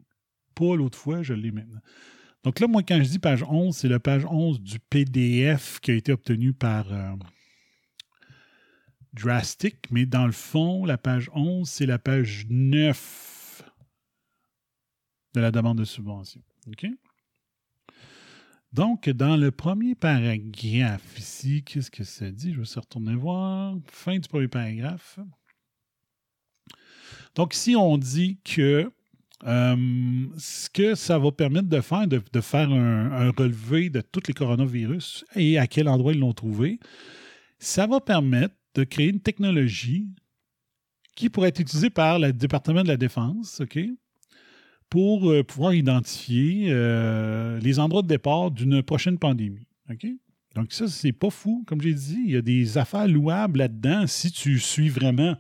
pas 0.55 0.77
l'autre 0.77 0.99
fois, 0.99 1.23
je 1.23 1.35
l'ai 1.35 1.51
maintenant. 1.51 1.81
Donc 2.45 2.61
là, 2.61 2.67
moi, 2.67 2.83
quand 2.83 3.03
je 3.03 3.09
dis 3.09 3.19
page 3.19 3.43
11, 3.43 3.75
c'est 3.75 3.89
la 3.89 4.01
page 4.01 4.25
11 4.27 4.61
du 4.61 4.79
PDF 4.79 5.81
qui 5.81 5.91
a 5.91 5.95
été 5.95 6.13
obtenu 6.13 6.53
par 6.53 6.93
euh, 6.93 7.15
Drastic, 9.15 9.91
mais 9.91 10.07
dans 10.07 10.27
le 10.27 10.33
fond, 10.33 10.85
la 10.85 10.99
page 10.99 11.31
11, 11.35 11.69
c'est 11.69 11.87
la 11.87 11.99
page 11.99 12.47
9 12.51 13.63
de 15.35 15.41
la 15.41 15.51
demande 15.51 15.79
de 15.79 15.85
subvention. 15.85 16.43
OK? 16.69 16.87
Donc, 18.75 19.09
dans 19.09 19.37
le 19.37 19.53
premier 19.53 19.95
paragraphe 19.95 21.17
ici, 21.17 21.63
qu'est-ce 21.63 21.93
que 21.93 22.03
ça 22.03 22.29
dit? 22.33 22.53
Je 22.53 22.59
vais 22.59 22.65
se 22.65 22.81
retourner 22.81 23.15
voir. 23.15 23.77
Fin 23.87 24.19
du 24.19 24.29
premier 24.29 24.49
paragraphe. 24.49 25.21
Donc, 27.37 27.55
ici, 27.55 27.77
on 27.77 27.97
dit 27.97 28.41
que 28.43 28.91
euh, 29.47 30.27
ce 30.37 30.69
que 30.69 30.97
ça 30.97 31.21
va 31.21 31.31
permettre 31.31 31.69
de 31.69 31.81
faire, 31.81 32.09
de, 32.09 32.41
faire 32.41 32.69
un, 32.69 33.13
un 33.13 33.31
relevé 33.31 33.91
de 33.91 34.01
tous 34.01 34.27
les 34.27 34.35
coronavirus 34.35 35.25
et 35.37 35.57
à 35.57 35.69
quel 35.69 35.87
endroit 35.87 36.13
ils 36.13 36.19
l'ont 36.19 36.33
trouvé, 36.33 36.81
ça 37.61 37.87
va 37.87 38.01
permettre 38.01 38.57
de 38.75 38.83
créer 38.83 39.11
une 39.11 39.21
technologie 39.21 40.09
qui 41.15 41.31
pourrait 41.31 41.51
être 41.51 41.61
utilisée 41.61 41.91
par 41.91 42.19
le 42.19 42.33
département 42.33 42.83
de 42.83 42.89
la 42.89 42.97
Défense, 42.97 43.61
OK? 43.61 43.79
Pour 44.91 45.31
euh, 45.31 45.43
pouvoir 45.43 45.75
identifier 45.75 46.69
euh, 46.69 47.59
les 47.61 47.79
endroits 47.81 48.03
de 48.03 48.07
départ 48.07 48.51
d'une 48.51 48.83
prochaine 48.83 49.19
pandémie. 49.19 49.67
Donc, 50.55 50.73
ça, 50.73 50.87
c'est 50.87 51.13
pas 51.13 51.31
fou. 51.31 51.65
Comme 51.67 51.81
j'ai 51.81 51.95
dit, 51.95 52.23
il 52.27 52.31
y 52.31 52.37
a 52.37 52.43
des 52.43 52.79
affaires 52.79 53.09
louables 53.09 53.59
là-dedans 53.59 54.07
si 54.07 54.31
tu 54.31 54.59
suis 54.61 54.89
vraiment 54.89 55.37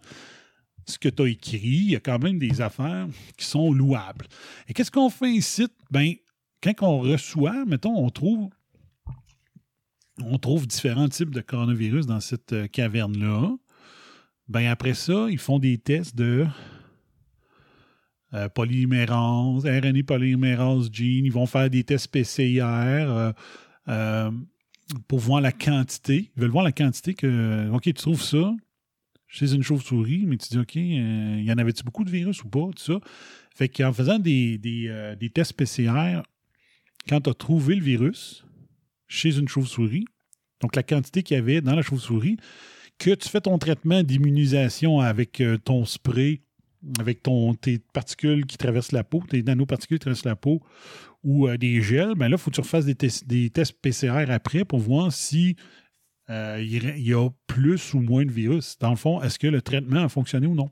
ce 0.87 0.99
que 0.99 1.09
tu 1.09 1.23
as 1.23 1.29
écrit. 1.29 1.59
Il 1.61 1.91
y 1.91 1.97
a 1.97 2.01
quand 2.01 2.19
même 2.19 2.39
des 2.39 2.61
affaires 2.61 3.07
qui 3.37 3.47
sont 3.47 3.73
louables. 3.73 4.27
Et 4.69 4.75
qu'est-ce 4.75 4.91
qu'on 4.91 5.11
fait 5.11 5.31
ici? 5.31 5.69
Ben, 5.91 6.15
quand 6.63 6.75
on 6.83 6.99
reçoit, 6.99 7.65
mettons, 7.65 7.97
on 7.97 8.11
trouve 8.11 8.51
on 10.23 10.39
trouve 10.39 10.67
différents 10.67 11.09
types 11.09 11.35
de 11.35 11.41
coronavirus 11.41 12.07
dans 12.07 12.21
cette 12.21 12.53
euh, 12.53 12.67
caverne-là. 12.69 13.57
Ben 14.49 14.67
après 14.67 14.95
ça, 14.95 15.27
ils 15.29 15.39
font 15.39 15.59
des 15.59 15.79
tests 15.79 16.15
de 16.15 16.47
euh, 18.35 18.49
polymérase, 18.49 19.65
RNA 19.65 20.03
polymérase 20.07 20.91
gene. 20.93 21.25
Ils 21.25 21.33
vont 21.33 21.47
faire 21.47 21.71
des 21.71 21.85
tests 21.85 22.09
PCR 22.09 22.63
euh, 22.65 23.33
euh, 23.89 24.31
pour 25.07 25.21
voir 25.21 25.41
la 25.41 25.53
quantité. 25.53 26.31
Ils 26.37 26.41
veulent 26.41 26.51
voir 26.51 26.65
la 26.65 26.73
quantité 26.73 27.15
que. 27.15 27.71
OK, 27.71 27.83
tu 27.85 27.95
trouves 27.95 28.23
ça 28.23 28.53
chez 29.29 29.53
une 29.53 29.63
chauve-souris, 29.63 30.27
mais 30.27 30.37
tu 30.37 30.49
dis 30.49 30.59
OK, 30.59 30.77
euh, 30.77 31.43
y 31.45 31.53
en 31.53 31.59
avait-tu 31.59 31.83
beaucoup 31.85 32.05
de 32.05 32.11
virus 32.11 32.43
ou 32.45 32.49
pas, 32.49 32.71
tout 32.77 32.83
ça? 32.83 33.01
Fait 33.55 33.69
qu'en 33.69 33.93
faisant 33.93 34.19
des, 34.19 34.59
des, 34.59 35.15
des 35.19 35.31
tests 35.31 35.53
PCR, 35.53 36.23
quand 37.09 37.21
tu 37.21 37.31
as 37.31 37.35
trouvé 37.35 37.77
le 37.77 37.83
virus 37.83 38.45
chez 39.07 39.39
une 39.39 39.47
chauve-souris, 39.47 40.07
donc 40.61 40.75
la 40.75 40.83
quantité 40.83 41.23
qu'il 41.23 41.37
y 41.37 41.39
avait 41.39 41.61
dans 41.61 41.75
la 41.75 41.83
chauve-souris, 41.83 42.37
que 42.99 43.15
tu 43.15 43.29
fais 43.29 43.41
ton 43.41 43.59
traitement 43.59 44.03
d'immunisation 44.03 44.99
avec 45.01 45.41
ton 45.65 45.85
spray, 45.85 46.41
avec 46.99 47.23
ton, 47.23 47.55
tes 47.55 47.79
particules 47.79 48.47
qui 48.47 48.57
traversent 48.57 48.93
la 48.93 49.05
peau, 49.05 49.23
tes 49.29 49.43
nanoparticules 49.43 49.99
qui 49.99 50.03
traversent 50.03 50.25
la 50.25 50.37
peau, 50.37 50.63
ou 51.23 51.49
euh, 51.49 51.57
des 51.57 51.81
gels, 51.83 52.15
ben 52.15 52.29
là, 52.29 52.37
il 52.37 52.39
faut 52.39 52.51
que 52.51 52.57
tu 52.57 52.61
refasses 52.61 52.85
des, 52.85 52.95
tes- 52.95 53.25
des 53.27 53.51
tests 53.51 53.73
PCR 53.81 54.31
après 54.31 54.65
pour 54.65 54.79
voir 54.79 55.13
si 55.13 55.57
euh, 56.31 56.59
il 56.63 57.01
y- 57.07 57.13
a 57.15 57.29
plus 57.47 57.93
ou 57.95 58.01
moins 58.01 58.25
de 58.25 58.33
virus. 58.33 58.79
Dans 58.79 58.91
le 58.91 58.97
fond, 58.97 59.21
est-ce 59.23 59.39
que 59.39 59.47
le 59.47 59.61
traitement 59.63 60.05
a 60.05 60.09
fonctionné 60.09 60.47
ou 60.47 60.55
non? 60.55 60.71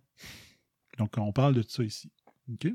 Donc, 0.99 1.13
on 1.19 1.33
parle 1.33 1.55
de 1.55 1.63
ça 1.67 1.83
ici. 1.83 2.11
OK? 2.53 2.69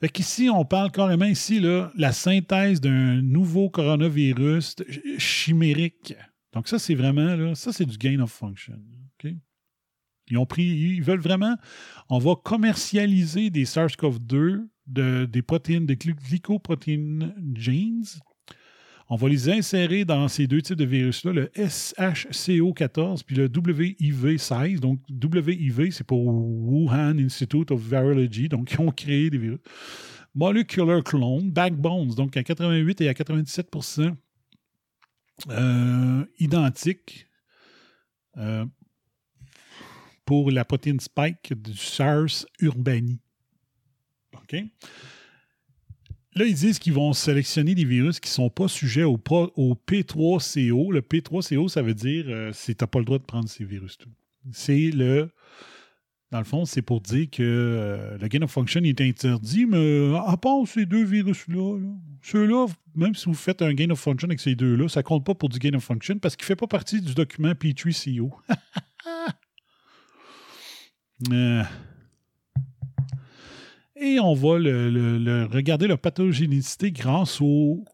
Fait 0.00 0.08
qu'ici, 0.08 0.48
on 0.48 0.64
parle 0.64 0.90
carrément 0.90 1.26
ici, 1.26 1.60
là, 1.60 1.92
la 1.96 2.12
synthèse 2.12 2.80
d'un 2.80 3.20
nouveau 3.20 3.68
coronavirus 3.68 4.76
ch- 4.76 5.18
chimérique. 5.18 6.14
Donc, 6.54 6.68
ça, 6.68 6.78
c'est 6.78 6.94
vraiment, 6.94 7.34
là, 7.36 7.54
ça, 7.54 7.72
c'est 7.72 7.84
du 7.84 7.98
gain 7.98 8.20
of 8.20 8.32
function. 8.32 8.78
Ils 10.30 10.38
ont 10.38 10.46
pris, 10.46 10.64
ils 10.64 11.02
veulent 11.02 11.20
vraiment, 11.20 11.56
on 12.08 12.18
va 12.18 12.34
commercialiser 12.42 13.50
des 13.50 13.64
SARS-CoV-2, 13.64 14.66
de- 14.86 15.24
des 15.26 15.42
protéines, 15.42 15.86
des 15.86 15.96
gly- 15.96 16.14
glycoprotéines 16.28 17.34
genes. 17.54 18.04
On 19.12 19.16
va 19.16 19.28
les 19.28 19.48
insérer 19.48 20.04
dans 20.04 20.28
ces 20.28 20.46
deux 20.46 20.62
types 20.62 20.76
de 20.76 20.84
virus-là, 20.84 21.32
le 21.32 21.46
SHCO14 21.56 23.24
puis 23.24 23.34
le 23.34 23.48
WIV16. 23.48 24.78
Donc, 24.78 25.00
WIV, 25.10 25.90
c'est 25.90 26.06
pour 26.06 26.24
Wuhan 26.26 27.18
Institute 27.18 27.72
of 27.72 27.80
Virology. 27.82 28.48
Donc, 28.48 28.70
ils 28.72 28.80
ont 28.80 28.92
créé 28.92 29.28
des 29.30 29.38
virus. 29.38 29.58
Molecular 30.32 31.02
clone, 31.02 31.50
backbones, 31.50 32.14
donc 32.14 32.36
à 32.36 32.44
88 32.44 33.00
et 33.00 33.08
à 33.08 33.12
97% 33.14 34.14
euh, 35.48 36.24
identiques 36.38 37.26
euh, 38.36 38.64
pour 40.30 40.52
la 40.52 40.64
protéine 40.64 41.00
spike 41.00 41.52
du 41.60 41.76
SARS 41.76 42.46
urbani. 42.60 43.18
OK? 44.32 44.62
Là, 46.36 46.44
ils 46.44 46.54
disent 46.54 46.78
qu'ils 46.78 46.92
vont 46.92 47.12
sélectionner 47.12 47.74
des 47.74 47.84
virus 47.84 48.20
qui 48.20 48.28
ne 48.28 48.34
sont 48.34 48.48
pas 48.48 48.68
sujets 48.68 49.02
au, 49.02 49.18
pro- 49.18 49.50
au 49.56 49.74
P3CO. 49.74 50.92
Le 50.92 51.00
P3CO, 51.00 51.66
ça 51.66 51.82
veut 51.82 51.94
dire 51.94 52.26
euh, 52.28 52.52
c'est 52.54 52.76
tu 52.78 52.84
n'as 52.84 52.86
pas 52.86 53.00
le 53.00 53.06
droit 53.06 53.18
de 53.18 53.24
prendre 53.24 53.48
ces 53.48 53.64
virus. 53.64 53.98
C'est 54.52 54.92
le 54.92 55.30
Dans 56.30 56.38
le 56.38 56.44
fond, 56.44 56.64
c'est 56.64 56.80
pour 56.82 57.00
dire 57.00 57.28
que 57.28 57.42
euh, 57.42 58.16
le 58.16 58.28
gain 58.28 58.42
of 58.42 58.52
function 58.52 58.82
est 58.84 59.00
interdit, 59.00 59.66
mais 59.66 60.14
à 60.28 60.36
part 60.36 60.64
ces 60.64 60.86
deux 60.86 61.02
virus-là, 61.02 61.76
là, 61.76 61.92
ceux-là, 62.22 62.68
même 62.94 63.16
si 63.16 63.24
vous 63.24 63.34
faites 63.34 63.62
un 63.62 63.74
gain 63.74 63.90
of 63.90 63.98
function 63.98 64.28
avec 64.28 64.38
ces 64.38 64.54
deux-là, 64.54 64.88
ça 64.88 65.02
compte 65.02 65.26
pas 65.26 65.34
pour 65.34 65.48
du 65.48 65.58
gain 65.58 65.74
of 65.74 65.82
function 65.82 66.20
parce 66.20 66.36
qu'il 66.36 66.46
fait 66.46 66.54
pas 66.54 66.68
partie 66.68 67.00
du 67.02 67.14
document 67.14 67.50
P3CO. 67.50 68.30
Euh. 71.30 71.62
Et 73.96 74.18
on 74.18 74.34
va 74.34 74.58
le- 74.58 75.44
regarder 75.44 75.86
la 75.86 75.98
pathogénicité 75.98 76.90
grâce 76.90 77.40
aux 77.40 77.84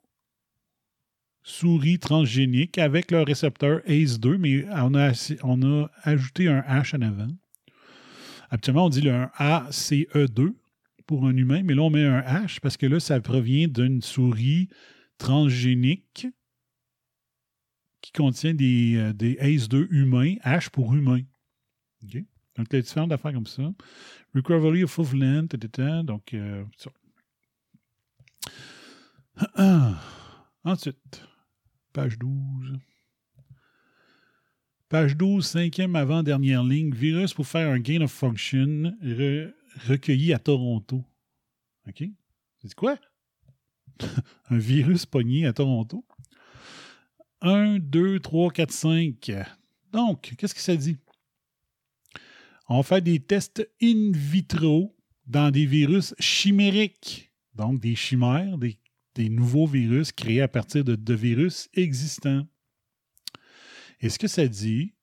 souris 1.43 1.99
transgéniques 1.99 2.79
avec 2.79 3.11
le 3.11 3.23
récepteur 3.23 3.81
ACE2, 3.87 4.37
mais 4.37 4.67
on 4.73 4.95
a, 4.95 5.89
ajouté 6.03 6.49
un 6.49 6.61
H 6.61 6.97
en 6.97 7.03
avant. 7.03 7.29
Habituellement, 8.51 8.87
on 8.87 8.89
dit 8.89 9.01
le 9.01 9.13
un 9.13 9.31
ACE2 9.39 10.55
pour 11.07 11.27
un 11.27 11.37
humain, 11.37 11.63
mais 11.65 11.75
là, 11.75 11.83
on 11.83 11.91
met 11.91 12.05
un 12.05 12.21
H 12.21 12.61
parce 12.61 12.77
que 12.77 12.87
là, 12.87 13.01
ça 13.01 13.21
provient 13.21 13.69
d'une 13.69 14.03
souris 14.03 14.69
transgénique 15.19 16.27
qui 18.01 18.13
contient 18.13 18.55
des, 18.55 18.95
euh, 18.97 19.13
des 19.13 19.35
ACE2 19.37 19.89
humains, 19.91 20.35
H 20.45 20.71
pour 20.71 20.95
humain. 20.95 21.23
Donc, 22.57 22.67
il 22.73 22.77
y 22.77 22.79
a 22.79 22.83
différentes 22.83 23.13
affaires 23.13 23.33
comme 23.33 23.47
ça. 23.47 23.71
Recovery 24.35 24.85
of 24.85 24.91
Fulfillment, 24.91 25.47
tata, 25.47 26.03
donc, 26.03 26.35
euh, 26.35 26.65
ça. 26.77 26.91
Ensuite, 30.65 31.23
page 31.93 32.19
12. 32.19 32.79
Page 34.89 35.17
12, 35.17 35.45
cinquième 35.45 35.97
avant-dernière 35.97 36.63
ligne. 36.63 36.95
Virus 36.95 37.35
pour 37.35 37.47
faire 37.47 37.69
un 37.71 37.79
gain 37.79 38.03
of 38.03 38.13
function 38.13 38.95
re- 39.03 39.53
recueilli 39.89 40.33
à 40.33 40.39
Toronto. 40.39 41.05
OK? 41.89 42.05
C'est 42.63 42.75
quoi? 42.75 42.97
un 44.51 44.59
virus 44.59 45.07
pogné 45.07 45.47
à 45.47 45.53
Toronto. 45.53 46.05
1, 47.43 47.79
2, 47.81 48.21
3, 48.21 48.51
4, 48.51 48.71
5. 48.73 49.33
Donc, 49.93 50.35
qu'est-ce 50.39 50.55
que 50.55 50.61
ça 50.61 50.77
dit? 50.77 50.99
On 52.69 52.83
fait 52.83 53.01
des 53.01 53.21
tests 53.21 53.69
in 53.81 54.11
vitro 54.13 54.97
dans 55.27 55.51
des 55.51 55.67
virus 55.67 56.15
chimériques. 56.19 57.33
Donc, 57.55 57.81
des 57.81 57.95
chimères, 57.95 58.59
des, 58.59 58.79
nouveaux 59.29 59.67
virus 59.67 60.13
créés 60.13 60.43
à 60.43 60.49
partir 60.49 60.85
de, 60.85 61.15
virus 61.15 61.69
existants. 61.75 62.47
Et 64.01 64.11
ce 64.11 64.19
que 64.19 64.29
ça 64.29 64.47
dit, 64.47 64.95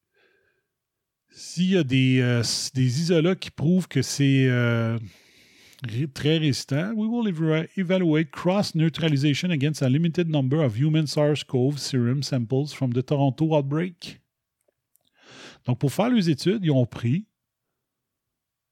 s'il 1.31 1.71
y 1.71 1.77
a 1.77 1.83
des, 1.83 2.19
euh, 2.21 2.43
isolats 2.75 3.35
qui 3.35 3.49
prouvent 3.49 3.87
que 3.87 4.03
c'est 4.03 4.45
euh, 4.47 4.99
très 6.13 6.37
résistant, 6.37 6.93
we 6.95 7.07
will 7.09 7.27
eva- 7.27 7.65
evaluate 7.75 8.29
cross-neutralization 8.29 9.49
against 9.49 9.81
a 9.81 9.89
limited 9.89 10.29
number 10.29 10.59
of 10.59 10.77
human 10.77 11.07
SARS-CoV 11.07 11.79
serum 11.79 12.21
samples 12.21 12.71
from 12.71 12.93
the 12.93 13.03
Toronto 13.03 13.55
outbreak. 13.55 14.21
Donc, 15.65 15.79
pour 15.79 15.91
faire 15.91 16.09
les 16.09 16.29
études, 16.29 16.63
ils 16.63 16.71
ont 16.71 16.85
pris, 16.85 17.25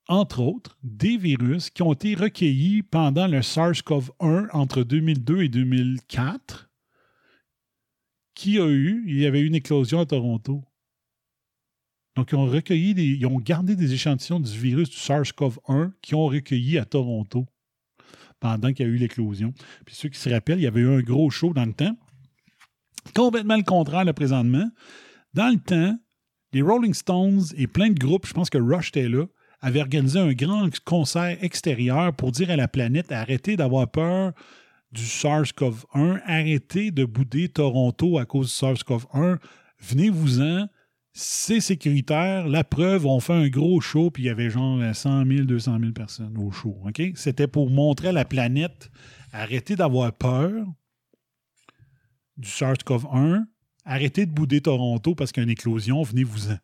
entre 0.08 0.40
autres, 0.40 0.78
des 0.82 1.16
virus 1.16 1.70
qui 1.70 1.82
ont 1.82 1.92
été 1.92 2.14
recueillis 2.14 2.82
pendant 2.82 3.26
le 3.26 3.40
SARS-CoV-1 3.40 4.48
entre 4.52 4.82
2002 4.82 5.42
et 5.42 5.48
2004 5.48 6.70
qui 8.34 8.58
a 8.58 8.66
eu, 8.68 9.04
il 9.06 9.20
y 9.20 9.26
avait 9.26 9.40
eu 9.40 9.46
une 9.46 9.54
éclosion 9.54 10.00
à 10.00 10.06
Toronto. 10.06 10.64
Donc, 12.16 12.32
ils 12.32 12.34
ont 12.34 12.46
recueilli, 12.46 12.94
des, 12.94 13.06
ils 13.06 13.26
ont 13.26 13.38
gardé 13.38 13.76
des 13.76 13.94
échantillons 13.94 14.40
du 14.40 14.50
virus 14.50 14.90
du 14.90 14.96
SARS-CoV-1 14.96 15.92
qui 16.02 16.14
ont 16.14 16.26
recueilli 16.26 16.78
à 16.78 16.84
Toronto 16.84 17.46
pendant 18.40 18.72
qu'il 18.72 18.86
y 18.86 18.88
a 18.88 18.92
eu 18.92 18.96
l'éclosion. 18.96 19.54
Puis 19.86 19.94
ceux 19.94 20.08
qui 20.08 20.18
se 20.18 20.28
rappellent, 20.28 20.58
il 20.58 20.64
y 20.64 20.66
avait 20.66 20.80
eu 20.80 20.92
un 20.92 21.00
gros 21.00 21.30
show 21.30 21.52
dans 21.52 21.64
le 21.64 21.72
temps. 21.72 21.96
Complètement 23.14 23.56
le 23.56 23.62
contraire, 23.62 24.04
là, 24.04 24.12
présentement. 24.12 24.68
Dans 25.32 25.48
le 25.48 25.60
temps, 25.60 25.98
les 26.52 26.62
Rolling 26.62 26.94
Stones 26.94 27.44
et 27.56 27.66
plein 27.66 27.90
de 27.90 27.98
groupes, 27.98 28.26
je 28.26 28.34
pense 28.34 28.50
que 28.50 28.58
Rush 28.58 28.88
était 28.88 29.08
là, 29.08 29.26
avaient 29.62 29.80
organisé 29.80 30.18
un 30.18 30.32
grand 30.32 30.68
concert 30.84 31.38
extérieur 31.42 32.14
pour 32.14 32.32
dire 32.32 32.50
à 32.50 32.56
la 32.56 32.68
planète 32.68 33.12
arrêtez 33.12 33.56
d'avoir 33.56 33.90
peur 33.90 34.32
du 34.90 35.04
SARS-CoV-1, 35.04 36.20
arrêtez 36.26 36.90
de 36.90 37.04
bouder 37.04 37.48
Toronto 37.48 38.18
à 38.18 38.26
cause 38.26 38.48
du 38.48 38.52
SARS-CoV-1, 38.52 39.38
venez-vous-en, 39.80 40.66
c'est 41.14 41.60
sécuritaire. 41.60 42.46
La 42.46 42.64
preuve, 42.64 43.06
on 43.06 43.20
fait 43.20 43.32
un 43.32 43.48
gros 43.48 43.80
show, 43.80 44.10
puis 44.10 44.24
il 44.24 44.26
y 44.26 44.30
avait 44.30 44.50
genre 44.50 44.78
100 44.94 45.26
000, 45.26 45.44
200 45.44 45.78
000 45.80 45.92
personnes 45.92 46.36
au 46.36 46.50
show. 46.50 46.76
C'était 47.14 47.46
pour 47.46 47.70
montrer 47.70 48.08
à 48.08 48.12
la 48.12 48.26
planète, 48.26 48.90
arrêtez 49.32 49.76
d'avoir 49.76 50.12
peur 50.12 50.66
du 52.36 52.48
SARS-CoV-1, 52.48 53.44
arrêtez 53.84 54.26
de 54.26 54.32
bouder 54.32 54.60
Toronto 54.60 55.14
parce 55.14 55.32
qu'il 55.32 55.42
y 55.42 55.44
a 55.44 55.44
une 55.44 55.50
éclosion, 55.50 56.02
venez-vous-en. 56.02 56.58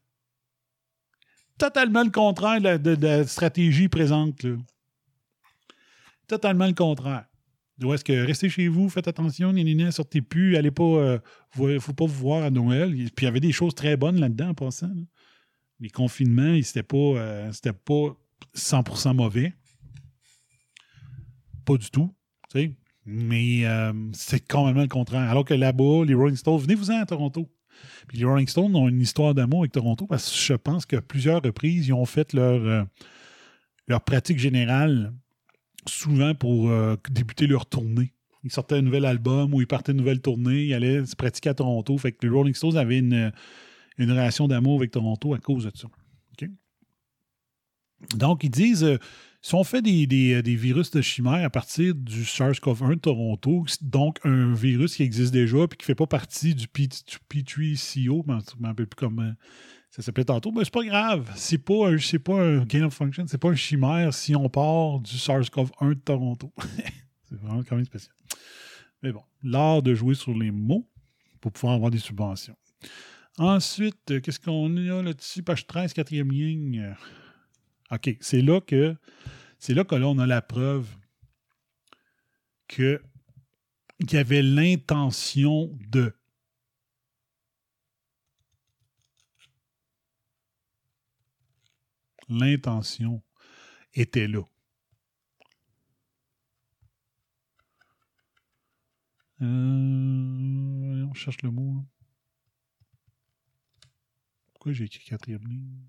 Totalement 1.58 2.04
le 2.04 2.10
contraire 2.10 2.60
de 2.78 2.96
la, 3.00 3.26
stratégie 3.26 3.88
présente. 3.88 4.42
là. 4.44 4.56
Totalement 6.26 6.66
le 6.66 6.74
contraire. 6.74 7.24
Où 7.82 7.92
est-ce 7.94 8.04
que 8.04 8.12
restez 8.26 8.48
chez 8.48 8.68
vous, 8.68 8.88
faites 8.88 9.06
attention, 9.08 9.52
nénéné, 9.52 9.90
sortez 9.92 10.20
plus, 10.20 10.56
allez 10.56 10.70
pas, 10.72 10.82
euh, 10.82 11.18
faut 11.80 11.92
pas 11.92 12.06
vous 12.06 12.14
voir 12.14 12.44
à 12.44 12.50
Noël. 12.50 12.90
Puis 12.92 13.06
il 13.18 13.24
y 13.24 13.28
avait 13.28 13.40
des 13.40 13.52
choses 13.52 13.74
très 13.74 13.96
bonnes 13.96 14.18
là-dedans 14.18 14.48
en 14.48 14.54
passant. 14.54 14.88
là. 14.88 15.02
Les 15.80 15.90
confinements, 15.90 16.54
ils- 16.54 16.64
c'était 16.64 16.82
pas, 16.82 16.96
euh, 16.96 17.52
pas 17.84 18.16
100% 18.54 19.14
mauvais. 19.14 19.52
Pas 21.64 21.76
du 21.76 21.88
tout. 21.90 22.12
Mais 23.04 23.64
euh, 23.64 23.92
c'est 24.12 24.46
complètement 24.46 24.82
le 24.82 24.88
contraire. 24.88 25.30
Alors 25.30 25.44
que 25.44 25.54
là-bas, 25.54 26.04
les 26.04 26.14
Rolling 26.14 26.36
Stones, 26.36 26.58
venez-vous-en 26.60 27.00
à 27.00 27.06
Toronto. 27.06 27.48
Les 28.12 28.24
Rolling 28.24 28.48
Stones 28.48 28.74
ont 28.74 28.88
une 28.88 29.00
histoire 29.00 29.34
d'amour 29.34 29.60
avec 29.60 29.72
Toronto 29.72 30.06
parce 30.06 30.30
que 30.30 30.36
je 30.36 30.54
pense 30.54 30.86
qu'à 30.86 31.00
plusieurs 31.00 31.42
reprises, 31.42 31.88
ils 31.88 31.92
ont 31.92 32.04
fait 32.04 32.32
leur, 32.32 32.88
euh, 33.90 33.98
pratique 34.00 34.38
générale 34.38 35.12
souvent 35.86 36.34
pour 36.34 36.70
euh, 36.70 36.96
débuter 37.10 37.46
leur 37.46 37.66
tournée. 37.66 38.12
Ils 38.44 38.52
sortaient 38.52 38.76
un 38.76 38.82
nouvel 38.82 39.04
album 39.04 39.52
ou 39.52 39.60
ils 39.60 39.66
partaient 39.66 39.92
une 39.92 39.98
nouvelle 39.98 40.20
tournée, 40.20 40.64
ils 40.64 40.74
allaient 40.74 41.04
se 41.04 41.16
pratiquer 41.16 41.50
à 41.50 41.54
Toronto. 41.54 41.98
Fait 41.98 42.16
les 42.22 42.28
Rolling 42.28 42.54
Stones 42.54 42.76
avaient 42.76 42.98
une, 42.98 43.32
une 43.98 44.10
relation 44.10 44.48
d'amour 44.48 44.78
avec 44.78 44.90
Toronto 44.90 45.34
à 45.34 45.38
cause 45.38 45.64
de 45.64 45.72
ça. 45.76 45.88
Donc, 48.14 48.44
ils 48.44 48.50
disent, 48.50 48.84
euh, 48.84 48.98
si 49.48 49.54
on 49.54 49.64
fait 49.64 49.80
des, 49.80 50.06
des- 50.06 50.42
des 50.42 50.56
virus 50.56 50.90
de 50.90 51.00
chimère 51.00 51.42
à 51.42 51.48
partir 51.48 51.94
du 51.94 52.24
SARS-CoV-1 52.24 52.96
de 52.96 53.00
Toronto, 53.00 53.64
donc 53.80 54.18
un 54.24 54.52
virus 54.52 54.96
qui 54.96 55.02
existe 55.02 55.32
déjà 55.32 55.56
et 55.64 55.68
qui 55.68 55.76
ne 55.80 55.84
fait 55.84 55.94
pas 55.94 56.06
partie 56.06 56.54
du 56.54 56.68
P- 56.68 56.86
du 56.86 57.16
P3CO, 57.30 58.24
je 58.26 58.62
ne 58.62 58.68
me 58.68 58.74
plus 58.74 58.86
comment 58.94 59.32
ça 59.90 60.02
s'appelait 60.02 60.26
tantôt, 60.26 60.52
mais 60.52 60.64
c'est 60.64 60.72
pas 60.74 60.84
grave. 60.84 61.32
C'est 61.34 61.56
pas, 61.56 61.90
pas 62.24 62.42
un 62.42 62.64
gain 62.66 62.84
of 62.84 62.92
function, 62.92 63.24
c'est 63.26 63.38
pas 63.38 63.48
un 63.48 63.54
chimère 63.54 64.12
si 64.12 64.36
on 64.36 64.50
part 64.50 65.00
du 65.00 65.16
SARS-CoV-1 65.16 65.88
de 65.94 65.94
Toronto. 65.94 66.52
c'est 67.24 67.38
vraiment 67.40 67.62
quand 67.62 67.76
même 67.76 67.86
spécial. 67.86 68.14
Mais 69.02 69.12
bon, 69.12 69.22
l'art 69.42 69.80
de 69.80 69.94
jouer 69.94 70.14
sur 70.14 70.36
les 70.36 70.50
mots 70.50 70.86
pour 71.40 71.52
pouvoir 71.52 71.72
avoir 71.72 71.90
des 71.90 71.98
subventions. 71.98 72.56
Ensuite, 73.38 74.10
euh, 74.10 74.20
qu'est-ce 74.20 74.40
qu'on 74.40 74.76
a 74.76 75.02
là-dessus? 75.02 75.42
Page 75.42 75.66
13, 75.66 75.94
quatrième 75.94 76.30
ligne. 76.32 76.80
Euh, 76.80 77.94
OK, 77.96 78.14
c'est 78.20 78.42
là 78.42 78.60
que 78.60 78.94
c'est 79.58 79.74
là 79.74 79.84
que 79.84 79.94
là, 79.94 80.06
on 80.06 80.18
a 80.18 80.26
la 80.26 80.42
preuve 80.42 80.88
qu'il 82.68 83.00
y 84.10 84.16
avait 84.16 84.42
l'intention 84.42 85.76
de. 85.90 86.14
L'intention 92.28 93.22
était 93.94 94.28
là. 94.28 94.42
Euh, 99.40 101.04
on 101.04 101.14
cherche 101.14 101.42
le 101.42 101.50
mot. 101.50 101.84
Pourquoi 104.52 104.72
j'ai 104.72 104.84
écrit 104.84 105.04
quatrième 105.04 105.46
ligne? 105.46 105.88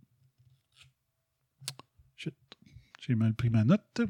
J'ai 3.01 3.15
mal 3.15 3.33
pris 3.33 3.49
ma 3.49 3.63
note. 3.63 4.01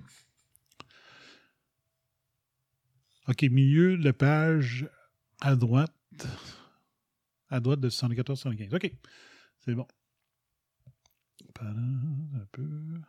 OK, 3.27 3.43
milieu 3.43 3.97
de 3.97 4.11
page 4.11 4.89
à 5.39 5.55
droite. 5.55 5.93
À 7.49 7.59
droite 7.59 7.79
de 7.79 7.89
74-75. 7.89 8.75
OK. 8.75 8.91
C'est 9.59 9.75
bon. 9.75 9.87
Un 11.61 12.45
peu. 12.51 13.01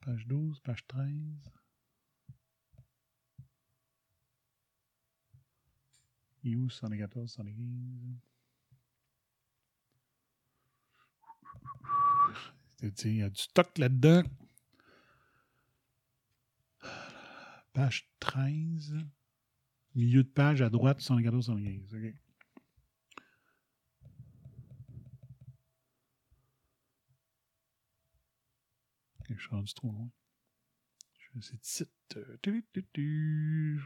Page 0.00 0.26
12, 0.26 0.60
page 0.60 0.86
13. 0.86 1.57
Il 6.48 6.54
est 6.54 6.56
où 6.56 6.70
74, 6.70 7.30
75? 7.30 7.58
C'est-à-dire, 12.80 13.06
Il 13.06 13.16
y 13.16 13.22
a 13.22 13.28
du 13.28 13.38
stock 13.38 13.76
là-dedans. 13.76 14.22
Page 17.74 18.08
13. 18.20 18.96
Milieu 19.94 20.22
de 20.22 20.28
page 20.28 20.62
à 20.62 20.70
droite, 20.70 21.02
114, 21.02 21.44
115. 21.46 21.94
OK. 21.94 22.14
Je 29.28 29.38
suis 29.38 29.50
rendu 29.50 29.74
trop 29.74 29.92
loin. 29.92 30.10
Je 31.18 31.28
vais 31.34 31.40
essayer 31.40 31.58
de 31.58 31.64
site. 31.64 32.16
Euh, 32.16 32.38
tu, 32.40 32.64
tu, 32.72 32.86
tu. 32.94 33.82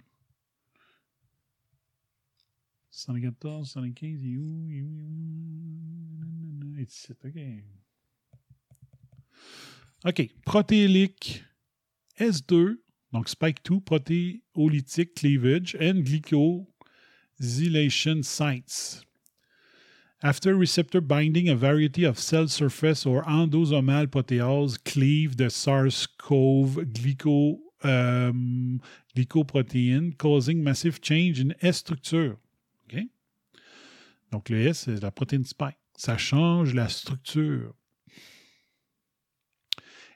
114, 2.92 3.68
115, 3.70 4.22
il 4.22 4.34
est 4.34 4.36
où? 4.36 4.68
Où? 6.74 6.78
Est 6.78 6.82
ici, 6.82 7.10
OK. 7.24 7.38
OK. 10.04 10.28
Protéolique 10.44 11.42
S2, 12.20 12.76
donc 13.12 13.30
Spike 13.30 13.64
2, 13.64 13.80
protéolytique 13.80 15.14
cleavage 15.14 15.74
and 15.80 16.04
glycosylation 16.04 18.22
sites. 18.22 19.06
After 20.22 20.54
receptor 20.54 21.00
binding, 21.00 21.48
a 21.48 21.56
variety 21.56 22.04
of 22.04 22.18
cell 22.18 22.46
surface 22.46 23.06
or 23.06 23.24
endosomal 23.24 24.06
proteases 24.06 24.76
cleave 24.84 25.38
the 25.38 25.48
SARS-CoV 25.48 26.92
glyco, 26.92 27.56
um, 27.82 28.82
glycoprotein, 29.16 30.18
causing 30.18 30.62
massive 30.62 31.00
change 31.00 31.40
in 31.40 31.54
S 31.62 31.78
structure. 31.78 32.36
Donc, 34.32 34.48
le 34.48 34.66
S, 34.66 34.84
c'est 34.86 35.02
la 35.02 35.10
protéine 35.10 35.44
spike. 35.44 35.76
Ça 35.96 36.16
change 36.16 36.74
la 36.74 36.88
structure. 36.88 37.74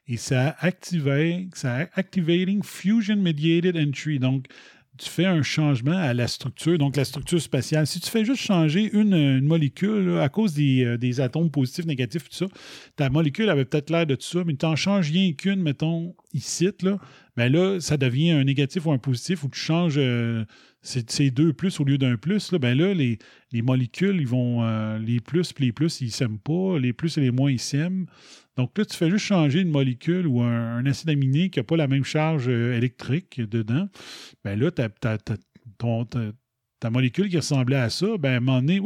Et 0.09 0.17
ça 0.17 0.57
active, 0.61 1.51
ça 1.55 1.89
activating 1.95 2.63
fusion 2.63 3.17
mediated 3.17 3.77
entry. 3.77 4.19
Donc, 4.19 4.47
tu 4.99 5.11
fais 5.11 5.27
un 5.27 5.43
changement 5.43 5.97
à 5.97 6.15
la 6.15 6.27
structure, 6.27 6.79
donc 6.79 6.97
la 6.97 7.05
structure 7.05 7.41
spatiale. 7.41 7.87
Si 7.87 8.01
tu 8.01 8.09
fais 8.09 8.25
juste 8.25 8.41
changer 8.41 8.91
une, 8.93 9.43
molécule 9.43 10.19
à 10.19 10.29
cause 10.29 10.55
des, 10.55 10.85
euh, 10.85 10.97
des 10.97 11.21
atomes 11.21 11.51
positifs, 11.51 11.85
négatifs, 11.85 12.29
tout 12.29 12.35
ça, 12.35 12.47
ta 12.97 13.11
molécule 13.11 13.51
avait 13.51 13.65
peut-être 13.65 13.91
l'air 13.91 14.07
de 14.07 14.15
tout 14.15 14.27
ça, 14.27 14.43
mais 14.45 14.55
tu 14.55 14.65
en 14.65 14.77
changes 14.77 15.11
rien 15.11 15.33
qu'une, 15.33 15.61
mettons, 15.61 16.15
ici, 16.33 16.71
là, 16.83 16.99
ben 17.37 17.53
là, 17.53 17.79
ça 17.81 17.97
devient 17.97 18.31
un 18.31 18.45
négatif 18.45 18.87
ou 18.87 18.93
un 18.93 18.99
positif, 18.99 19.45
ou 19.45 19.49
tu 19.49 19.61
changes 19.61 19.99
euh, 19.99 20.45
ces, 20.87 21.31
deux 21.31 21.53
plus 21.53 21.81
au 21.81 21.85
lieu 21.85 21.99
d'un 21.99 22.17
plus, 22.17 22.53
là, 22.53 22.59
ben 22.59 22.77
là, 22.77 22.95
les, 22.95 23.19
les 23.53 23.63
molécules, 23.63 24.21
ils 24.21 24.27
vont, 24.27 24.65
euh, 24.65 24.99
les 24.99 25.21
plus 25.21 25.53
puis 25.53 25.67
les 25.67 25.73
plus, 25.73 26.01
ils 26.01 26.13
s'aiment 26.13 26.39
pas, 26.39 26.79
les 26.79 26.93
plus 26.93 27.19
et 27.19 27.21
les 27.21 27.31
moins, 27.31 27.51
ils 27.51 27.59
s'aiment. 27.59 28.07
Donc 28.57 28.79
là, 28.79 28.85
tu 28.85 28.97
fais 28.97 29.11
juste 29.11 29.27
changer 29.27 29.61
une 29.61 29.71
molécule 29.71 30.27
ou 30.27 30.41
un, 30.43 30.85
acide 30.87 31.11
aminé 31.11 31.51
qui 31.51 31.59
n'a 31.59 31.65
pas 31.65 31.77
la 31.77 31.89
même 31.89 32.05
charge 32.05 32.49
euh, 32.49 32.77
électrique 32.77 33.41
dedans. 33.41 33.89
Ben 34.45 34.59
là, 34.59 34.71
ta, 34.71 34.89
molécule 36.91 37.29
qui 37.29 37.37
ressemblait 37.37 37.77
à 37.77 37.91
ça, 37.91 38.17
ben 38.19 38.35
à 38.35 38.37
un 38.37 38.41
moment 38.41 38.61
donné, 38.61 38.81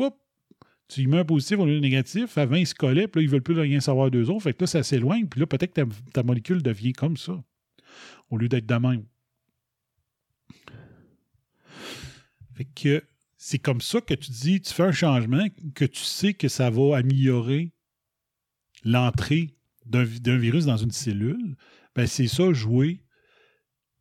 tu 0.89 1.03
y 1.03 1.07
mets 1.07 1.19
un 1.19 1.25
positif 1.25 1.59
au 1.59 1.67
lieu 1.67 1.75
d'un 1.75 1.81
négatif. 1.81 2.37
Avant, 2.39 2.57
ils 2.57 2.67
se 2.67 2.75
collaient, 2.75 3.07
puis 3.07 3.21
là, 3.21 3.25
ils 3.25 3.27
ne 3.27 3.33
veulent 3.33 3.43
plus 3.43 3.61
rien 3.61 3.79
savoir 3.79 4.11
d'eux 4.11 4.29
autres. 4.29 4.43
Fait 4.43 4.55
que 4.55 4.63
là, 4.63 4.67
ça 4.67 4.83
s'éloigne, 4.83 5.27
puis 5.27 5.39
là, 5.39 5.47
peut-être 5.47 5.73
que 5.73 5.83
ta, 5.83 5.87
ta 6.13 6.23
molécule 6.23 6.63
devient 6.63 6.93
comme 6.93 7.17
ça, 7.17 7.41
au 8.31 8.39
lieu 8.39 8.49
d'être 8.49 8.67
de 8.67 8.75
même. 8.75 9.05
Que 12.75 13.03
c'est 13.37 13.59
comme 13.59 13.81
ça 13.81 14.01
que 14.01 14.15
tu 14.15 14.31
dis, 14.31 14.61
tu 14.61 14.73
fais 14.73 14.83
un 14.83 14.93
changement, 14.93 15.47
que 15.75 15.85
tu 15.85 16.03
sais 16.03 16.35
que 16.35 16.49
ça 16.49 16.69
va 16.71 16.97
améliorer 16.99 17.73
l'entrée 18.85 19.55
d'un 19.87 20.05
vi- 20.05 20.21
d'un 20.21 20.37
virus 20.37 20.67
dans 20.67 20.77
une 20.77 20.91
cellule. 20.91 21.57
Ben, 21.95 22.07
c'est 22.07 22.27
ça, 22.29 22.53
jouer, 22.53 23.03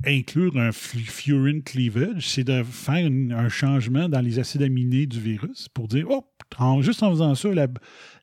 inclure 0.06 0.58
un 0.58 0.72
furin 0.72 1.62
cleavage, 1.62 2.30
c'est 2.30 2.44
de 2.44 2.64
faire 2.64 3.06
un 3.06 3.50
changement 3.50 4.08
dans 4.08 4.22
les 4.22 4.40
acides 4.40 4.62
aminés 4.62 5.06
du 5.08 5.20
virus 5.20 5.68
pour 5.70 5.88
dire, 5.88 6.06
oh, 6.10 6.26
en- 6.58 6.82
juste 6.82 7.04
en 7.04 7.10
faisant 7.12 7.36
ça, 7.36 7.54
la, 7.54 7.68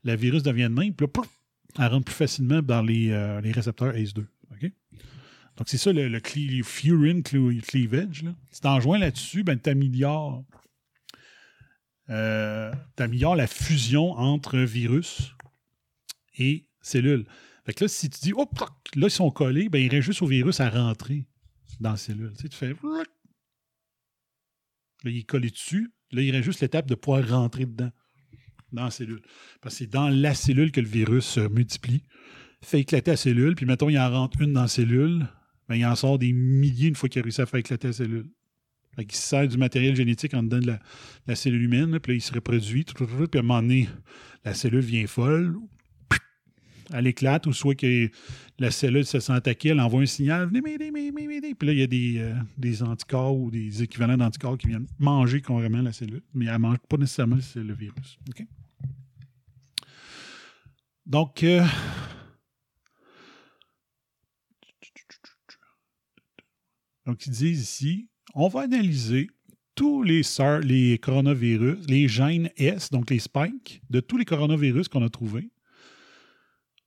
la 0.04 0.16
virus 0.16 0.42
devient 0.42 0.64
de 0.64 0.68
même, 0.80 0.94
puis 0.94 1.06
là, 1.06 1.22
elle 1.78 1.92
rentre 1.92 2.06
plus 2.06 2.14
facilement 2.14 2.62
dans 2.62 2.80
les, 2.82 3.10
euh, 3.10 3.40
les 3.42 3.52
récepteurs 3.52 3.92
ACE2. 3.94 4.24
OK? 4.52 4.70
Donc, 5.56 5.68
c'est 5.68 5.78
ça 5.78 5.92
le, 5.92 6.08
le 6.08 6.18
cle- 6.20 7.62
cleavage. 7.62 8.24
Si 8.50 8.60
tu 8.60 8.66
en 8.66 8.80
joins 8.80 8.98
là-dessus, 8.98 9.42
ben, 9.42 9.58
tu 9.58 9.70
améliores, 9.70 10.44
euh, 12.10 12.72
la 12.98 13.46
fusion 13.46 14.12
entre 14.12 14.58
virus 14.58 15.34
et 16.38 16.66
cellules. 16.80 17.26
Fait 17.64 17.72
que 17.72 17.84
là, 17.84 17.88
si 17.88 18.08
tu 18.10 18.20
dis, 18.20 18.32
oh, 18.36 18.48
là, 18.94 19.06
ils 19.06 19.10
sont 19.10 19.30
collés, 19.30 19.68
ben, 19.68 19.78
il 19.78 19.90
reste 19.90 20.06
juste 20.06 20.22
au 20.22 20.26
virus 20.26 20.60
à 20.60 20.70
rentrer 20.70 21.26
dans 21.80 21.92
la 21.92 21.96
cellule. 21.96 22.32
Tu, 22.38 22.48
tu 22.48 22.56
fais. 22.56 22.74
Là, 25.04 25.10
il 25.10 25.18
est 25.18 25.24
collé 25.24 25.50
dessus. 25.50 25.90
Là, 26.12 26.22
il 26.22 26.30
reste 26.30 26.44
juste 26.44 26.60
l'étape 26.60 26.86
de 26.86 26.94
pouvoir 26.94 27.28
rentrer 27.28 27.66
dedans, 27.66 27.90
dans 28.72 28.84
la 28.84 28.90
cellule. 28.90 29.22
Parce 29.60 29.74
que 29.74 29.78
c'est 29.78 29.90
dans 29.90 30.08
la 30.08 30.34
cellule 30.34 30.70
que 30.70 30.80
le 30.80 30.86
virus 30.86 31.24
se 31.24 31.40
multiplie, 31.40 32.04
fait 32.62 32.80
éclater 32.80 33.10
la 33.12 33.16
cellule, 33.16 33.56
puis 33.56 33.66
mettons, 33.66 33.88
il 33.88 33.98
en 33.98 34.10
rentre 34.10 34.40
une 34.40 34.52
dans 34.52 34.62
la 34.62 34.68
cellule, 34.68 35.26
ben, 35.68 35.76
il 35.76 35.86
en 35.86 35.96
sort 35.96 36.18
des 36.18 36.32
milliers 36.32 36.88
une 36.88 36.94
fois 36.94 37.08
qu'il 37.08 37.20
a 37.20 37.22
réussi 37.22 37.40
à 37.40 37.46
faire 37.46 37.60
éclater 37.60 37.88
la 37.88 37.92
cellule. 37.92 38.26
Qu'il 38.96 39.12
se 39.12 39.22
sert 39.22 39.46
du 39.46 39.58
matériel 39.58 39.94
génétique 39.94 40.32
en 40.32 40.42
dedans 40.42 40.58
de 40.58 40.78
la, 41.26 41.36
cellule 41.36 41.62
humaine, 41.62 41.98
puis 42.00 42.12
là, 42.12 42.16
il 42.16 42.22
se 42.22 42.32
reproduit, 42.32 42.84
puis 42.84 43.04
à 43.04 43.38
un 43.38 43.42
moment 43.42 43.60
donné, 43.60 43.88
la 44.44 44.54
cellule 44.54 44.80
vient 44.80 45.06
folle, 45.06 45.54
elle 46.92 47.06
éclate, 47.06 47.46
ou 47.46 47.52
soit 47.52 47.74
que 47.74 48.08
la 48.58 48.70
cellule 48.70 49.04
se 49.04 49.20
sent 49.20 49.32
attaquée, 49.32 49.70
elle 49.70 49.80
envoie 49.80 50.02
un 50.02 50.06
signal, 50.06 50.48
venez 50.48 50.62
m'aider, 50.62 50.90
m'aider. 50.90 51.54
Puis 51.54 51.66
là, 51.66 51.72
il 51.74 51.78
y 51.80 51.82
a 51.82 51.86
des, 51.86 52.18
euh, 52.18 52.34
des 52.56 52.82
anticorps 52.82 53.36
ou 53.36 53.50
des 53.50 53.82
équivalents 53.82 54.16
d'anticorps 54.16 54.56
qui 54.56 54.68
viennent 54.68 54.86
manger 54.98 55.42
carrément 55.42 55.82
la 55.82 55.92
cellule, 55.92 56.22
mais 56.32 56.46
elle 56.46 56.54
ne 56.54 56.58
mange 56.58 56.78
pas 56.88 56.96
nécessairement 56.96 57.38
le 57.56 57.74
virus. 57.74 58.18
Donc, 61.04 61.44
euh, 61.44 61.64
donc, 67.06 67.24
ils 67.26 67.32
disent 67.32 67.62
ici, 67.62 68.08
on 68.34 68.48
va 68.48 68.62
analyser 68.62 69.30
tous 69.76 70.02
les, 70.02 70.22
les 70.62 70.98
coronavirus, 70.98 71.86
les 71.88 72.08
gènes 72.08 72.50
S, 72.56 72.90
donc 72.90 73.10
les 73.10 73.20
spikes, 73.20 73.80
de 73.90 74.00
tous 74.00 74.16
les 74.16 74.24
coronavirus 74.24 74.88
qu'on 74.88 75.04
a 75.04 75.08
trouvés, 75.08 75.50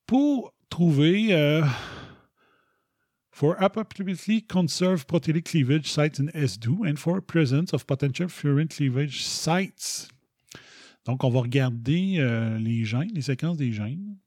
pour 0.06 0.54
trouver 0.70 1.34
euh, 1.34 1.64
for 3.32 3.56
appropriately 3.62 4.42
conserved 4.42 5.06
protein 5.06 5.40
cleavage 5.40 5.86
sites 5.86 6.20
in 6.20 6.28
S2 6.34 6.90
and 6.90 6.98
for 6.98 7.22
presence 7.22 7.74
of 7.74 7.86
potential 7.86 8.28
furin 8.28 8.68
cleavage 8.68 9.24
sites. 9.24 10.10
Donc, 11.06 11.24
on 11.24 11.30
va 11.30 11.42
regarder 11.42 12.18
euh, 12.18 12.58
les 12.58 12.84
gènes, 12.84 13.12
les 13.14 13.22
séquences 13.22 13.58
des 13.58 13.72
gènes, 13.72 14.18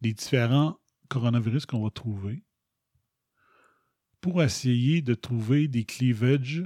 des 0.00 0.12
différents 0.12 0.78
coronavirus 1.08 1.66
qu'on 1.66 1.82
va 1.82 1.90
trouver 1.90 2.44
pour 4.20 4.42
essayer 4.42 5.02
de 5.02 5.14
trouver 5.14 5.68
des 5.68 5.84
cleavages 5.84 6.64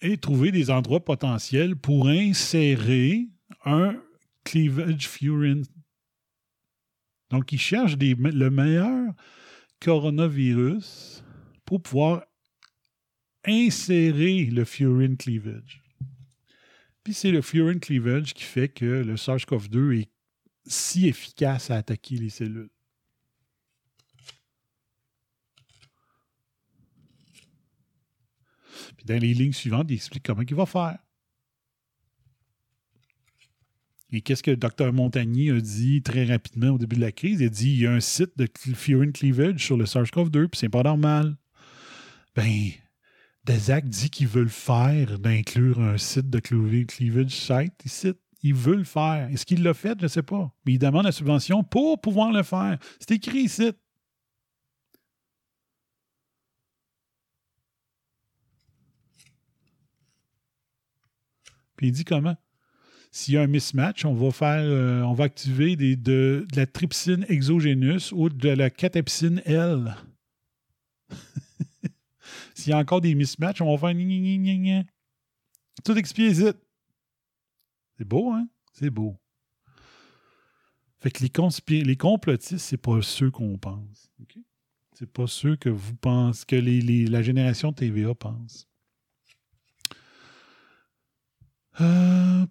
et 0.00 0.18
trouver 0.18 0.52
des 0.52 0.70
endroits 0.70 1.04
potentiels 1.04 1.76
pour 1.76 2.08
insérer 2.08 3.28
un 3.64 3.96
cleavage 4.44 5.08
furin. 5.08 5.62
Donc, 7.30 7.52
ils 7.52 7.60
cherchent 7.60 7.96
le 7.98 8.50
meilleur 8.50 9.12
coronavirus 9.80 11.24
pour 11.64 11.82
pouvoir 11.82 12.24
insérer 13.44 14.46
le 14.46 14.64
furin 14.64 15.16
cleavage. 15.16 15.82
Puis 17.02 17.12
c'est 17.12 17.30
le 17.30 17.42
furin 17.42 17.78
cleavage 17.78 18.32
qui 18.32 18.44
fait 18.44 18.68
que 18.68 18.84
le 18.84 19.16
SARS-CoV-2 19.16 20.00
est 20.00 20.10
si 20.66 21.06
efficace 21.06 21.70
à 21.70 21.76
attaquer 21.76 22.16
les 22.16 22.30
cellules. 22.30 22.70
Dans 29.04 29.20
les 29.20 29.34
lignes 29.34 29.52
suivantes, 29.52 29.86
il 29.90 29.94
explique 29.94 30.24
comment 30.24 30.42
il 30.42 30.54
va 30.54 30.66
faire. 30.66 30.98
Et 34.10 34.20
qu'est-ce 34.20 34.42
que 34.42 34.52
le 34.52 34.56
docteur 34.56 34.92
Montagnier 34.92 35.50
a 35.50 35.60
dit 35.60 36.02
très 36.02 36.24
rapidement 36.24 36.70
au 36.70 36.78
début 36.78 36.96
de 36.96 37.00
la 37.00 37.12
crise? 37.12 37.40
Il 37.40 37.46
a 37.46 37.48
dit 37.48 37.72
il 37.72 37.80
y 37.80 37.86
a 37.86 37.92
un 37.92 38.00
site 38.00 38.38
de 38.38 38.48
furin 38.74 39.10
cleavage 39.10 39.64
sur 39.64 39.76
le 39.76 39.86
SARS-CoV-2, 39.86 40.48
puis 40.48 40.58
c'est 40.58 40.68
pas 40.68 40.84
normal. 40.84 41.36
Ben, 42.36 42.70
Desac 43.44 43.88
dit 43.88 44.10
qu'il 44.10 44.28
veut 44.28 44.44
le 44.44 44.48
faire, 44.48 45.18
d'inclure 45.18 45.80
un 45.80 45.98
site 45.98 46.30
de 46.30 46.38
cleavage 46.38 47.30
site 47.30 47.84
ici. 47.84 48.12
Il 48.42 48.54
veut 48.54 48.76
le 48.76 48.84
faire. 48.84 49.28
Est-ce 49.30 49.46
qu'il 49.46 49.62
l'a 49.62 49.74
fait? 49.74 49.96
Je 49.98 50.04
ne 50.04 50.08
sais 50.08 50.22
pas. 50.22 50.54
Mais 50.64 50.74
il 50.74 50.78
demande 50.78 51.04
la 51.04 51.12
subvention 51.12 51.64
pour 51.64 52.00
pouvoir 52.00 52.30
le 52.30 52.42
faire. 52.42 52.78
C'est 53.00 53.12
écrit 53.12 53.40
ici. 53.40 53.72
Puis 61.76 61.88
il 61.88 61.92
dit 61.92 62.04
comment? 62.04 62.36
S'il 63.10 63.34
y 63.34 63.36
a 63.36 63.42
un 63.42 63.46
mismatch, 63.46 64.04
on 64.04 64.14
va 64.14 64.30
faire, 64.32 64.62
euh, 64.62 65.02
on 65.02 65.12
va 65.12 65.24
activer 65.24 65.76
des- 65.76 65.94
de, 65.96 66.46
la 66.56 66.66
trypsine 66.66 67.24
exogénus 67.28 68.10
ou 68.12 68.28
de 68.28 68.48
la 68.48 68.70
catepsine 68.70 69.40
L. 69.44 69.94
S'il 72.54 72.70
y 72.70 72.72
a 72.72 72.78
encore 72.78 73.00
des 73.00 73.14
mismatchs, 73.14 73.60
on 73.60 73.76
va 73.76 73.92
faire. 73.92 74.84
Tout 75.84 75.96
explicite. 75.96 76.56
C'est 77.96 78.04
beau, 78.06 78.32
hein? 78.32 78.48
C'est 78.72 78.90
beau. 78.90 79.16
Fait 80.98 81.10
que 81.10 81.22
les, 81.22 81.84
les 81.84 81.96
complotistes, 81.96 82.58
c'est 82.64 82.76
pas 82.78 83.02
ceux 83.02 83.30
qu'on 83.30 83.58
pense. 83.58 84.10
OK? 84.22 84.38
C'est 84.96 85.10
pas 85.12 85.26
ceux 85.26 85.54
que 85.56 85.68
vous 85.68 85.94
pensez, 85.96 86.44
que 86.46 86.56
les- 86.56 87.06
la 87.06 87.22
génération 87.22 87.72
TVA 87.72 88.14
pense. 88.14 88.66
Euh, 91.80 92.46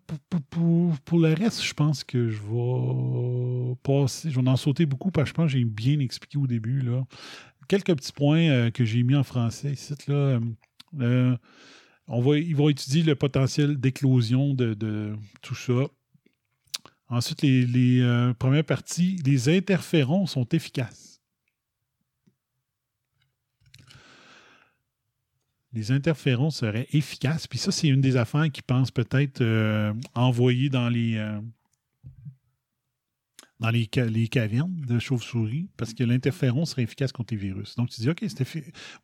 pour, 1.05 1.19
le 1.19 1.33
reste, 1.33 1.63
je 1.63 1.73
pense 1.73 2.03
que 2.03 2.29
je 2.29 2.41
vais 2.41 3.75
passer. 3.83 4.29
Je 4.29 4.39
vais 4.39 4.47
en 4.47 4.55
sauter 4.57 4.85
beaucoup 4.85 5.11
parce 5.11 5.25
que 5.25 5.29
je 5.29 5.33
pense 5.33 5.51
que 5.51 5.57
j'ai 5.57 5.65
bien 5.65 5.99
expliqué 5.99 6.37
au 6.37 6.47
début. 6.47 6.83
Quelques 7.67 7.95
petits 7.95 8.11
points 8.11 8.49
euh, 8.49 8.71
que 8.71 8.83
j'ai 8.83 9.03
mis 9.03 9.15
en 9.15 9.23
français 9.23 9.71
ici. 9.71 9.93
Euh, 10.09 11.37
on 12.07 12.21
va, 12.21 12.37
ils 12.37 12.55
vont 12.55 12.69
étudier 12.69 13.03
le 13.03 13.15
potentiel 13.15 13.77
d'éclosion 13.77 14.53
de, 14.53 14.73
de 14.73 15.15
tout 15.41 15.55
ça. 15.55 15.85
Ensuite, 17.07 17.41
les, 17.43 17.65
les, 17.65 18.33
premières 18.37 18.65
parties, 18.65 19.21
les 19.25 19.55
interférons 19.55 20.25
sont 20.25 20.47
efficaces. 20.49 21.12
Les 25.73 25.91
interférons 25.91 26.51
seraient 26.51 26.87
efficaces. 26.93 27.47
Puis 27.47 27.57
ça, 27.57 27.71
c'est 27.71 27.87
une 27.87 28.01
des 28.01 28.15
affaires 28.15 28.51
qu'ils 28.51 28.63
pensent 28.63 28.91
peut-être 28.91 29.41
euh, 29.41 29.93
envoyer 30.13 30.69
dans 30.69 30.87
les, 30.87 31.15
euh, 31.17 31.39
les, 33.71 33.89
ca- 33.93 34.05
les 34.05 34.27
cavernes 34.27 34.75
de 34.87 34.99
chauve-souris, 34.99 35.69
parce 35.77 35.93
que 35.93 36.03
l'interféron 36.03 36.65
serait 36.65 36.83
efficace 36.83 37.11
contre 37.11 37.33
les 37.33 37.39
virus. 37.39 37.75
Donc, 37.75 37.89
tu 37.89 38.01
dis, 38.01 38.09
OK, 38.09 38.23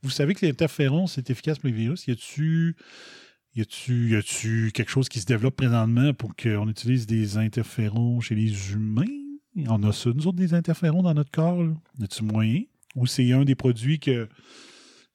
vous 0.04 0.10
savez 0.10 0.36
que 0.36 0.46
l'interféron, 0.46 1.08
c'est 1.08 1.30
efficace 1.30 1.58
pour 1.58 1.68
les 1.68 1.76
virus. 1.76 2.08
Y 2.08 2.12
a-tu 2.12 2.76
y 3.56 3.62
a-tu 4.16 4.72
quelque 4.74 4.92
chose 4.92 5.10
qui 5.10 5.20
se 5.20 5.26
développe 5.26 5.56
présentement 5.56 6.14
pour 6.14 6.36
qu'on 6.36 6.70
utilise 6.70 7.08
des 7.08 7.38
interférons 7.38 8.22
chez 8.22 8.36
les 8.36 8.74
humains? 8.74 9.06
On 9.68 9.82
a 9.84 9.92
ça, 9.92 10.12
nous 10.14 10.28
autres, 10.28 10.38
des 10.38 10.54
interférons 10.54 11.02
dans 11.02 11.16
notre 11.16 11.32
corps? 11.32 11.66
Y 12.00 12.04
a-tu 12.04 12.24
moyen? 12.24 12.62
Ou 12.96 13.08
c'est 13.08 13.32
un 13.32 13.44
des 13.44 13.56
produits 13.56 14.00
que 14.00 14.30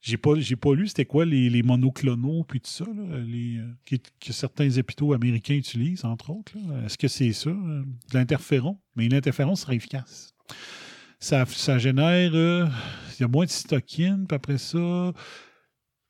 j'ai 0.05 0.17
pas, 0.17 0.35
j'ai 0.37 0.55
pas 0.55 0.75
lu, 0.75 0.87
c'était 0.87 1.05
quoi 1.05 1.25
les, 1.25 1.49
les 1.49 1.63
monoclonaux 1.63 2.43
puis 2.43 2.61
tout 2.61 2.69
ça, 2.69 2.85
là, 2.85 3.17
les, 3.17 3.57
euh, 3.57 3.97
que 4.19 4.33
certains 4.33 4.77
hôpitaux 4.77 5.13
américains 5.13 5.55
utilisent, 5.55 6.05
entre 6.05 6.29
autres. 6.29 6.53
Est-ce 6.85 6.95
que 6.95 7.07
c'est 7.07 7.33
ça, 7.33 7.49
euh, 7.49 7.81
de 7.81 8.13
l'interféron? 8.13 8.79
Mais 8.95 9.09
l'interféron 9.09 9.55
serait 9.55 9.75
efficace. 9.75 10.35
Ça, 11.19 11.43
ça 11.47 11.79
génère, 11.79 12.35
euh, 12.35 12.67
il 13.17 13.21
y 13.21 13.23
a 13.23 13.27
moins 13.27 13.45
de 13.45 13.49
cytokines, 13.49 14.27
puis 14.27 14.35
après 14.35 14.59
ça, 14.59 15.11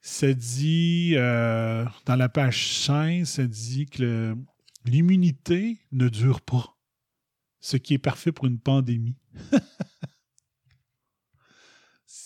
ça 0.01 0.33
dit, 0.33 1.13
dans 1.15 2.15
la 2.17 2.27
page 2.27 2.67
16, 2.67 3.29
ça 3.29 3.47
dit 3.47 3.85
que 3.85 4.35
l'immunité 4.83 5.79
ne 5.93 6.09
dure 6.09 6.41
pas, 6.41 6.75
ce 7.61 7.77
qui 7.77 7.93
est 7.93 7.99
parfait 7.99 8.33
pour 8.33 8.45
une 8.45 8.59
pandémie. 8.59 9.15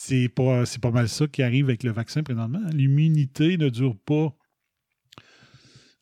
c'est 0.10 0.28
pas, 0.28 0.64
pas 0.82 0.92
mal 0.92 1.08
ça 1.08 1.28
qui 1.28 1.44
arrive 1.44 1.66
avec 1.66 1.84
le 1.84 1.92
vaccin 1.92 2.24
présentement. 2.24 2.62
L'immunité 2.74 3.58
ne 3.58 3.70
dure 3.70 3.96
pas. 3.96 4.36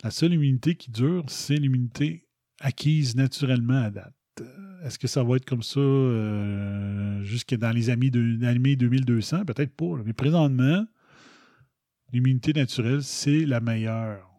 La 0.02 0.12
seule 0.12 0.34
immunité 0.34 0.76
qui 0.76 0.92
dure, 0.92 1.26
c'est 1.28 1.56
l'immunité 1.56 2.26
acquise 2.62 3.18
naturellement 3.18 3.84
à 3.84 3.90
date. 3.90 4.14
Est-ce 4.84 4.98
que 4.98 5.08
ça 5.08 5.24
va 5.24 5.36
être 5.36 5.46
comme 5.46 5.64
ça 5.64 5.80
euh, 5.80 7.22
jusque 7.24 7.54
dans 7.56 7.72
les 7.72 7.90
années, 7.90 8.10
de, 8.10 8.46
années 8.46 8.78
2200? 8.78 9.44
Peut-être 9.44 9.76
pas. 9.76 10.02
Mais 10.06 10.14
présentement, 10.14 10.86
l'immunité 12.14 12.54
naturelle, 12.54 13.04
c'est 13.04 13.46
la 13.46 13.60
meilleure. 13.60 14.36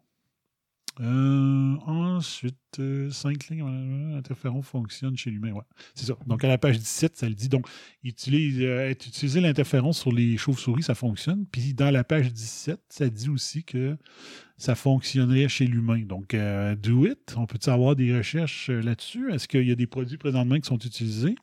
Euh, 1.01 1.77
ensuite, 1.85 2.57
euh, 2.79 3.09
cinq 3.09 3.47
lignes, 3.47 3.63
euh, 3.65 4.17
interféron 4.17 4.61
fonctionne 4.61 5.15
chez 5.15 5.29
l'humain. 5.31 5.53
Ouais, 5.53 5.63
c'est 5.95 6.05
ça. 6.05 6.17
Donc, 6.27 6.43
à 6.43 6.49
la 6.49 6.57
page 6.57 6.77
17, 6.77 7.15
ça 7.15 7.29
le 7.29 7.35
dit. 7.35 7.47
Donc, 7.47 7.67
euh, 8.05 8.89
utiliser 8.89 9.39
l'interféron 9.39 9.93
sur 9.93 10.11
les 10.11 10.35
chauves-souris, 10.35 10.83
ça 10.83 10.95
fonctionne. 10.95 11.45
Puis, 11.45 11.73
dans 11.73 11.89
la 11.89 12.03
page 12.03 12.33
17, 12.33 12.81
ça 12.89 13.09
dit 13.09 13.29
aussi 13.29 13.63
que 13.63 13.97
ça 14.57 14.75
fonctionnerait 14.75 15.47
chez 15.47 15.67
l'humain. 15.67 15.99
Donc, 15.99 16.33
euh, 16.33 16.75
do 16.75 17.05
it. 17.05 17.33
On 17.37 17.45
peut 17.45 17.59
avoir 17.71 17.95
des 17.95 18.17
recherches 18.17 18.69
euh, 18.69 18.81
là-dessus? 18.81 19.31
Est-ce 19.31 19.47
qu'il 19.47 19.67
y 19.67 19.71
a 19.71 19.75
des 19.75 19.87
produits 19.87 20.17
présentement 20.17 20.59
qui 20.59 20.67
sont 20.67 20.79
utilisés? 20.79 21.35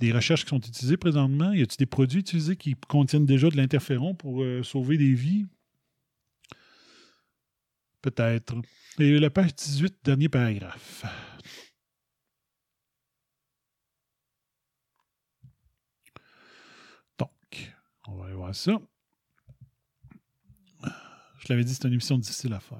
Des 0.00 0.10
recherches 0.10 0.42
qui 0.42 0.50
sont 0.50 0.58
utilisées 0.58 0.96
présentement? 0.96 1.52
Y 1.52 1.62
a-t-il 1.62 1.78
des 1.78 1.86
produits 1.86 2.18
utilisés 2.18 2.56
qui 2.56 2.74
contiennent 2.88 3.26
déjà 3.26 3.48
de 3.48 3.56
l'interféron 3.56 4.16
pour 4.16 4.44
sauver 4.64 4.98
des 4.98 5.14
vies? 5.14 5.46
Peut-être. 8.02 8.56
Et 8.98 9.18
la 9.18 9.30
page 9.30 9.54
18, 9.54 10.00
dernier 10.04 10.28
paragraphe. 10.28 11.04
Donc, 17.18 17.74
on 18.08 18.16
va 18.16 18.26
aller 18.26 18.34
voir 18.34 18.54
ça. 18.54 18.72
Je 21.38 21.46
l'avais 21.48 21.64
dit, 21.64 21.74
c'est 21.74 21.84
une 21.84 21.94
émission 21.94 22.18
difficile 22.18 22.52
à 22.52 22.60
faire. 22.60 22.78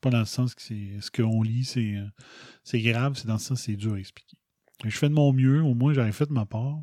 Pas 0.00 0.10
dans 0.10 0.20
le 0.20 0.24
sens 0.24 0.54
que 0.54 0.62
ce 0.62 1.10
qu'on 1.10 1.42
lit, 1.42 1.64
c'est 1.64 2.80
grave, 2.80 3.14
c'est 3.16 3.26
dans 3.26 3.34
le 3.34 3.38
sens 3.38 3.58
que 3.58 3.64
c'est 3.66 3.76
dur 3.76 3.94
à 3.94 3.98
expliquer. 3.98 4.36
Je 4.84 4.96
fais 4.96 5.08
de 5.08 5.14
mon 5.14 5.32
mieux, 5.32 5.62
au 5.62 5.74
moins 5.74 5.92
j'aurais 5.92 6.12
fait 6.12 6.26
de 6.26 6.32
ma 6.32 6.46
part. 6.46 6.78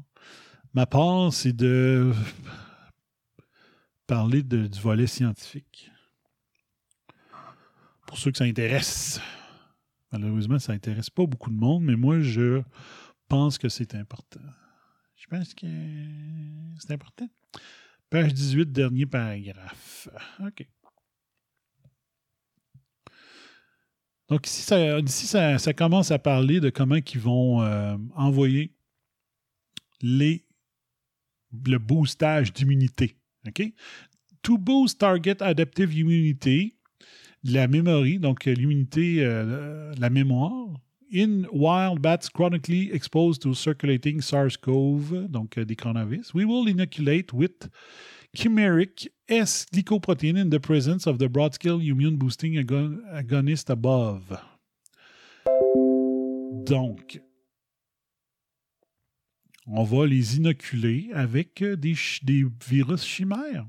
Ma 0.73 0.85
part, 0.85 1.33
c'est 1.33 1.53
de 1.53 2.13
parler 4.05 4.43
du 4.43 4.67
volet 4.79 5.07
scientifique. 5.07 5.91
Pour 8.05 8.17
ceux 8.17 8.31
que 8.31 8.37
ça 8.37 8.43
intéresse. 8.43 9.19
Malheureusement, 10.11 10.59
ça 10.59 10.73
intéresse 10.73 11.09
pas 11.09 11.25
beaucoup 11.25 11.49
de 11.49 11.57
monde, 11.57 11.83
mais 11.83 11.95
moi, 11.95 12.19
je 12.19 12.61
pense 13.27 13.57
que 13.57 13.69
c'est 13.69 13.95
important. 13.95 14.39
Je 15.15 15.27
pense 15.27 15.53
que 15.53 15.67
c'est 16.79 16.93
important. 16.93 17.27
Page 18.09 18.33
18, 18.33 18.71
dernier 18.71 19.05
paragraphe. 19.05 20.07
OK. 20.39 20.67
Donc 24.27 24.47
ici, 24.47 24.63
ça 24.63 25.73
commence 25.73 26.11
à 26.11 26.19
parler 26.19 26.59
de 26.59 26.69
comment 26.69 26.95
ils 26.95 27.19
vont 27.19 27.61
euh, 27.61 27.97
envoyer 28.15 28.75
les, 30.01 30.45
le 31.65 31.77
boostage 31.77 32.51
d'immunité. 32.53 33.17
OK? 33.47 33.63
To 34.41 34.57
boost 34.57 34.99
target 34.99 35.41
adaptive 35.41 35.93
immunity, 35.93 36.74
la 37.45 37.67
mémoire, 37.67 38.03
donc 38.19 38.47
euh, 38.47 38.53
l'immunité, 38.53 39.17
euh, 39.19 39.93
la 39.99 40.09
mémoire, 40.09 40.67
in 41.13 41.45
wild 41.51 41.99
bats 41.99 42.27
chronically 42.33 42.91
exposed 42.91 43.41
to 43.41 43.53
circulating 43.53 44.19
SARS-CoV, 44.19 45.27
donc 45.29 45.57
euh, 45.57 45.65
des 45.65 45.75
coronavirus, 45.75 46.33
we 46.33 46.43
will 46.45 46.67
inoculate 46.67 47.31
with 47.33 47.69
chimeric 48.35 49.09
S 49.27 49.65
glycoprotein 49.71 50.37
in 50.37 50.49
the 50.49 50.59
presence 50.59 51.07
of 51.07 51.17
the 51.19 51.27
broad-scale 51.27 51.81
immune 51.81 52.17
boosting 52.17 52.57
agon- 52.57 53.01
agonist 53.13 53.69
above. 53.69 54.37
Donc, 56.65 57.21
on 59.67 59.83
va 59.83 60.05
les 60.07 60.37
inoculer 60.37 61.11
avec 61.13 61.61
euh, 61.61 61.75
des, 61.75 61.95
des 62.23 62.45
virus 62.67 63.03
chimères. 63.03 63.67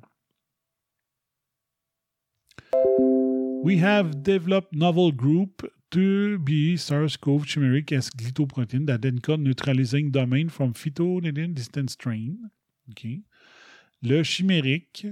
We 3.62 3.78
have 3.78 4.22
developed 4.22 4.74
novel 4.74 5.12
group 5.12 5.68
to 5.90 6.38
be 6.38 6.76
SARS-CoV 6.76 7.44
chimeric 7.46 7.92
S 7.92 8.10
glycoprotein 8.10 8.86
that 8.86 9.00
encode 9.00 9.40
neutralizing 9.40 10.10
domain 10.10 10.48
from 10.48 10.72
phytonadian 10.74 11.54
distant 11.54 11.90
strain. 11.90 12.50
OK. 12.90 13.22
Le 14.02 14.22
chimérique 14.22 15.06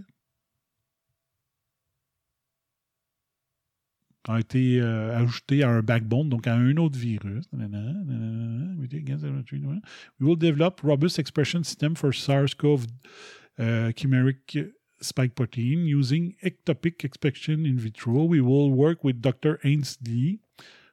a 4.26 4.40
été 4.40 4.80
euh, 4.80 5.16
ajouté 5.16 5.62
à 5.62 5.70
un 5.70 5.82
backbone, 5.82 6.28
donc 6.28 6.46
à 6.46 6.54
un 6.54 6.76
autre 6.76 6.98
virus. 6.98 7.44
We 7.52 7.68
will 10.20 10.36
develop 10.36 10.80
robust 10.82 11.18
expression 11.18 11.62
system 11.62 11.94
for 11.94 12.12
SARS-CoV 12.12 12.86
uh, 13.58 13.92
chimeric 13.92 14.58
spike 15.00 15.34
protein 15.34 15.86
using 15.86 16.34
ectopic 16.42 17.04
expression 17.04 17.66
in 17.66 17.78
vitro. 17.78 18.24
We 18.24 18.40
will 18.40 18.70
work 18.70 19.04
with 19.04 19.20
Dr. 19.20 19.60
Ainsley, 19.64 20.40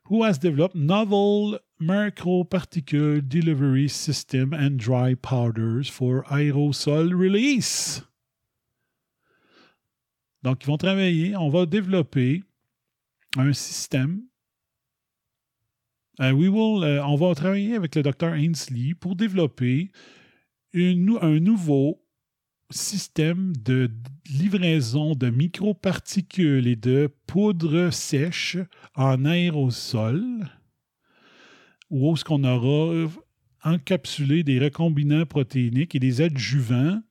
who 0.05 0.23
has 0.23 0.37
developed 0.37 0.75
novel 0.75 1.59
microparticle 1.81 3.27
delivery 3.27 3.87
system 3.87 4.53
and 4.53 4.77
dry 4.77 5.15
powders 5.15 5.89
for 5.89 6.23
aerosol 6.29 7.17
release. 7.17 8.01
Donc, 10.43 10.63
ils 10.63 10.67
vont 10.67 10.77
travailler, 10.77 11.35
on 11.35 11.49
va 11.49 11.65
développer 11.65 12.43
un 13.37 13.53
système. 13.53 14.23
Euh, 16.19 16.33
we 16.33 16.49
will, 16.49 16.83
euh, 16.83 17.03
on 17.05 17.15
va 17.15 17.33
travailler 17.35 17.75
avec 17.75 17.95
le 17.95 18.03
docteur 18.03 18.33
Ainsley 18.33 18.93
pour 18.93 19.15
développer 19.15 19.91
un 20.73 21.39
nouveau 21.39 22.00
système 22.71 23.55
de 23.55 23.89
livraison 24.29 25.15
de 25.15 25.29
microparticules 25.29 26.67
et 26.67 26.75
de 26.75 27.09
poudre 27.27 27.89
sèche 27.91 28.57
en 28.95 29.25
aérosol, 29.25 30.49
où 31.89 32.13
est-ce 32.13 32.23
qu'on 32.23 32.43
aura 32.43 33.11
encapsulé 33.63 34.43
des 34.43 34.59
recombinants 34.59 35.25
protéiniques 35.25 35.95
et 35.95 35.99
des 35.99 36.21
adjuvants 36.21 37.01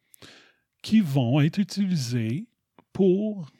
qui 0.82 1.00
vont 1.00 1.40
être 1.40 1.58
utilisés 1.58 2.48
pour 2.92 3.50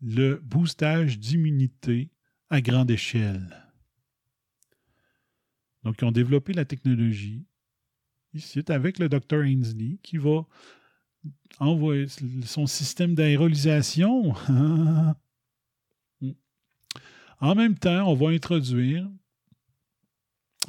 le 0.00 0.36
boostage 0.36 1.18
d'immunité 1.18 2.10
à 2.50 2.60
grande 2.60 2.90
échelle. 2.90 3.72
Donc, 5.84 5.96
ils 6.00 6.04
ont 6.04 6.12
développé 6.12 6.52
la 6.52 6.64
technologie 6.64 7.46
ici 8.34 8.62
avec 8.68 8.98
le 8.98 9.08
Dr. 9.08 9.42
Ainsley 9.42 9.98
qui 10.02 10.16
va 10.18 10.46
envoyer 11.58 12.06
son 12.44 12.66
système 12.66 13.14
d'aérolisation. 13.14 14.32
en 17.40 17.54
même 17.54 17.78
temps, 17.78 18.08
on 18.10 18.14
va 18.14 18.30
introduire 18.30 19.08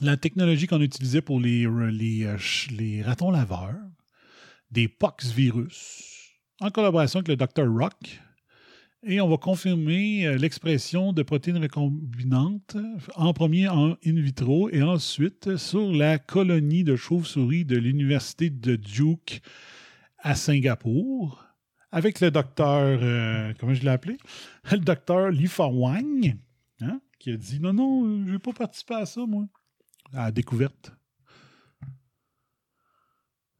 la 0.02 0.18
technologie 0.18 0.68
qu'on 0.68 0.82
utilisait 0.82 1.22
pour 1.22 1.40
les, 1.40 1.68
les, 1.92 2.26
euh, 2.26 2.38
les 2.72 3.02
ratons 3.02 3.32
laveurs, 3.32 3.80
des 4.72 4.88
pox 4.88 5.32
virus, 5.32 6.32
en 6.60 6.72
collaboration 6.72 7.20
avec 7.20 7.28
le 7.28 7.36
Dr. 7.36 7.68
Rock. 7.68 8.22
Et 9.06 9.20
on 9.20 9.28
va 9.28 9.38
confirmer 9.38 10.26
euh, 10.26 10.38
l'expression 10.38 11.12
de 11.12 11.24
protéines 11.24 11.58
recombinantes, 11.58 12.78
en 13.16 13.34
premier 13.34 13.68
en 13.68 13.98
in 14.06 14.22
vitro 14.22 14.70
et 14.70 14.82
ensuite 14.82 15.58
sur 15.58 15.92
la 15.92 16.18
colonie 16.20 16.86
de 16.86 16.96
chauves-souris 16.96 17.66
de 17.66 17.78
l'Université 17.78 18.50
de 18.50 18.78
Duke 18.78 19.42
à 20.20 20.36
Singapour, 20.36 21.44
avec 21.92 22.22
le 22.22 22.32
docteur, 22.32 23.00
euh, 23.04 23.54
comment 23.60 23.74
je 23.74 23.84
l'ai 23.84 23.90
appelé? 23.90 24.18
Le 24.72 24.80
docteur 24.80 25.30
Li 25.30 25.48
Wang, 25.60 26.36
hein, 26.82 27.02
qui 27.20 27.32
a 27.32 27.38
dit 27.38 27.60
non, 27.60 27.74
non, 27.74 28.06
euh, 28.06 28.24
je 28.26 28.32
vais 28.32 28.40
pas 28.40 28.54
participer 28.54 28.96
à 28.96 29.06
ça, 29.06 29.26
moi. 29.28 29.46
À 30.14 30.26
la 30.26 30.32
découverte. 30.32 30.92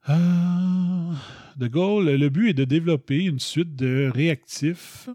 Euh, 0.10 1.14
de 1.58 1.68
Gaulle, 1.68 2.10
le 2.10 2.30
but 2.30 2.50
est 2.50 2.54
de 2.54 2.64
développer 2.64 3.26
une 3.26 3.40
suite 3.40 3.76
de 3.76 4.10
réactifs 4.14 5.10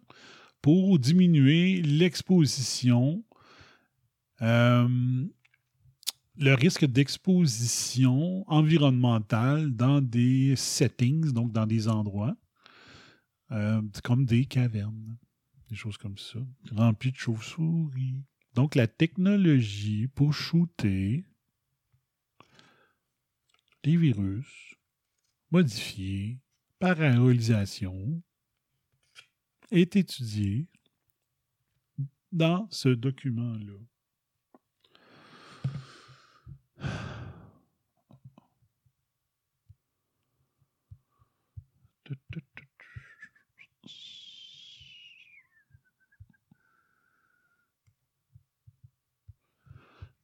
pour 0.68 0.98
diminuer 0.98 1.80
l'exposition, 1.80 3.24
euh, 4.42 4.86
le 6.36 6.52
risque 6.52 6.84
d'exposition 6.84 8.44
environnementale 8.46 9.74
dans 9.74 10.02
des 10.02 10.56
settings, 10.56 11.32
donc 11.32 11.52
dans 11.52 11.64
des 11.64 11.88
endroits, 11.88 12.36
euh, 13.50 13.80
comme 14.04 14.26
des 14.26 14.44
cavernes, 14.44 15.16
des 15.70 15.74
choses 15.74 15.96
comme 15.96 16.18
ça, 16.18 16.40
remplies 16.72 17.12
de 17.12 17.16
chauves-souris. 17.16 18.22
Donc 18.52 18.74
la 18.74 18.86
technologie 18.86 20.08
pour 20.08 20.34
shooter 20.34 21.24
des 23.84 23.96
virus 23.96 24.74
modifiés 25.50 26.40
par 26.78 27.00
aérolisation 27.00 28.22
est 29.70 29.96
étudiée 29.96 30.66
dans 32.32 32.68
ce 32.70 32.88
document-là. 32.88 33.74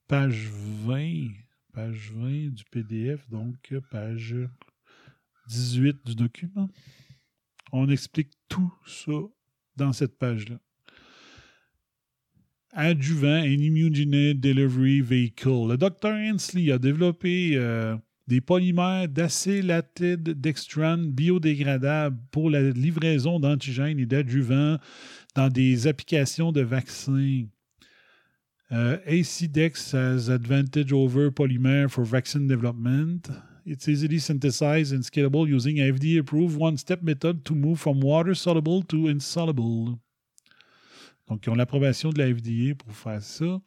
Page 0.06 0.48
20, 0.48 1.30
page 1.72 2.12
20 2.12 2.50
du 2.50 2.64
PDF, 2.64 3.28
donc 3.30 3.74
page 3.90 4.36
18 5.48 6.06
du 6.06 6.14
document. 6.14 6.68
On 7.76 7.88
explique 7.88 8.30
tout 8.48 8.72
ça 8.86 9.10
dans 9.74 9.92
cette 9.92 10.16
page-là. 10.16 10.60
Adjuvant 12.70 13.40
and 13.40 13.60
Immunogenic 13.60 14.40
Delivery 14.40 15.00
Vehicle. 15.00 15.70
Le 15.70 15.76
Dr. 15.76 16.12
Hensley 16.12 16.70
a 16.70 16.78
développé 16.78 17.54
euh, 17.56 17.96
des 18.28 18.40
polymères 18.40 19.08
d'acélatide 19.08 20.40
dextrane 20.40 21.10
biodégradables 21.10 22.16
pour 22.30 22.48
la 22.48 22.70
livraison 22.70 23.40
d'antigènes 23.40 23.98
et 23.98 24.06
d'adjuvants 24.06 24.78
dans 25.34 25.48
des 25.48 25.88
applications 25.88 26.52
de 26.52 26.60
vaccins. 26.60 27.42
Uh, 28.70 28.98
ACDEX 29.04 29.94
has 29.94 30.30
advantage 30.30 30.92
over 30.92 31.32
polymer 31.32 31.88
for 31.88 32.04
vaccine 32.04 32.46
development. 32.46 33.30
It's 33.66 33.88
easily 33.88 34.18
synthesized 34.18 34.92
and 34.92 35.02
scalable 35.02 35.48
using 35.48 35.76
FDA-approved 35.76 36.58
one-step 36.58 37.02
method 37.02 37.44
to 37.44 37.54
move 37.54 37.80
from 37.80 38.00
water-soluble 38.00 38.82
to 38.84 39.08
insoluble. 39.08 39.98
Donc, 41.28 41.46
ils 41.46 41.50
ont 41.50 41.54
l'approbation 41.54 42.10
de 42.10 42.18
la 42.18 42.28
FDA 42.28 42.74
pour 42.74 42.94
faire 42.94 43.22
ça. 43.22 43.60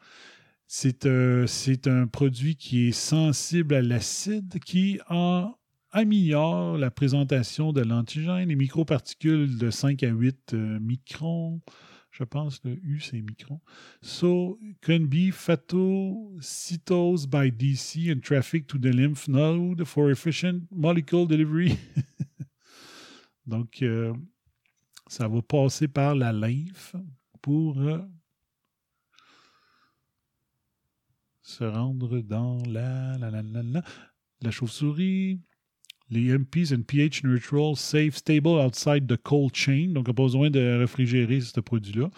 C'est 0.67 1.05
euh, 1.07 1.47
un 1.85 2.07
produit 2.07 2.55
qui 2.55 2.89
est 2.89 2.91
sensible 2.91 3.73
à 3.73 3.81
l'acide, 3.81 4.59
qui 4.59 4.99
en 5.09 5.55
améliore 5.91 6.77
la 6.77 6.91
présentation 6.91 7.73
de 7.73 7.81
l'antigène, 7.81 8.49
les 8.49 8.55
microparticules 8.55 9.57
de 9.57 9.71
5 9.71 10.03
à 10.03 10.09
8 10.09 10.53
euh, 10.53 10.79
microns. 10.79 11.61
Je 12.17 12.23
pense 12.23 12.63
le 12.63 12.79
U, 12.83 12.99
c'est 12.99 13.21
micron. 13.21 13.61
So, 14.01 14.57
can 14.81 15.05
be 15.05 15.31
phagocytosed 15.31 17.29
by 17.29 17.51
DC 17.51 18.11
and 18.11 18.21
traffic 18.23 18.65
to 18.69 18.79
the 18.79 18.91
lymph 18.91 19.27
node 19.27 19.85
for 19.85 20.09
efficient 20.09 20.63
molecule 20.71 21.27
delivery. 21.27 21.77
Donc, 23.45 23.83
euh, 23.83 24.15
ça 25.05 25.27
va 25.27 25.43
passer 25.43 25.87
par 25.87 26.15
la 26.15 26.33
lymphe 26.33 26.95
pour 27.43 27.77
euh, 27.77 27.99
se 31.43 31.65
rendre 31.65 32.21
dans 32.21 32.57
la, 32.65 33.15
la, 33.19 33.29
la, 33.29 33.43
la, 33.43 33.61
la, 33.61 33.83
la 34.41 34.49
chauve-souris. 34.51 35.39
Les 36.09 36.37
MPs 36.37 36.71
and 36.73 36.83
pH 36.83 37.23
neutral, 37.23 37.75
safe, 37.75 38.15
stable 38.15 38.59
outside 38.59 39.07
the 39.07 39.17
cold 39.17 39.53
chain, 39.53 39.89
donc 39.93 40.07
on 40.07 40.13
pas 40.13 40.23
besoin 40.23 40.49
de 40.49 40.77
réfrigérer 40.79 41.41
ce 41.41 41.59
produit-là, 41.59 42.09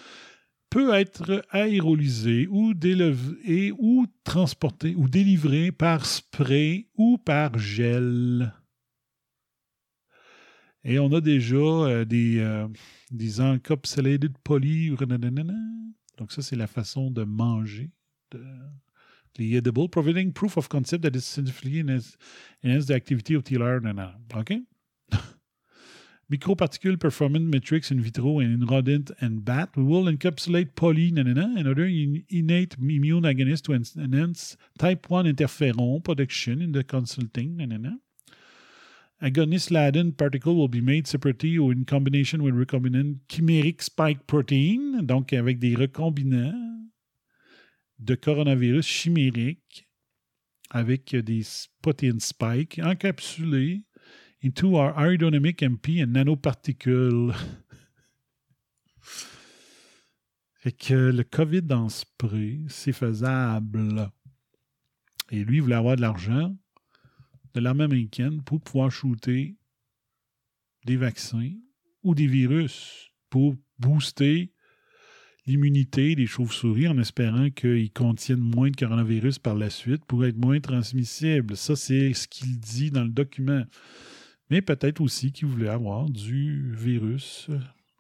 peut 0.70 0.94
être 0.94 1.44
aérolysé 1.50 2.48
ou 2.48 2.74
ou 3.80 4.06
transporté 4.24 4.94
ou 4.96 5.10
délivré 5.10 5.72
par 5.72 6.06
spray 6.06 6.88
ou 6.96 7.18
par 7.18 7.58
gel. 7.58 8.54
Et 10.84 11.00
on 11.00 11.12
a 11.12 11.22
déjà 11.22 11.56
euh, 11.56 12.06
des, 12.06 12.40
euh, 12.40 12.68
des 13.12 13.42
encapsulated 13.42 14.38
poly. 14.44 14.92
Donc, 16.18 16.32
ça, 16.32 16.42
c'est 16.42 16.56
la 16.56 16.68
façon 16.68 17.12
de 17.12 17.24
manger. 17.24 17.92
Les 19.38 19.56
edible, 19.56 19.88
providing 19.88 20.32
proof 20.32 20.58
of 20.58 20.70
concept 20.70 21.04
that 21.04 21.16
is 21.16 21.26
significantly 21.26 21.80
enhance, 21.80 22.18
enhance 22.64 22.88
the 22.88 22.96
activity 22.96 23.34
of 23.34 23.44
TLR. 23.44 24.14
OK? 24.36 24.62
Microparticle 26.32 27.00
performance 27.00 27.52
metrics 27.52 27.90
in 27.90 28.02
vitro 28.02 28.40
and 28.40 28.62
in 28.62 28.68
rodent 28.68 29.12
and 29.20 29.44
bat. 29.44 29.70
We 29.76 29.84
will 29.84 30.04
encapsulate 30.04 30.76
poly 30.76 31.10
and 31.10 31.68
other 31.68 31.86
innate 31.86 32.76
immune 32.80 33.24
agonists 33.24 33.64
to 33.64 33.74
enhance 33.74 34.56
type 34.78 35.10
1 35.10 35.26
interferon 35.26 36.04
production 36.04 36.62
in 36.62 36.72
the 36.72 36.84
consulting. 36.84 38.00
Agonist 39.22 39.70
laden 39.70 40.14
particle 40.14 40.56
will 40.56 40.70
be 40.70 40.80
made 40.80 41.06
separately 41.06 41.58
or 41.58 41.74
in 41.74 41.84
combination 41.84 42.42
with 42.42 42.54
recombinant 42.54 43.18
chimeric 43.28 43.82
spike 43.82 44.28
protein, 44.28 45.06
donc 45.06 45.34
avec 45.34 45.60
des 45.60 45.76
recombinants 45.76 46.79
de 48.00 48.16
coronavirus 48.16 48.86
chimériques 48.86 49.90
avec 50.70 51.16
des 51.16 51.42
protéines 51.82 52.20
spike 52.20 52.80
encapsulées 52.80 53.86
into 54.44 54.76
our 54.76 54.98
aerodynamic 54.98 55.62
MP 55.62 56.02
and 56.02 56.14
nanoparticles. 56.14 57.34
fait 60.56 60.72
que 60.72 61.12
le 61.12 61.24
COVID 61.24 61.68
en 61.72 61.90
spray, 61.90 62.62
c'est 62.68 62.94
faisable. 62.94 64.12
Et 65.32 65.44
lui, 65.44 65.58
il 65.58 65.62
voulait 65.62 65.76
avoir 65.76 65.96
de 65.96 66.02
l'argent 66.02 66.56
de 67.54 67.60
l'armée 67.60 67.86
américaine 67.86 68.44
pour 68.44 68.62
pouvoir 68.62 68.92
shooter 68.92 69.58
des 70.86 70.98
vaccins 70.98 71.54
ou 72.04 72.16
des 72.16 72.28
virus 72.28 73.12
pour 73.30 73.56
booster 73.80 74.54
l'immunité 75.50 76.14
des 76.14 76.28
chauves-souris 76.28 76.88
en 76.88 76.98
espérant 77.00 77.50
qu'ils 77.50 77.92
contiennent 77.92 78.40
moins 78.40 78.70
de 78.70 78.76
coronavirus 78.76 79.40
par 79.40 79.56
la 79.56 79.72
suite 79.72 80.06
pour 80.06 80.24
être 80.24 80.38
moins 80.38 80.60
transmissibles. 80.60 81.58
Ça, 81.58 81.76
c'est 81.76 82.14
ce 82.14 82.28
qu'il 82.28 82.60
dit 82.60 82.92
dans 82.92 83.04
le 83.04 83.10
document. 83.10 83.64
Mais 84.52 84.62
peut-être 84.62 85.02
aussi 85.02 85.32
qu'il 85.32 85.48
voulait 85.48 85.70
avoir 85.70 86.08
du 86.08 86.72
virus 86.76 87.50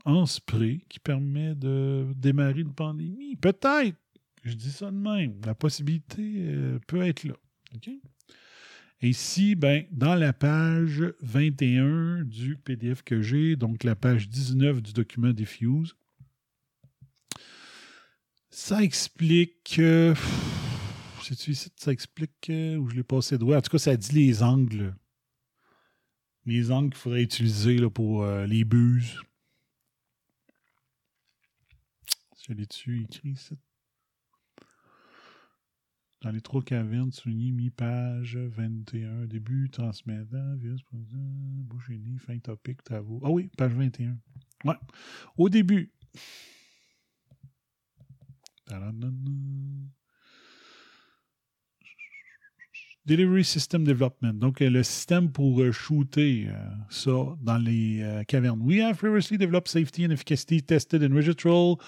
en 0.05 0.27
spray 0.27 0.81
qui 0.89 0.99
permet 0.99 1.55
de 1.55 2.05
démarrer 2.15 2.61
une 2.61 2.73
pandémie. 2.73 3.35
Peut-être. 3.35 3.97
Je 4.43 4.53
dis 4.53 4.71
ça 4.71 4.91
de 4.91 4.97
même. 4.97 5.41
La 5.43 5.55
possibilité 5.55 6.35
euh, 6.37 6.79
peut 6.87 7.01
être 7.01 7.23
là. 7.23 7.33
OK? 7.75 7.89
Et 9.01 9.09
ici, 9.09 9.55
ben, 9.55 9.85
dans 9.91 10.15
la 10.15 10.33
page 10.33 11.03
21 11.21 12.25
du 12.25 12.57
PDF 12.57 13.01
que 13.01 13.21
j'ai, 13.21 13.55
donc 13.55 13.83
la 13.83 13.95
page 13.95 14.29
19 14.29 14.81
du 14.81 14.93
document 14.93 15.31
Diffuse, 15.31 15.95
ça 18.49 18.83
explique. 18.83 19.77
Euh, 19.79 20.15
C'est-tu 21.23 21.51
ici 21.51 21.69
ça 21.75 21.91
explique 21.91 22.49
euh, 22.49 22.77
où 22.77 22.89
je 22.89 22.95
l'ai 22.95 23.03
passé 23.03 23.37
droit? 23.37 23.57
En 23.57 23.61
tout 23.61 23.71
cas, 23.71 23.77
ça 23.77 23.95
dit 23.95 24.13
les 24.13 24.43
angles. 24.43 24.95
Les 26.45 26.71
angles 26.71 26.89
qu'il 26.89 26.99
faudrait 26.99 27.23
utiliser 27.23 27.77
là, 27.77 27.89
pour 27.89 28.23
euh, 28.23 28.45
les 28.45 28.63
buses. 28.63 29.21
Je 32.47 32.53
l'ai 32.53 32.65
dessus 32.65 33.03
écrit 33.03 33.29
ici? 33.29 33.57
Dans 36.21 36.31
les 36.31 36.41
trois 36.41 36.63
cavernes, 36.63 37.11
souligné 37.11 37.51
mi-page 37.51 38.35
21. 38.35 39.25
Début, 39.27 39.69
transmettant, 39.69 40.55
virus, 40.55 40.81
bouche 40.91 41.91
fin 42.25 42.39
topic, 42.39 42.83
travaux. 42.83 43.21
Ah 43.23 43.29
oui, 43.29 43.49
page 43.55 43.73
21. 43.73 44.17
Ouais. 44.65 44.75
Au 45.37 45.47
début. 45.47 45.93
Delivery 53.09 53.43
System 53.43 53.83
Development. 53.83 54.33
Donc, 54.33 54.61
euh, 54.61 54.69
le 54.69 54.83
système 54.83 55.31
pour 55.31 55.61
euh, 55.61 55.71
shooter 55.71 56.45
euh, 56.47 56.53
ça 56.89 57.35
dans 57.41 57.57
les 57.57 58.01
euh, 58.03 58.23
cavernes. 58.23 58.61
We 58.61 58.81
have 58.81 58.97
previously 58.97 59.37
developed 59.37 59.67
safety 59.67 60.05
and 60.05 60.11
efficacy 60.11 60.61
tested 60.61 61.01
and 61.01 61.15
registral 61.15 61.79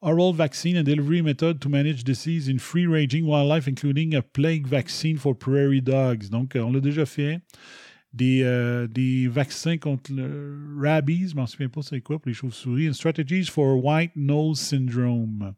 oral 0.00 0.32
vaccine 0.32 0.76
and 0.76 0.84
delivery 0.84 1.22
method 1.22 1.58
to 1.60 1.68
manage 1.68 2.04
disease 2.04 2.48
in 2.48 2.58
free-ranging 2.58 3.26
wildlife, 3.26 3.66
including 3.66 4.14
a 4.14 4.22
plague 4.22 4.68
vaccine 4.68 5.18
for 5.18 5.34
prairie 5.34 5.80
dogs. 5.80 6.30
Donc, 6.30 6.54
on 6.54 6.72
l'a 6.72 6.80
déjà 6.80 7.04
fait. 7.04 7.40
Des, 8.12 8.42
des 8.90 9.28
vaccins 9.28 9.76
contre 9.76 10.12
le 10.12 10.78
rabies, 10.80 11.28
je 11.28 11.36
m'en 11.36 11.46
souviens 11.46 11.68
pas 11.68 11.82
c'est 11.82 12.00
quoi 12.00 12.18
pour 12.18 12.28
les 12.28 12.34
chauves-souris, 12.34 12.88
and 12.88 12.92
strategies 12.92 13.46
for 13.46 13.76
white 13.84 14.16
nose 14.16 14.58
syndrome. 14.58 15.54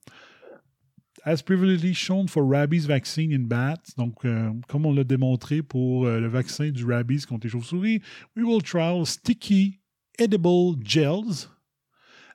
As 1.24 1.40
previously 1.40 1.93
shown 1.93 2.27
for 2.27 2.44
rabies 2.44 2.86
vaccine 2.86 3.32
in 3.32 3.47
bats, 3.47 3.94
donc 3.97 4.24
euh, 4.24 4.51
comme 4.66 4.86
on 4.86 4.93
l'a 4.93 5.05
démontré 5.05 5.62
pour 5.62 6.05
euh, 6.05 6.19
le 6.19 6.27
vaccin 6.27 6.70
du 6.70 6.85
rabies 6.85 7.24
contre 7.27 7.47
les 7.47 7.51
chauves-souris, 7.51 8.03
we 8.35 8.43
will 8.44 8.61
trial 8.61 9.07
sticky 9.07 9.78
edible 10.19 10.74
gels 10.82 11.49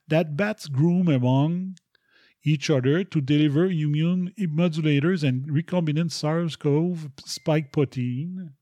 that 0.08 0.38
bats 0.38 0.68
groom 0.70 1.10
among 1.10 1.76
each 2.46 2.70
other 2.70 3.04
to 3.04 3.20
deliver 3.20 3.66
immune 3.66 4.32
modulators 4.40 5.22
and 5.22 5.50
recombinant 5.52 6.10
SARS-CoV 6.10 7.10
spike 7.26 7.74
protein 7.74 8.54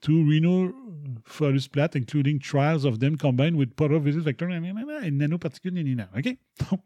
to 0.00 0.12
rhinophorus 0.12 1.68
plat, 1.68 1.90
including 1.94 2.38
trials 2.38 2.84
of 2.84 2.98
them 2.98 3.16
combined 3.16 3.56
with 3.56 3.74
porovirus 3.74 4.22
vector 4.22 4.48
and 4.48 5.18
nanoparticules. 5.18 6.06
OK? 6.16 6.36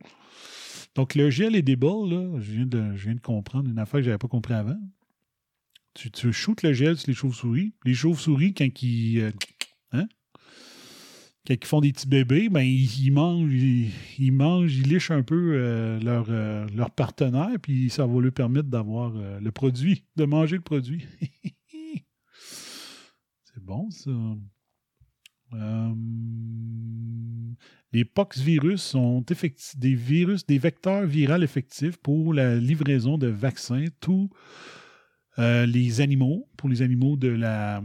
Donc, 0.94 1.14
le 1.14 1.30
gel 1.30 1.56
est 1.56 1.62
débile, 1.62 2.10
là. 2.10 2.38
Je 2.40 2.52
viens, 2.52 2.66
de, 2.66 3.20
comprendre 3.20 3.70
une 3.70 3.78
affaire 3.78 4.00
que 4.00 4.04
je 4.04 4.10
n'avais 4.10 4.18
pas 4.18 4.28
compris 4.28 4.54
avant. 4.54 4.78
Tu, 5.94 6.10
tu 6.10 6.32
shootes 6.32 6.62
le 6.62 6.72
gel 6.72 6.96
sur 6.96 7.08
les 7.08 7.14
chauves-souris. 7.14 7.72
Les 7.84 7.94
chauves-souris, 7.94 8.54
quand 8.54 8.82
ils. 8.82 9.20
euh, 9.20 9.30
hein? 9.92 10.06
Quand 11.46 11.54
ils 11.60 11.66
font 11.66 11.80
des 11.80 11.92
petits 11.92 12.06
bébés, 12.06 12.48
ben, 12.48 12.60
ils, 12.60 13.10
mangent, 13.10 13.52
ils, 13.52 14.32
mangent, 14.32 14.76
ils 14.76 14.88
lichent 14.88 15.10
un 15.10 15.24
peu 15.24 15.54
euh, 15.54 15.98
leur, 15.98 16.26
euh, 16.28 16.66
leur 16.76 16.90
partenaire, 16.92 17.50
puis 17.60 17.90
ça 17.90 18.06
va 18.06 18.20
leur 18.20 18.32
permettre 18.32 18.68
d'avoir 18.68 19.12
euh, 19.16 19.40
le 19.40 19.50
produit, 19.50 20.04
de 20.14 20.24
manger 20.24 20.56
le 20.56 20.62
produit. 20.62 21.04
Bon, 23.62 23.90
ça. 23.90 24.10
Euh, 25.54 25.94
les 27.92 28.04
poxvirus 28.04 28.82
sont 28.82 29.24
des 29.76 29.94
virus, 29.94 30.46
des 30.46 30.58
vecteurs 30.58 31.06
viraux 31.06 31.42
effectifs 31.42 31.96
pour 31.98 32.34
la 32.34 32.56
livraison 32.56 33.18
de 33.18 33.28
vaccins, 33.28 33.84
tous 34.00 34.30
euh, 35.38 35.66
les 35.66 36.00
animaux, 36.00 36.48
pour 36.56 36.68
les 36.70 36.82
animaux 36.82 37.16
de 37.16 37.28
la 37.28 37.82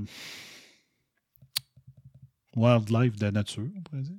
wildlife 2.56 3.16
de 3.18 3.26
la 3.26 3.32
nature, 3.32 3.70
on 3.76 3.82
pourrait 3.82 4.02
dire. 4.02 4.18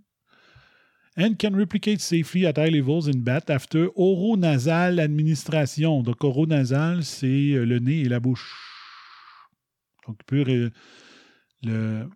And 1.17 1.35
can 1.37 1.57
replicate 1.57 2.01
safely 2.01 2.47
at 2.47 2.59
high 2.59 2.71
levels 2.71 3.09
in 3.09 3.19
bat 3.25 3.51
after 3.51 3.89
oronasal 3.97 5.01
administration. 5.01 6.05
Donc, 6.05 6.23
oronasal, 6.23 7.03
c'est 7.03 7.55
euh, 7.55 7.65
le 7.65 7.81
nez 7.81 8.03
et 8.03 8.09
la 8.09 8.21
bouche. 8.21 8.55
Donc, 10.07 10.19
il 10.21 10.25
peut 10.25 10.71
le, 11.63 12.09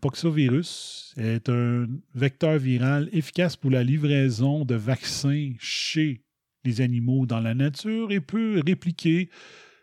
poxovirus 0.00 1.14
est 1.16 1.48
un 1.48 1.86
vecteur 2.14 2.58
viral 2.58 3.08
efficace 3.12 3.56
pour 3.56 3.70
la 3.70 3.82
livraison 3.82 4.64
de 4.64 4.74
vaccins 4.74 5.52
chez 5.58 6.22
les 6.64 6.80
animaux 6.80 7.26
dans 7.26 7.40
la 7.40 7.54
nature 7.54 8.10
et 8.10 8.20
peut 8.20 8.62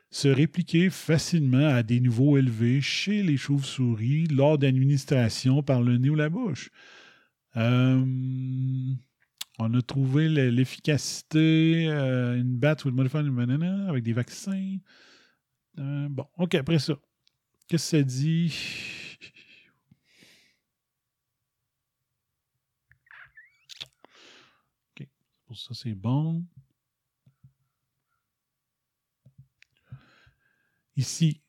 se 0.10 0.28
répliquer 0.28 0.90
facilement 0.90 1.68
à 1.70 1.84
des 1.84 2.00
niveaux 2.00 2.38
élevés 2.38 2.82
chez 2.82 3.24
les 3.24 3.38
chauves-souris 3.38 4.26
lors 4.26 4.58
d'administration 4.58 5.64
par 5.64 5.82
le 5.82 5.98
nez 5.98 6.10
ou 6.10 6.16
la 6.16 6.30
bouche. 6.30 6.70
Euh, 7.56 8.04
on 9.60 9.74
a 9.74 9.82
trouvé 9.82 10.28
le- 10.28 10.50
l'efficacité, 10.50 11.88
euh, 11.88 12.38
une 12.38 12.58
bat 12.58 12.76
with 12.84 12.94
modified 12.94 13.28
banana 13.28 13.90
avec 13.90 14.04
des 14.04 14.14
vaccins. 14.14 14.78
Euh, 15.80 16.08
bon, 16.10 16.26
OK, 16.38 16.56
après 16.56 16.80
ça. 16.80 16.98
Qu'est-ce 17.72 17.92
que 17.92 17.98
ça 18.00 18.04
dit? 18.04 18.54
OK. 25.00 25.08
Pour 25.46 25.58
ça, 25.58 25.74
c'est 25.74 25.94
bon. 25.94 26.46
Ici, 30.98 31.40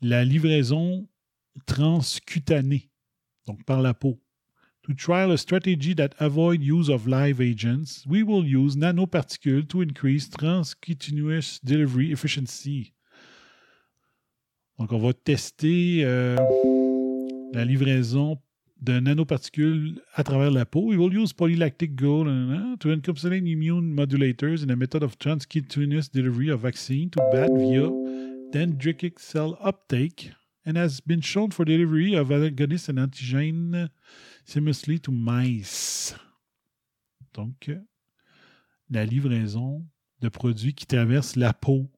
la 0.00 0.24
livraison 0.24 1.06
transcutanée, 1.66 2.90
donc 3.44 3.62
par 3.66 3.82
la 3.82 3.92
peau. 3.92 4.18
To 4.84 4.94
trial 4.94 5.30
a 5.30 5.36
strategy 5.36 5.94
that 5.94 6.14
avoid 6.18 6.62
use 6.62 6.88
of 6.88 7.06
live 7.06 7.38
agents, 7.42 8.02
we 8.06 8.22
will 8.22 8.46
use 8.46 8.76
nanoparticles 8.76 9.68
to 9.68 9.82
increase 9.82 10.30
transcutaneous 10.30 11.60
delivery 11.62 12.12
efficiency. 12.12 12.95
Donc, 14.78 14.92
on 14.92 14.98
va 14.98 15.12
tester 15.14 16.02
euh, 16.04 16.36
la 17.52 17.64
livraison 17.64 18.38
de 18.82 19.00
nanoparticules 19.00 20.02
à 20.14 20.22
travers 20.22 20.50
la 20.50 20.66
peau. 20.66 20.88
We 20.88 20.98
will 20.98 21.16
use 21.16 21.32
polylactic 21.32 21.94
gold 21.94 22.28
to 22.80 22.90
encapsulate 22.90 23.46
immune 23.46 23.94
modulators 23.94 24.62
in 24.62 24.70
a 24.70 24.76
method 24.76 25.02
of 25.02 25.18
transcutaneous 25.18 26.10
delivery 26.12 26.50
of 26.50 26.60
vaccine 26.60 27.08
to 27.10 27.20
bat 27.32 27.50
via 27.50 27.90
dendritic 28.52 29.18
cell 29.18 29.56
uptake 29.62 30.32
and 30.66 30.76
has 30.76 31.00
been 31.00 31.22
shown 31.22 31.50
for 31.50 31.64
delivery 31.64 32.14
of 32.14 32.28
agonists 32.28 32.88
and 32.88 32.98
antigènes 32.98 33.88
seamlessly 34.44 35.00
to 35.00 35.10
mice. 35.10 36.14
Donc, 37.32 37.70
la 38.90 39.04
livraison 39.04 39.84
de 40.20 40.28
produits 40.28 40.74
qui 40.74 40.86
traversent 40.86 41.36
la 41.36 41.52
peau. 41.52 41.90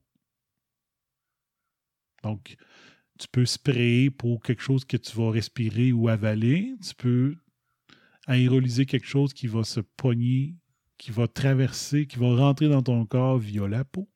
Donc, 2.23 2.57
tu 3.19 3.29
peux 3.29 3.47
sprayer 3.47 4.11
pour 4.11 4.43
quelque 4.43 4.63
chose 4.63 4.85
que 4.85 4.97
tu 4.97 5.17
vas 5.17 5.31
respirer 5.31 5.93
ou 5.93 6.09
avaler. 6.09 6.75
Tu 6.87 6.95
peux 6.95 7.37
aérolyser 8.27 8.87
quelque 8.87 9.07
chose 9.07 9.33
qui 9.33 9.47
va 9.49 9.65
se 9.65 9.81
pogner, 9.81 10.55
qui 10.99 11.11
va 11.11 11.27
traverser, 11.27 12.07
qui 12.07 12.19
va 12.19 12.35
rentrer 12.37 12.69
dans 12.69 12.83
ton 12.83 13.05
corps 13.07 13.39
via 13.39 13.67
la 13.67 13.85
peau. 13.85 14.09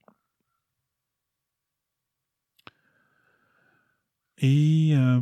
Et 4.38 4.90
euh, 4.94 5.20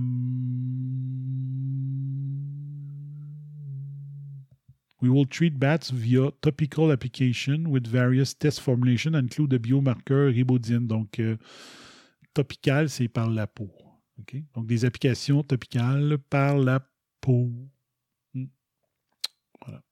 we 5.02 5.10
will 5.10 5.26
treat 5.26 5.58
bats 5.58 5.90
via 5.92 6.30
topical 6.40 6.90
application 6.90 7.66
with 7.68 7.86
various 7.86 8.34
test 8.34 8.60
formulations 8.60 9.14
include 9.14 9.50
the 9.50 9.58
biomarker 9.58 10.32
ribodine. 10.32 10.86
Donc, 10.86 11.18
euh, 11.20 11.36
topical, 12.34 12.88
c'est 12.88 13.08
par 13.08 13.28
la 13.28 13.46
peau. 13.46 13.70
Donc, 14.54 14.66
des 14.66 14.84
applications 14.84 15.42
topicales 15.42 16.18
par 16.18 16.58
la 16.58 16.86
peau. 17.20 17.50
Hmm. 18.34 18.46
Voilà. 19.64 19.82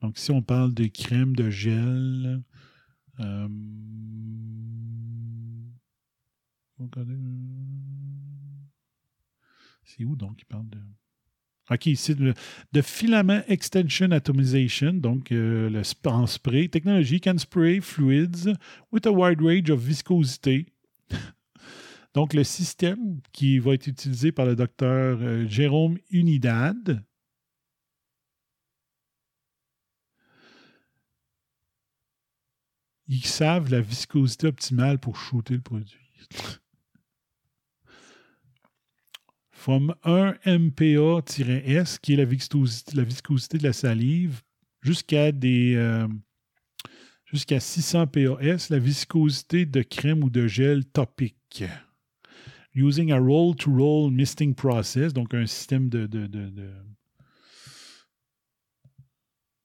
Donc, 0.00 0.18
si 0.18 0.30
on 0.30 0.42
parle 0.42 0.72
de 0.74 0.86
crème, 0.86 1.34
de 1.34 1.50
gel, 1.50 2.42
euh, 3.20 3.48
euh, 3.48 3.48
c'est 9.84 10.04
où 10.04 10.16
donc 10.16 10.40
il 10.40 10.46
parle 10.46 10.68
de. 10.68 10.80
OK, 11.72 11.86
ici, 11.86 12.14
de 12.14 12.82
filament 12.82 13.42
extension 13.48 14.10
atomization, 14.10 14.92
donc 14.92 15.32
euh, 15.32 15.70
le 15.70 15.82
en 16.08 16.26
spray. 16.26 16.68
Technology 16.68 17.20
can 17.20 17.38
spray 17.38 17.80
fluids 17.80 18.52
with 18.90 19.06
a 19.06 19.12
wide 19.12 19.40
range 19.40 19.70
of 19.70 19.80
viscosity. 19.80 20.66
donc, 22.14 22.34
le 22.34 22.44
système 22.44 23.20
qui 23.32 23.58
va 23.58 23.74
être 23.74 23.86
utilisé 23.86 24.32
par 24.32 24.46
le 24.46 24.56
docteur 24.56 25.18
euh, 25.20 25.46
Jérôme 25.46 25.98
Unidad. 26.10 27.02
Ils 33.08 33.26
savent 33.26 33.70
la 33.70 33.80
viscosité 33.80 34.46
optimale 34.46 34.98
pour 34.98 35.16
shooter 35.16 35.54
le 35.54 35.60
produit. 35.60 35.98
From 39.62 39.94
1 40.02 40.38
MPa-S, 40.44 42.00
qui 42.00 42.14
est 42.14 42.16
la 42.16 42.24
viscosité, 42.24 43.58
de 43.58 43.62
la 43.62 43.72
salive, 43.72 44.42
jusqu'à 44.80 45.30
des 45.30 45.76
euh, 45.76 46.08
jusqu'à 47.26 47.60
600 47.60 48.08
PAS, 48.08 48.70
la 48.70 48.80
viscosité 48.80 49.64
de 49.64 49.82
crème 49.82 50.24
ou 50.24 50.30
de 50.30 50.48
gel 50.48 50.84
topique. 50.84 51.62
Using 52.74 53.12
a 53.12 53.20
roll-to-roll 53.20 54.10
misting 54.10 54.52
process, 54.52 55.12
donc 55.12 55.32
un 55.32 55.46
système 55.46 55.88
de- 55.88 56.08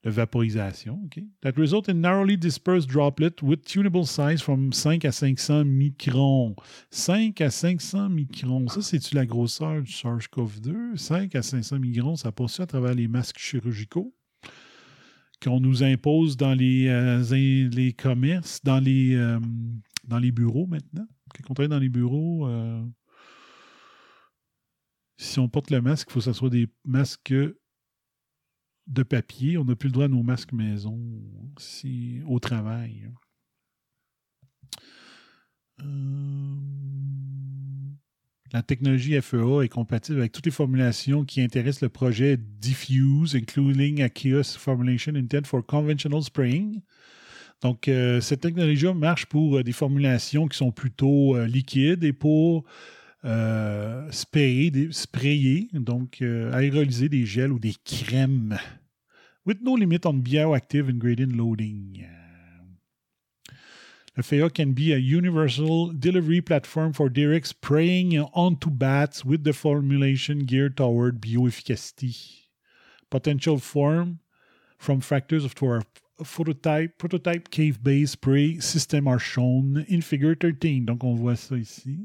vaporisation. 0.10 1.10
That 1.42 1.54
result 1.58 1.90
in 1.90 2.02
narrowly 2.02 2.38
dispersed 2.38 2.88
droplet 2.88 3.42
with 3.42 3.64
tunable 3.64 4.06
size 4.06 4.42
from 4.42 4.72
5 4.72 5.06
à 5.06 5.12
500 5.12 5.66
microns. 5.66 6.56
5 6.92 7.42
à 7.42 7.50
500 7.50 8.10
microns. 8.10 8.68
Ça, 8.68 8.82
c'est-tu 8.82 9.16
la 9.16 9.26
grosseur 9.26 9.82
du 9.82 9.92
SARS-CoV-2? 9.92 10.98
5 10.98 11.36
à 11.36 11.42
500 11.42 11.80
microns, 11.80 12.16
ça 12.16 12.32
passe 12.32 12.60
à 12.60 12.66
travers 12.66 12.94
les 12.94 13.08
masques 13.08 13.40
chirurgicaux 13.40 14.14
qu'on 15.44 15.60
nous 15.60 15.84
impose 15.84 16.38
dans 16.38 16.54
les, 16.54 16.88
euh, 16.88 17.24
les 17.70 17.94
commerces, 17.94 18.62
dans 18.64 18.80
les, 18.80 19.16
euh, 19.16 19.40
dans 20.06 20.20
les 20.20 20.32
bureaux 20.32 20.66
maintenant? 20.66 21.08
Quand 21.46 21.60
on 21.60 21.68
dans 21.68 21.80
les 21.80 21.90
bureaux, 21.90 22.48
euh, 22.48 22.84
si 25.18 25.40
on 25.40 25.50
porte 25.50 25.72
le 25.72 25.82
masque, 25.82 26.08
il 26.10 26.14
faut 26.14 26.20
que 26.20 26.26
ce 26.26 26.34
soit 26.34 26.50
des 26.50 26.68
masques 26.86 27.34
de 28.88 29.04
papier. 29.04 29.58
On 29.58 29.66
n'a 29.66 29.76
plus 29.76 29.88
le 29.88 29.94
droit 29.94 30.06
à 30.06 30.10
nos 30.10 30.24
masques 30.24 30.54
maison 30.54 31.00
si, 31.58 32.22
au 32.28 32.40
travail. 32.40 33.10
Euh, 35.82 36.56
la 38.54 38.64
technologie 38.64 39.20
FEA 39.22 39.64
est 39.64 39.70
compatible 39.70 40.20
avec 40.20 40.32
toutes 40.32 40.46
les 40.46 40.52
formulations 40.52 41.26
qui 41.26 41.42
intéressent 41.42 41.82
le 41.82 41.90
projet 41.90 42.38
Diffuse, 42.38 43.36
including 43.36 44.02
aqueous 44.02 44.56
formulation 44.58 45.16
intent 45.16 45.46
for 45.46 45.66
conventional 45.66 46.24
spraying. 46.24 46.82
Donc, 47.62 47.88
euh, 47.88 48.22
cette 48.22 48.42
technologie 48.42 48.88
marche 48.94 49.26
pour 49.26 49.58
euh, 49.58 49.64
des 49.64 49.72
formulations 49.72 50.48
qui 50.48 50.58
sont 50.58 50.72
plutôt 50.72 51.44
liquides 51.46 52.04
et 52.04 52.14
pour 52.14 52.66
euh, 53.26 54.12
sprayer, 54.12 55.70
donc 55.74 56.22
euh, 56.22 57.08
des 57.10 57.26
gels 57.26 57.52
ou 57.52 57.60
des 57.60 57.76
crèmes. 57.84 58.58
With 59.46 59.62
no 59.62 59.76
limit 59.76 60.06
on 60.06 60.16
bioactive 60.16 60.90
ingredient 60.90 61.36
loading. 61.36 62.06
The 64.16 64.24
FEA 64.24 64.50
can 64.50 64.74
be 64.74 64.94
a 64.94 64.98
universal 64.98 65.94
delivery 65.94 66.42
platform 66.42 66.92
for 66.92 67.08
direct 67.08 67.48
spraying 67.48 68.20
onto 68.34 68.70
bats 68.72 69.24
with 69.24 69.44
the 69.44 69.54
formulation 69.54 70.40
geared 70.40 70.76
toward 70.76 71.22
bioefficacy. 71.22 72.48
Potential 73.12 73.60
form 73.60 74.20
from 74.80 75.02
factors 75.02 75.46
of 75.46 75.54
our 75.62 75.84
prototype, 76.24 76.98
prototype 76.98 77.52
cave-based 77.52 78.14
spray 78.14 78.60
system 78.60 79.08
are 79.08 79.20
shown 79.20 79.86
in 79.88 80.02
figure 80.02 80.34
13. 80.34 80.86
Donc, 80.86 81.04
on 81.04 81.16
voit 81.16 81.36
ça 81.36 81.56
ici. 81.56 82.00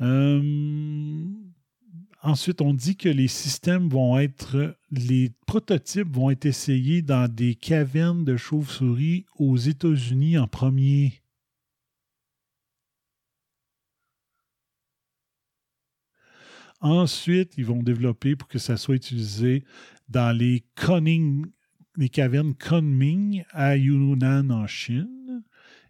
Euh, 0.00 1.24
ensuite, 2.22 2.60
on 2.60 2.74
dit 2.74 2.96
que 2.96 3.08
les 3.08 3.28
systèmes 3.28 3.88
vont 3.88 4.18
être, 4.18 4.76
les 4.90 5.30
prototypes 5.46 6.14
vont 6.14 6.30
être 6.30 6.46
essayés 6.46 7.02
dans 7.02 7.32
des 7.32 7.54
cavernes 7.54 8.24
de 8.24 8.36
chauves-souris 8.36 9.26
aux 9.36 9.56
États-Unis 9.56 10.38
en 10.38 10.48
premier. 10.48 11.22
Ensuite, 16.80 17.54
ils 17.56 17.64
vont 17.64 17.82
développer 17.82 18.34
pour 18.34 18.48
que 18.48 18.58
ça 18.58 18.76
soit 18.76 18.96
utilisé 18.96 19.64
dans 20.08 20.36
les 20.36 20.64
Conning, 20.74 21.46
les 21.96 22.08
cavernes 22.08 22.54
Kunming 22.54 23.44
à 23.50 23.76
Yunnan 23.76 24.50
en 24.50 24.66
Chine. 24.66 25.44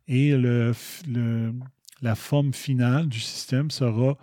Et 0.06 0.36
le, 0.36 0.72
le- 1.08 1.54
la 2.02 2.14
forme 2.14 2.52
finale 2.52 3.08
du 3.08 3.20
système 3.20 3.70
sera 3.70 4.16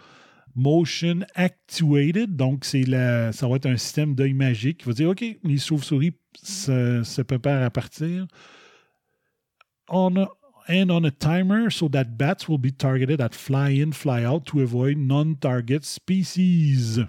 motion 0.55 1.21
actuated. 1.35 2.35
Donc, 2.35 2.65
c'est 2.65 2.83
la, 2.83 3.31
ça 3.31 3.47
va 3.47 3.55
être 3.55 3.65
un 3.65 3.77
système 3.77 4.15
d'œil 4.15 4.33
magique 4.33 4.79
qui 4.79 4.85
va 4.85 4.93
dire 4.93 5.09
OK, 5.09 5.23
les 5.43 5.57
chauves-souris 5.57 6.13
se, 6.43 7.01
se 7.03 7.21
préparent 7.21 7.63
à 7.63 7.69
partir. 7.69 8.27
On 9.87 10.27
and 10.69 10.91
on 10.91 11.03
a 11.03 11.11
timer 11.11 11.71
so 11.71 11.89
that 11.89 12.15
bats 12.15 12.47
will 12.47 12.59
be 12.59 12.71
targeted 12.71 13.19
at 13.19 13.33
fly 13.33 13.69
in, 13.69 13.91
fly 13.91 14.23
out 14.23 14.45
to 14.45 14.61
avoid 14.61 14.97
non-target 14.97 15.83
species. 15.83 16.99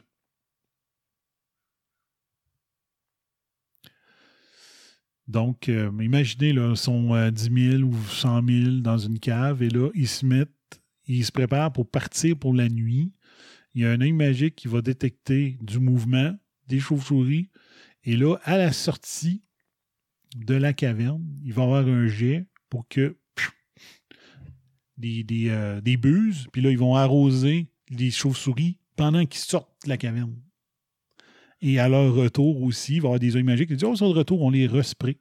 Donc, 5.29 5.69
euh, 5.69 5.93
imaginez, 6.01 6.53
là, 6.53 6.71
ils 6.71 6.77
sont 6.77 7.15
euh, 7.15 7.31
10 7.31 7.79
000 7.79 7.83
ou 7.85 7.95
100 8.09 8.43
000 8.49 8.71
dans 8.81 8.99
une 8.99 9.21
cave 9.21 9.63
et 9.63 9.69
là, 9.69 9.89
ils 9.95 10.09
se 10.09 10.27
mettent, 10.27 10.51
ils 11.17 11.25
se 11.25 11.33
préparent 11.33 11.73
pour 11.73 11.89
partir 11.89 12.37
pour 12.37 12.55
la 12.55 12.69
nuit. 12.69 13.13
Il 13.75 13.83
y 13.83 13.85
a 13.85 13.91
un 13.91 14.01
œil 14.01 14.13
magique 14.13 14.57
qui 14.57 14.69
va 14.69 14.81
détecter 14.83 15.59
du 15.61 15.79
mouvement 15.79 16.37
des 16.69 16.81
chauves-souris. 16.81 17.51
Et 18.05 18.17
là, 18.17 18.37
à 18.45 18.57
la 18.57 18.73
sortie 18.73 19.43
de 20.37 20.55
la 20.55 20.73
caverne, 20.73 21.25
il 21.45 21.53
va 21.53 21.65
avoir 21.65 21.87
un 21.87 22.07
jet 22.07 22.47
pour 22.69 22.87
que 22.89 23.17
des, 24.97 25.25
des, 25.25 25.49
euh, 25.49 25.81
des 25.81 25.97
buses, 25.97 26.47
puis 26.53 26.63
là, 26.63 26.71
ils 26.71 26.79
vont 26.79 26.95
arroser 26.95 27.67
les 27.91 28.11
chauves-souris 28.11 28.77
pendant 28.97 29.25
qu'ils 29.27 29.41
sortent 29.41 29.73
de 29.85 29.89
la 29.89 29.97
caverne. 29.97 30.37
Et 31.63 31.79
à 31.79 31.89
leur 31.89 32.15
retour 32.15 32.63
aussi, 32.63 32.97
il 32.97 33.01
va 33.01 33.07
y 33.07 33.09
avoir 33.09 33.21
des 33.21 33.37
œils 33.37 33.43
magiques. 33.43 33.71
Ils 33.71 33.77
disent, 33.77 34.03
oh, 34.03 34.13
retour, 34.13 34.41
on 34.43 34.51
les 34.51 34.67
respray. 34.67 35.19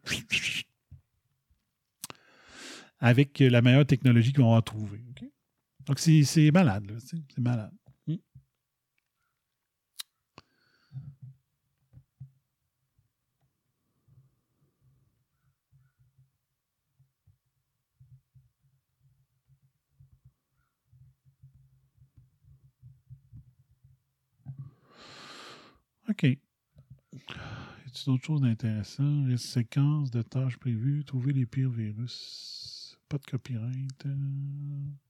Avec 2.99 3.39
la 3.39 3.61
meilleure 3.61 3.85
technologie 3.85 4.31
qu'ils 4.31 4.41
vont 4.41 4.47
avoir 4.47 4.63
trouvée. 4.63 5.01
Donc, 5.89 5.97
c'est 5.97 6.23
c'est 6.23 6.51
malade, 6.51 6.85
C'est 6.99 7.39
malade. 7.39 7.71
Mm. 8.05 8.17
OK. 26.07 26.23
Y 26.23 26.37
a-t-il 27.87 28.05
d'autres 28.05 28.23
choses 28.23 28.41
d'intéressantes? 28.41 29.27
Les 29.27 29.37
séquences 29.37 30.11
de 30.11 30.21
tâches 30.21 30.57
prévues, 30.57 31.03
trouver 31.03 31.33
les 31.33 31.47
pires 31.47 31.71
virus. 31.71 32.99
Pas 33.09 33.17
de 33.17 33.25
copyright. 33.25 34.05
euh. 34.05 35.08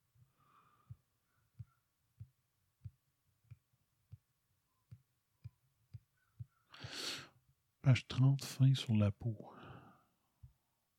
Page 7.82 8.08
30, 8.08 8.44
fin 8.44 8.74
sur 8.76 8.94
la 8.96 9.12
peau. 9.12 9.38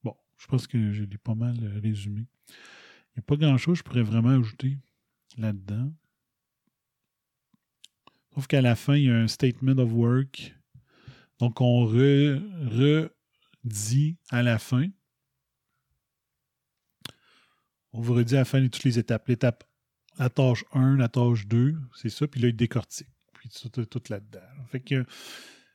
Bon, 0.03 0.17
je 0.39 0.47
pense 0.47 0.67
que 0.67 0.93
je 0.93 1.05
l'ai 1.05 1.19
pas 1.19 1.35
mal 1.35 1.57
euh, 1.63 1.79
résumé. 1.81 2.27
Il 2.49 3.19
n'y 3.19 3.21
a 3.21 3.23
pas 3.23 3.37
grand-chose 3.37 3.79
que 3.79 3.79
je 3.81 3.85
pourrais 3.85 4.03
vraiment 4.03 4.31
ajouter 4.31 4.79
là-dedans. 5.37 5.93
Sauf 8.35 8.47
qu'à 8.47 8.63
la 8.63 8.77
fin, 8.77 8.97
il 8.97 9.05
y 9.05 9.11
a 9.11 9.17
un 9.17 9.29
statement 9.29 9.79
of 9.79 9.93
work. 9.93 10.55
Donc, 11.39 11.61
on 11.61 11.85
re- 11.85 12.41
redit 13.65 14.17
à 14.31 14.43
la 14.43 14.59
fin. 14.59 14.89
On 17.93 18.01
vous 18.01 18.15
redit 18.15 18.37
à 18.37 18.41
la 18.41 18.45
fin 18.45 18.61
de 18.61 18.69
toutes 18.69 18.85
les 18.85 18.99
étapes. 18.99 19.27
L'étape, 19.29 19.65
la 20.19 20.31
tâche 20.31 20.65
1, 20.73 20.97
la 20.97 21.09
tâche 21.09 21.47
2, 21.47 21.77
c'est 21.97 22.09
ça. 22.09 22.27
Puis 22.29 22.41
là, 22.41 22.49
il 22.49 22.57
décortique. 22.57 23.09
Puis 23.35 23.51
tout, 23.73 23.85
tout 23.85 24.03
là-dedans. 24.11 24.41
Fait 24.69 24.81
que 24.81 25.05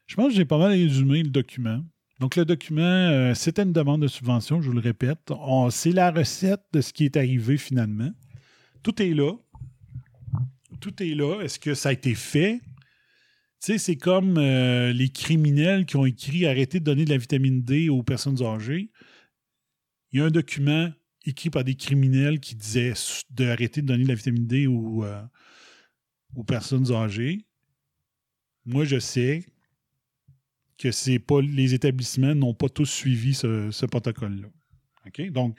Je 0.06 0.16
pense 0.16 0.30
que 0.30 0.36
j'ai 0.36 0.46
pas 0.46 0.58
mal 0.58 0.72
résumé 0.72 1.24
le 1.24 1.30
document. 1.30 1.84
Donc, 2.20 2.36
le 2.38 2.46
document, 2.46 2.82
euh, 2.82 3.34
c'était 3.34 3.64
une 3.64 3.74
demande 3.74 4.02
de 4.02 4.08
subvention, 4.08 4.62
je 4.62 4.68
vous 4.68 4.76
le 4.76 4.80
répète. 4.80 5.32
C'est 5.70 5.92
la 5.92 6.12
recette 6.12 6.62
de 6.72 6.82
ce 6.82 6.94
qui 6.94 7.06
est 7.06 7.18
arrivé 7.18 7.58
finalement. 7.58 8.12
Tout 8.84 9.02
est 9.02 9.14
là. 9.14 9.34
Tout 10.80 11.04
est 11.04 11.16
là. 11.16 11.42
Est-ce 11.42 11.60
que 11.60 11.74
ça 11.74 11.90
a 11.90 11.92
été 11.92 12.16
fait? 12.16 12.62
Tu 13.60 13.72
sais, 13.72 13.78
c'est 13.78 13.98
comme 13.98 14.38
euh, 14.38 14.94
les 14.94 15.10
criminels 15.10 15.86
qui 15.86 15.96
ont 15.98 16.06
écrit 16.06 16.46
Arrêtez 16.46 16.80
de 16.80 16.86
donner 16.86 17.04
de 17.04 17.10
la 17.10 17.18
vitamine 17.18 17.64
D 17.64 17.90
aux 17.90 18.04
personnes 18.04 18.42
âgées. 18.44 18.92
Il 20.12 20.20
y 20.20 20.22
a 20.22 20.26
un 20.26 20.32
document 20.32 20.92
écrit 21.26 21.50
par 21.50 21.64
des 21.64 21.76
criminels 21.76 22.40
qui 22.40 22.56
disait 22.56 22.94
d'arrêter 23.32 23.82
de 23.82 23.88
donner 23.88 24.04
de 24.04 24.10
la 24.10 24.16
vitamine 24.16 24.46
D 24.46 24.68
aux, 24.68 25.04
euh, 25.04 25.22
aux 26.36 26.44
personnes 26.44 26.92
âgées. 26.94 27.46
Moi, 28.66 28.86
je 28.86 29.00
sais 29.00 29.44
que 30.78 30.92
c'est 30.92 31.20
pas 31.20 31.42
les 31.42 31.74
établissements 31.74 32.36
n'ont 32.36 32.54
pas 32.54 32.70
tous 32.70 32.86
suivi 32.86 33.34
ce, 33.34 33.86
protocole-là. 33.86 34.48
Donc, 35.32 35.58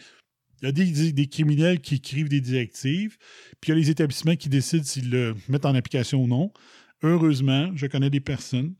il 0.62 0.66
y 0.66 0.68
a 0.68 0.72
des, 0.72 1.12
des 1.12 1.26
criminels 1.26 1.80
qui 1.80 1.96
écrivent 1.96 2.28
des 2.28 2.40
directives, 2.40 3.16
puis 3.60 3.70
il 3.70 3.74
y 3.74 3.76
a 3.76 3.80
les 3.80 3.90
établissements 3.90 4.36
qui 4.36 4.48
décident 4.48 4.84
s'ils 4.84 5.10
le 5.10 5.34
mettent 5.48 5.66
en 5.66 5.74
application 5.74 6.22
ou 6.22 6.26
non. 6.26 6.52
Heureusement, 7.02 7.70
je 7.74 7.86
connais 7.86 8.10
des 8.10 8.20
personnes 8.20 8.74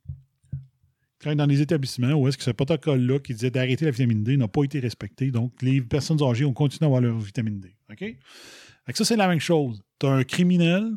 travaillent 1.19 1.37
dans 1.37 1.47
des 1.47 1.61
établissements 1.61 2.13
où 2.13 2.29
est-ce 2.29 2.37
que 2.37 2.45
ce 2.45 2.51
protocole-là 2.51 3.19
qui 3.19 3.35
disait 3.35 3.51
d'arrêter 3.51 3.85
la 3.85 3.91
vitamine 3.91 4.23
D 4.23 4.37
n'a 4.37 4.49
pas 4.49 4.65
été 4.65 4.81
respecté. 4.81 5.31
Donc, 5.31 5.53
les 5.63 5.81
personnes 5.81 6.23
âgées 6.23 6.45
ont 6.45 6.53
continué 6.53 6.85
à 6.85 6.87
avoir 6.87 7.01
leur 7.01 7.19
vitamine 7.19 7.61
D. 7.61 7.75
OK? 7.91 7.99
Fait 7.99 8.93
que 8.93 8.99
ça, 8.99 9.05
c'est 9.05 9.17
la 9.17 9.29
même 9.29 9.41
chose. 9.41 9.83
Tu 9.99 10.07
as 10.07 10.11
un 10.11 10.25
criminel 10.25 10.93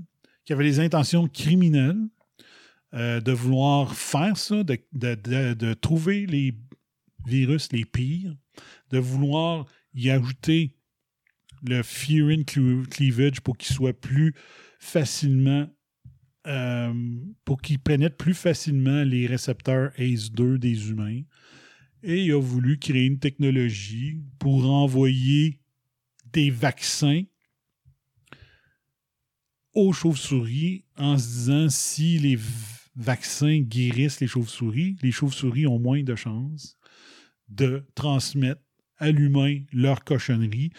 qui 0.45 0.53
avait 0.53 0.63
les 0.63 0.79
intentions 0.79 1.27
criminelles 1.27 1.99
euh, 2.93 3.21
de 3.21 3.31
vouloir 3.31 3.95
faire 3.95 4.35
ça, 4.37 4.63
de, 4.63 4.77
de- 4.93 5.53
de- 5.53 5.73
trouver 5.73 6.25
les 6.25 6.55
virus 7.25 7.71
les 7.71 7.85
pires, 7.85 8.35
de 8.89 8.97
vouloir 8.97 9.65
y 9.93 10.09
ajouter 10.09 10.75
le 11.67 11.83
furin 11.83 12.41
cle- 12.43 12.87
cleavage 12.87 13.41
pour 13.41 13.57
qu'il 13.57 13.75
soit 13.75 13.93
plus 13.99 14.33
facilement, 14.79 15.67
euh, 16.47 16.93
pour 17.45 17.61
qu'il 17.61 17.79
pénètre 17.79 18.17
plus 18.17 18.33
facilement 18.33 19.03
les 19.03 19.27
récepteurs 19.27 19.91
ACE2 19.97 20.57
des 20.57 20.89
humains. 20.89 21.21
Et 22.01 22.23
il 22.25 22.31
a 22.31 22.39
voulu 22.41 22.79
créer 22.79 23.05
une 23.05 23.19
technologie 23.19 24.21
pour 24.39 24.65
envoyer 24.65 25.59
des 26.31 26.49
vaccins 26.49 27.23
aux 29.73 29.93
chauves-souris 29.93 30.85
en 30.97 31.17
se 31.17 31.27
disant 31.27 31.69
si 31.69 32.17
les 32.19 32.37
vaccins 32.99 33.61
guérissent 33.61 34.19
les 34.19 34.27
chauves-souris, 34.27 34.97
les 35.01 35.11
chauves-souris 35.11 35.65
ont 35.65 35.80
moins 35.80 36.03
de 36.03 36.15
chances 36.15 36.77
de 37.47 37.85
transmettre 37.95 38.61
à 38.97 39.09
l'humain 39.09 39.61
leur 39.71 40.03
cochonnerie 40.03 40.71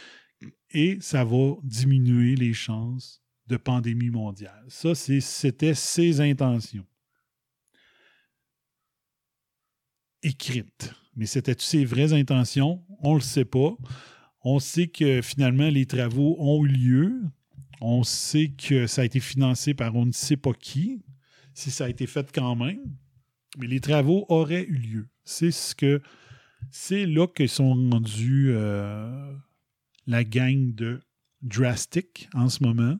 et 0.70 0.98
ça 1.00 1.24
va 1.24 1.56
diminuer 1.64 2.36
les 2.36 2.52
chances 2.52 3.22
de 3.46 3.56
pandémie 3.56 4.10
mondiale. 4.10 4.64
Ça, 4.68 4.94
c'était 4.94 5.74
ses 5.74 6.20
intentions. 6.20 6.86
Écrites. 10.22 10.92
Mais 11.16 11.26
c'était-tu 11.26 11.64
ses 11.64 11.84
vraies 11.84 12.12
intentions? 12.12 12.84
On 13.00 13.14
ne 13.14 13.18
le 13.18 13.24
sait 13.24 13.44
pas. 13.46 13.76
On 14.42 14.60
sait 14.60 14.86
que 14.86 15.22
finalement, 15.22 15.68
les 15.68 15.86
travaux 15.86 16.36
ont 16.38 16.64
eu 16.64 16.68
lieu. 16.68 17.22
On 17.80 18.04
sait 18.04 18.48
que 18.48 18.86
ça 18.86 19.02
a 19.02 19.04
été 19.06 19.18
financé 19.18 19.74
par 19.74 19.96
on 19.96 20.06
ne 20.06 20.12
sait 20.12 20.36
pas 20.36 20.52
qui, 20.52 21.02
si 21.54 21.70
ça 21.70 21.84
a 21.84 21.88
été 21.88 22.06
fait 22.06 22.30
quand 22.32 22.56
même. 22.56 22.96
Mais 23.58 23.66
les 23.66 23.80
travaux 23.80 24.26
auraient 24.28 24.64
eu 24.64 24.76
lieu. 24.76 25.08
C'est 25.24 25.50
ce 25.50 25.74
que 25.74 26.00
c'est 26.70 27.06
là 27.06 27.26
que 27.26 27.46
sont 27.46 27.74
rendus 27.74 28.50
euh, 28.50 29.34
la 30.06 30.24
gang 30.24 30.74
de 30.74 31.00
Drastic 31.42 32.28
en 32.34 32.48
ce 32.48 32.62
moment, 32.62 32.98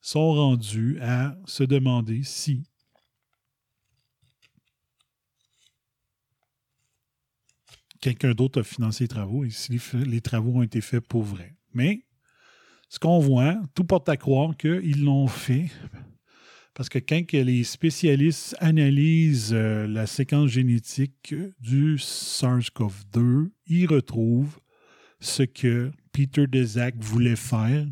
sont 0.00 0.32
rendus 0.32 0.98
à 1.00 1.36
se 1.46 1.64
demander 1.64 2.22
si 2.22 2.64
quelqu'un 8.00 8.32
d'autre 8.32 8.60
a 8.60 8.64
financé 8.64 9.04
les 9.04 9.08
travaux 9.08 9.44
et 9.44 9.50
si 9.50 9.78
les 9.94 10.20
travaux 10.20 10.58
ont 10.58 10.62
été 10.62 10.80
faits 10.80 11.06
pour 11.06 11.22
vrai. 11.22 11.56
Mais 11.74 12.04
ce 12.88 12.98
qu'on 12.98 13.18
voit, 13.18 13.60
tout 13.74 13.84
porte 13.84 14.08
à 14.08 14.16
croire 14.16 14.56
qu'ils 14.56 15.04
l'ont 15.04 15.26
fait 15.26 15.70
parce 16.76 16.90
que 16.90 16.98
quand 16.98 17.32
les 17.32 17.64
spécialistes 17.64 18.54
analysent 18.60 19.54
euh, 19.54 19.86
la 19.86 20.06
séquence 20.06 20.50
génétique 20.50 21.34
du 21.58 21.96
SARS-CoV-2, 21.96 23.48
ils 23.66 23.86
retrouvent 23.86 24.60
ce 25.18 25.42
que 25.42 25.90
Peter 26.12 26.46
Deszak 26.46 26.94
voulait 26.98 27.34
faire 27.34 27.86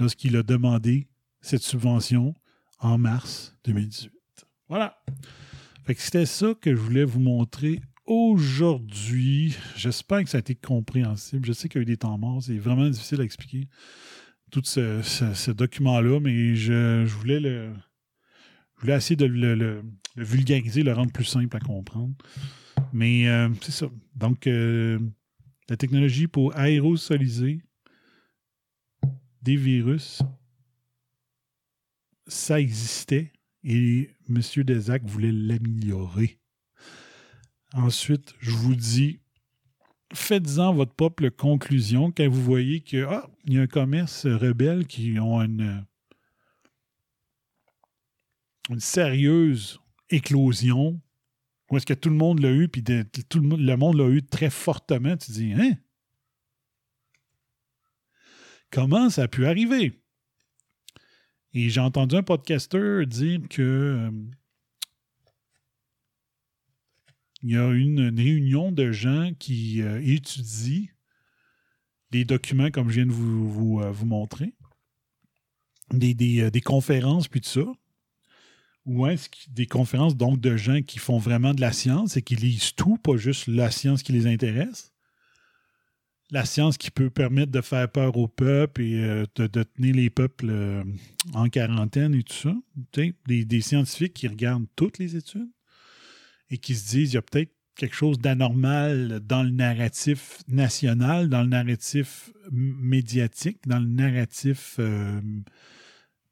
lorsqu'il 0.00 0.36
a 0.36 0.42
demandé 0.42 1.06
cette 1.40 1.62
subvention 1.62 2.34
en 2.80 2.98
mars 2.98 3.56
2018. 3.64 4.10
Voilà. 4.68 4.98
C'était 5.96 6.26
ça 6.26 6.52
que 6.60 6.74
je 6.74 6.80
voulais 6.80 7.04
vous 7.04 7.20
montrer 7.20 7.80
aujourd'hui. 8.06 9.56
J'espère 9.76 10.24
que 10.24 10.30
ça 10.30 10.38
a 10.38 10.40
été 10.40 10.56
compréhensible. 10.56 11.46
Je 11.46 11.52
sais 11.52 11.68
qu'il 11.68 11.78
y 11.78 11.80
a 11.80 11.82
eu 11.82 11.86
des 11.86 11.96
temps 11.96 12.18
morts. 12.18 12.42
C'est 12.42 12.58
vraiment 12.58 12.88
difficile 12.90 13.20
à 13.20 13.24
expliquer 13.24 13.68
tout 14.50 14.62
ce, 14.64 15.50
document-là, 15.52 16.18
mais 16.18 16.56
je 16.56 17.04
voulais 17.04 17.38
le. 17.38 17.72
Je 18.76 18.82
voulais 18.82 18.96
essayer 18.96 19.16
de 19.16 19.26
le, 19.26 19.82
vulgariser, 20.16 20.82
le 20.82 20.92
rendre 20.92 21.12
plus 21.12 21.24
simple 21.24 21.56
à 21.56 21.60
comprendre. 21.60 22.14
Mais 22.92 23.28
euh, 23.28 23.48
c'est 23.62 23.72
ça. 23.72 23.86
Donc, 24.14 24.46
euh, 24.46 24.98
la 25.68 25.76
technologie 25.76 26.26
pour 26.26 26.54
aérosoliser 26.56 27.62
des 29.42 29.56
virus, 29.56 30.22
ça 32.26 32.60
existait 32.60 33.32
et 33.64 34.10
M. 34.28 34.40
Desac 34.64 35.04
voulait 35.04 35.32
l'améliorer. 35.32 36.38
Ensuite, 37.72 38.34
je 38.38 38.52
vous 38.52 38.76
dis, 38.76 39.18
faites-en 40.12 40.72
votre 40.72 40.94
propre 40.94 41.28
conclusion 41.28 42.12
quand 42.12 42.28
vous 42.28 42.42
voyez 42.42 42.80
que 42.80 43.04
ah, 43.04 43.28
il 43.44 43.54
y 43.54 43.58
a 43.58 43.62
un 43.62 43.66
commerce 43.66 44.26
rebelle 44.26 44.86
qui 44.86 45.18
ont 45.18 45.42
une, 45.42 45.84
une 48.70 48.80
sérieuse 48.80 49.80
éclosion. 50.10 51.00
Où 51.70 51.76
est-ce 51.76 51.86
que 51.86 51.94
tout 51.94 52.10
le 52.10 52.16
monde 52.16 52.40
l'a 52.40 52.52
eu, 52.52 52.68
puis 52.68 52.82
tout 53.28 53.40
le, 53.40 53.48
monde- 53.48 53.96
l'a 53.96 54.08
eu 54.08 54.22
très 54.22 54.50
fortement. 54.50 55.16
Tu 55.16 55.32
dis, 55.32 55.52
hein? 55.52 55.76
Comment 58.70 59.10
ça 59.10 59.24
a 59.24 59.28
pu 59.28 59.46
arriver? 59.46 60.00
Et 61.54 61.70
j'ai 61.70 61.80
entendu 61.80 62.16
un 62.16 62.22
podcasteur 62.22 63.06
dire 63.06 63.40
que 63.48 63.62
euh, 63.62 64.10
il 67.42 67.52
y 67.52 67.56
a 67.56 67.70
une, 67.70 68.14
réunion 68.18 68.72
de 68.72 68.92
gens 68.92 69.32
qui 69.38 69.82
euh, 69.82 70.00
étudient 70.04 70.86
les 72.12 72.24
documents 72.24 72.70
comme 72.70 72.90
je 72.90 72.96
viens 72.96 73.06
de 73.06 73.12
vous, 73.12 73.80
euh, 73.80 73.92
montrer, 74.04 74.52
des, 75.92 76.14
des 76.14 76.60
conférences, 76.60 77.28
puis 77.28 77.40
tout 77.40 77.48
ça. 77.48 77.64
Ou 78.86 79.06
est-ce 79.08 79.28
des 79.50 79.66
conférences 79.66 80.16
donc 80.16 80.40
de 80.40 80.56
gens 80.56 80.80
qui 80.80 80.98
font 80.98 81.18
vraiment 81.18 81.52
de 81.52 81.60
la 81.60 81.72
science 81.72 82.16
et 82.16 82.22
qui 82.22 82.36
lisent 82.36 82.72
tout, 82.74 82.96
pas 82.96 83.16
juste 83.16 83.48
la 83.48 83.70
science 83.70 84.02
qui 84.02 84.12
les 84.12 84.26
intéresse? 84.26 84.92
La 86.30 86.44
science 86.44 86.78
qui 86.78 86.90
peut 86.90 87.10
permettre 87.10 87.52
de 87.52 87.60
faire 87.60 87.90
peur 87.90 88.16
au 88.16 88.28
peuple 88.28 88.82
et 88.82 89.04
euh, 89.04 89.26
de, 89.36 89.62
tenir 89.62 89.94
les 89.94 90.10
peuples 90.10 90.48
euh, 90.50 90.84
en 91.34 91.48
quarantaine 91.48 92.14
et 92.14 92.22
tout 92.22 92.34
ça? 92.34 92.54
Des, 92.94 93.44
des 93.44 93.60
scientifiques 93.60 94.14
qui 94.14 94.28
regardent 94.28 94.66
toutes 94.76 94.98
les 94.98 95.16
études 95.16 95.50
et 96.50 96.58
qui 96.58 96.74
se 96.74 96.88
disent 96.88 97.12
il 97.12 97.14
y 97.14 97.18
a 97.18 97.22
peut-être 97.22 97.52
quelque 97.76 97.94
chose 97.94 98.18
d'anormal 98.18 99.20
dans 99.20 99.42
le 99.42 99.50
narratif 99.50 100.38
national, 100.48 101.28
dans 101.28 101.42
le 101.42 101.48
narratif 101.48 102.32
médiatique, 102.50 103.58
dans 103.66 103.78
le 103.78 103.86
narratif 103.86 104.76
euh, 104.78 105.20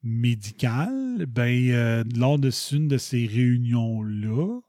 médical. 0.05 1.27
Ben, 1.27 1.71
euh, 1.71 2.05
lors 2.15 2.39
de 2.39 2.51
une 2.73 2.89
de 2.89 2.99
ces 2.99 3.27
réunions-là, 3.27 4.61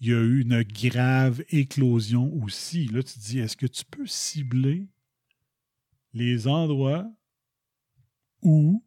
il 0.00 0.08
y 0.08 0.14
a 0.14 0.20
eu 0.20 0.42
une 0.42 0.62
grave 0.62 1.44
éclosion 1.50 2.32
aussi. 2.42 2.86
Là, 2.86 3.02
tu 3.02 3.14
te 3.14 3.18
dis, 3.18 3.38
est-ce 3.38 3.56
que 3.56 3.66
tu 3.66 3.84
peux 3.84 4.06
cibler 4.06 4.88
les 6.12 6.46
endroits 6.46 7.10
où 8.42 8.84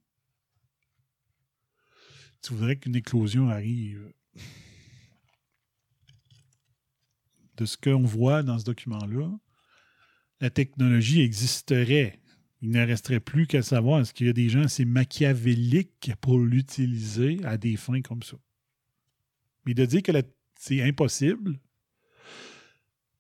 tu 2.42 2.54
voudrais 2.54 2.78
qu'une 2.78 2.96
éclosion 2.96 3.50
arrive? 3.50 4.12
De 7.58 7.66
ce 7.66 7.76
qu'on 7.76 8.04
voit 8.04 8.44
dans 8.44 8.60
ce 8.60 8.66
document-là, 8.66 9.36
la 10.40 10.50
technologie 10.52 11.22
existerait. 11.22 12.22
Il 12.62 12.72
ne 12.72 12.86
resterait 12.86 13.20
plus 13.20 13.46
qu'à 13.46 13.62
savoir 13.62 14.02
est-ce 14.02 14.14
qu'il 14.14 14.28
y 14.28 14.30
a 14.30 14.34
des 14.34 14.50
gens 14.50 14.64
assez 14.64 14.84
machiavéliques 14.86 16.12
pour 16.22 16.40
l'utiliser 16.40 17.40
à 17.44 17.58
des 17.58 17.76
fins 17.78 18.02
comme 18.02 18.24
ça. 18.24 18.38
Mais 19.66 19.74
de 19.76 19.86
dire 19.86 20.02
que 20.02 20.12
c'est 20.60 20.82
impossible, 20.82 21.60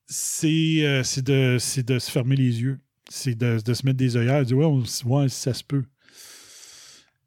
c'est 0.08 0.86
euh, 0.86 1.04
de, 1.18 1.82
de 1.82 2.00
se 2.00 2.12
fermer 2.12 2.36
les 2.36 2.62
yeux. 2.62 2.80
C'est 3.10 3.36
de, 3.36 3.58
se 3.74 3.86
mettre 3.86 3.98
des 3.98 4.18
œillères 4.18 4.38
et 4.38 4.42
de 4.42 4.46
dire 4.48 4.58
Ouais, 4.58 4.66
on- 4.66 5.10
ouais, 5.10 5.30
ça 5.30 5.54
se 5.54 5.64
peut. 5.64 5.84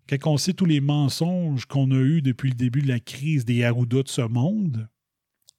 Quand 0.09 0.33
on 0.33 0.37
sait 0.37 0.53
tous 0.55 0.65
les 0.67 0.81
mensonges 0.81 1.67
qu'on 1.67 1.91
a 1.93 2.01
eus 2.01 2.21
depuis 2.23 2.51
le 2.51 2.57
début 2.57 2.83
de 2.83 2.89
la 2.89 2.99
crise 3.01 3.45
des 3.45 3.63
Arruda 3.65 4.03
de 4.03 4.09
ce 4.09 4.23
monde 4.23 4.89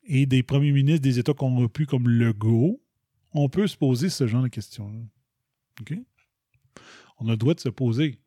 et 0.04 0.26
des 0.26 0.44
premiers 0.44 0.74
ministres 0.74 1.02
des 1.02 1.20
États 1.20 1.34
corrompus 1.34 1.88
comme 1.88 2.10
Legault, 2.10 2.82
on 3.34 3.48
peut 3.48 3.68
se 3.68 3.78
poser 3.78 4.10
ce 4.10 4.28
genre 4.28 4.44
de 4.44 4.50
questions-là. 4.50 5.00
On 7.22 7.28
a 7.28 7.32
le 7.32 7.38
droit 7.38 7.54
de 7.54 7.60
se 7.60 7.70
poser. 7.70 8.20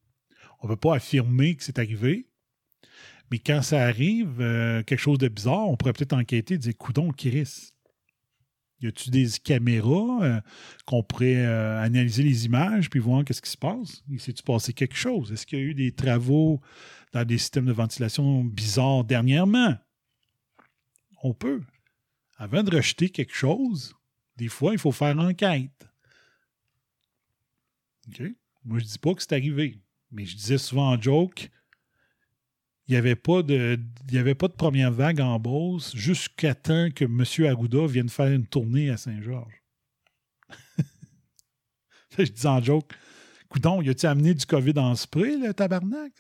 On 0.61 0.69
ne 0.69 0.73
peut 0.73 0.81
pas 0.81 0.95
affirmer 0.95 1.57
que 1.57 1.65
c'est 1.65 1.79
arrivé, 1.79 2.29
mais 3.31 3.39
quand 3.39 3.63
ça 3.63 3.83
arrive, 3.83 4.41
euh, 4.41 4.83
quelque 4.85 5.01
chose 5.01 5.19
de 5.19 5.29
bizarre, 5.29 5.69
on 5.69 5.77
pourrait 5.77 5.93
peut-être 5.93 6.13
enquêter 6.13 6.55
et 6.55 6.59
dire 6.59 6.77
Coudon, 6.79 7.11
Chris. 7.11 7.71
Y 8.81 8.87
a-tu 8.87 9.11
des 9.11 9.27
caméras 9.43 10.23
euh, 10.23 10.41
qu'on 10.85 11.03
pourrait 11.03 11.45
euh, 11.45 11.81
analyser 11.83 12.23
les 12.23 12.45
images 12.45 12.91
puis 12.91 13.01
voir 13.01 13.25
qu'est-ce 13.25 13.43
qui 13.43 13.51
se 13.51 13.57
passe? 13.57 14.03
Il 14.09 14.21
s'est-tu 14.21 14.43
passé 14.43 14.73
quelque 14.73 14.97
chose? 14.97 15.33
Est-ce 15.33 15.47
qu'il 15.47 15.59
y 15.59 15.63
a 15.63 15.65
eu 15.65 15.75
des 15.75 15.93
travaux 15.93 16.61
dans 17.13 17.25
des 17.25 17.39
systèmes 17.39 17.67
de 17.67 17.73
ventilation 17.73 18.45
bizarres 18.45 19.05
dernièrement? 19.05 19.75
On 21.23 21.35
peut. 21.35 21.63
Avant 22.37 22.63
de 22.63 22.77
rejeter 22.77 23.09
quelque 23.11 23.35
chose, 23.35 23.95
des 24.37 24.49
fois, 24.49 24.73
il 24.73 24.79
faut 24.79 24.93
faire 24.93 25.19
enquête. 25.19 25.89
OK? 28.09 28.23
Moi, 28.65 28.79
je 28.79 28.85
dis 28.85 28.99
pas 28.99 29.15
que 29.15 29.23
c'est 29.23 29.33
arrivé, 29.33 29.79
mais 30.11 30.25
je 30.25 30.37
disais 30.37 30.59
souvent 30.59 30.91
en 30.93 31.01
joke, 31.01 31.51
il 32.87 32.93
n'y 32.93 32.97
avait, 32.97 33.17
pas 33.17 33.43
de- 33.43 33.79
il 34.11 34.19
avait 34.19 34.35
pas 34.35 34.49
de 34.49 34.53
première 34.53 34.93
vague 34.93 35.21
en 35.21 35.39
Beauce 35.39 35.95
jusqu'à 35.97 36.55
temps 36.55 36.89
que 36.95 37.05
M. 37.05 37.25
Arruda 37.51 37.87
vienne 37.87 38.09
faire 38.09 38.31
une 38.31 38.47
tournée 38.47 38.91
à 38.91 38.97
Saint-Georges. 38.97 39.63
je 42.19 42.25
disais 42.25 42.49
en 42.49 42.63
joke, 42.63 42.93
coudon, 43.49 43.81
y 43.83 43.89
a-tu 43.89 44.07
amené 44.07 44.35
du 44.35 44.45
COVID 44.45 44.79
en 44.79 44.95
spray, 44.95 45.39
le 45.39 45.55
tabarnak? 45.55 46.13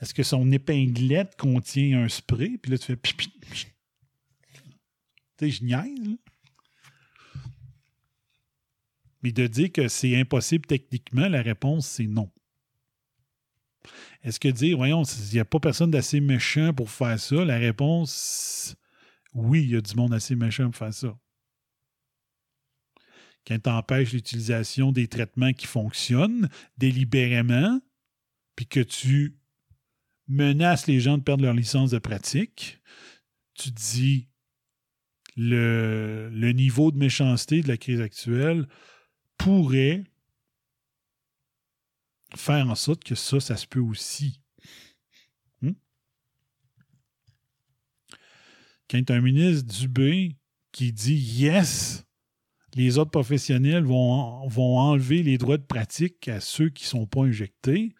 Est-ce 0.00 0.12
que 0.12 0.22
son 0.22 0.50
épinglette 0.52 1.36
contient 1.36 2.02
un 2.02 2.08
spray? 2.08 2.58
Puis 2.58 2.70
là, 2.70 2.78
tu 2.78 2.86
fais 2.86 2.96
pipi. 2.96 3.32
Tu 5.38 5.50
sais, 5.50 5.66
je. 5.66 6.16
Mais 9.22 9.32
de 9.32 9.46
dire 9.46 9.72
que 9.72 9.88
c'est 9.88 10.20
impossible 10.20 10.66
techniquement, 10.66 11.28
la 11.28 11.40
réponse, 11.42 11.86
c'est 11.86 12.06
non. 12.06 12.30
Est-ce 14.22 14.38
que 14.40 14.48
dire, 14.48 14.76
voyons, 14.76 15.02
il 15.02 15.34
n'y 15.34 15.40
a 15.40 15.44
pas 15.44 15.60
personne 15.60 15.90
d'assez 15.90 16.20
méchant 16.20 16.72
pour 16.72 16.90
faire 16.90 17.18
ça? 17.18 17.44
La 17.44 17.58
réponse, 17.58 18.76
oui, 19.32 19.62
il 19.62 19.70
y 19.70 19.76
a 19.76 19.80
du 19.80 19.94
monde 19.96 20.14
assez 20.14 20.36
méchant 20.36 20.70
pour 20.70 20.76
faire 20.76 20.94
ça. 20.94 21.18
Quand 23.46 23.58
tu 23.58 23.68
empêches 23.68 24.12
l'utilisation 24.12 24.92
des 24.92 25.08
traitements 25.08 25.52
qui 25.52 25.66
fonctionnent 25.66 26.48
délibérément, 26.78 27.80
puis 28.56 28.66
que 28.66 28.80
tu 28.80 29.38
menaces 30.28 30.86
les 30.86 31.00
gens 31.00 31.18
de 31.18 31.22
perdre 31.22 31.44
leur 31.44 31.54
licence 31.54 31.90
de 31.90 31.98
pratique, 31.98 32.80
tu 33.54 33.70
dis 33.70 34.28
le, 35.36 36.52
niveau 36.52 36.90
de 36.90 36.98
méchanceté 36.98 37.62
de 37.62 37.68
la 37.68 37.76
crise 37.76 38.00
actuelle 38.00 38.68
pourrait 39.36 40.04
faire 42.36 42.68
en 42.68 42.74
sorte 42.74 43.04
que 43.04 43.14
ça, 43.14 43.40
ça 43.40 43.56
se 43.56 43.66
peut 43.66 43.80
aussi. 43.80 44.40
Hmm? 45.62 45.72
Quand 48.90 49.10
un 49.10 49.20
ministre 49.20 49.64
Dubé 49.64 50.36
qui 50.72 50.92
dit 50.92 51.14
yes, 51.14 52.04
les 52.74 52.98
autres 52.98 53.10
professionnels 53.10 53.84
vont, 53.84 54.46
vont 54.48 54.78
enlever 54.78 55.22
les 55.22 55.38
droits 55.38 55.58
de 55.58 55.62
pratique 55.62 56.28
à 56.28 56.40
ceux 56.40 56.70
qui 56.70 56.84
ne 56.84 56.88
sont 56.88 57.06
pas 57.06 57.22
injectés, 57.22 57.94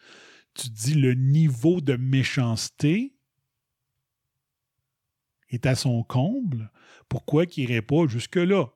tu 0.54 0.68
dis 0.68 0.94
le 0.94 1.14
niveau 1.14 1.80
de 1.80 1.96
méchanceté 1.96 3.14
est 5.50 5.66
à 5.66 5.74
son 5.74 6.02
comble. 6.02 6.70
Pourquoi 7.14 7.46
qu'il 7.46 7.68
n'irait 7.68 7.80
pas 7.80 8.08
jusque-là? 8.08 8.74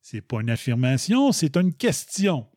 C'est 0.00 0.22
pas 0.22 0.40
une 0.40 0.48
affirmation, 0.48 1.32
c'est 1.32 1.54
une 1.54 1.74
question. 1.74 2.50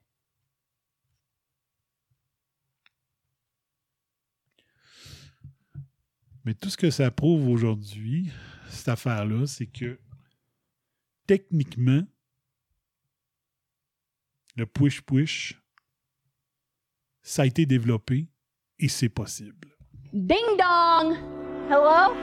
Mais 6.45 6.53
tout 6.53 6.69
ce 6.69 6.77
que 6.77 6.89
ça 6.89 7.11
prouve 7.11 7.49
aujourd'hui, 7.49 8.31
cette 8.69 8.87
affaire-là, 8.87 9.47
c'est 9.47 9.67
que 9.67 9.99
techniquement, 11.27 12.03
le 14.55 14.65
push-push, 14.65 15.61
ça 17.21 17.41
a 17.41 17.47
été 17.47 17.65
développé 17.65 18.29
et 18.79 18.87
c'est 18.87 19.09
possible. 19.09 19.75
Ding 20.13 20.57
dong! 20.57 21.17
Hello? 21.69 22.15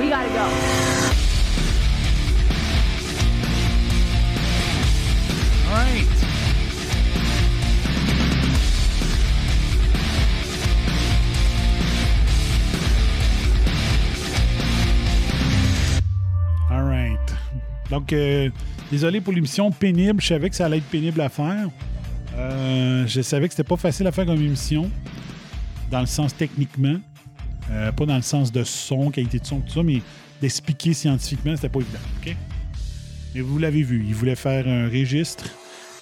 We 0.00 0.08
gotta 0.10 0.28
go. 0.30 1.15
Right. 5.76 6.26
Donc, 17.90 18.12
euh, 18.12 18.50
désolé 18.90 19.20
pour 19.20 19.32
l'émission 19.32 19.70
pénible. 19.70 20.20
Je 20.20 20.26
savais 20.26 20.50
que 20.50 20.56
ça 20.56 20.66
allait 20.66 20.78
être 20.78 20.90
pénible 20.90 21.20
à 21.20 21.28
faire. 21.28 21.68
Euh, 22.36 23.06
je 23.06 23.20
savais 23.20 23.48
que 23.48 23.54
c'était 23.54 23.68
pas 23.68 23.76
facile 23.76 24.06
à 24.06 24.12
faire 24.12 24.26
comme 24.26 24.42
émission, 24.42 24.90
dans 25.90 26.00
le 26.00 26.06
sens 26.06 26.34
techniquement. 26.36 26.96
Euh, 27.70 27.92
pas 27.92 28.06
dans 28.06 28.16
le 28.16 28.22
sens 28.22 28.52
de 28.52 28.64
son, 28.64 29.10
qualité 29.10 29.38
de 29.38 29.46
son, 29.46 29.60
tout 29.60 29.72
ça, 29.72 29.82
mais 29.82 30.02
d'expliquer 30.40 30.94
scientifiquement, 30.94 31.54
c'était 31.56 31.68
pas 31.68 31.80
évident. 31.80 32.36
Mais 33.34 33.40
vous 33.40 33.58
l'avez 33.58 33.82
vu, 33.82 34.04
il 34.06 34.14
voulait 34.14 34.34
faire 34.34 34.66
un 34.66 34.88
registre 34.88 35.44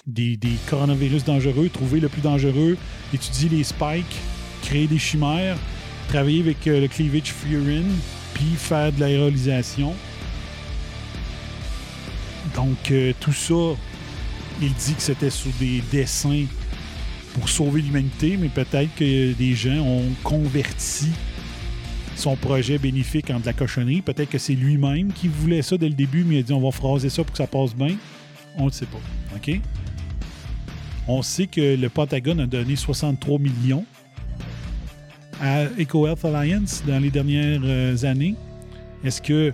des, 0.07 0.37
coronavirus 0.69 1.23
dangereux, 1.23 1.69
trouver 1.69 1.99
le 1.99 2.09
plus 2.09 2.21
dangereux, 2.21 2.77
étudier 3.13 3.49
les 3.49 3.63
spikes, 3.63 4.05
créer 4.61 4.87
des 4.87 4.99
chimères, 4.99 5.57
travailler 6.07 6.41
avec 6.41 6.67
euh, 6.67 6.81
le 6.81 6.87
cleavage 6.87 7.31
furin, 7.31 7.83
puis 8.33 8.55
faire 8.57 8.91
de 8.91 8.99
l'aérolisation. 8.99 9.93
Donc, 12.55 12.91
euh, 12.91 13.13
tout 13.19 13.33
ça, 13.33 13.75
il 14.61 14.73
dit 14.73 14.93
que 14.93 15.01
c'était 15.01 15.29
sous 15.29 15.51
des 15.59 15.81
dessins 15.91 16.45
pour 17.33 17.49
sauver 17.49 17.81
l'humanité, 17.81 18.37
mais 18.37 18.49
peut-être 18.49 18.95
que 18.95 19.33
des 19.33 19.55
gens 19.55 19.79
ont 19.79 20.05
converti 20.23 21.07
son 22.15 22.37
projet 22.37 22.77
bénéfique 22.77 23.29
en 23.29 23.39
de 23.41 23.45
la 23.45 23.53
cochonnerie. 23.53 24.01
Peut-être 24.01 24.29
que 24.29 24.37
c'est 24.37 24.53
lui-même 24.53 25.11
qui 25.11 25.27
voulait 25.27 25.61
ça 25.61 25.77
dès 25.77 25.89
le 25.89 25.95
début, 25.95 26.23
mais 26.23 26.35
il 26.35 26.39
a 26.39 26.43
dit 26.43 26.53
on 26.53 26.61
va 26.61 26.71
phraser 26.71 27.09
ça 27.09 27.23
pour 27.23 27.31
que 27.31 27.37
ça 27.37 27.47
passe 27.47 27.75
bien. 27.75 27.95
On 28.57 28.67
ne 28.67 28.71
sait 28.71 28.85
pas. 28.85 28.99
OK? 29.35 29.59
On 31.07 31.21
sait 31.21 31.47
que 31.47 31.75
le 31.75 31.89
Pentagone 31.89 32.39
a 32.39 32.47
donné 32.47 32.75
63 32.75 33.37
millions 33.39 33.85
à 35.41 35.65
EcoHealth 35.77 36.25
Alliance 36.25 36.83
dans 36.87 36.99
les 36.99 37.11
dernières 37.11 37.61
euh, 37.63 38.03
années. 38.03 38.35
Est-ce 39.03 39.21
que 39.21 39.53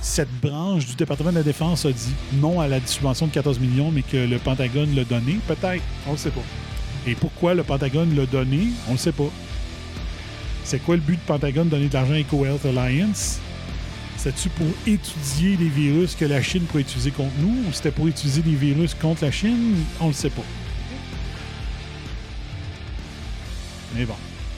cette 0.00 0.30
branche 0.40 0.86
du 0.86 0.94
département 0.94 1.30
de 1.30 1.36
la 1.36 1.42
Défense 1.42 1.84
a 1.84 1.92
dit 1.92 2.14
non 2.34 2.60
à 2.60 2.68
la 2.68 2.80
subvention 2.86 3.26
de 3.26 3.32
14 3.32 3.60
millions, 3.60 3.90
mais 3.90 4.02
que 4.02 4.16
le 4.16 4.38
Pentagone 4.38 4.94
l'a 4.94 5.04
donné? 5.04 5.38
Peut-être. 5.46 5.82
On 6.06 6.12
ne 6.12 6.16
sait 6.16 6.30
pas. 6.30 6.40
Et 7.06 7.14
pourquoi 7.14 7.54
le 7.54 7.62
Pentagone 7.62 8.14
l'a 8.16 8.24
donné? 8.24 8.68
On 8.88 8.92
ne 8.92 8.98
sait 8.98 9.12
pas. 9.12 9.30
C'est 10.64 10.78
quoi 10.78 10.96
le 10.96 11.02
but 11.02 11.16
du 11.16 11.24
Pentagone 11.26 11.66
de 11.66 11.70
donner 11.70 11.88
de 11.88 11.94
l'argent 11.94 12.14
à 12.14 12.20
EcoHealth 12.20 12.64
Alliance? 12.64 13.40
C'est-tu 14.16 14.48
pour 14.50 14.66
étudier 14.86 15.56
les 15.56 15.68
virus 15.68 16.14
que 16.14 16.26
la 16.26 16.42
Chine 16.42 16.62
pourrait 16.62 16.82
utiliser 16.82 17.10
contre 17.10 17.32
nous 17.40 17.68
ou 17.68 17.72
c'était 17.72 17.90
pour 17.90 18.06
utiliser 18.06 18.42
des 18.42 18.54
virus 18.54 18.94
contre 18.94 19.24
la 19.24 19.30
Chine? 19.30 19.76
On 19.98 20.04
ne 20.04 20.10
le 20.10 20.14
sait 20.14 20.30
pas. 20.30 20.44
Mais 23.96 24.04
bon, 24.04 24.14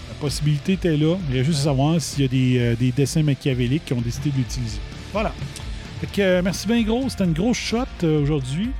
la 0.08 0.14
possibilité 0.20 0.74
était 0.74 0.96
là. 0.96 1.16
Il 1.30 1.36
y 1.36 1.40
a 1.40 1.42
juste 1.42 1.60
à 1.60 1.64
savoir 1.64 2.00
s'il 2.00 2.22
y 2.22 2.24
a 2.24 2.28
des, 2.28 2.58
euh, 2.58 2.76
des 2.76 2.92
dessins 2.92 3.22
machiavéliques 3.22 3.84
qui 3.86 3.92
ont 3.92 4.00
décidé 4.00 4.30
de 4.30 4.36
l'utiliser. 4.36 4.78
Voilà. 5.12 5.32
Fait 6.00 6.06
que, 6.06 6.20
euh, 6.22 6.42
merci 6.42 6.66
bien 6.66 6.82
gros. 6.82 7.08
C'était 7.08 7.24
une 7.24 7.32
grosse 7.32 7.58
shot 7.58 7.78
euh, 8.04 8.22
aujourd'hui. 8.22 8.70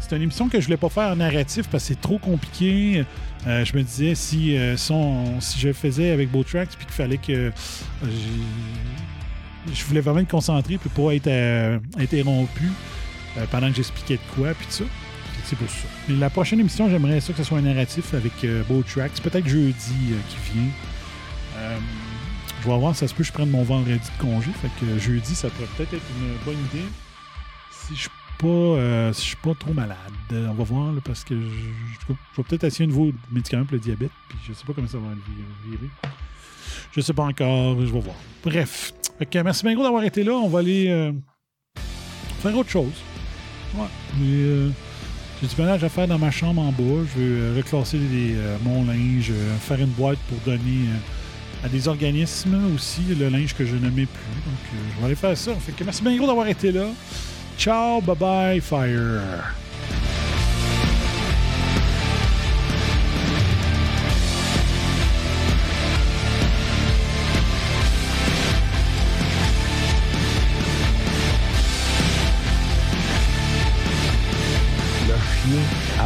C'est 0.00 0.14
une 0.16 0.22
émission 0.22 0.48
que 0.48 0.60
je 0.60 0.66
voulais 0.66 0.76
pas 0.76 0.88
faire 0.88 1.10
en 1.12 1.16
narratif 1.16 1.66
parce 1.68 1.84
que 1.84 1.88
c'est 1.94 2.00
trop 2.00 2.18
compliqué. 2.18 3.04
Je 3.46 3.76
me 3.76 3.82
disais 3.82 4.14
si, 4.14 4.56
euh, 4.56 4.76
si, 4.76 4.92
on- 4.92 5.40
si 5.40 5.58
je 5.58 5.72
faisais 5.72 6.10
avec 6.12 6.28
Tracks 6.46 6.68
puis 6.76 6.86
qu'il 6.86 6.94
fallait 6.94 7.18
que 7.18 7.50
je 9.72 9.84
voulais 9.84 10.00
vraiment 10.00 10.20
me 10.20 10.24
concentrer 10.26 10.78
puis 10.78 10.90
pas 10.90 11.14
être 11.14 11.80
interrompu 11.98 12.70
pendant 13.50 13.70
que 13.70 13.76
j'expliquais 13.76 14.14
de 14.16 14.34
quoi 14.36 14.54
puis 14.54 14.66
tout 14.66 14.72
ça. 14.72 14.84
C'est 15.44 15.56
pour 15.56 15.68
ça. 15.68 15.86
Et 16.08 16.12
la 16.12 16.30
prochaine 16.30 16.60
émission, 16.60 16.88
j'aimerais 16.88 17.20
ça 17.20 17.32
que 17.32 17.38
ce 17.38 17.44
soit 17.44 17.58
un 17.58 17.62
narratif 17.62 18.14
avec 18.14 18.32
euh, 18.44 18.62
Beau 18.64 18.82
Tracks. 18.82 19.20
Peut-être 19.22 19.46
jeudi 19.46 19.94
euh, 20.10 20.16
qui 20.28 20.52
vient. 20.52 20.68
Euh, 21.56 21.78
je 22.62 22.68
vais 22.68 22.78
voir, 22.78 22.94
ça 22.94 23.08
se 23.08 23.14
peut 23.14 23.24
je 23.24 23.32
prenne 23.32 23.50
mon 23.50 23.62
vendredi 23.62 23.98
de 23.98 24.22
congé. 24.22 24.50
Fait 24.52 24.68
que 24.80 24.90
euh, 24.90 24.98
jeudi, 24.98 25.34
ça 25.34 25.48
pourrait 25.50 25.68
peut-être 25.76 25.94
être 25.94 26.06
une 26.20 26.44
bonne 26.44 26.62
idée. 26.72 26.86
Si 27.70 27.96
je 27.96 28.08
pas, 28.38 29.12
si 29.12 29.22
je 29.22 29.26
suis 29.28 29.36
pas 29.36 29.54
trop 29.54 29.72
malade. 29.72 29.96
On 30.30 30.54
va 30.54 30.64
voir, 30.64 30.92
parce 31.04 31.22
que 31.22 31.34
je, 31.34 32.08
vais 32.08 32.42
peut-être 32.42 32.64
essayer 32.64 32.86
un 32.86 32.88
nouveau 32.88 33.12
médicament 33.30 33.64
pour 33.64 33.74
le 33.74 33.80
diabète. 33.80 34.10
Puis 34.28 34.38
je 34.48 34.52
sais 34.52 34.64
pas 34.64 34.72
comment 34.72 34.88
ça 34.88 34.98
va 34.98 35.10
virer. 35.68 35.90
Je 36.90 37.00
sais 37.00 37.12
pas 37.12 37.24
encore, 37.24 37.78
je 37.80 37.92
vais 37.92 38.00
voir. 38.00 38.16
Bref. 38.44 38.92
Fait 39.18 39.26
que, 39.26 39.38
merci 39.38 39.64
bien 39.64 39.76
d'avoir 39.76 40.02
été 40.02 40.24
là. 40.24 40.32
On 40.32 40.48
va 40.48 40.58
aller 40.58 41.12
faire 42.42 42.58
autre 42.58 42.70
chose. 42.70 42.92
Ouais. 43.74 43.86
Mais, 44.18 44.26
euh, 44.26 44.70
j'ai 45.42 45.48
du 45.48 45.60
ménage 45.60 45.82
à 45.82 45.88
faire 45.88 46.06
dans 46.06 46.18
ma 46.18 46.30
chambre 46.30 46.62
en 46.62 46.70
bas. 46.70 47.04
Je 47.14 47.20
vais 47.20 47.40
euh, 47.40 47.54
reclasser 47.56 47.98
euh, 47.98 48.56
mon 48.62 48.84
linge, 48.84 49.30
euh, 49.30 49.56
faire 49.58 49.80
une 49.80 49.86
boîte 49.86 50.18
pour 50.28 50.38
donner 50.46 50.86
à 51.64 51.68
des 51.68 51.88
organismes 51.88 52.72
aussi 52.74 53.02
le 53.18 53.28
linge 53.28 53.54
que 53.54 53.66
je 53.66 53.74
ne 53.74 53.90
mets 53.90 54.06
plus. 54.06 54.34
Donc, 54.46 54.60
je 54.72 55.00
vais 55.00 55.06
aller 55.06 55.14
faire 55.16 55.36
ça. 55.36 55.52
Merci 55.84 56.02
bien 56.02 56.16
gros 56.16 56.28
d'avoir 56.28 56.46
été 56.46 56.70
là. 56.70 56.86
Ciao, 57.58 58.00
bye 58.00 58.16
bye, 58.16 58.60
fire. 58.60 59.20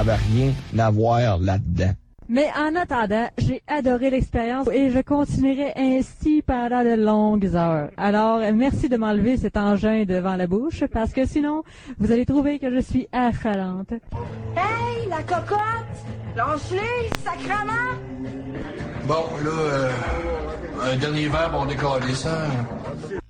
Chien 0.07 0.13
avait 0.13 0.23
rien 0.33 0.53
à 0.79 0.91
voir 0.91 1.39
là-dedans. 1.39 1.93
Mais 2.29 2.49
en 2.59 2.75
attendant, 2.75 3.29
j'ai 3.39 3.63
adoré 3.69 4.11
l'expérience 4.11 4.67
et 4.73 4.91
je 4.91 4.99
continuerai 4.99 5.73
ainsi 5.77 6.43
pendant 6.43 6.83
de 6.83 7.01
longues 7.01 7.55
heures. 7.55 7.91
Alors, 7.97 8.41
merci 8.53 8.89
de 8.89 8.97
m'enlever 8.97 9.37
cet 9.37 9.57
engin 9.57 10.05
devant 10.05 10.35
la 10.35 10.49
bouche 10.49 10.85
parce 10.93 11.13
que 11.13 11.25
sinon, 11.25 11.63
vous 11.99 12.11
allez 12.11 12.27
trouver 12.27 12.59
que 12.59 12.75
je 12.75 12.81
suis 12.81 13.07
affalante. 13.13 13.93
Hey, 14.57 15.09
la 15.09 15.23
cocotte! 15.23 15.61
Lance-les, 16.37 17.11
sacrement! 17.25 17.95
Bon, 19.07 19.25
là, 19.45 19.51
euh, 19.51 19.91
un 20.83 20.97
dernier 20.97 21.29
verre, 21.29 21.53
on 21.57 21.65
décolle 21.65 22.03
ça. 22.13 22.49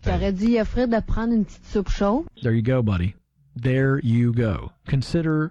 J'aurais 0.06 0.32
dû 0.32 0.58
offrir 0.58 0.88
de 0.88 1.00
prendre 1.00 1.34
une 1.34 1.44
petite 1.44 1.66
soupe 1.66 1.90
chaude. 1.90 2.24
There 2.42 2.54
you 2.54 2.62
go, 2.62 2.82
buddy. 2.82 3.14
There 3.60 4.00
you 4.02 4.32
go. 4.32 4.70
Consider 4.88 5.50